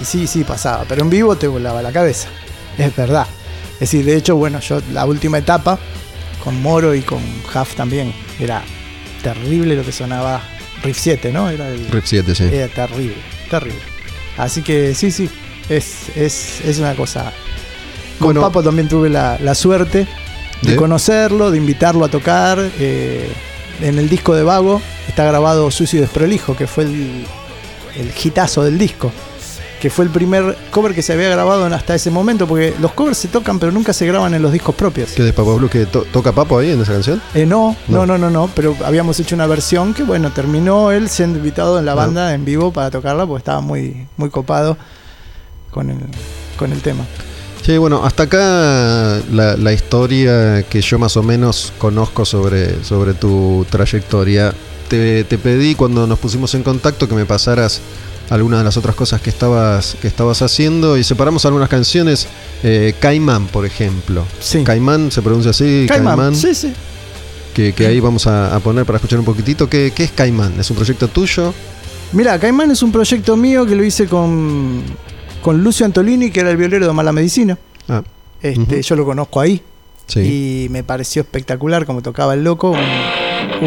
Y 0.00 0.04
sí, 0.04 0.26
sí, 0.26 0.44
pasaba, 0.44 0.84
pero 0.88 1.02
en 1.02 1.10
vivo 1.10 1.36
te 1.36 1.46
volaba 1.48 1.82
la 1.82 1.92
cabeza, 1.92 2.28
es 2.76 2.94
verdad. 2.94 3.26
Es 3.74 3.80
decir, 3.80 4.04
de 4.04 4.16
hecho, 4.16 4.36
bueno, 4.36 4.60
yo 4.60 4.80
la 4.92 5.04
última 5.06 5.38
etapa, 5.38 5.78
con 6.42 6.60
Moro 6.62 6.94
y 6.94 7.02
con 7.02 7.20
Huff 7.54 7.74
también, 7.74 8.12
era 8.38 8.62
terrible 9.22 9.74
lo 9.76 9.84
que 9.84 9.92
sonaba 9.92 10.40
Riff 10.82 10.98
7, 10.98 11.32
¿no? 11.32 11.48
Era 11.50 11.68
el, 11.68 11.88
Riff 11.88 12.04
7, 12.06 12.34
sí. 12.34 12.44
era 12.52 12.68
terrible, 12.68 13.16
terrible. 13.50 13.80
Así 14.36 14.62
que 14.62 14.94
sí, 14.94 15.10
sí, 15.10 15.28
es, 15.68 16.16
es, 16.16 16.60
es 16.64 16.78
una 16.78 16.94
cosa. 16.94 17.32
Con 18.18 18.28
Bueno. 18.28 18.40
Papo 18.42 18.62
también 18.62 18.88
tuve 18.88 19.08
la, 19.08 19.38
la 19.40 19.54
suerte 19.54 20.06
de 20.62 20.70
¿De? 20.72 20.76
conocerlo, 20.76 21.50
de 21.50 21.58
invitarlo 21.58 22.04
a 22.04 22.08
tocar. 22.08 22.58
eh, 22.78 23.28
en 23.80 23.96
el 23.96 24.08
disco 24.08 24.34
de 24.34 24.42
Vago 24.42 24.82
está 25.06 25.24
grabado 25.24 25.70
Sucio 25.70 26.00
Desprolijo, 26.00 26.56
que 26.56 26.66
fue 26.66 26.82
el, 26.84 27.24
el 27.96 28.12
hitazo 28.24 28.64
del 28.64 28.76
disco. 28.76 29.12
Que 29.80 29.90
fue 29.90 30.04
el 30.06 30.10
primer 30.10 30.56
cover 30.72 30.92
que 30.92 31.02
se 31.02 31.12
había 31.12 31.28
grabado 31.28 31.64
en- 31.66 31.72
hasta 31.72 31.94
ese 31.94 32.10
momento, 32.10 32.48
porque 32.48 32.74
los 32.80 32.92
covers 32.92 33.16
se 33.18 33.28
tocan, 33.28 33.60
pero 33.60 33.70
nunca 33.70 33.92
se 33.92 34.06
graban 34.06 34.34
en 34.34 34.42
los 34.42 34.50
discos 34.52 34.74
propios. 34.74 35.10
¿Qué 35.12 35.22
de 35.22 35.32
Papo 35.32 35.56
Blue 35.56 35.68
que 35.68 35.86
to- 35.86 36.04
toca 36.12 36.32
Papo 36.32 36.58
ahí 36.58 36.70
en 36.72 36.80
esa 36.80 36.92
canción? 36.94 37.22
Eh, 37.34 37.46
no, 37.46 37.76
No. 37.86 37.98
no, 37.98 38.06
no, 38.06 38.18
no, 38.18 38.30
no, 38.30 38.50
pero 38.54 38.76
habíamos 38.84 39.20
hecho 39.20 39.36
una 39.36 39.46
versión 39.46 39.94
que, 39.94 40.02
bueno, 40.02 40.32
terminó 40.32 40.90
él 40.90 41.08
siendo 41.08 41.38
invitado 41.38 41.78
en 41.78 41.86
la 41.86 41.94
banda 41.94 42.34
en 42.34 42.44
vivo 42.44 42.72
para 42.72 42.90
tocarla, 42.90 43.24
porque 43.24 43.38
estaba 43.38 43.60
muy, 43.60 44.08
muy 44.16 44.30
copado 44.30 44.76
con 45.70 45.90
el, 45.90 45.98
con 46.58 46.72
el 46.72 46.80
tema. 46.82 47.04
Sí, 47.64 47.76
bueno, 47.78 48.04
hasta 48.04 48.24
acá 48.24 49.20
la, 49.30 49.56
la 49.56 49.72
historia 49.72 50.62
que 50.64 50.80
yo 50.80 50.98
más 50.98 51.16
o 51.16 51.22
menos 51.22 51.72
conozco 51.78 52.24
sobre, 52.24 52.82
sobre 52.82 53.14
tu 53.14 53.64
trayectoria. 53.70 54.52
Te, 54.88 55.22
te 55.24 55.36
pedí 55.38 55.74
cuando 55.74 56.06
nos 56.06 56.18
pusimos 56.18 56.54
en 56.54 56.62
contacto 56.62 57.06
que 57.08 57.14
me 57.14 57.26
pasaras 57.26 57.80
algunas 58.30 58.60
de 58.60 58.64
las 58.64 58.76
otras 58.76 58.94
cosas 58.94 59.20
que 59.20 59.30
estabas, 59.30 59.96
que 60.00 60.08
estabas 60.08 60.42
haciendo 60.42 60.96
y 60.98 61.04
separamos 61.04 61.44
algunas 61.46 61.68
canciones. 61.68 62.28
Eh, 62.62 62.94
Caimán, 63.00 63.46
por 63.46 63.64
ejemplo. 63.64 64.24
Sí. 64.40 64.62
Caimán 64.64 65.10
se 65.10 65.22
pronuncia 65.22 65.50
así, 65.50 65.86
Caimán, 65.88 66.16
Caimán, 66.16 66.34
sí, 66.36 66.54
sí. 66.54 66.72
que, 67.54 67.72
que 67.72 67.86
ahí 67.86 68.00
vamos 68.00 68.26
a, 68.26 68.54
a 68.54 68.60
poner 68.60 68.84
para 68.84 68.96
escuchar 68.96 69.18
un 69.18 69.24
poquitito. 69.24 69.68
¿Qué, 69.68 69.92
qué 69.94 70.04
es 70.04 70.10
Caimán? 70.12 70.54
¿Es 70.58 70.70
un 70.70 70.76
proyecto 70.76 71.08
tuyo? 71.08 71.54
Mira, 72.12 72.38
Caimán 72.38 72.70
es 72.70 72.82
un 72.82 72.90
proyecto 72.92 73.36
mío 73.36 73.64
que 73.66 73.74
lo 73.76 73.84
hice 73.84 74.06
con, 74.06 74.82
con 75.42 75.62
Lucio 75.62 75.84
Antolini, 75.86 76.30
que 76.30 76.40
era 76.40 76.50
el 76.50 76.56
violero 76.56 76.86
de 76.86 76.92
Mala 76.92 77.12
Medicina. 77.12 77.56
Ah, 77.88 78.02
Este. 78.42 78.82
Yo 78.82 78.96
lo 78.96 79.04
conozco 79.04 79.40
ahí 79.40 79.62
sí. 80.06 80.64
y 80.64 80.68
me 80.70 80.82
pareció 80.84 81.22
espectacular 81.22 81.84
como 81.86 82.02
tocaba 82.02 82.34
el 82.34 82.44
loco, 82.44 82.70
un, 82.70 82.78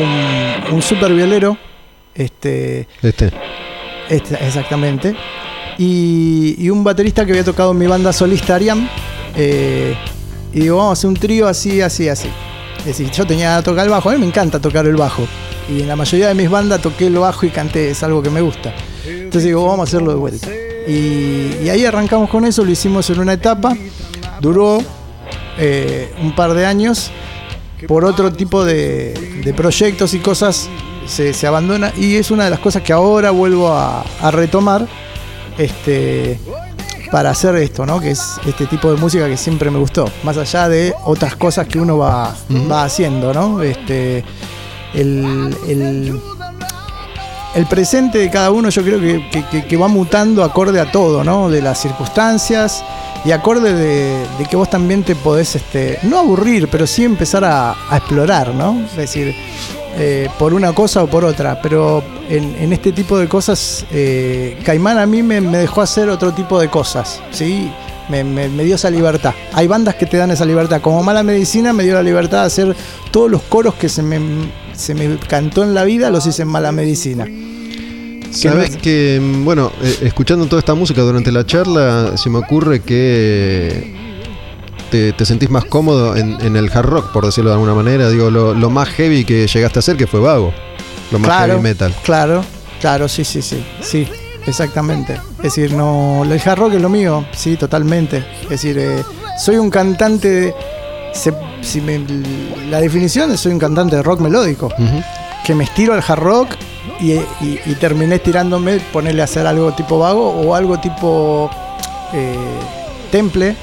un, 0.01 0.73
un 0.75 0.81
super 0.81 1.13
violero. 1.13 1.57
Este, 2.13 2.87
Este. 3.01 3.31
Exactamente. 4.09 5.15
Y, 5.77 6.69
un 6.69 6.83
baterista 6.83 7.25
que 7.25 7.31
había 7.31 7.43
tocado 7.43 7.71
en 7.71 7.77
mi 7.77 7.87
banda 7.87 8.13
solista 8.13 8.55
Ariam. 8.55 8.87
eh, 9.35 9.95
y 10.53 10.61
digo, 10.61 10.77
vamos 10.77 10.89
a 10.89 10.93
hacer 10.93 11.07
un 11.07 11.15
trío 11.15 11.47
así, 11.47 11.81
así, 11.81 12.09
así. 12.09 12.29
Es 12.79 12.85
decir, 12.85 13.09
yo 13.11 13.25
tenía 13.25 13.57
que 13.57 13.63
tocar 13.63 13.85
el 13.85 13.91
bajo, 13.91 14.09
a 14.09 14.13
mí 14.13 14.19
me 14.19 14.25
encanta 14.25 14.59
tocar 14.59 14.85
el 14.85 14.95
bajo. 14.95 15.25
Y 15.69 15.81
en 15.81 15.87
la 15.87 15.95
mayoría 15.95 16.27
de 16.27 16.33
mis 16.33 16.49
bandas 16.49 16.81
toqué 16.81 17.07
el 17.07 17.17
bajo 17.17 17.45
y 17.45 17.49
canté, 17.49 17.91
es 17.91 18.03
algo 18.03 18.21
que 18.21 18.29
me 18.29 18.41
gusta. 18.41 18.73
Entonces 19.07 19.45
digo, 19.45 19.65
vamos 19.65 19.79
a 19.79 19.83
hacerlo 19.83 20.11
de 20.11 20.17
vuelta. 20.17 20.47
Y, 20.87 21.63
y 21.63 21.69
ahí 21.69 21.85
arrancamos 21.85 22.29
con 22.29 22.43
eso, 22.43 22.65
lo 22.65 22.71
hicimos 22.71 23.09
en 23.09 23.19
una 23.19 23.33
etapa. 23.33 23.77
Duró 24.41 24.79
eh, 25.57 26.13
un 26.21 26.35
par 26.35 26.53
de 26.53 26.65
años. 26.65 27.11
Por 27.87 28.05
otro 28.05 28.31
tipo 28.31 28.63
de, 28.63 29.13
de 29.43 29.53
proyectos 29.53 30.13
y 30.13 30.19
cosas 30.19 30.69
se, 31.07 31.33
se 31.33 31.47
abandona. 31.47 31.91
Y 31.97 32.15
es 32.15 32.31
una 32.31 32.45
de 32.45 32.49
las 32.51 32.59
cosas 32.59 32.81
que 32.83 32.93
ahora 32.93 33.31
vuelvo 33.31 33.69
a, 33.69 34.03
a 34.21 34.31
retomar. 34.31 34.87
Este, 35.57 36.39
para 37.11 37.31
hacer 37.31 37.55
esto, 37.57 37.85
¿no? 37.85 37.99
Que 37.99 38.11
es 38.11 38.39
este 38.47 38.65
tipo 38.67 38.89
de 38.89 38.97
música 38.97 39.27
que 39.27 39.35
siempre 39.37 39.69
me 39.69 39.77
gustó. 39.79 40.09
Más 40.23 40.37
allá 40.37 40.69
de 40.69 40.93
otras 41.05 41.35
cosas 41.35 41.67
que 41.67 41.77
uno 41.79 41.97
va, 41.97 42.33
va 42.71 42.83
haciendo, 42.85 43.33
¿no? 43.33 43.61
Este, 43.61 44.23
el, 44.93 45.55
el, 45.67 46.19
el 47.53 47.65
presente 47.65 48.17
de 48.17 48.29
cada 48.29 48.49
uno 48.51 48.69
yo 48.69 48.81
creo 48.81 48.99
que- 49.01 49.45
que- 49.51 49.65
que 49.67 49.77
va 49.77 49.89
mutando 49.89 50.41
acorde 50.43 50.79
a 50.79 50.89
todo, 50.89 51.23
¿no? 51.25 51.49
De 51.49 51.61
las 51.61 51.81
circunstancias 51.81 52.81
y 53.23 53.31
acorde 53.31 53.73
de, 53.73 54.25
que 54.49 54.55
vos 54.55 54.69
también 54.69 55.03
te 55.03 55.15
podés, 55.15 55.55
este, 55.55 55.99
no 56.03 56.17
aburrir, 56.19 56.67
pero 56.69 56.87
sí 56.87 57.03
empezar 57.03 57.43
a, 57.45 57.75
explorar, 57.95 58.53
¿no? 58.55 58.81
Es 58.89 58.95
decir, 58.95 59.35
eh, 59.97 60.27
por 60.39 60.53
una 60.53 60.73
cosa 60.73 61.03
o 61.03 61.07
por 61.07 61.23
otra, 61.25 61.61
pero 61.61 62.03
en, 62.29 62.55
en 62.59 62.73
este 62.73 62.91
tipo 62.91 63.17
de 63.17 63.27
cosas, 63.27 63.85
eh, 63.91 64.57
Caimán 64.65 64.97
a 64.97 65.05
mí 65.05 65.21
me, 65.21 65.39
me 65.41 65.57
dejó 65.59 65.81
hacer 65.81 66.09
otro 66.09 66.31
tipo 66.33 66.59
de 66.59 66.69
cosas, 66.69 67.21
¿sí? 67.31 67.71
Me, 68.09 68.23
me- 68.23 68.49
me 68.49 68.63
dio 68.63 68.75
esa 68.75 68.89
libertad. 68.89 69.33
Hay 69.53 69.67
bandas 69.67 69.95
que 69.95 70.05
te 70.05 70.17
dan 70.17 70.31
esa 70.31 70.43
libertad. 70.45 70.81
Como 70.81 71.01
Mala 71.03 71.23
Medicina 71.23 71.71
me 71.71 71.83
dio 71.83 71.93
la 71.93 72.03
libertad 72.03 72.41
de 72.41 72.47
hacer 72.47 72.75
todos 73.11 73.29
los 73.31 73.41
coros 73.43 73.75
que 73.75 73.87
se 73.87 74.01
me, 74.01 74.19
se 74.73 74.95
me 74.95 75.17
cantó 75.17 75.63
en 75.63 75.73
la 75.73 75.83
vida, 75.83 76.09
los 76.09 76.25
hice 76.25 76.41
en 76.41 76.49
Mala 76.49 76.71
Medicina. 76.73 77.25
Sabes 78.31 78.77
que, 78.77 79.19
mm, 79.21 79.43
bueno, 79.45 79.71
eh, 79.81 79.97
escuchando 80.03 80.45
toda 80.45 80.59
esta 80.59 80.73
música 80.73 81.01
durante 81.01 81.31
la 81.31 81.45
charla, 81.45 82.15
se 82.17 82.29
me 82.29 82.37
ocurre 82.39 82.81
que 82.81 83.93
te, 84.89 85.13
te 85.13 85.25
sentís 85.25 85.49
más 85.49 85.65
cómodo 85.65 86.15
en, 86.15 86.37
en 86.41 86.55
el 86.55 86.69
hard 86.73 86.85
rock, 86.85 87.11
por 87.11 87.25
decirlo 87.25 87.49
de 87.49 87.55
alguna 87.55 87.73
manera. 87.73 88.09
Digo, 88.09 88.29
lo, 88.29 88.53
lo 88.53 88.69
más 88.69 88.89
heavy 88.89 89.25
que 89.25 89.47
llegaste 89.47 89.79
a 89.79 89.81
hacer, 89.81 89.97
que 89.97 90.07
fue 90.07 90.19
vago. 90.19 90.53
Lo 91.11 91.19
más 91.19 91.27
claro, 91.27 91.53
heavy 91.53 91.63
metal. 91.63 91.93
Claro, 92.03 92.43
claro, 92.79 93.07
sí, 93.09 93.23
sí, 93.23 93.41
sí, 93.41 93.63
sí, 93.81 94.07
exactamente. 94.47 95.13
Es 95.37 95.43
decir, 95.55 95.73
no, 95.73 96.23
el 96.23 96.31
hard 96.43 96.57
rock 96.59 96.73
es 96.73 96.81
lo 96.81 96.89
mío, 96.89 97.25
sí, 97.33 97.57
totalmente. 97.57 98.23
Es 98.43 98.49
decir, 98.49 98.77
eh, 98.77 99.03
soy 99.37 99.57
un 99.57 99.69
cantante, 99.69 100.29
de- 100.29 100.53
se- 101.13 101.33
si 101.61 101.81
me- 101.81 102.01
la 102.69 102.79
definición 102.79 103.31
es 103.31 103.39
soy 103.41 103.51
un 103.51 103.59
cantante 103.59 103.97
de 103.97 104.03
rock 104.03 104.21
melódico, 104.21 104.69
que 105.45 105.53
me 105.55 105.63
estiro 105.65 105.93
al 105.93 106.03
hard 106.07 106.19
rock 106.19 106.49
y, 106.99 107.11
y- 107.13 107.59
y 107.65 107.75
terminé 107.79 108.15
estirándome, 108.15 108.79
ponerle 108.91 109.21
a 109.21 109.25
hacer 109.25 109.45
algo 109.47 109.71
tipo 109.73 109.99
vago 109.99 110.29
o 110.29 110.55
algo 110.55 110.79
tipo 110.79 111.49
eh, 112.13 112.35
temple, 113.11 113.55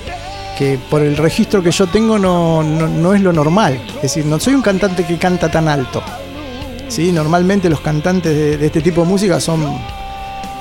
que 0.56 0.78
por 0.90 1.02
el 1.02 1.16
registro 1.16 1.62
que 1.62 1.70
yo 1.70 1.86
tengo 1.86 2.18
no, 2.18 2.62
no, 2.62 2.88
no 2.88 3.14
es 3.14 3.20
lo 3.20 3.32
normal. 3.32 3.80
Es 3.96 4.02
decir, 4.02 4.26
no 4.26 4.38
soy 4.40 4.54
un 4.54 4.62
cantante 4.62 5.04
que 5.04 5.16
canta 5.18 5.50
tan 5.50 5.68
alto. 5.68 6.02
¿sí? 6.88 7.12
Normalmente 7.12 7.68
los 7.68 7.80
cantantes 7.80 8.34
de, 8.58 8.66
este 8.66 8.80
tipo 8.80 9.02
de 9.02 9.08
música 9.08 9.38
son 9.40 9.62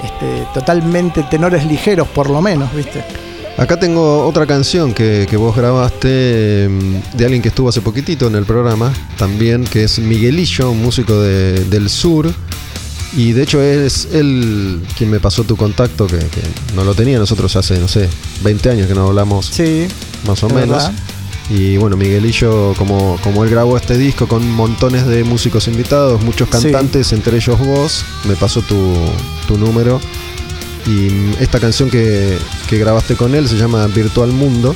este, 0.03 0.45
totalmente 0.53 1.23
tenores 1.23 1.65
ligeros, 1.65 2.07
por 2.09 2.29
lo 2.29 2.41
menos, 2.41 2.71
¿viste? 2.73 3.03
Acá 3.57 3.79
tengo 3.79 4.25
otra 4.27 4.45
canción 4.45 4.93
que, 4.93 5.25
que 5.27 5.35
vos 5.35 5.55
grabaste 5.55 6.69
mm, 6.69 7.17
de 7.17 7.25
alguien 7.25 7.41
que 7.41 7.47
estuvo 7.49 7.69
hace 7.69 7.81
poquitito 7.81 8.27
en 8.27 8.35
el 8.35 8.45
programa, 8.45 8.93
también, 9.17 9.63
que 9.63 9.83
es 9.85 9.97
Miguelillo, 9.97 10.69
un 10.71 10.81
músico 10.83 11.19
de- 11.21 11.65
del 11.65 11.89
sur. 11.89 12.31
Y 13.15 13.31
de 13.31 13.41
hecho 13.43 13.59
es 13.61 14.09
él 14.13 14.81
quien 14.95 15.09
me 15.09 15.19
pasó 15.19 15.43
tu 15.43 15.55
contacto, 15.55 16.05
que, 16.05 16.17
que 16.19 16.41
no 16.75 16.83
lo 16.83 16.93
tenía 16.93 17.17
nosotros 17.17 17.55
hace, 17.55 17.79
no 17.79 17.87
sé, 17.87 18.07
20 18.43 18.69
años 18.69 18.87
que 18.87 18.93
no 18.93 19.07
hablamos 19.07 19.47
Sí, 19.47 19.87
más 20.27 20.43
o 20.43 20.49
menos. 20.49 20.69
verdad. 20.83 20.91
Y 21.49 21.77
bueno, 21.77 21.95
Miguelillo, 21.97 22.73
como, 22.77 23.17
como 23.23 23.43
él 23.43 23.49
grabó 23.49 23.77
este 23.77 23.97
disco 23.97 24.27
con 24.27 24.47
montones 24.51 25.07
de 25.07 25.23
músicos 25.23 25.67
invitados, 25.67 26.21
muchos 26.21 26.47
Sí. 26.51 26.61
cantantes, 26.69 27.11
entre 27.13 27.37
ellos 27.37 27.57
vos, 27.57 28.03
me 28.27 28.35
pasó 28.35 28.61
tu, 28.61 28.75
tu 29.47 29.57
número. 29.57 29.99
Y 30.87 31.33
esta 31.41 31.59
canción 31.59 31.89
que, 31.89 32.37
que 32.69 32.77
grabaste 32.77 33.15
con 33.15 33.35
él 33.35 33.47
se 33.47 33.57
llama 33.57 33.85
Virtual 33.87 34.31
Mundo, 34.31 34.75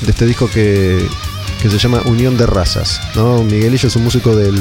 de 0.00 0.10
este 0.10 0.26
disco 0.26 0.50
que, 0.50 1.06
que 1.62 1.70
se 1.70 1.78
llama 1.78 2.02
Unión 2.06 2.36
de 2.36 2.46
Razas. 2.46 3.00
¿no? 3.14 3.42
Miguelillo 3.44 3.88
es 3.88 3.96
un 3.96 4.04
músico 4.04 4.34
del, 4.34 4.60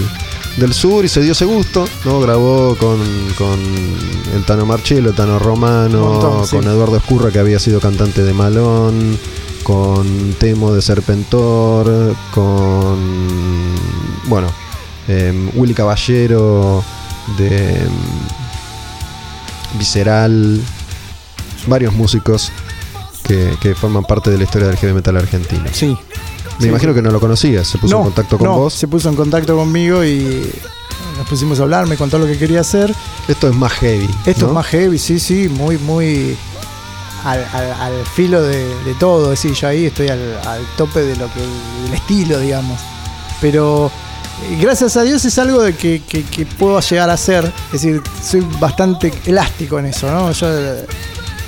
del 0.57 0.73
sur 0.73 1.05
y 1.05 1.07
se 1.07 1.21
dio 1.21 1.31
ese 1.31 1.45
gusto, 1.45 1.87
¿no? 2.05 2.19
Grabó 2.19 2.75
con, 2.77 2.99
con 3.37 3.59
el 4.35 4.43
Tano 4.45 4.65
Marcello, 4.65 5.09
el 5.09 5.15
Tano 5.15 5.39
Romano, 5.39 6.05
Un 6.05 6.11
montón, 6.11 6.47
sí. 6.47 6.55
con 6.55 6.65
Eduardo 6.65 6.97
Escurra, 6.97 7.31
que 7.31 7.39
había 7.39 7.59
sido 7.59 7.79
cantante 7.79 8.23
de 8.23 8.33
Malón, 8.33 9.17
con 9.63 10.33
Temo 10.39 10.73
de 10.73 10.81
Serpentor, 10.81 12.15
con. 12.31 12.97
Bueno, 14.25 14.47
em, 15.07 15.49
Willy 15.55 15.73
Caballero 15.73 16.83
de. 17.37 17.87
Visceral, 19.77 20.61
varios 21.67 21.93
músicos 21.93 22.51
que, 23.23 23.55
que 23.61 23.75
forman 23.75 24.03
parte 24.05 24.29
de 24.31 24.37
la 24.37 24.43
historia 24.45 24.67
del 24.67 24.77
heavy 24.77 24.93
metal 24.93 25.17
argentino. 25.17 25.65
Sí. 25.71 25.87
Me 26.57 26.63
Sí. 26.63 26.67
imagino 26.69 26.93
que 26.93 27.01
no 27.01 27.11
lo 27.11 27.19
conocías, 27.21 27.67
se 27.67 27.77
puso 27.77 27.97
en 27.97 28.03
contacto 28.03 28.37
con 28.37 28.47
no, 28.47 28.57
vos. 28.57 28.73
Se 28.73 28.87
puso 28.87 29.07
en 29.09 29.15
contacto 29.15 29.55
conmigo 29.55 30.03
y 30.03 30.51
nos 31.17 31.27
pusimos 31.27 31.59
a 31.59 31.63
hablar, 31.63 31.87
me 31.87 31.95
contó 31.95 32.17
lo 32.19 32.25
que 32.25 32.37
quería 32.37 32.61
hacer. 32.61 32.93
Esto 33.29 33.47
es 33.49 33.55
más 33.55 33.71
heavy. 33.73 34.09
Esto 34.25 34.41
¿no? 34.41 34.47
es 34.47 34.53
más 34.55 34.65
heavy, 34.67 34.97
sí, 34.97 35.19
sí, 35.19 35.47
muy, 35.47 35.77
muy 35.77 36.35
al, 37.23 37.45
al- 37.53 37.73
al 37.73 38.05
filo 38.13 38.41
de, 38.41 38.65
de 38.83 38.93
todo. 38.95 39.31
Es 39.31 39.41
decir, 39.41 39.53
yo 39.57 39.67
ahí 39.69 39.85
estoy 39.85 40.09
al, 40.09 40.37
al 40.45 40.61
tope 40.77 41.01
de 41.01 41.15
lo 41.15 41.31
que 41.33 41.39
del 41.83 41.93
estilo, 41.93 42.39
digamos. 42.39 42.79
Pero 43.39 43.87
eh, 43.87 43.91
gracias 44.59 44.97
a 44.97 45.03
Dios 45.03 45.23
es 45.25 45.37
algo 45.39 45.61
de 45.61 45.75
que, 45.75 46.01
que- 46.07 46.23
que 46.23 46.45
puedo 46.45 46.79
llegar 46.79 47.09
a 47.09 47.13
hacer. 47.13 47.45
Es 47.67 47.81
decir, 47.81 48.01
soy 48.23 48.41
bastante 48.59 49.13
elástico 49.25 49.79
en 49.79 49.87
eso, 49.87 50.09
¿no? 50.11 50.31
Yo 50.31 50.47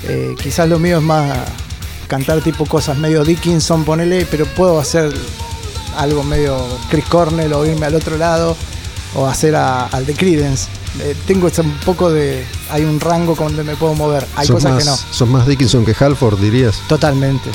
eh, 0.04 0.34
quizás 0.42 0.68
lo 0.68 0.78
mío 0.78 0.98
es 0.98 1.02
más 1.02 1.36
cantar 2.08 2.40
tipo 2.42 2.66
cosas 2.66 2.98
medio 2.98 3.24
Dickinson, 3.24 3.84
ponele, 3.84 4.26
pero 4.30 4.44
puedo 4.46 4.78
hacer 4.80 5.12
algo 5.96 6.22
medio 6.22 6.56
Chris 6.90 7.04
Cornell 7.06 7.52
o 7.52 7.64
irme 7.66 7.86
al 7.86 7.94
otro 7.94 8.16
lado 8.16 8.56
o 9.14 9.26
hacer 9.26 9.54
a- 9.56 9.86
al 9.86 10.04
de 10.06 10.14
Creedence. 10.14 10.66
Eh, 11.00 11.16
tengo 11.26 11.48
un 11.58 11.72
poco 11.86 12.10
de. 12.10 12.44
Hay 12.70 12.84
un 12.84 13.00
rango 13.00 13.34
con 13.34 13.48
donde 13.48 13.64
me 13.64 13.76
puedo 13.76 13.94
mover. 13.94 14.26
Hay 14.36 14.46
cosas 14.46 14.72
más, 14.72 14.82
que 14.84 14.90
no. 14.90 14.96
Sos 15.10 15.28
más 15.28 15.46
Dickinson 15.46 15.86
que 15.86 15.94
Halford, 15.98 16.38
dirías. 16.38 16.76
Totalmente. 16.86 17.48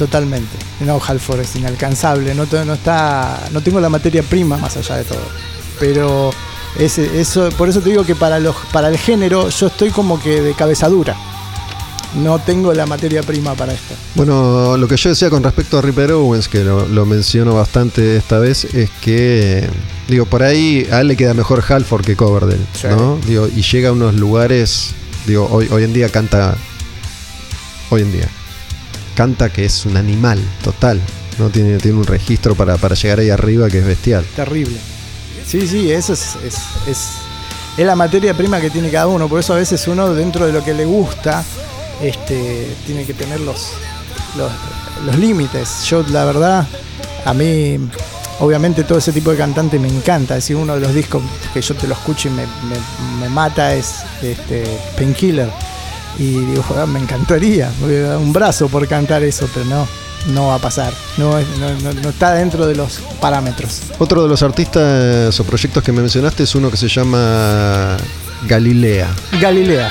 Totalmente. 0.00 0.56
No, 0.80 0.98
Halford 1.06 1.40
es 1.40 1.56
inalcanzable. 1.56 2.34
No, 2.34 2.46
no 2.64 2.72
está. 2.72 3.48
No 3.52 3.60
tengo 3.60 3.80
la 3.80 3.90
materia 3.90 4.22
prima 4.22 4.56
más 4.56 4.74
allá 4.78 4.96
de 4.96 5.04
todo. 5.04 5.20
Pero 5.78 6.30
eso, 6.78 7.50
por 7.58 7.68
eso 7.68 7.80
te 7.82 7.90
digo 7.90 8.02
que 8.02 8.14
para 8.14 8.38
los, 8.40 8.56
para 8.72 8.88
el 8.88 8.96
género, 8.96 9.50
yo 9.50 9.66
estoy 9.66 9.90
como 9.90 10.18
que 10.18 10.40
de 10.40 10.54
cabeza 10.54 10.88
dura. 10.88 11.14
No 12.14 12.38
tengo 12.38 12.72
la 12.72 12.86
materia 12.86 13.22
prima 13.22 13.54
para 13.54 13.74
esto. 13.74 13.94
Bueno, 14.14 14.78
lo 14.78 14.88
que 14.88 14.96
yo 14.96 15.10
decía 15.10 15.28
con 15.28 15.42
respecto 15.42 15.76
a 15.78 15.82
Ripper 15.82 16.12
Owens, 16.12 16.48
que 16.48 16.64
lo, 16.64 16.88
lo 16.88 17.04
menciono 17.04 17.54
bastante 17.54 18.16
esta 18.16 18.38
vez, 18.38 18.64
es 18.64 18.88
que, 19.02 19.68
digo, 20.08 20.24
por 20.24 20.42
ahí 20.42 20.88
a 20.90 21.02
él 21.02 21.08
le 21.08 21.16
queda 21.16 21.34
mejor 21.34 21.62
Halford 21.68 22.06
que 22.06 22.16
Coverdale, 22.16 22.64
Sí. 22.72 22.86
¿no? 22.88 23.18
Digo, 23.26 23.48
y 23.54 23.60
llega 23.60 23.90
a 23.90 23.92
unos 23.92 24.14
lugares, 24.14 24.92
digo, 25.26 25.46
hoy, 25.52 25.68
hoy 25.70 25.84
en 25.84 25.92
día 25.92 26.08
canta, 26.08 26.56
hoy 27.90 28.00
en 28.00 28.12
día, 28.12 28.28
canta 29.20 29.50
que 29.50 29.66
es 29.66 29.84
un 29.84 29.98
animal 29.98 30.38
total, 30.64 30.98
¿no? 31.38 31.50
Tiene, 31.50 31.76
tiene 31.76 31.98
un 31.98 32.06
registro 32.06 32.54
para, 32.54 32.78
para 32.78 32.94
llegar 32.94 33.18
ahí 33.18 33.28
arriba 33.28 33.68
que 33.68 33.80
es 33.80 33.84
bestial. 33.86 34.24
Terrible. 34.34 34.78
Sí, 35.46 35.68
sí, 35.68 35.92
eso 35.92 36.14
es, 36.14 36.36
es, 36.42 36.54
es, 36.88 36.98
es 37.76 37.86
la 37.86 37.94
materia 37.96 38.32
prima 38.32 38.62
que 38.62 38.70
tiene 38.70 38.88
cada 38.90 39.08
uno. 39.08 39.28
Por 39.28 39.40
eso 39.40 39.52
a 39.52 39.56
veces 39.56 39.86
uno, 39.88 40.14
dentro 40.14 40.46
de 40.46 40.54
lo 40.54 40.64
que 40.64 40.72
le 40.72 40.86
gusta, 40.86 41.44
este, 42.00 42.74
tiene 42.86 43.04
que 43.04 43.12
tener 43.12 43.40
los, 43.40 43.72
los, 44.38 44.50
los 45.04 45.16
límites. 45.18 45.84
Yo, 45.86 46.02
la 46.08 46.24
verdad, 46.24 46.66
a 47.26 47.34
mí, 47.34 47.78
obviamente, 48.38 48.84
todo 48.84 48.96
ese 48.96 49.12
tipo 49.12 49.32
de 49.32 49.36
cantante 49.36 49.78
me 49.78 49.88
encanta. 49.88 50.38
Es 50.38 50.44
decir, 50.44 50.56
uno 50.56 50.76
de 50.76 50.80
los 50.80 50.94
discos 50.94 51.22
que 51.52 51.60
yo 51.60 51.74
te 51.74 51.86
lo 51.86 51.92
escucho 51.92 52.28
y 52.28 52.30
me, 52.30 52.46
me- 52.46 53.20
me 53.20 53.28
mata 53.28 53.74
es 53.74 53.96
este, 54.22 54.64
Painkiller. 54.96 55.50
Y 56.18 56.32
digo, 56.44 56.62
"Joder, 56.62 56.86
me 56.86 56.98
encantaría, 57.00 57.70
me 57.80 57.86
voy 57.86 57.96
a 57.96 58.00
dar 58.08 58.16
un 58.18 58.32
brazo 58.32 58.68
por 58.68 58.86
cantar 58.88 59.22
eso, 59.22 59.48
pero 59.54 59.64
no, 59.66 59.88
no 60.34 60.48
va 60.48 60.56
a 60.56 60.58
pasar. 60.58 60.92
No, 61.16 61.38
es- 61.38 61.46
no- 61.58 61.72
no- 61.80 61.92
no 61.94 62.08
está 62.10 62.34
dentro 62.34 62.66
de 62.66 62.74
los 62.74 63.00
parámetros. 63.20 63.80
Otro 63.98 64.22
de 64.22 64.28
los 64.28 64.42
artistas 64.42 65.38
o 65.40 65.44
proyectos 65.44 65.82
que 65.82 65.92
me 65.92 66.00
mencionaste 66.02 66.42
es 66.42 66.54
uno 66.54 66.70
que 66.70 66.76
se 66.76 66.88
llama 66.88 67.96
Galilea. 68.46 69.08
Galilea. 69.40 69.90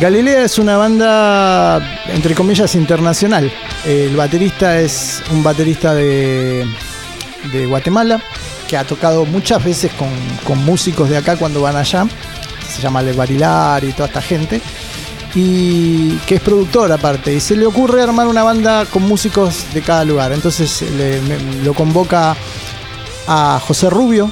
Galilea 0.00 0.44
es 0.44 0.58
una 0.58 0.76
banda, 0.76 2.00
entre 2.08 2.34
comillas, 2.34 2.74
internacional. 2.74 3.50
El 3.86 4.14
baterista 4.14 4.78
es 4.78 5.22
un 5.30 5.42
baterista 5.42 5.94
de, 5.94 6.66
de 7.52 7.66
Guatemala 7.66 8.20
que 8.68 8.76
ha 8.76 8.84
tocado 8.84 9.24
muchas 9.24 9.64
veces 9.64 9.90
con, 9.92 10.08
con 10.44 10.62
músicos 10.64 11.08
de 11.08 11.16
acá 11.16 11.36
cuando 11.36 11.62
van 11.62 11.76
allá. 11.76 12.06
Se 12.68 12.82
llama 12.82 13.00
Le 13.00 13.12
Barilar 13.14 13.84
y 13.84 13.92
toda 13.92 14.08
esta 14.08 14.20
gente. 14.20 14.60
Y 15.38 16.16
que 16.26 16.36
es 16.36 16.40
productor 16.40 16.90
aparte. 16.90 17.34
Y 17.34 17.40
se 17.40 17.56
le 17.56 17.66
ocurre 17.66 18.00
armar 18.02 18.26
una 18.26 18.42
banda 18.42 18.86
con 18.86 19.02
músicos 19.02 19.66
de 19.74 19.82
cada 19.82 20.02
lugar. 20.04 20.32
Entonces 20.32 20.80
le- 20.96 21.20
me- 21.20 21.62
lo 21.62 21.74
convoca 21.74 22.34
a 23.28 23.60
José 23.66 23.90
Rubio, 23.90 24.30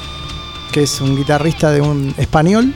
que 0.72 0.84
es 0.84 1.00
un 1.02 1.14
guitarrista 1.14 1.70
de 1.72 1.82
un 1.82 2.14
español 2.16 2.72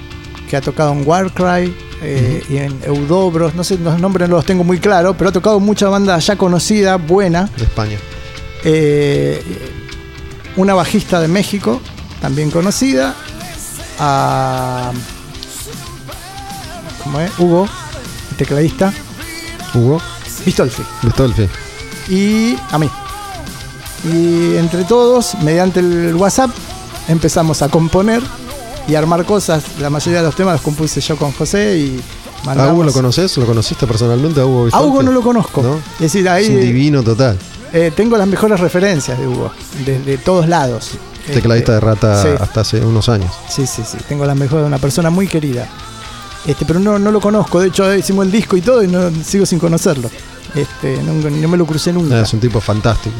que 0.50 0.56
ha 0.56 0.60
tocado 0.60 0.92
en 0.92 1.06
Warcry 1.08 1.74
eh, 2.02 2.44
y 2.50 2.56
en 2.58 2.78
Eudobros, 2.84 3.54
no 3.54 3.64
sé, 3.64 3.76
los 3.78 3.98
nombres 3.98 4.28
no 4.28 4.36
los 4.36 4.44
tengo 4.44 4.62
muy 4.62 4.78
claros, 4.78 5.14
pero 5.18 5.30
ha 5.30 5.32
tocado 5.32 5.58
mucha 5.58 5.88
banda 5.88 6.18
ya 6.18 6.36
conocida, 6.36 6.96
buena. 6.96 7.48
de 7.56 7.64
España. 7.64 7.98
Eh, 8.64 9.42
una 10.56 10.74
bajista 10.74 11.18
de 11.20 11.28
México, 11.28 11.80
también 12.20 12.50
conocida. 12.50 13.14
A, 13.98 14.92
¿Cómo 17.02 17.20
es? 17.20 17.30
Hugo, 17.38 17.68
tecladista. 18.38 18.92
Hugo, 19.74 20.00
Bistolfi 20.46 20.82
Bistolfi. 21.02 21.46
y 22.08 22.56
a 22.70 22.78
mí. 22.78 22.88
Y 24.04 24.56
entre 24.56 24.84
todos, 24.84 25.34
mediante 25.42 25.80
el 25.80 26.14
WhatsApp, 26.14 26.50
empezamos 27.08 27.60
a 27.62 27.68
componer 27.68 28.22
y 28.86 28.94
armar 28.94 29.24
cosas. 29.26 29.62
La 29.80 29.90
mayoría 29.90 30.20
de 30.20 30.26
los 30.26 30.34
temas 30.36 30.54
los 30.54 30.62
compuse 30.62 31.00
yo 31.00 31.16
con 31.16 31.32
José 31.32 31.76
y 31.78 32.00
¿A 32.42 32.46
mandamos. 32.46 32.72
Hugo 32.74 32.84
lo 32.84 32.92
conoces? 32.92 33.36
¿Lo 33.36 33.44
conociste 33.46 33.86
personalmente 33.86 34.40
a 34.40 34.46
Hugo 34.46 34.68
A 34.72 35.02
no 35.02 35.10
lo 35.12 35.20
conozco. 35.22 35.60
¿No? 35.62 35.74
Es 35.96 36.12
decir, 36.12 36.26
Es 36.28 36.48
un 36.48 36.56
ahí 36.56 36.64
divino 36.64 37.02
total. 37.02 37.36
eh, 37.72 37.92
tengo 37.94 38.16
las 38.16 38.28
mejores 38.28 38.60
referencias 38.60 39.18
de 39.18 39.26
Hugo, 39.26 39.50
de, 39.84 39.98
de 40.00 40.16
todos 40.18 40.48
lados. 40.48 40.92
Tecladista 41.26 41.72
de 41.72 41.80
rata 41.80 42.22
sí. 42.22 42.28
hasta 42.40 42.60
hace 42.62 42.80
unos 42.80 43.08
años. 43.10 43.30
Sí, 43.50 43.66
sí, 43.66 43.82
sí. 43.86 43.98
Tengo 44.08 44.24
las 44.24 44.34
mejores 44.36 44.62
de 44.62 44.68
una 44.68 44.78
persona 44.78 45.10
muy 45.10 45.26
querida. 45.28 45.68
Este, 46.46 46.64
pero 46.64 46.80
no, 46.80 46.98
no 46.98 47.10
lo 47.10 47.20
conozco. 47.20 47.60
De 47.60 47.68
hecho, 47.68 47.94
hicimos 47.94 48.26
el 48.26 48.32
disco 48.32 48.56
y 48.56 48.60
todo 48.60 48.82
y 48.82 48.88
no, 48.88 49.10
sigo 49.24 49.44
sin 49.44 49.58
conocerlo. 49.58 50.10
Este, 50.54 51.02
no, 51.02 51.12
no 51.12 51.48
me 51.48 51.56
lo 51.56 51.66
crucé 51.66 51.92
nunca. 51.92 52.20
Es 52.20 52.32
un 52.32 52.40
tipo 52.40 52.60
fantástico. 52.60 53.16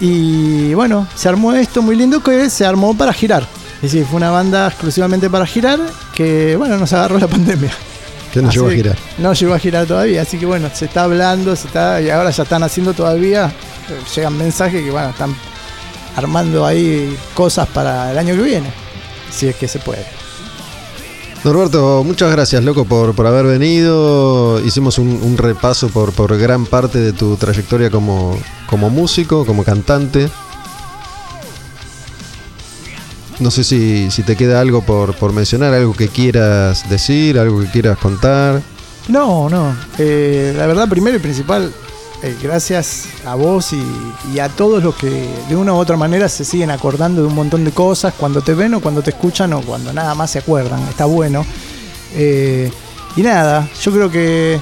Y 0.00 0.72
bueno, 0.74 1.06
se 1.14 1.28
armó 1.28 1.52
esto 1.52 1.82
muy 1.82 1.94
lindo 1.94 2.22
que 2.22 2.48
se 2.48 2.64
armó 2.64 2.96
para 2.96 3.12
girar. 3.12 3.46
Es 3.76 3.92
decir, 3.92 4.06
fue 4.06 4.16
una 4.16 4.30
banda 4.30 4.68
exclusivamente 4.68 5.28
para 5.30 5.46
girar 5.46 5.78
que, 6.14 6.56
bueno, 6.56 6.76
nos 6.76 6.92
agarró 6.92 7.18
la 7.18 7.28
pandemia. 7.28 7.70
¿Qué 8.32 8.40
nos 8.40 8.50
Así 8.50 8.58
llevó 8.58 8.68
a 8.68 8.70
que 8.70 8.76
girar? 8.76 8.96
No 9.18 9.32
llegó 9.32 9.54
a 9.54 9.58
girar 9.58 9.86
todavía, 9.86 10.22
así 10.22 10.38
que 10.38 10.46
bueno, 10.46 10.70
se 10.72 10.84
está 10.86 11.04
hablando, 11.04 11.54
se 11.56 11.66
está 11.66 12.00
y 12.00 12.10
ahora 12.10 12.30
ya 12.30 12.44
están 12.44 12.62
haciendo 12.62 12.94
todavía. 12.94 13.52
Llegan 14.14 14.38
mensajes 14.38 14.82
que, 14.82 14.90
bueno, 14.90 15.10
están 15.10 15.34
armando 16.16 16.64
ahí 16.64 17.16
cosas 17.34 17.66
para 17.68 18.12
el 18.12 18.18
año 18.18 18.34
que 18.36 18.42
viene, 18.42 18.70
si 19.30 19.48
es 19.48 19.56
que 19.56 19.66
se 19.66 19.80
puede. 19.80 20.04
Norberto, 21.42 22.04
muchas 22.04 22.30
gracias, 22.30 22.62
loco, 22.64 22.84
por, 22.84 23.14
por 23.14 23.26
haber 23.26 23.46
venido. 23.46 24.60
Hicimos 24.64 24.98
un, 24.98 25.08
un 25.22 25.38
repaso 25.38 25.88
por, 25.88 26.12
por 26.12 26.36
gran 26.36 26.66
parte 26.66 26.98
de 26.98 27.12
tu 27.14 27.36
trayectoria 27.36 27.90
como, 27.90 28.38
como 28.68 28.90
músico, 28.90 29.46
como 29.46 29.64
cantante. 29.64 30.28
No 33.38 33.50
sé 33.50 33.64
si, 33.64 34.10
si 34.10 34.22
te 34.22 34.36
queda 34.36 34.60
algo 34.60 34.82
por, 34.82 35.14
por 35.14 35.32
mencionar, 35.32 35.72
algo 35.72 35.94
que 35.94 36.08
quieras 36.08 36.88
decir, 36.90 37.38
algo 37.38 37.60
que 37.60 37.70
quieras 37.70 37.96
contar. 37.96 38.60
No, 39.08 39.48
no. 39.48 39.74
eh, 39.96 40.52
la 40.54 40.66
verdad, 40.66 40.90
primero 40.90 41.16
y 41.16 41.20
principal, 41.20 41.72
eh, 42.22 42.36
gracias 42.42 43.06
a 43.24 43.34
vos 43.34 43.72
y, 43.72 43.82
y 44.34 44.38
a 44.40 44.48
todos 44.48 44.82
los 44.82 44.94
que 44.94 45.26
de 45.48 45.56
una 45.56 45.72
u 45.72 45.76
otra 45.76 45.96
manera 45.96 46.28
se 46.28 46.44
siguen 46.44 46.70
acordando 46.70 47.22
de 47.22 47.28
un 47.28 47.34
montón 47.34 47.64
de 47.64 47.72
cosas 47.72 48.12
cuando 48.14 48.42
te 48.42 48.54
ven 48.54 48.74
o 48.74 48.80
cuando 48.80 49.02
te 49.02 49.10
escuchan 49.10 49.52
o 49.54 49.62
cuando 49.62 49.92
nada 49.92 50.14
más 50.14 50.30
se 50.30 50.38
acuerdan. 50.40 50.80
Está 50.88 51.06
bueno. 51.06 51.44
Eh, 52.14 52.70
y 53.16 53.22
nada, 53.22 53.68
yo 53.82 53.92
creo 53.92 54.10
que 54.10 54.60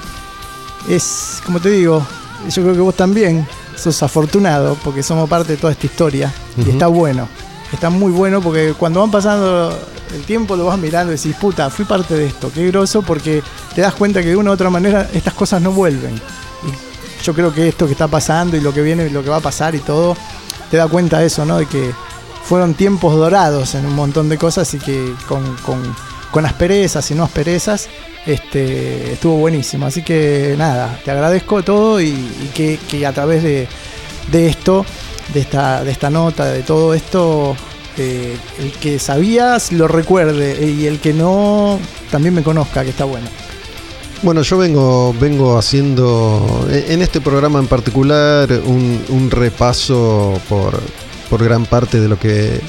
es, 0.89 1.41
como 1.45 1.61
te 1.61 1.71
digo, 1.71 2.07
yo 2.49 2.63
creo 2.63 2.75
que 2.75 2.81
vos 2.81 2.95
también 2.95 3.47
sos 3.77 4.03
afortunado 4.03 4.77
porque 4.85 5.03
somos 5.03 5.29
parte 5.29 5.53
de 5.53 5.59
toda 5.59 5.73
esta 5.73 5.87
historia 5.87 6.33
y 6.57 6.71
está 6.71 6.87
bueno. 6.87 7.29
Está 7.73 7.91
muy 7.91 8.11
bueno 8.13 8.41
porque 8.41 8.75
cuando 8.79 9.01
van 9.01 9.11
pasando 9.11 9.77
el 10.15 10.23
tiempo 10.23 10.57
lo 10.57 10.67
vas 10.67 10.79
mirando 10.79 11.13
y 11.13 11.17
decís, 11.17 11.37
puta, 11.37 11.69
fui 11.71 11.85
parte 11.85 12.15
de 12.15 12.27
esto, 12.27 12.51
qué 12.53 12.67
groso, 12.69 13.03
porque 13.03 13.43
te 13.75 13.83
das 13.83 13.95
cuenta 13.95 14.23
que 14.23 14.29
de 14.29 14.37
una 14.37 14.51
u 14.51 14.55
otra 14.55 14.71
manera 14.71 15.09
estas 15.13 15.35
cosas 15.35 15.61
no 15.61 15.73
vuelven. 15.73 16.15
Y 16.15 16.88
yo 17.23 17.35
creo 17.35 17.53
que 17.53 17.69
esto 17.69 17.87
que 17.87 17.93
está 17.93 18.09
pasando 18.09 18.57
y 18.57 18.61
lo 18.61 18.73
que 18.73 18.83
viene 18.83 19.07
y 19.07 19.11
lo 19.11 19.23
que 19.23 19.31
va 19.31 19.37
a 19.37 19.41
pasar 19.41 19.75
y 19.75 19.81
todo, 19.81 20.17
te 20.71 20.77
da 20.77 20.89
cuenta 20.89 21.21
de 21.21 21.27
eso, 21.27 21.45
¿no? 21.45 21.59
De 21.59 21.67
que 21.67 21.93
fueron 22.45 22.75
tiempos 22.75 23.15
dorados 23.15 23.75
en 23.75 23.85
un 23.85 23.95
montón 23.95 24.29
de 24.29 24.39
cosas 24.39 24.73
y 24.75 24.79
que 24.79 25.13
con, 25.27 25.57
con, 25.57 26.47
asperezas 26.47 27.11
y 27.11 27.15
no 27.15 27.25
asperezas, 27.25 27.89
este, 28.25 29.13
estuvo 29.13 29.37
buenísimo. 29.37 29.87
Así 29.87 30.03
que 30.03 30.55
nada, 30.57 30.99
te 31.05 31.11
agradezco 31.11 31.63
todo 31.63 32.01
y, 32.01 32.13
que, 32.55 33.07
a 33.07 33.13
través 33.13 33.43
de, 33.43 33.69
esto, 34.33 34.87
de 35.35 35.41
esta, 35.41 35.83
de 35.85 35.91
esta 35.91 36.11
nota, 36.11 36.47
de 36.47 36.63
todo 36.63 36.95
esto, 36.95 37.57
eh, 37.97 38.37
el 38.59 38.73
que 38.73 38.99
sabías 38.99 39.73
lo 39.73 39.89
recuerde 39.89 40.65
y 40.65 40.87
el 40.87 41.01
que 41.01 41.13
no 41.13 41.79
también 42.11 42.35
me 42.35 42.43
conozca, 42.43 42.85
que 42.85 42.91
está 42.91 43.05
bueno. 43.05 43.27
Bueno, 44.23 44.43
yo 44.43 44.59
vengo, 44.59 45.15
vengo 45.21 45.59
haciendo 45.59 46.67
en 46.71 47.03
este 47.03 47.21
programa 47.21 47.61
en 47.61 47.69
particular 47.69 48.51
un 48.67 49.31
repaso 49.31 50.41
por, 50.49 50.81
por 51.29 51.45
gran 51.45 51.67
parte 51.67 52.01
de 52.01 52.09
lo 52.09 52.19
que 52.19 52.61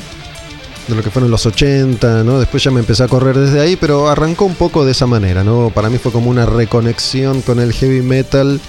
de 0.90 0.96
lo 0.96 1.04
que 1.04 1.12
fueron 1.12 1.30
los 1.30 1.46
80, 1.46 2.24
¿no? 2.24 2.40
Después 2.40 2.64
ya 2.64 2.72
me 2.72 2.80
empecé 2.80 3.04
a 3.04 3.08
correr 3.08 3.38
desde 3.38 3.60
ahí, 3.60 3.76
pero 3.76 4.10
arrancó 4.10 4.46
un 4.46 4.56
poco 4.56 4.86
de 4.86 4.92
esa 4.92 5.06
manera, 5.06 5.44
¿no? 5.44 5.72
Para 5.74 5.90
mí 5.90 6.00
fue 6.00 6.12
como 6.12 6.32
una 6.32 6.48
reconexión 6.48 7.42
con 7.44 7.60
el 7.60 7.74
heavy 7.74 8.02
metal 8.02 8.60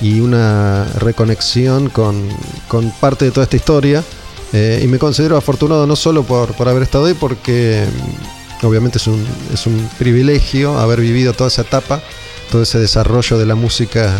y 0.00 0.20
una 0.20 0.84
reconexión 0.98 1.88
con, 1.88 2.28
parte 3.00 3.24
de 3.24 3.30
toda 3.30 3.44
esta 3.44 3.56
historia. 3.56 4.04
Eh, 4.52 4.82
y 4.84 4.86
me 4.86 4.98
considero 4.98 5.38
afortunado 5.38 5.86
no 5.86 5.96
solo 5.96 6.24
por, 6.24 6.52
por 6.52 6.68
haber 6.68 6.82
estado 6.82 7.06
ahí, 7.06 7.14
porque 7.14 7.86
obviamente 8.62 8.98
es 8.98 9.06
un, 9.06 9.26
es 9.52 9.66
un 9.66 9.88
privilegio 9.98 10.78
haber 10.78 11.00
vivido 11.00 11.32
toda 11.32 11.48
esa 11.48 11.62
etapa, 11.62 12.02
todo 12.52 12.62
ese 12.62 12.78
desarrollo 12.78 13.38
de 13.38 13.46
la 13.46 13.54
música 13.54 14.14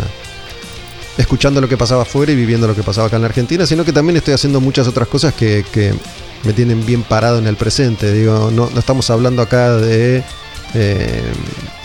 escuchando 1.19 1.61
lo 1.61 1.69
que 1.69 1.77
pasaba 1.77 2.01
afuera 2.01 2.31
y 2.31 2.35
viviendo 2.35 2.65
lo 2.65 2.75
que 2.75 2.81
pasaba 2.81 3.05
acá 3.05 3.17
en 3.17 3.21
la 3.21 3.27
Argentina, 3.27 3.67
sino 3.67 3.85
que 3.85 3.93
también 3.93 4.17
estoy 4.17 4.33
haciendo 4.33 4.59
muchas 4.59 4.87
otras 4.87 5.07
cosas 5.07 5.35
que, 5.35 5.63
me 6.43 6.51
tienen 6.51 6.83
bien 6.83 7.03
parado 7.03 7.37
en 7.37 7.45
el 7.45 7.55
presente. 7.55 8.11
Digo, 8.11 8.49
no, 8.51 8.67
estamos 8.77 9.09
hablando 9.11 9.43
acá 9.43 9.77
de 9.77 10.23
eh, 10.73 11.23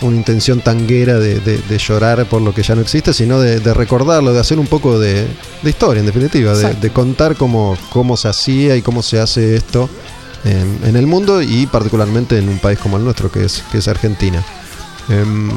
una 0.01 0.17
intención 0.17 0.59
tanguera 0.59 1.19
de, 1.19 1.77
llorar 1.77 2.25
por 2.25 2.41
lo 2.41 2.51
que 2.53 2.63
ya 2.63 2.73
no 2.73 2.81
existe, 2.81 3.13
sino 3.13 3.39
de, 3.39 3.73
recordarlo, 3.73 4.33
de 4.33 4.39
hacer 4.39 4.57
un 4.57 4.67
poco 4.67 4.99
de, 4.99 5.27
historia, 5.63 5.99
en 5.99 6.07
definitiva, 6.07 6.55
de, 6.55 6.89
contar 6.89 7.35
cómo, 7.35 7.77
cómo 7.91 8.17
se 8.17 8.27
hacía 8.27 8.75
y 8.75 8.81
cómo 8.81 9.03
se 9.03 9.19
hace 9.19 9.55
esto 9.55 9.87
en, 10.43 10.95
el 10.95 11.05
mundo 11.05 11.43
y 11.43 11.67
particularmente 11.67 12.39
en 12.39 12.49
un 12.49 12.57
país 12.57 12.79
como 12.79 12.97
el 12.97 13.03
nuestro, 13.03 13.31
que 13.31 13.45
es, 13.45 13.63
que 13.71 13.77
es 13.77 13.87
Argentina. 13.87 14.43
Em, 15.09 15.51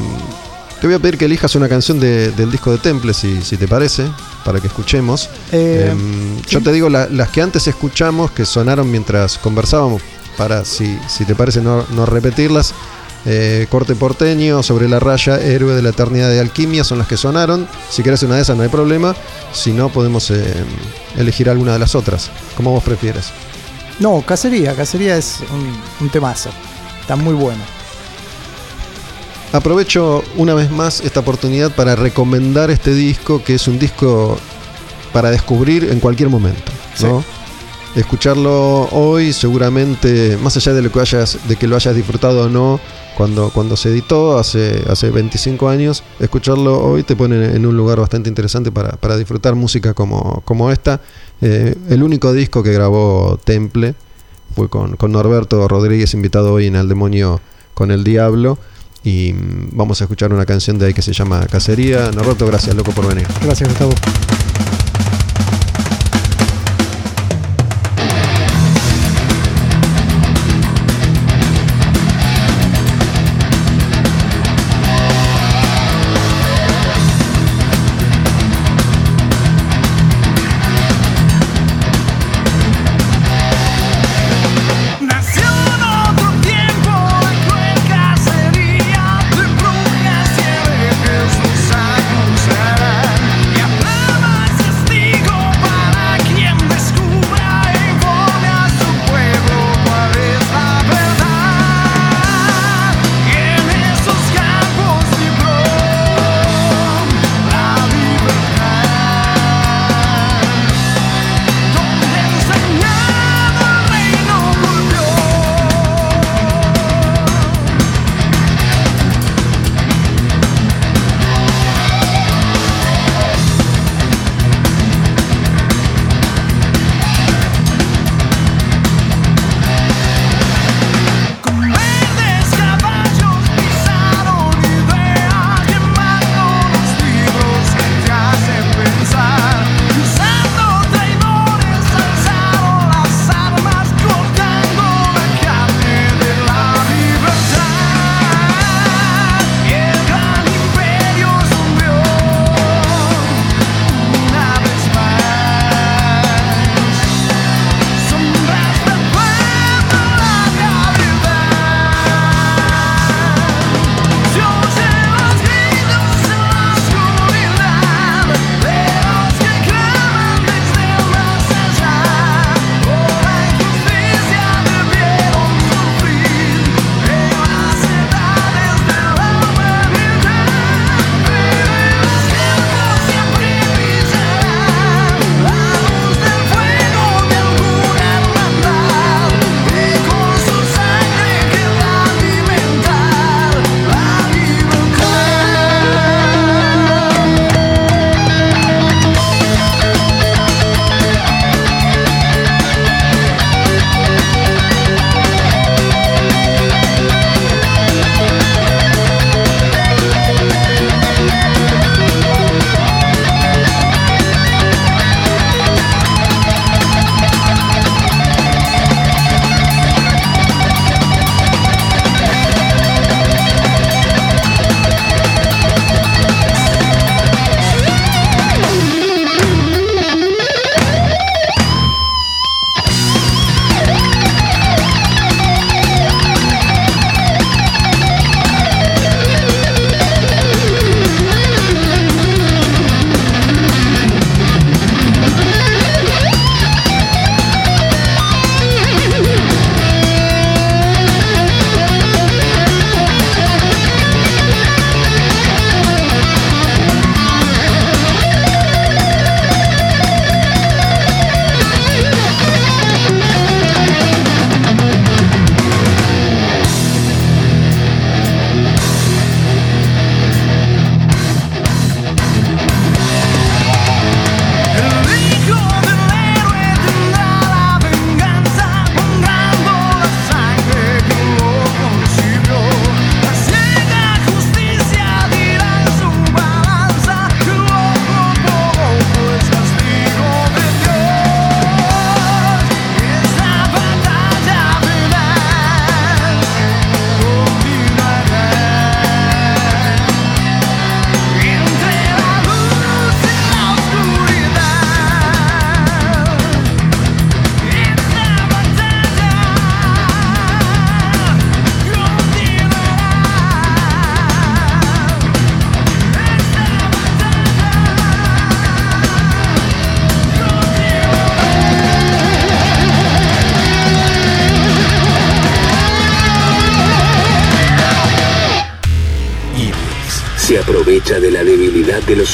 te 0.82 0.88
voy 0.88 0.96
a 0.96 0.98
pedir 0.98 1.16
que 1.16 1.26
elijas 1.26 1.54
una 1.54 1.68
canción 1.68 2.00
del 2.00 2.50
disco 2.50 2.72
de 2.72 2.78
Temple, 2.78 3.14
si, 3.14 3.40
si 3.42 3.56
te 3.56 3.68
parece, 3.68 4.04
para 4.44 4.58
que 4.58 4.66
escuchemos. 4.66 5.30
Eh, 5.52 5.90
em, 5.92 6.42
yo 6.42 6.60
te 6.60 6.72
digo 6.72 6.88
las 6.88 7.28
que 7.28 7.40
antes 7.40 7.68
escuchamos, 7.68 8.32
que 8.32 8.44
sonaron 8.44 8.90
mientras 8.90 9.38
conversábamos, 9.38 10.02
para, 10.36 10.64
si, 10.64 10.98
si 11.06 11.24
te 11.24 11.36
parece, 11.36 11.60
no, 11.60 11.84
repetirlas. 12.04 12.74
Eh, 13.26 13.68
Corte 13.70 13.94
porteño, 13.94 14.64
sobre 14.64 14.88
la 14.88 14.98
raya, 14.98 15.40
héroe 15.40 15.72
de 15.76 15.82
la 15.82 15.90
eternidad 15.90 16.28
de 16.28 16.40
alquimia, 16.40 16.82
son 16.82 16.98
las 16.98 17.06
que 17.06 17.16
sonaron. 17.16 17.68
Si 17.88 18.02
querés 18.02 18.24
una 18.24 18.34
de 18.34 18.42
esas 18.42 18.56
no 18.56 18.64
hay 18.64 18.68
problema. 18.68 19.14
Si 19.52 19.70
no, 19.70 19.88
podemos 19.88 20.32
em, 20.32 20.42
elegir 21.16 21.48
alguna 21.48 21.74
de 21.74 21.78
las 21.78 21.94
otras, 21.94 22.28
como 22.56 22.72
vos 22.72 22.82
prefieres. 22.82 23.26
No, 24.00 24.20
Cacería, 24.26 24.74
Cacería 24.74 25.16
es 25.16 25.44
un, 25.48 25.80
un 26.00 26.10
temazo. 26.10 26.50
Está 27.02 27.14
muy 27.14 27.34
bueno. 27.34 27.62
Aprovecho 29.52 30.24
una 30.36 30.54
vez 30.54 30.70
más 30.70 31.02
esta 31.02 31.20
oportunidad 31.20 31.74
para 31.74 31.94
recomendar 31.94 32.70
este 32.70 32.94
disco, 32.94 33.44
que 33.44 33.54
es 33.54 33.68
un 33.68 33.78
disco 33.78 34.38
para 35.12 35.30
descubrir 35.30 35.84
en 35.90 36.00
cualquier 36.00 36.30
momento. 36.30 36.72
Escucharlo 37.94 38.88
hoy, 38.92 39.34
seguramente, 39.34 40.38
más 40.42 40.56
allá 40.56 40.72
de, 40.72 40.80
lo 40.80 40.90
que 40.90 41.00
hayas, 41.00 41.38
de 41.46 41.56
que 41.56 41.68
lo 41.68 41.76
hayas 41.76 41.94
disfrutado 41.94 42.46
o 42.46 42.48
no, 42.48 42.80
cuando, 43.14 43.50
cuando 43.50 43.76
se 43.76 43.90
editó 43.90 44.38
hace, 44.38 44.82
hace 44.88 45.10
25 45.10 45.68
años, 45.68 46.02
escucharlo 46.18 46.82
hoy 46.82 47.02
te 47.02 47.14
pone 47.14 47.54
en 47.54 47.66
un 47.66 47.76
lugar 47.76 48.00
bastante 48.00 48.30
interesante 48.30 48.72
para, 48.72 49.16
disfrutar 49.18 49.54
música 49.54 49.92
como, 49.92 50.40
como 50.46 50.72
esta. 50.72 51.02
Eh, 51.42 51.74
el 51.90 52.02
único 52.02 52.32
disco 52.32 52.62
que 52.62 52.72
grabó 52.72 53.38
Temple 53.44 53.94
fue 54.56 54.70
con, 54.70 54.96
con 54.96 55.12
Norberto 55.12 55.68
Rodríguez, 55.68 56.14
invitado 56.14 56.54
hoy 56.54 56.68
en 56.68 56.76
El 56.76 56.88
Demonio 56.88 57.42
con 57.74 57.90
el 57.90 58.04
Diablo. 58.04 58.58
Y 59.04 59.34
vamos 59.72 60.00
a 60.00 60.04
escuchar 60.04 60.32
una 60.32 60.46
canción 60.46 60.78
de 60.78 60.86
ahí 60.86 60.94
que 60.94 61.02
se 61.02 61.12
llama 61.12 61.46
Cacería. 61.46 62.10
Norberto, 62.12 62.46
gracias, 62.46 62.74
loco, 62.76 62.92
por 62.92 63.08
venir. 63.08 63.26
Gracias, 63.42 63.68
Gustavo. 63.68 63.92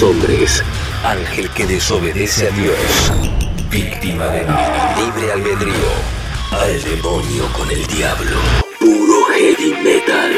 Hombres. 0.02 0.62
Ángel 1.04 1.50
que 1.50 1.66
desobedece 1.66 2.48
a 2.48 2.50
Dios. 2.50 3.12
Víctima 3.70 4.26
de 4.26 4.40
libre 4.40 5.32
albedrío. 5.32 5.90
Al 6.52 6.82
demonio 6.82 7.44
con 7.52 7.70
el 7.70 7.86
diablo. 7.86 8.36
Puro 8.78 9.24
heavy 9.34 9.74
metal. 9.82 10.32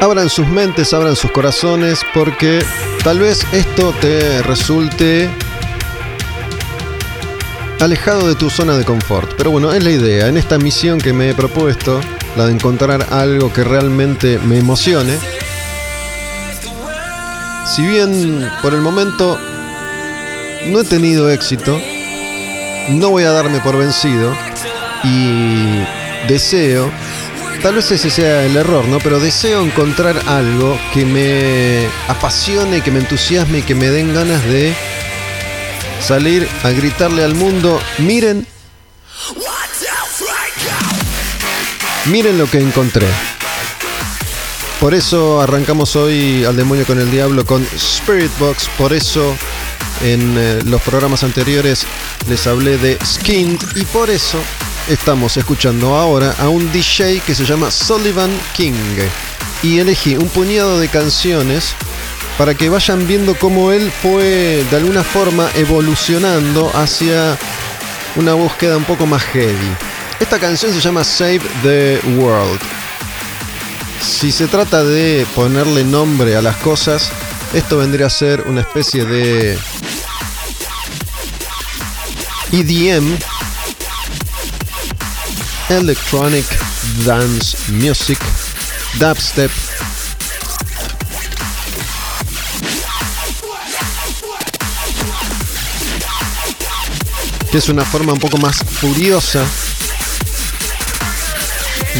Abran 0.00 0.28
sus 0.28 0.46
mentes, 0.48 0.92
abran 0.92 1.16
sus 1.16 1.30
corazones, 1.30 2.00
porque 2.12 2.64
tal 3.02 3.18
vez 3.18 3.46
esto 3.52 3.92
te 4.00 4.42
resulte 4.42 5.28
alejado 7.80 8.28
de 8.28 8.34
tu 8.34 8.50
zona 8.50 8.76
de 8.76 8.84
confort. 8.84 9.32
Pero 9.36 9.50
bueno, 9.50 9.72
es 9.72 9.82
la 9.84 9.90
idea. 9.90 10.28
En 10.28 10.36
esta 10.36 10.58
misión 10.58 10.98
que 10.98 11.12
me 11.12 11.30
he 11.30 11.34
propuesto, 11.34 12.00
la 12.36 12.46
de 12.46 12.52
encontrar 12.52 13.06
algo 13.10 13.52
que 13.52 13.64
realmente 13.64 14.38
me 14.38 14.58
emocione, 14.58 15.18
si 17.74 17.82
bien 17.82 18.48
por 18.62 18.74
el 18.74 18.80
momento 18.80 19.38
no 20.68 20.80
he 20.80 20.84
tenido 20.84 21.30
éxito, 21.30 21.80
no 22.90 23.10
voy 23.10 23.24
a 23.24 23.32
darme 23.32 23.60
por 23.60 23.76
vencido 23.76 24.34
y 25.04 25.84
deseo, 26.28 26.90
tal 27.62 27.74
vez 27.74 27.90
ese 27.90 28.10
sea 28.10 28.44
el 28.44 28.56
error, 28.56 28.86
¿no? 28.86 28.98
Pero 28.98 29.20
deseo 29.20 29.62
encontrar 29.62 30.16
algo 30.26 30.78
que 30.94 31.04
me 31.04 31.86
apasione, 32.08 32.80
que 32.80 32.90
me 32.90 33.00
entusiasme 33.00 33.58
y 33.58 33.62
que 33.62 33.74
me 33.74 33.90
den 33.90 34.14
ganas 34.14 34.44
de 34.44 34.74
salir 36.00 36.48
a 36.62 36.70
gritarle 36.70 37.24
al 37.24 37.34
mundo, 37.34 37.80
miren, 37.98 38.46
miren 42.06 42.38
lo 42.38 42.50
que 42.50 42.58
encontré. 42.58 43.06
Por 44.80 44.94
eso 44.94 45.40
arrancamos 45.40 45.96
hoy 45.96 46.44
al 46.44 46.56
demonio 46.56 46.86
con 46.86 47.00
el 47.00 47.10
diablo 47.10 47.46
con 47.46 47.66
Spirit 47.74 48.30
Box, 48.38 48.68
por 48.76 48.92
eso 48.92 49.34
en 50.02 50.36
eh, 50.36 50.60
los 50.66 50.82
programas 50.82 51.24
anteriores 51.24 51.86
les 52.28 52.46
hablé 52.46 52.76
de 52.76 52.98
Skinned 53.04 53.60
y 53.76 53.84
por 53.86 54.10
eso 54.10 54.38
estamos 54.88 55.36
escuchando 55.36 55.94
ahora 55.96 56.34
a 56.38 56.48
un 56.48 56.70
DJ 56.72 57.20
que 57.20 57.34
se 57.34 57.44
llama 57.44 57.70
Sullivan 57.70 58.30
King 58.54 58.74
y 59.62 59.78
elegí 59.78 60.16
un 60.16 60.28
puñado 60.28 60.78
de 60.78 60.88
canciones 60.88 61.74
para 62.38 62.54
que 62.54 62.68
vayan 62.68 63.06
viendo 63.06 63.34
cómo 63.34 63.72
él 63.72 63.90
fue 63.90 64.64
de 64.70 64.76
alguna 64.76 65.02
forma 65.02 65.48
evolucionando 65.54 66.70
hacia 66.74 67.38
una 68.16 68.34
búsqueda 68.34 68.76
un 68.76 68.84
poco 68.84 69.06
más 69.06 69.22
heavy. 69.22 69.76
Esta 70.20 70.38
canción 70.38 70.72
se 70.72 70.80
llama 70.80 71.04
Save 71.04 71.42
the 71.62 72.00
World. 72.18 72.60
Si 74.02 74.32
se 74.32 74.46
trata 74.46 74.84
de 74.84 75.26
ponerle 75.34 75.84
nombre 75.84 76.36
a 76.36 76.42
las 76.42 76.56
cosas, 76.56 77.10
esto 77.52 77.78
vendría 77.78 78.06
a 78.06 78.10
ser 78.10 78.42
una 78.42 78.60
especie 78.60 79.04
de 79.04 79.58
EDM, 82.52 83.18
Electronic 85.68 86.46
Dance 87.04 87.56
Music, 87.72 88.18
Dubstep, 88.98 89.50
que 97.50 97.58
es 97.58 97.68
una 97.68 97.84
forma 97.84 98.12
un 98.12 98.18
poco 98.18 98.38
más 98.38 98.56
furiosa 98.56 99.44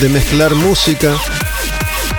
de 0.01 0.09
mezclar 0.09 0.55
música, 0.55 1.15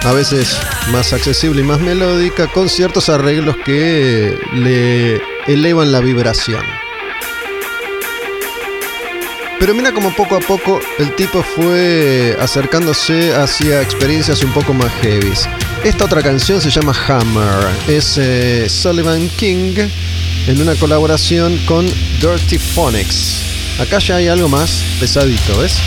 a 0.03 0.11
veces 0.13 0.57
más 0.91 1.13
accesible 1.13 1.61
y 1.61 1.63
más 1.63 1.79
melódica, 1.79 2.47
con 2.47 2.69
ciertos 2.69 3.09
arreglos 3.09 3.55
que 3.65 4.37
le 4.53 5.21
elevan 5.47 5.91
la 5.91 5.99
vibración. 5.99 6.63
Pero 9.59 9.73
mira 9.73 9.91
como 9.91 10.11
poco 10.15 10.35
a 10.35 10.39
poco 10.39 10.79
el 10.99 11.15
tipo 11.15 11.41
fue 11.41 12.37
acercándose 12.39 13.33
hacia 13.33 13.81
experiencias 13.81 14.43
un 14.43 14.53
poco 14.53 14.73
más 14.73 14.91
heavies. 15.01 15.49
Esta 15.83 16.05
otra 16.05 16.21
canción 16.21 16.61
se 16.61 16.69
llama 16.69 16.93
Hammer. 17.07 17.67
Es 17.87 18.17
eh, 18.17 18.67
Sullivan 18.69 19.27
King 19.29 19.89
en 20.47 20.61
una 20.61 20.75
colaboración 20.75 21.57
con 21.65 21.85
Dirty 22.21 22.57
Phonics. 22.57 23.43
Acá 23.79 23.99
ya 23.99 24.15
hay 24.15 24.27
algo 24.27 24.47
más 24.47 24.83
pesadito, 24.99 25.59
¿ves? 25.59 25.77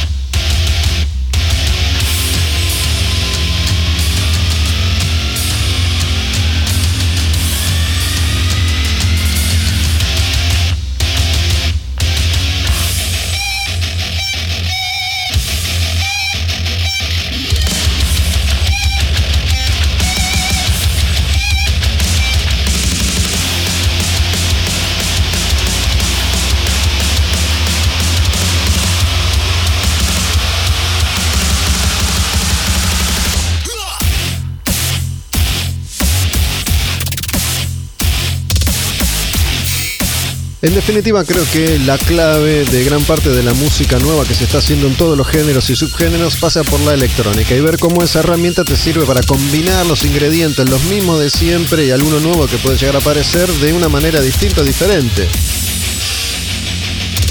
En 40.63 40.75
definitiva, 40.75 41.25
creo 41.25 41.43
que 41.55 41.79
la 41.79 41.97
clave 41.97 42.67
de 42.67 42.85
gran 42.85 43.03
parte 43.05 43.31
de 43.31 43.43
la 43.43 43.55
música 43.55 43.99
nueva 43.99 44.27
que 44.27 44.35
se 44.35 44.45
está 44.45 44.59
haciendo 44.59 44.89
en 44.89 44.95
todos 44.95 45.17
los 45.17 45.27
géneros 45.27 45.71
y 45.71 45.77
subgéneros 45.77 46.37
pasa 46.37 46.63
por 46.65 46.79
la 46.81 46.93
electrónica 46.93 47.57
y 47.57 47.63
ver 47.63 47.79
cómo 47.79 48.03
esa 48.03 48.19
herramienta 48.19 48.63
te 48.63 48.77
sirve 48.77 49.07
para 49.07 49.23
combinar 49.23 49.87
los 49.87 50.05
ingredientes, 50.05 50.69
los 50.69 50.85
mismos 50.85 51.19
de 51.19 51.31
siempre 51.31 51.87
y 51.87 51.91
alguno 51.93 52.21
nuevo 52.21 52.47
que 52.47 52.59
puede 52.59 52.77
llegar 52.77 52.97
a 52.97 52.99
aparecer 52.99 53.49
de 53.51 53.73
una 53.73 53.89
manera 53.89 54.21
distinta 54.21 54.63
diferente. 54.63 55.27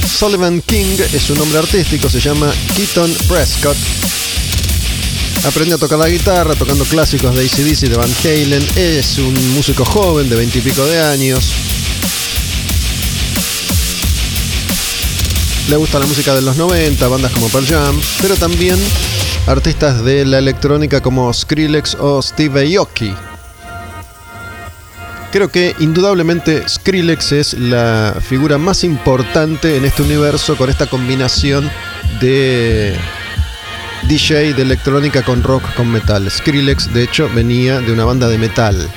Sullivan 0.07 0.63
King 0.63 0.97
es 1.13 1.21
su 1.21 1.35
nombre 1.35 1.59
artístico, 1.59 2.09
se 2.09 2.19
llama 2.19 2.51
Keaton 2.75 3.13
Prescott. 3.27 3.77
Aprende 5.45 5.75
a 5.75 5.77
tocar 5.77 5.99
la 5.99 6.09
guitarra 6.09 6.55
tocando 6.55 6.83
clásicos 6.83 7.35
de 7.35 7.45
ACDC 7.45 7.89
de 7.89 7.95
Van 7.95 8.11
Halen. 8.23 8.65
Es 8.75 9.19
un 9.19 9.53
músico 9.53 9.85
joven 9.85 10.27
de 10.29 10.35
veintipico 10.35 10.83
de 10.87 10.99
años 10.99 11.78
Le 15.67 15.75
gusta 15.75 15.99
la 15.99 16.05
música 16.05 16.33
de 16.33 16.41
los 16.41 16.57
90, 16.57 17.07
bandas 17.07 17.31
como 17.31 17.49
Pearl 17.49 17.65
Jam, 17.65 17.99
pero 18.21 18.35
también 18.35 18.77
artistas 19.47 20.03
de 20.03 20.25
la 20.25 20.39
electrónica 20.39 21.01
como 21.01 21.31
Skrillex 21.33 21.95
o 21.95 22.21
Steve 22.21 22.75
Aoki. 22.77 23.13
Creo 25.31 25.49
que 25.49 25.75
indudablemente 25.79 26.67
Skrillex 26.67 27.31
es 27.33 27.53
la 27.53 28.15
figura 28.19 28.57
más 28.57 28.83
importante 28.83 29.77
en 29.77 29.85
este 29.85 30.01
universo 30.01 30.57
con 30.57 30.69
esta 30.69 30.87
combinación 30.87 31.69
de 32.19 32.95
DJ 34.07 34.53
de 34.53 34.61
electrónica 34.63 35.23
con 35.23 35.43
rock 35.43 35.63
con 35.75 35.91
metal. 35.91 36.29
Skrillex 36.31 36.91
de 36.93 37.03
hecho 37.03 37.29
venía 37.35 37.79
de 37.79 37.91
una 37.91 38.05
banda 38.05 38.27
de 38.27 38.39
metal 38.39 38.89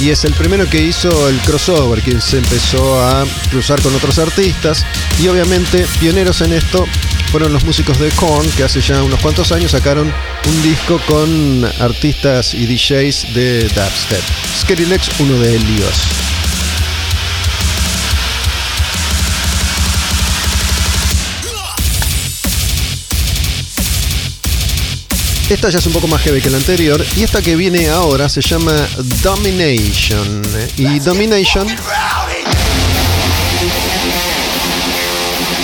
y 0.00 0.10
es 0.10 0.24
el 0.24 0.34
primero 0.34 0.68
que 0.68 0.82
hizo 0.82 1.28
el 1.28 1.38
crossover, 1.40 2.02
que 2.02 2.20
se 2.20 2.38
empezó 2.38 3.00
a 3.00 3.24
cruzar 3.50 3.80
con 3.82 3.94
otros 3.94 4.18
artistas 4.18 4.84
y 5.20 5.28
obviamente 5.28 5.86
pioneros 6.00 6.40
en 6.40 6.52
esto 6.52 6.86
fueron 7.30 7.52
los 7.52 7.64
músicos 7.64 7.98
de 7.98 8.10
Korn 8.10 8.48
que 8.50 8.64
hace 8.64 8.80
ya 8.80 9.02
unos 9.02 9.20
cuantos 9.20 9.52
años 9.52 9.72
sacaron 9.72 10.12
un 10.48 10.62
disco 10.62 11.00
con 11.06 11.64
artistas 11.80 12.54
y 12.54 12.66
DJs 12.66 13.34
de 13.34 13.62
dubstep. 13.62 14.22
Skrillex, 14.60 15.20
uno 15.20 15.38
de 15.38 15.56
ellos. 15.56 16.33
Esta 25.48 25.68
ya 25.68 25.78
es 25.78 25.86
un 25.86 25.92
poco 25.92 26.08
más 26.08 26.22
heavy 26.22 26.40
que 26.40 26.48
la 26.48 26.56
anterior. 26.56 27.04
Y 27.16 27.22
esta 27.22 27.42
que 27.42 27.54
viene 27.54 27.88
ahora 27.88 28.28
se 28.28 28.40
llama 28.40 28.72
Domination. 29.22 30.42
Y 30.76 30.98
Domination 31.00 31.68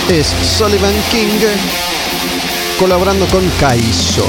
es 0.09 0.27
Sullivan 0.57 0.93
King 1.09 1.39
colaborando 2.79 3.25
con 3.27 3.47
Kaizo. 3.59 4.25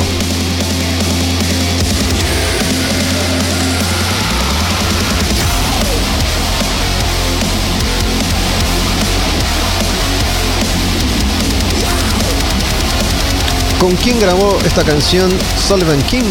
¿Con 13.82 13.96
quién 13.96 14.20
grabó 14.20 14.56
esta 14.64 14.84
canción 14.84 15.28
Sullivan 15.58 16.00
King? 16.02 16.22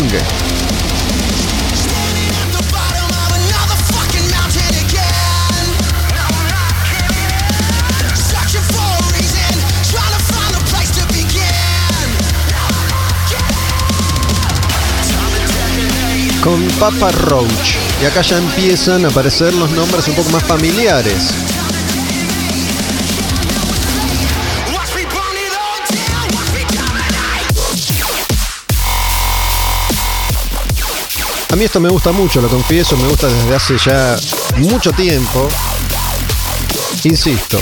con 16.42 16.66
Papa 16.80 17.12
Roach. 17.12 17.76
Y 18.02 18.06
acá 18.06 18.22
ya 18.22 18.38
empiezan 18.38 19.06
a 19.06 19.10
aparecer 19.10 19.54
los 19.54 19.70
nombres 19.72 20.08
un 20.08 20.16
poco 20.16 20.30
más 20.32 20.44
familiares. 20.44 21.51
A 31.52 31.56
mí 31.58 31.66
esto 31.66 31.82
me 31.82 31.90
gusta 31.90 32.14
mucho, 32.14 32.42
lo 32.42 32.48
confieso, 32.48 32.96
me 32.96 33.10
gusta 33.10 33.28
desde 33.28 33.54
hace 33.54 33.78
ya 33.78 34.18
mucho 34.58 34.94
tiempo. 34.94 35.50
Insisto, 37.04 37.60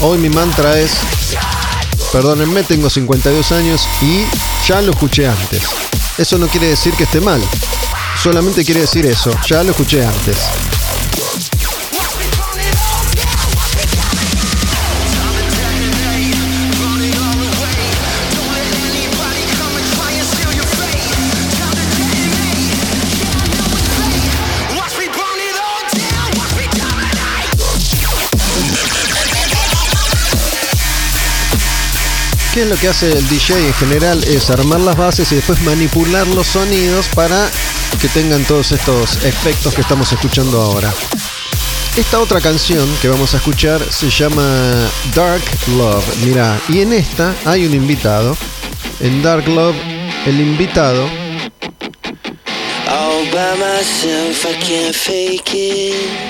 hoy 0.00 0.18
mi 0.18 0.28
mantra 0.28 0.76
es, 0.80 0.98
perdónenme, 2.12 2.64
tengo 2.64 2.90
52 2.90 3.52
años 3.52 3.86
y 4.02 4.24
ya 4.66 4.80
lo 4.82 4.90
escuché 4.90 5.28
antes. 5.28 5.62
Eso 6.18 6.38
no 6.38 6.48
quiere 6.48 6.66
decir 6.66 6.92
que 6.94 7.04
esté 7.04 7.20
mal, 7.20 7.40
solamente 8.20 8.64
quiere 8.64 8.80
decir 8.80 9.06
eso, 9.06 9.30
ya 9.46 9.62
lo 9.62 9.70
escuché 9.70 10.04
antes. 10.04 10.38
¿Qué 32.54 32.62
es 32.62 32.68
lo 32.68 32.76
que 32.76 32.86
hace 32.86 33.10
el 33.10 33.28
DJ 33.28 33.66
en 33.66 33.74
general? 33.74 34.22
Es 34.22 34.48
armar 34.48 34.78
las 34.78 34.96
bases 34.96 35.32
y 35.32 35.34
después 35.34 35.60
manipular 35.62 36.24
los 36.28 36.46
sonidos 36.46 37.08
para 37.08 37.50
que 38.00 38.06
tengan 38.06 38.44
todos 38.44 38.70
estos 38.70 39.24
efectos 39.24 39.74
que 39.74 39.80
estamos 39.80 40.12
escuchando 40.12 40.60
ahora. 40.60 40.94
Esta 41.96 42.20
otra 42.20 42.40
canción 42.40 42.88
que 43.02 43.08
vamos 43.08 43.34
a 43.34 43.38
escuchar 43.38 43.82
se 43.90 44.08
llama 44.08 44.88
Dark 45.16 45.42
Love. 45.76 46.04
Mira, 46.24 46.60
y 46.68 46.78
en 46.78 46.92
esta 46.92 47.34
hay 47.44 47.66
un 47.66 47.74
invitado. 47.74 48.36
En 49.00 49.20
Dark 49.20 49.48
Love, 49.48 49.74
el 50.24 50.40
invitado 50.40 51.10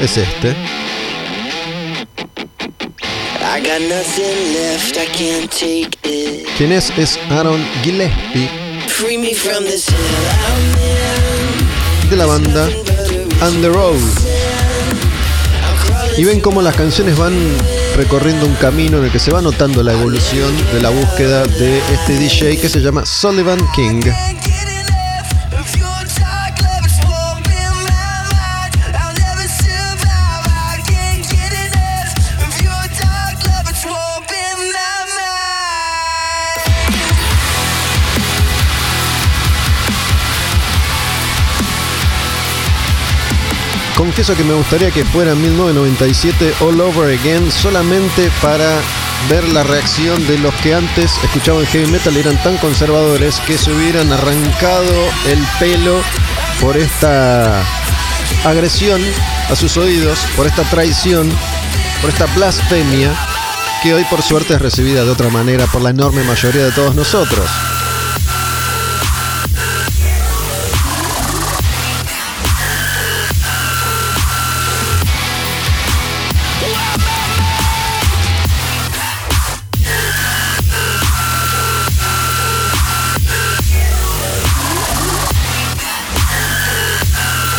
es 0.00 0.16
este. 0.16 0.83
¿Quién 6.58 6.72
es? 6.72 6.92
Es 6.98 7.16
Aaron 7.30 7.64
Gillespie 7.84 8.50
de 12.10 12.16
la 12.16 12.26
banda 12.26 12.68
On 13.42 13.62
the 13.62 13.68
Road. 13.68 13.94
Y 16.16 16.24
ven 16.24 16.40
cómo 16.40 16.62
las 16.62 16.74
canciones 16.74 17.16
van 17.16 17.32
recorriendo 17.96 18.44
un 18.44 18.54
camino 18.56 18.98
en 18.98 19.04
el 19.04 19.12
que 19.12 19.20
se 19.20 19.30
va 19.30 19.40
notando 19.40 19.84
la 19.84 19.92
evolución 19.92 20.52
de 20.72 20.82
la 20.82 20.90
búsqueda 20.90 21.46
de 21.46 21.78
este 21.92 22.18
DJ 22.18 22.56
que 22.58 22.68
se 22.68 22.80
llama 22.80 23.06
Sullivan 23.06 23.60
King. 23.76 24.02
Confieso 44.16 44.36
que 44.36 44.48
me 44.48 44.54
gustaría 44.54 44.92
que 44.92 45.04
fuera 45.04 45.34
1997 45.34 46.54
All 46.60 46.80
Over 46.80 47.18
Again 47.18 47.50
solamente 47.50 48.30
para 48.40 48.78
ver 49.28 49.42
la 49.48 49.64
reacción 49.64 50.24
de 50.28 50.38
los 50.38 50.54
que 50.62 50.72
antes 50.72 51.18
escuchaban 51.24 51.66
heavy 51.66 51.90
metal 51.90 52.16
y 52.16 52.20
eran 52.20 52.40
tan 52.44 52.56
conservadores 52.58 53.40
que 53.40 53.58
se 53.58 53.72
hubieran 53.72 54.12
arrancado 54.12 54.92
el 55.26 55.44
pelo 55.58 56.00
por 56.60 56.76
esta 56.76 57.60
agresión 58.44 59.02
a 59.50 59.56
sus 59.56 59.76
oídos, 59.76 60.24
por 60.36 60.46
esta 60.46 60.62
traición, 60.62 61.28
por 62.00 62.10
esta 62.10 62.26
blasfemia 62.36 63.12
que 63.82 63.94
hoy 63.94 64.04
por 64.04 64.22
suerte 64.22 64.54
es 64.54 64.62
recibida 64.62 65.04
de 65.04 65.10
otra 65.10 65.28
manera 65.28 65.66
por 65.66 65.82
la 65.82 65.90
enorme 65.90 66.22
mayoría 66.22 66.66
de 66.66 66.70
todos 66.70 66.94
nosotros. 66.94 67.50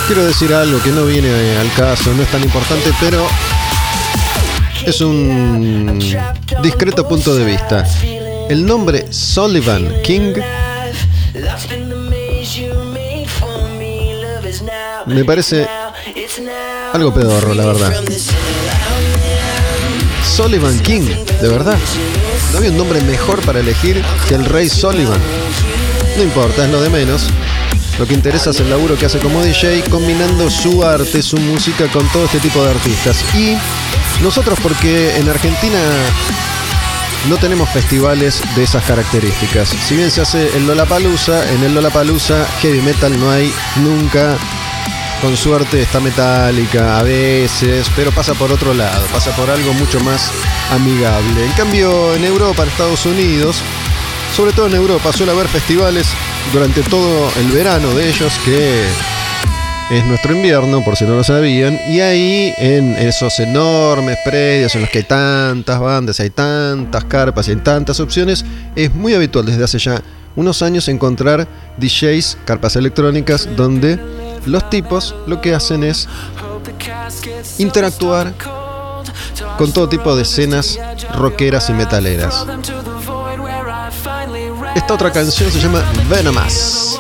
Quiero 0.08 0.24
decir 0.24 0.54
algo 0.54 0.82
que 0.84 0.92
no 0.92 1.06
viene 1.06 1.58
al 1.58 1.72
caso, 1.74 2.14
no 2.14 2.22
es 2.22 2.30
tan 2.30 2.44
importante, 2.44 2.92
pero 3.00 3.26
es 4.86 5.02
un 5.02 6.00
discreto 6.62 7.08
punto 7.08 7.36
de 7.36 7.44
vista. 7.44 7.88
El 8.50 8.66
nombre 8.66 9.12
Sullivan 9.12 10.02
King 10.04 10.34
me 15.08 15.26
parece 15.26 15.68
algo 16.94 17.12
pedorro, 17.12 17.56
la 17.56 17.66
verdad. 17.66 18.04
Sullivan 20.36 20.80
King, 20.80 21.02
de 21.42 21.48
verdad. 21.50 21.78
No 22.52 22.60
había 22.60 22.70
un 22.70 22.78
nombre 22.78 23.02
mejor 23.02 23.42
para 23.42 23.60
elegir 23.60 24.04
que 24.28 24.36
el 24.36 24.46
rey 24.46 24.70
Sullivan. 24.70 25.20
No 26.18 26.24
importa, 26.24 26.66
es 26.66 26.72
lo 26.72 26.82
de 26.82 26.90
menos. 26.90 27.24
Lo 27.98 28.06
que 28.06 28.14
interesa 28.14 28.50
es 28.50 28.60
el 28.60 28.70
laburo 28.70 28.98
que 28.98 29.06
hace 29.06 29.20
como 29.20 29.42
DJ 29.42 29.84
combinando 29.90 30.50
su 30.50 30.84
arte, 30.84 31.22
su 31.22 31.38
música 31.38 31.88
con 31.88 32.06
todo 32.10 32.26
este 32.26 32.40
tipo 32.40 32.62
de 32.62 32.72
artistas. 32.72 33.24
Y 33.34 33.56
nosotros 34.22 34.60
porque 34.62 35.16
en 35.18 35.30
Argentina 35.30 35.80
no 37.30 37.38
tenemos 37.38 37.70
festivales 37.70 38.42
de 38.56 38.64
esas 38.64 38.84
características. 38.84 39.70
Si 39.70 39.96
bien 39.96 40.12
se 40.12 40.22
hace 40.22 40.58
el 40.58 40.68
Lollapalooza, 40.68 41.50
en 41.54 41.64
el 41.64 41.74
Lollapalooza 41.74 42.46
heavy 42.62 42.82
metal 42.82 43.18
no 43.18 43.32
hay 43.32 43.52
nunca. 43.78 44.38
Con 45.22 45.38
suerte 45.38 45.82
está 45.82 46.02
metálica 46.02 47.00
a 47.00 47.04
veces, 47.04 47.90
pero 47.96 48.12
pasa 48.12 48.34
por 48.34 48.52
otro 48.52 48.74
lado, 48.74 49.08
pasa 49.08 49.34
por 49.36 49.50
algo 49.50 49.74
mucho 49.74 50.02
más 50.02 50.30
amigable. 50.72 51.46
En 51.46 51.52
cambio, 51.54 52.14
en 52.14 52.26
Europa, 52.26 52.64
en 52.64 52.70
Estados 52.70 53.06
Unidos, 53.06 53.62
sobre 54.36 54.52
todo 54.52 54.68
en 54.68 54.76
Europa, 54.76 55.14
suele 55.14 55.32
haber 55.32 55.48
festivales 55.48 56.08
durante 56.54 56.82
todo 56.84 57.30
el 57.40 57.48
verano 57.52 57.94
de 57.94 58.10
ellos, 58.10 58.34
que 58.46 58.84
es 59.92 60.06
nuestro 60.06 60.34
invierno, 60.34 60.84
por 60.84 60.96
si 60.96 61.06
no 61.06 61.16
lo 61.16 61.24
sabían, 61.24 61.80
y 61.88 62.00
ahí 62.00 62.54
en 62.58 62.98
esos 62.98 63.40
enormes 63.40 64.18
predios 64.24 64.74
en 64.76 64.82
los 64.82 64.90
que 64.90 65.00
hay 65.00 65.04
tantas 65.04 65.80
bandas, 65.80 66.20
hay 66.20 66.30
tantas 66.32 67.04
carpas 67.06 67.48
y 67.48 67.52
hay 67.52 67.58
tantas 67.58 68.00
opciones, 68.00 68.44
es 68.76 68.94
muy 68.94 69.14
habitual 69.14 69.46
desde 69.46 69.64
hace 69.64 69.78
ya 69.78 70.02
unos 70.36 70.62
años 70.62 70.88
encontrar 70.88 71.48
DJs, 71.78 72.38
carpas 72.46 72.76
electrónicas, 72.76 73.48
donde 73.56 74.00
los 74.46 74.70
tipos 74.70 75.16
lo 75.28 75.42
que 75.42 75.54
hacen 75.54 75.84
es 75.84 76.08
interactuar 77.58 78.34
con 79.58 79.72
todo 79.72 79.88
tipo 79.88 80.16
de 80.16 80.24
escenas 80.24 80.80
rockeras 81.16 81.70
y 81.70 81.74
metaleras. 81.74 82.46
Esta 84.76 84.94
otra 84.94 85.10
canción 85.10 85.50
se 85.50 85.60
llama 85.60 85.82
Venomous. 86.10 87.00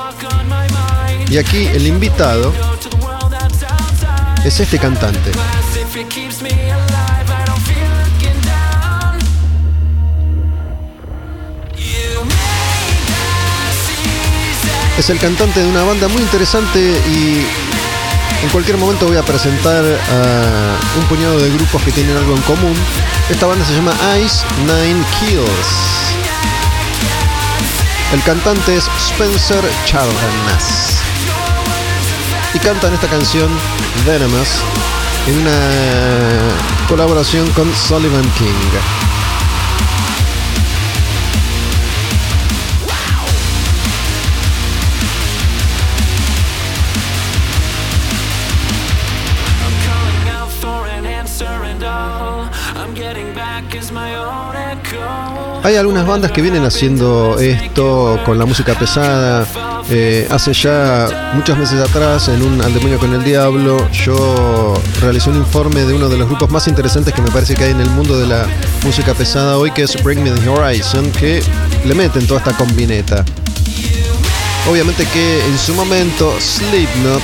Y 1.30 1.38
aquí 1.38 1.68
el 1.68 1.86
invitado 1.86 2.54
es 4.46 4.60
este 4.62 4.80
cantante. 4.80 5.32
Es 14.98 15.10
el 15.10 15.20
cantante 15.20 15.60
de 15.60 15.68
una 15.68 15.84
banda 15.84 16.08
muy 16.08 16.22
interesante 16.22 16.80
y 16.80 17.46
en 18.42 18.50
cualquier 18.52 18.78
momento 18.78 19.06
voy 19.08 19.18
a 19.18 19.24
presentar 19.24 19.84
a 19.84 20.78
un 20.98 21.06
puñado 21.08 21.38
de 21.40 21.50
grupos 21.50 21.82
que 21.84 21.92
tienen 21.92 22.16
algo 22.16 22.36
en 22.36 22.42
común. 22.44 22.76
Esta 23.30 23.46
banda 23.48 23.66
se 23.66 23.74
llama 23.74 23.94
Ice 24.18 24.46
Nine 24.66 25.04
Kills. 25.20 26.25
El 28.16 28.24
cantante 28.24 28.78
es 28.78 28.90
Spencer 28.98 29.62
Charnas. 29.84 31.02
Y 32.54 32.60
cantan 32.60 32.94
esta 32.94 33.10
canción 33.10 33.50
Venomous 34.06 34.62
en 35.28 35.42
una 35.42 36.88
colaboración 36.88 37.46
con 37.52 37.70
Sullivan 37.76 38.24
King. 38.38 39.05
Hay 55.66 55.78
algunas 55.78 56.06
bandas 56.06 56.32
que 56.32 56.44
vienen 56.44 56.64
haciendo 56.64 57.40
esto 57.40 58.20
con 58.24 58.38
la 58.38 58.46
música 58.46 58.76
pesada. 58.76 59.48
Eh, 59.90 60.28
hace 60.30 60.54
ya 60.54 61.32
muchos 61.34 61.58
meses 61.58 61.80
atrás, 61.82 62.28
en 62.28 62.44
un 62.44 62.62
Al 62.62 62.72
Demonio 62.72 63.00
con 63.00 63.12
el 63.16 63.24
Diablo, 63.24 63.90
yo 63.90 64.76
realicé 65.02 65.32
un 65.32 65.38
informe 65.38 65.84
de 65.84 65.96
uno 65.96 66.08
de 66.08 66.20
los 66.20 66.28
grupos 66.28 66.52
más 66.52 66.68
interesantes 66.68 67.16
que 67.16 67.22
me 67.24 67.32
parece 67.32 67.56
que 67.56 67.64
hay 67.64 67.72
en 67.72 67.82
el 67.82 67.90
mundo 67.90 68.16
de 68.20 68.28
la 68.28 68.46
música 68.84 69.16
pesada 69.16 69.58
hoy, 69.58 69.72
que 69.72 69.82
es 69.82 70.04
Bring 70.04 70.22
Me 70.22 70.30
the 70.30 70.48
Horizon, 70.48 71.12
que 71.14 71.42
le 71.84 71.96
meten 71.96 72.28
toda 72.28 72.42
esta 72.42 72.56
combineta. 72.56 73.26
Obviamente 74.70 75.04
que 75.08 75.44
en 75.48 75.58
su 75.58 75.74
momento 75.74 76.32
Slipknot 76.40 77.24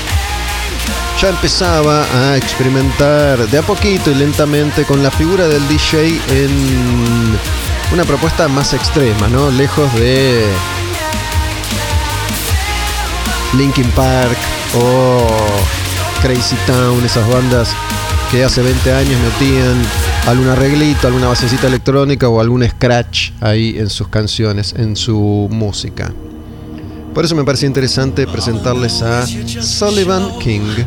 ya 1.21 1.29
empezaba 1.29 2.05
a 2.11 2.37
experimentar 2.37 3.37
de 3.37 3.59
a 3.59 3.61
poquito 3.61 4.09
y 4.09 4.15
lentamente 4.15 4.83
con 4.83 5.03
la 5.03 5.11
figura 5.11 5.47
del 5.47 5.61
DJ 5.67 6.19
en 6.29 7.70
una 7.93 8.05
propuesta 8.05 8.47
más 8.47 8.73
extrema, 8.73 9.27
¿no? 9.27 9.51
Lejos 9.51 9.93
de 9.95 10.45
Linkin 13.57 13.89
Park 13.91 14.37
o 14.75 15.27
Crazy 16.21 16.55
Town, 16.65 17.03
esas 17.03 17.27
bandas 17.29 17.69
que 18.31 18.43
hace 18.45 18.61
20 18.61 18.93
años 18.93 19.19
metían 19.19 19.75
algún 20.27 20.47
arreglito, 20.47 21.07
alguna 21.07 21.27
basecita 21.27 21.67
electrónica 21.67 22.29
o 22.29 22.39
algún 22.39 22.67
scratch 22.67 23.31
ahí 23.41 23.75
en 23.77 23.89
sus 23.89 24.07
canciones, 24.07 24.73
en 24.77 24.95
su 24.95 25.49
música. 25.51 26.13
Por 27.13 27.25
eso 27.25 27.35
me 27.35 27.43
parece 27.43 27.65
interesante 27.65 28.25
presentarles 28.25 29.01
a 29.01 29.27
Sullivan 29.27 30.39
King. 30.39 30.85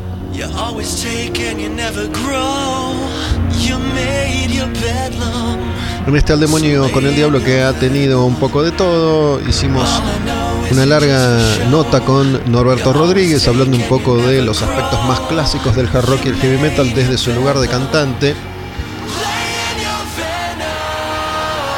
En 6.06 6.14
este 6.16 6.34
al 6.34 6.40
demonio 6.40 6.92
con 6.92 7.06
el 7.06 7.16
diablo 7.16 7.42
que 7.42 7.62
ha 7.62 7.72
tenido 7.72 8.24
un 8.26 8.36
poco 8.36 8.62
de 8.62 8.72
todo, 8.72 9.40
hicimos 9.48 9.88
una 10.70 10.84
larga 10.84 11.38
nota 11.70 12.00
con 12.00 12.40
Norberto 12.52 12.92
Rodríguez 12.92 13.48
hablando 13.48 13.76
un 13.78 13.84
poco 13.84 14.18
de 14.18 14.42
los 14.42 14.60
aspectos 14.60 15.02
más 15.06 15.20
clásicos 15.20 15.74
del 15.74 15.88
hard 15.88 16.04
rock 16.04 16.26
y 16.26 16.28
el 16.28 16.36
heavy 16.36 16.58
metal 16.58 16.92
desde 16.94 17.16
su 17.16 17.32
lugar 17.32 17.58
de 17.58 17.68
cantante. 17.68 18.34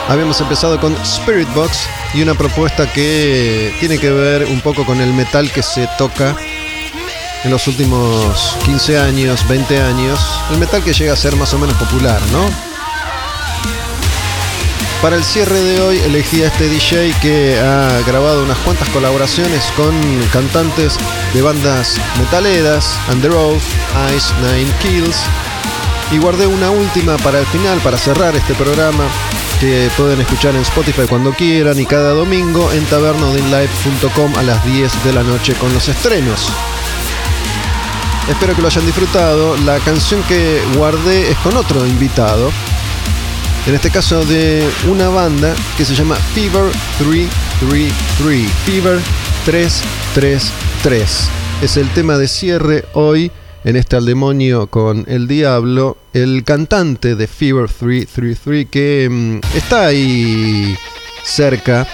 Habíamos 0.09 0.40
empezado 0.40 0.81
con 0.81 0.93
Spirit 1.03 1.48
Box 1.55 1.86
y 2.12 2.23
una 2.23 2.35
propuesta 2.35 2.93
que 2.93 3.73
tiene 3.78 3.98
que 3.98 4.11
ver 4.11 4.47
un 4.47 4.61
poco 4.61 4.85
con 4.85 5.01
el 5.01 5.12
metal 5.12 5.51
que 5.53 5.62
se 5.62 5.89
toca 5.98 6.36
en 7.44 7.51
los 7.51 7.69
últimos 7.69 8.57
15 8.65 8.98
años, 8.98 9.47
20 9.48 9.81
años. 9.81 10.19
El 10.51 10.59
metal 10.59 10.82
que 10.82 10.93
llega 10.93 11.12
a 11.12 11.16
ser 11.16 11.36
más 11.36 11.55
o 11.55 11.59
menos 11.59 11.77
popular, 11.77 12.20
¿no? 12.32 12.77
Para 15.02 15.16
el 15.16 15.24
cierre 15.24 15.60
de 15.60 15.81
hoy 15.81 15.98
elegí 15.98 16.43
a 16.43 16.47
este 16.47 16.68
DJ 16.68 17.14
que 17.20 17.59
ha 17.60 18.01
grabado 18.06 18.43
unas 18.43 18.59
cuantas 18.59 18.89
colaboraciones 18.89 19.62
con 19.77 19.94
cantantes 20.32 20.97
de 21.35 21.43
bandas 21.43 21.97
metaleras, 22.18 22.98
Under 23.12 23.32
Oath, 23.32 23.62
Ice 24.16 24.32
Nine 24.40 24.73
Kills. 24.81 25.16
Y 26.10 26.18
guardé 26.18 26.47
una 26.47 26.70
última 26.70 27.16
para 27.18 27.40
el 27.40 27.47
final, 27.47 27.78
para 27.81 27.98
cerrar 27.98 28.36
este 28.36 28.55
programa, 28.55 29.05
que 29.60 29.90
pueden 29.97 30.20
escuchar 30.20 30.55
en 30.55 30.62
Spotify 30.62 31.02
cuando 31.09 31.32
quieran 31.32 31.78
y 31.78 31.85
cada 31.85 32.10
domingo 32.10 32.73
en 32.73 32.85
tabernodinlive.com 32.86 34.35
a 34.36 34.43
las 34.43 34.64
10 34.64 35.05
de 35.05 35.12
la 35.12 35.23
noche 35.23 35.55
con 35.55 35.73
los 35.74 35.89
estrenos. 35.89 36.48
Espero 38.28 38.56
que 38.56 38.62
lo 38.62 38.68
hayan 38.68 38.86
disfrutado. 38.86 39.56
La 39.59 39.78
canción 39.78 40.23
que 40.23 40.62
guardé 40.74 41.31
es 41.31 41.36
con 41.39 41.56
otro 41.56 41.86
invitado 41.86 42.51
en 43.66 43.74
este 43.74 43.90
caso 43.90 44.24
de 44.24 44.68
una 44.88 45.09
banda 45.09 45.55
que 45.76 45.84
se 45.84 45.94
llama 45.94 46.14
Fever 46.34 46.70
333. 46.98 48.51
Fever 48.64 49.01
333. 49.44 51.28
Es 51.62 51.76
el 51.76 51.88
tema 51.90 52.16
de 52.16 52.28
cierre 52.28 52.84
hoy 52.93 53.30
en 53.64 53.74
este 53.74 53.97
al 53.97 54.06
demonio 54.06 54.68
con 54.68 55.05
el 55.09 55.26
diablo. 55.26 55.98
El 56.12 56.44
cantante 56.44 57.16
de 57.16 57.26
Fever 57.26 57.68
333 57.68 58.68
que 58.70 59.09
mm, 59.10 59.56
está 59.56 59.86
ahí 59.86 60.76
cerca 61.24 61.88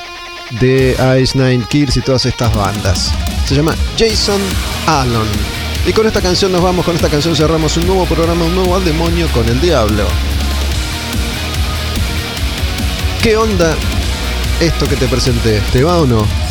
de 0.61 0.95
Ice 1.23 1.39
Nine 1.39 1.65
Kills 1.71 1.97
y 1.97 2.03
todas 2.03 2.27
estas 2.27 2.55
bandas. 2.55 3.11
Se 3.47 3.55
llama 3.55 3.75
Jason 3.99 4.41
Allen. 4.87 5.63
Y 5.87 5.93
con 5.93 6.07
esta 6.07 6.21
canción 6.21 6.53
nos 6.53 6.63
vamos, 6.63 6.85
con 6.85 6.95
esta 6.95 7.09
canción 7.09 7.35
cerramos 7.35 7.77
un 7.79 7.87
nuevo 7.87 8.05
programa, 8.05 8.45
un 8.45 8.55
nuevo 8.55 8.77
al 8.77 8.85
demonio 8.85 9.27
con 9.29 9.49
el 9.49 9.61
diablo. 9.61 10.05
¿Qué 13.23 13.37
onda 13.37 13.77
esto 14.61 14.89
que 14.89 14.97
te 14.97 15.07
presenté? 15.07 15.61
¿Te 15.73 15.85
va 15.85 16.01
o 16.01 16.07
no? 16.07 16.42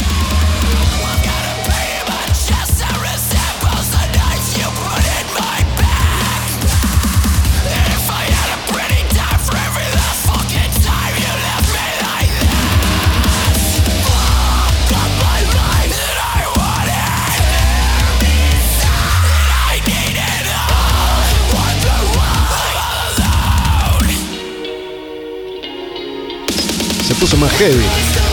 Puso 27.21 27.37
más 27.37 27.51
heavy. 27.51 28.30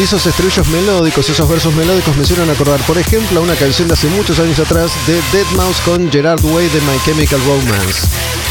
Esos 0.00 0.24
estribillos 0.26 0.66
melódicos, 0.68 1.28
esos 1.28 1.48
versos 1.48 1.74
melódicos 1.74 2.16
me 2.16 2.22
hicieron 2.22 2.48
acordar, 2.48 2.80
por 2.86 2.96
ejemplo, 2.96 3.40
a 3.40 3.42
una 3.42 3.54
canción 3.54 3.88
de 3.88 3.94
hace 3.94 4.08
muchos 4.08 4.38
años 4.38 4.58
atrás 4.58 4.90
de 5.06 5.14
Dead 5.32 5.46
Mouse 5.54 5.80
con 5.84 6.10
Gerard 6.10 6.42
Way 6.44 6.68
de 6.68 6.80
My 6.80 6.98
Chemical 7.04 7.40
Romance. 7.44 8.08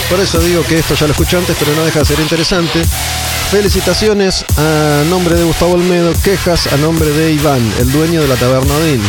Por 0.10 0.20
eso 0.20 0.40
digo 0.40 0.64
que 0.64 0.78
esto 0.80 0.94
ya 0.94 1.08
lo 1.08 1.14
escuché 1.14 1.38
antes, 1.38 1.56
pero 1.60 1.74
no 1.76 1.84
deja 1.84 2.00
de 2.00 2.06
ser 2.06 2.20
interesante. 2.20 2.84
Felicitaciones 3.50 4.46
a 4.58 5.04
nombre 5.10 5.36
de 5.36 5.44
Gustavo 5.44 5.74
Olmedo, 5.74 6.14
quejas 6.24 6.68
a 6.68 6.78
nombre 6.78 7.10
de 7.10 7.34
Iván, 7.34 7.74
el 7.80 7.92
dueño 7.92 8.22
de 8.22 8.28
la 8.28 8.36
taberna 8.36 8.76
Odín. 8.76 9.02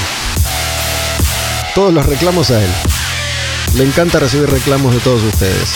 Todos 1.74 1.92
los 1.92 2.06
reclamos 2.06 2.50
a 2.50 2.62
él. 2.62 2.70
Le 3.74 3.84
encanta 3.84 4.18
recibir 4.18 4.48
reclamos 4.48 4.94
de 4.94 5.00
todos 5.00 5.22
ustedes. 5.22 5.74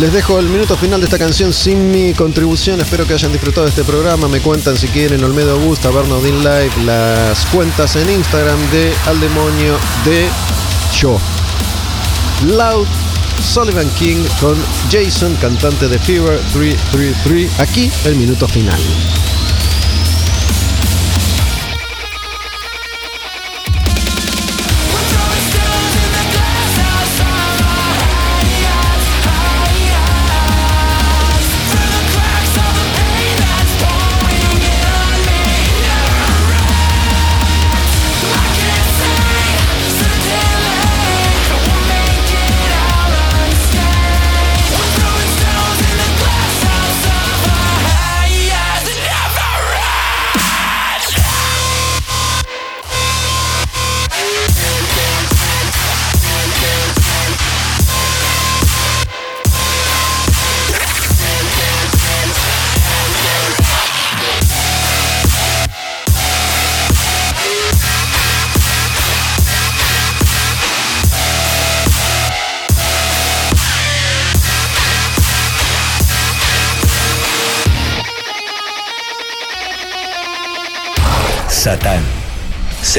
Les 0.00 0.12
dejo 0.12 0.38
el 0.38 0.48
minuto 0.48 0.76
final 0.76 1.00
de 1.00 1.06
esta 1.06 1.18
canción 1.18 1.52
sin 1.52 1.90
mi 1.90 2.14
contribución. 2.14 2.80
Espero 2.80 3.04
que 3.04 3.14
hayan 3.14 3.32
disfrutado 3.32 3.64
de 3.64 3.70
este 3.70 3.82
programa. 3.82 4.28
Me 4.28 4.40
cuentan 4.40 4.76
si 4.76 4.86
quieren 4.86 5.24
Olmedo 5.24 5.54
Augusta, 5.54 5.90
Bernardin 5.90 6.38
Live, 6.38 6.70
las 6.84 7.44
cuentas 7.46 7.96
en 7.96 8.08
Instagram 8.08 8.60
de 8.70 8.92
Al 9.06 9.18
Demonio 9.18 9.76
de 10.04 10.28
Yo. 10.96 11.18
Loud, 12.46 12.86
Sullivan 13.42 13.90
King 13.98 14.24
con 14.40 14.56
Jason, 14.88 15.34
cantante 15.40 15.88
de 15.88 15.98
Fever 15.98 16.38
333. 16.52 17.58
Aquí 17.58 17.90
el 18.04 18.14
minuto 18.14 18.46
final. 18.46 18.78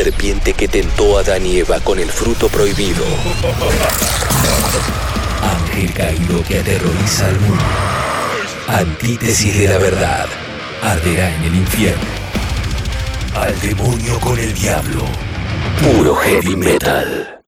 Serpiente 0.03 0.53
que 0.53 0.69
tentó 0.69 1.17
a 1.17 1.21
Adán 1.21 1.45
y 1.45 1.57
Eva 1.57 1.81
con 1.81 1.99
el 1.99 2.09
fruto 2.09 2.47
prohibido. 2.47 3.03
Ángel 5.41 5.93
caído 5.93 6.41
que 6.47 6.59
aterroriza 6.59 7.27
al 7.27 7.37
mundo. 7.41 7.63
Antítesis 8.69 9.59
de 9.59 9.67
la 9.67 9.77
verdad, 9.77 10.25
arderá 10.81 11.35
en 11.35 11.43
el 11.43 11.55
infierno. 11.55 12.09
Al 13.35 13.59
demonio 13.59 14.17
con 14.21 14.39
el 14.39 14.53
diablo. 14.53 15.03
Puro 15.81 16.15
heavy 16.15 16.55
metal. 16.55 17.38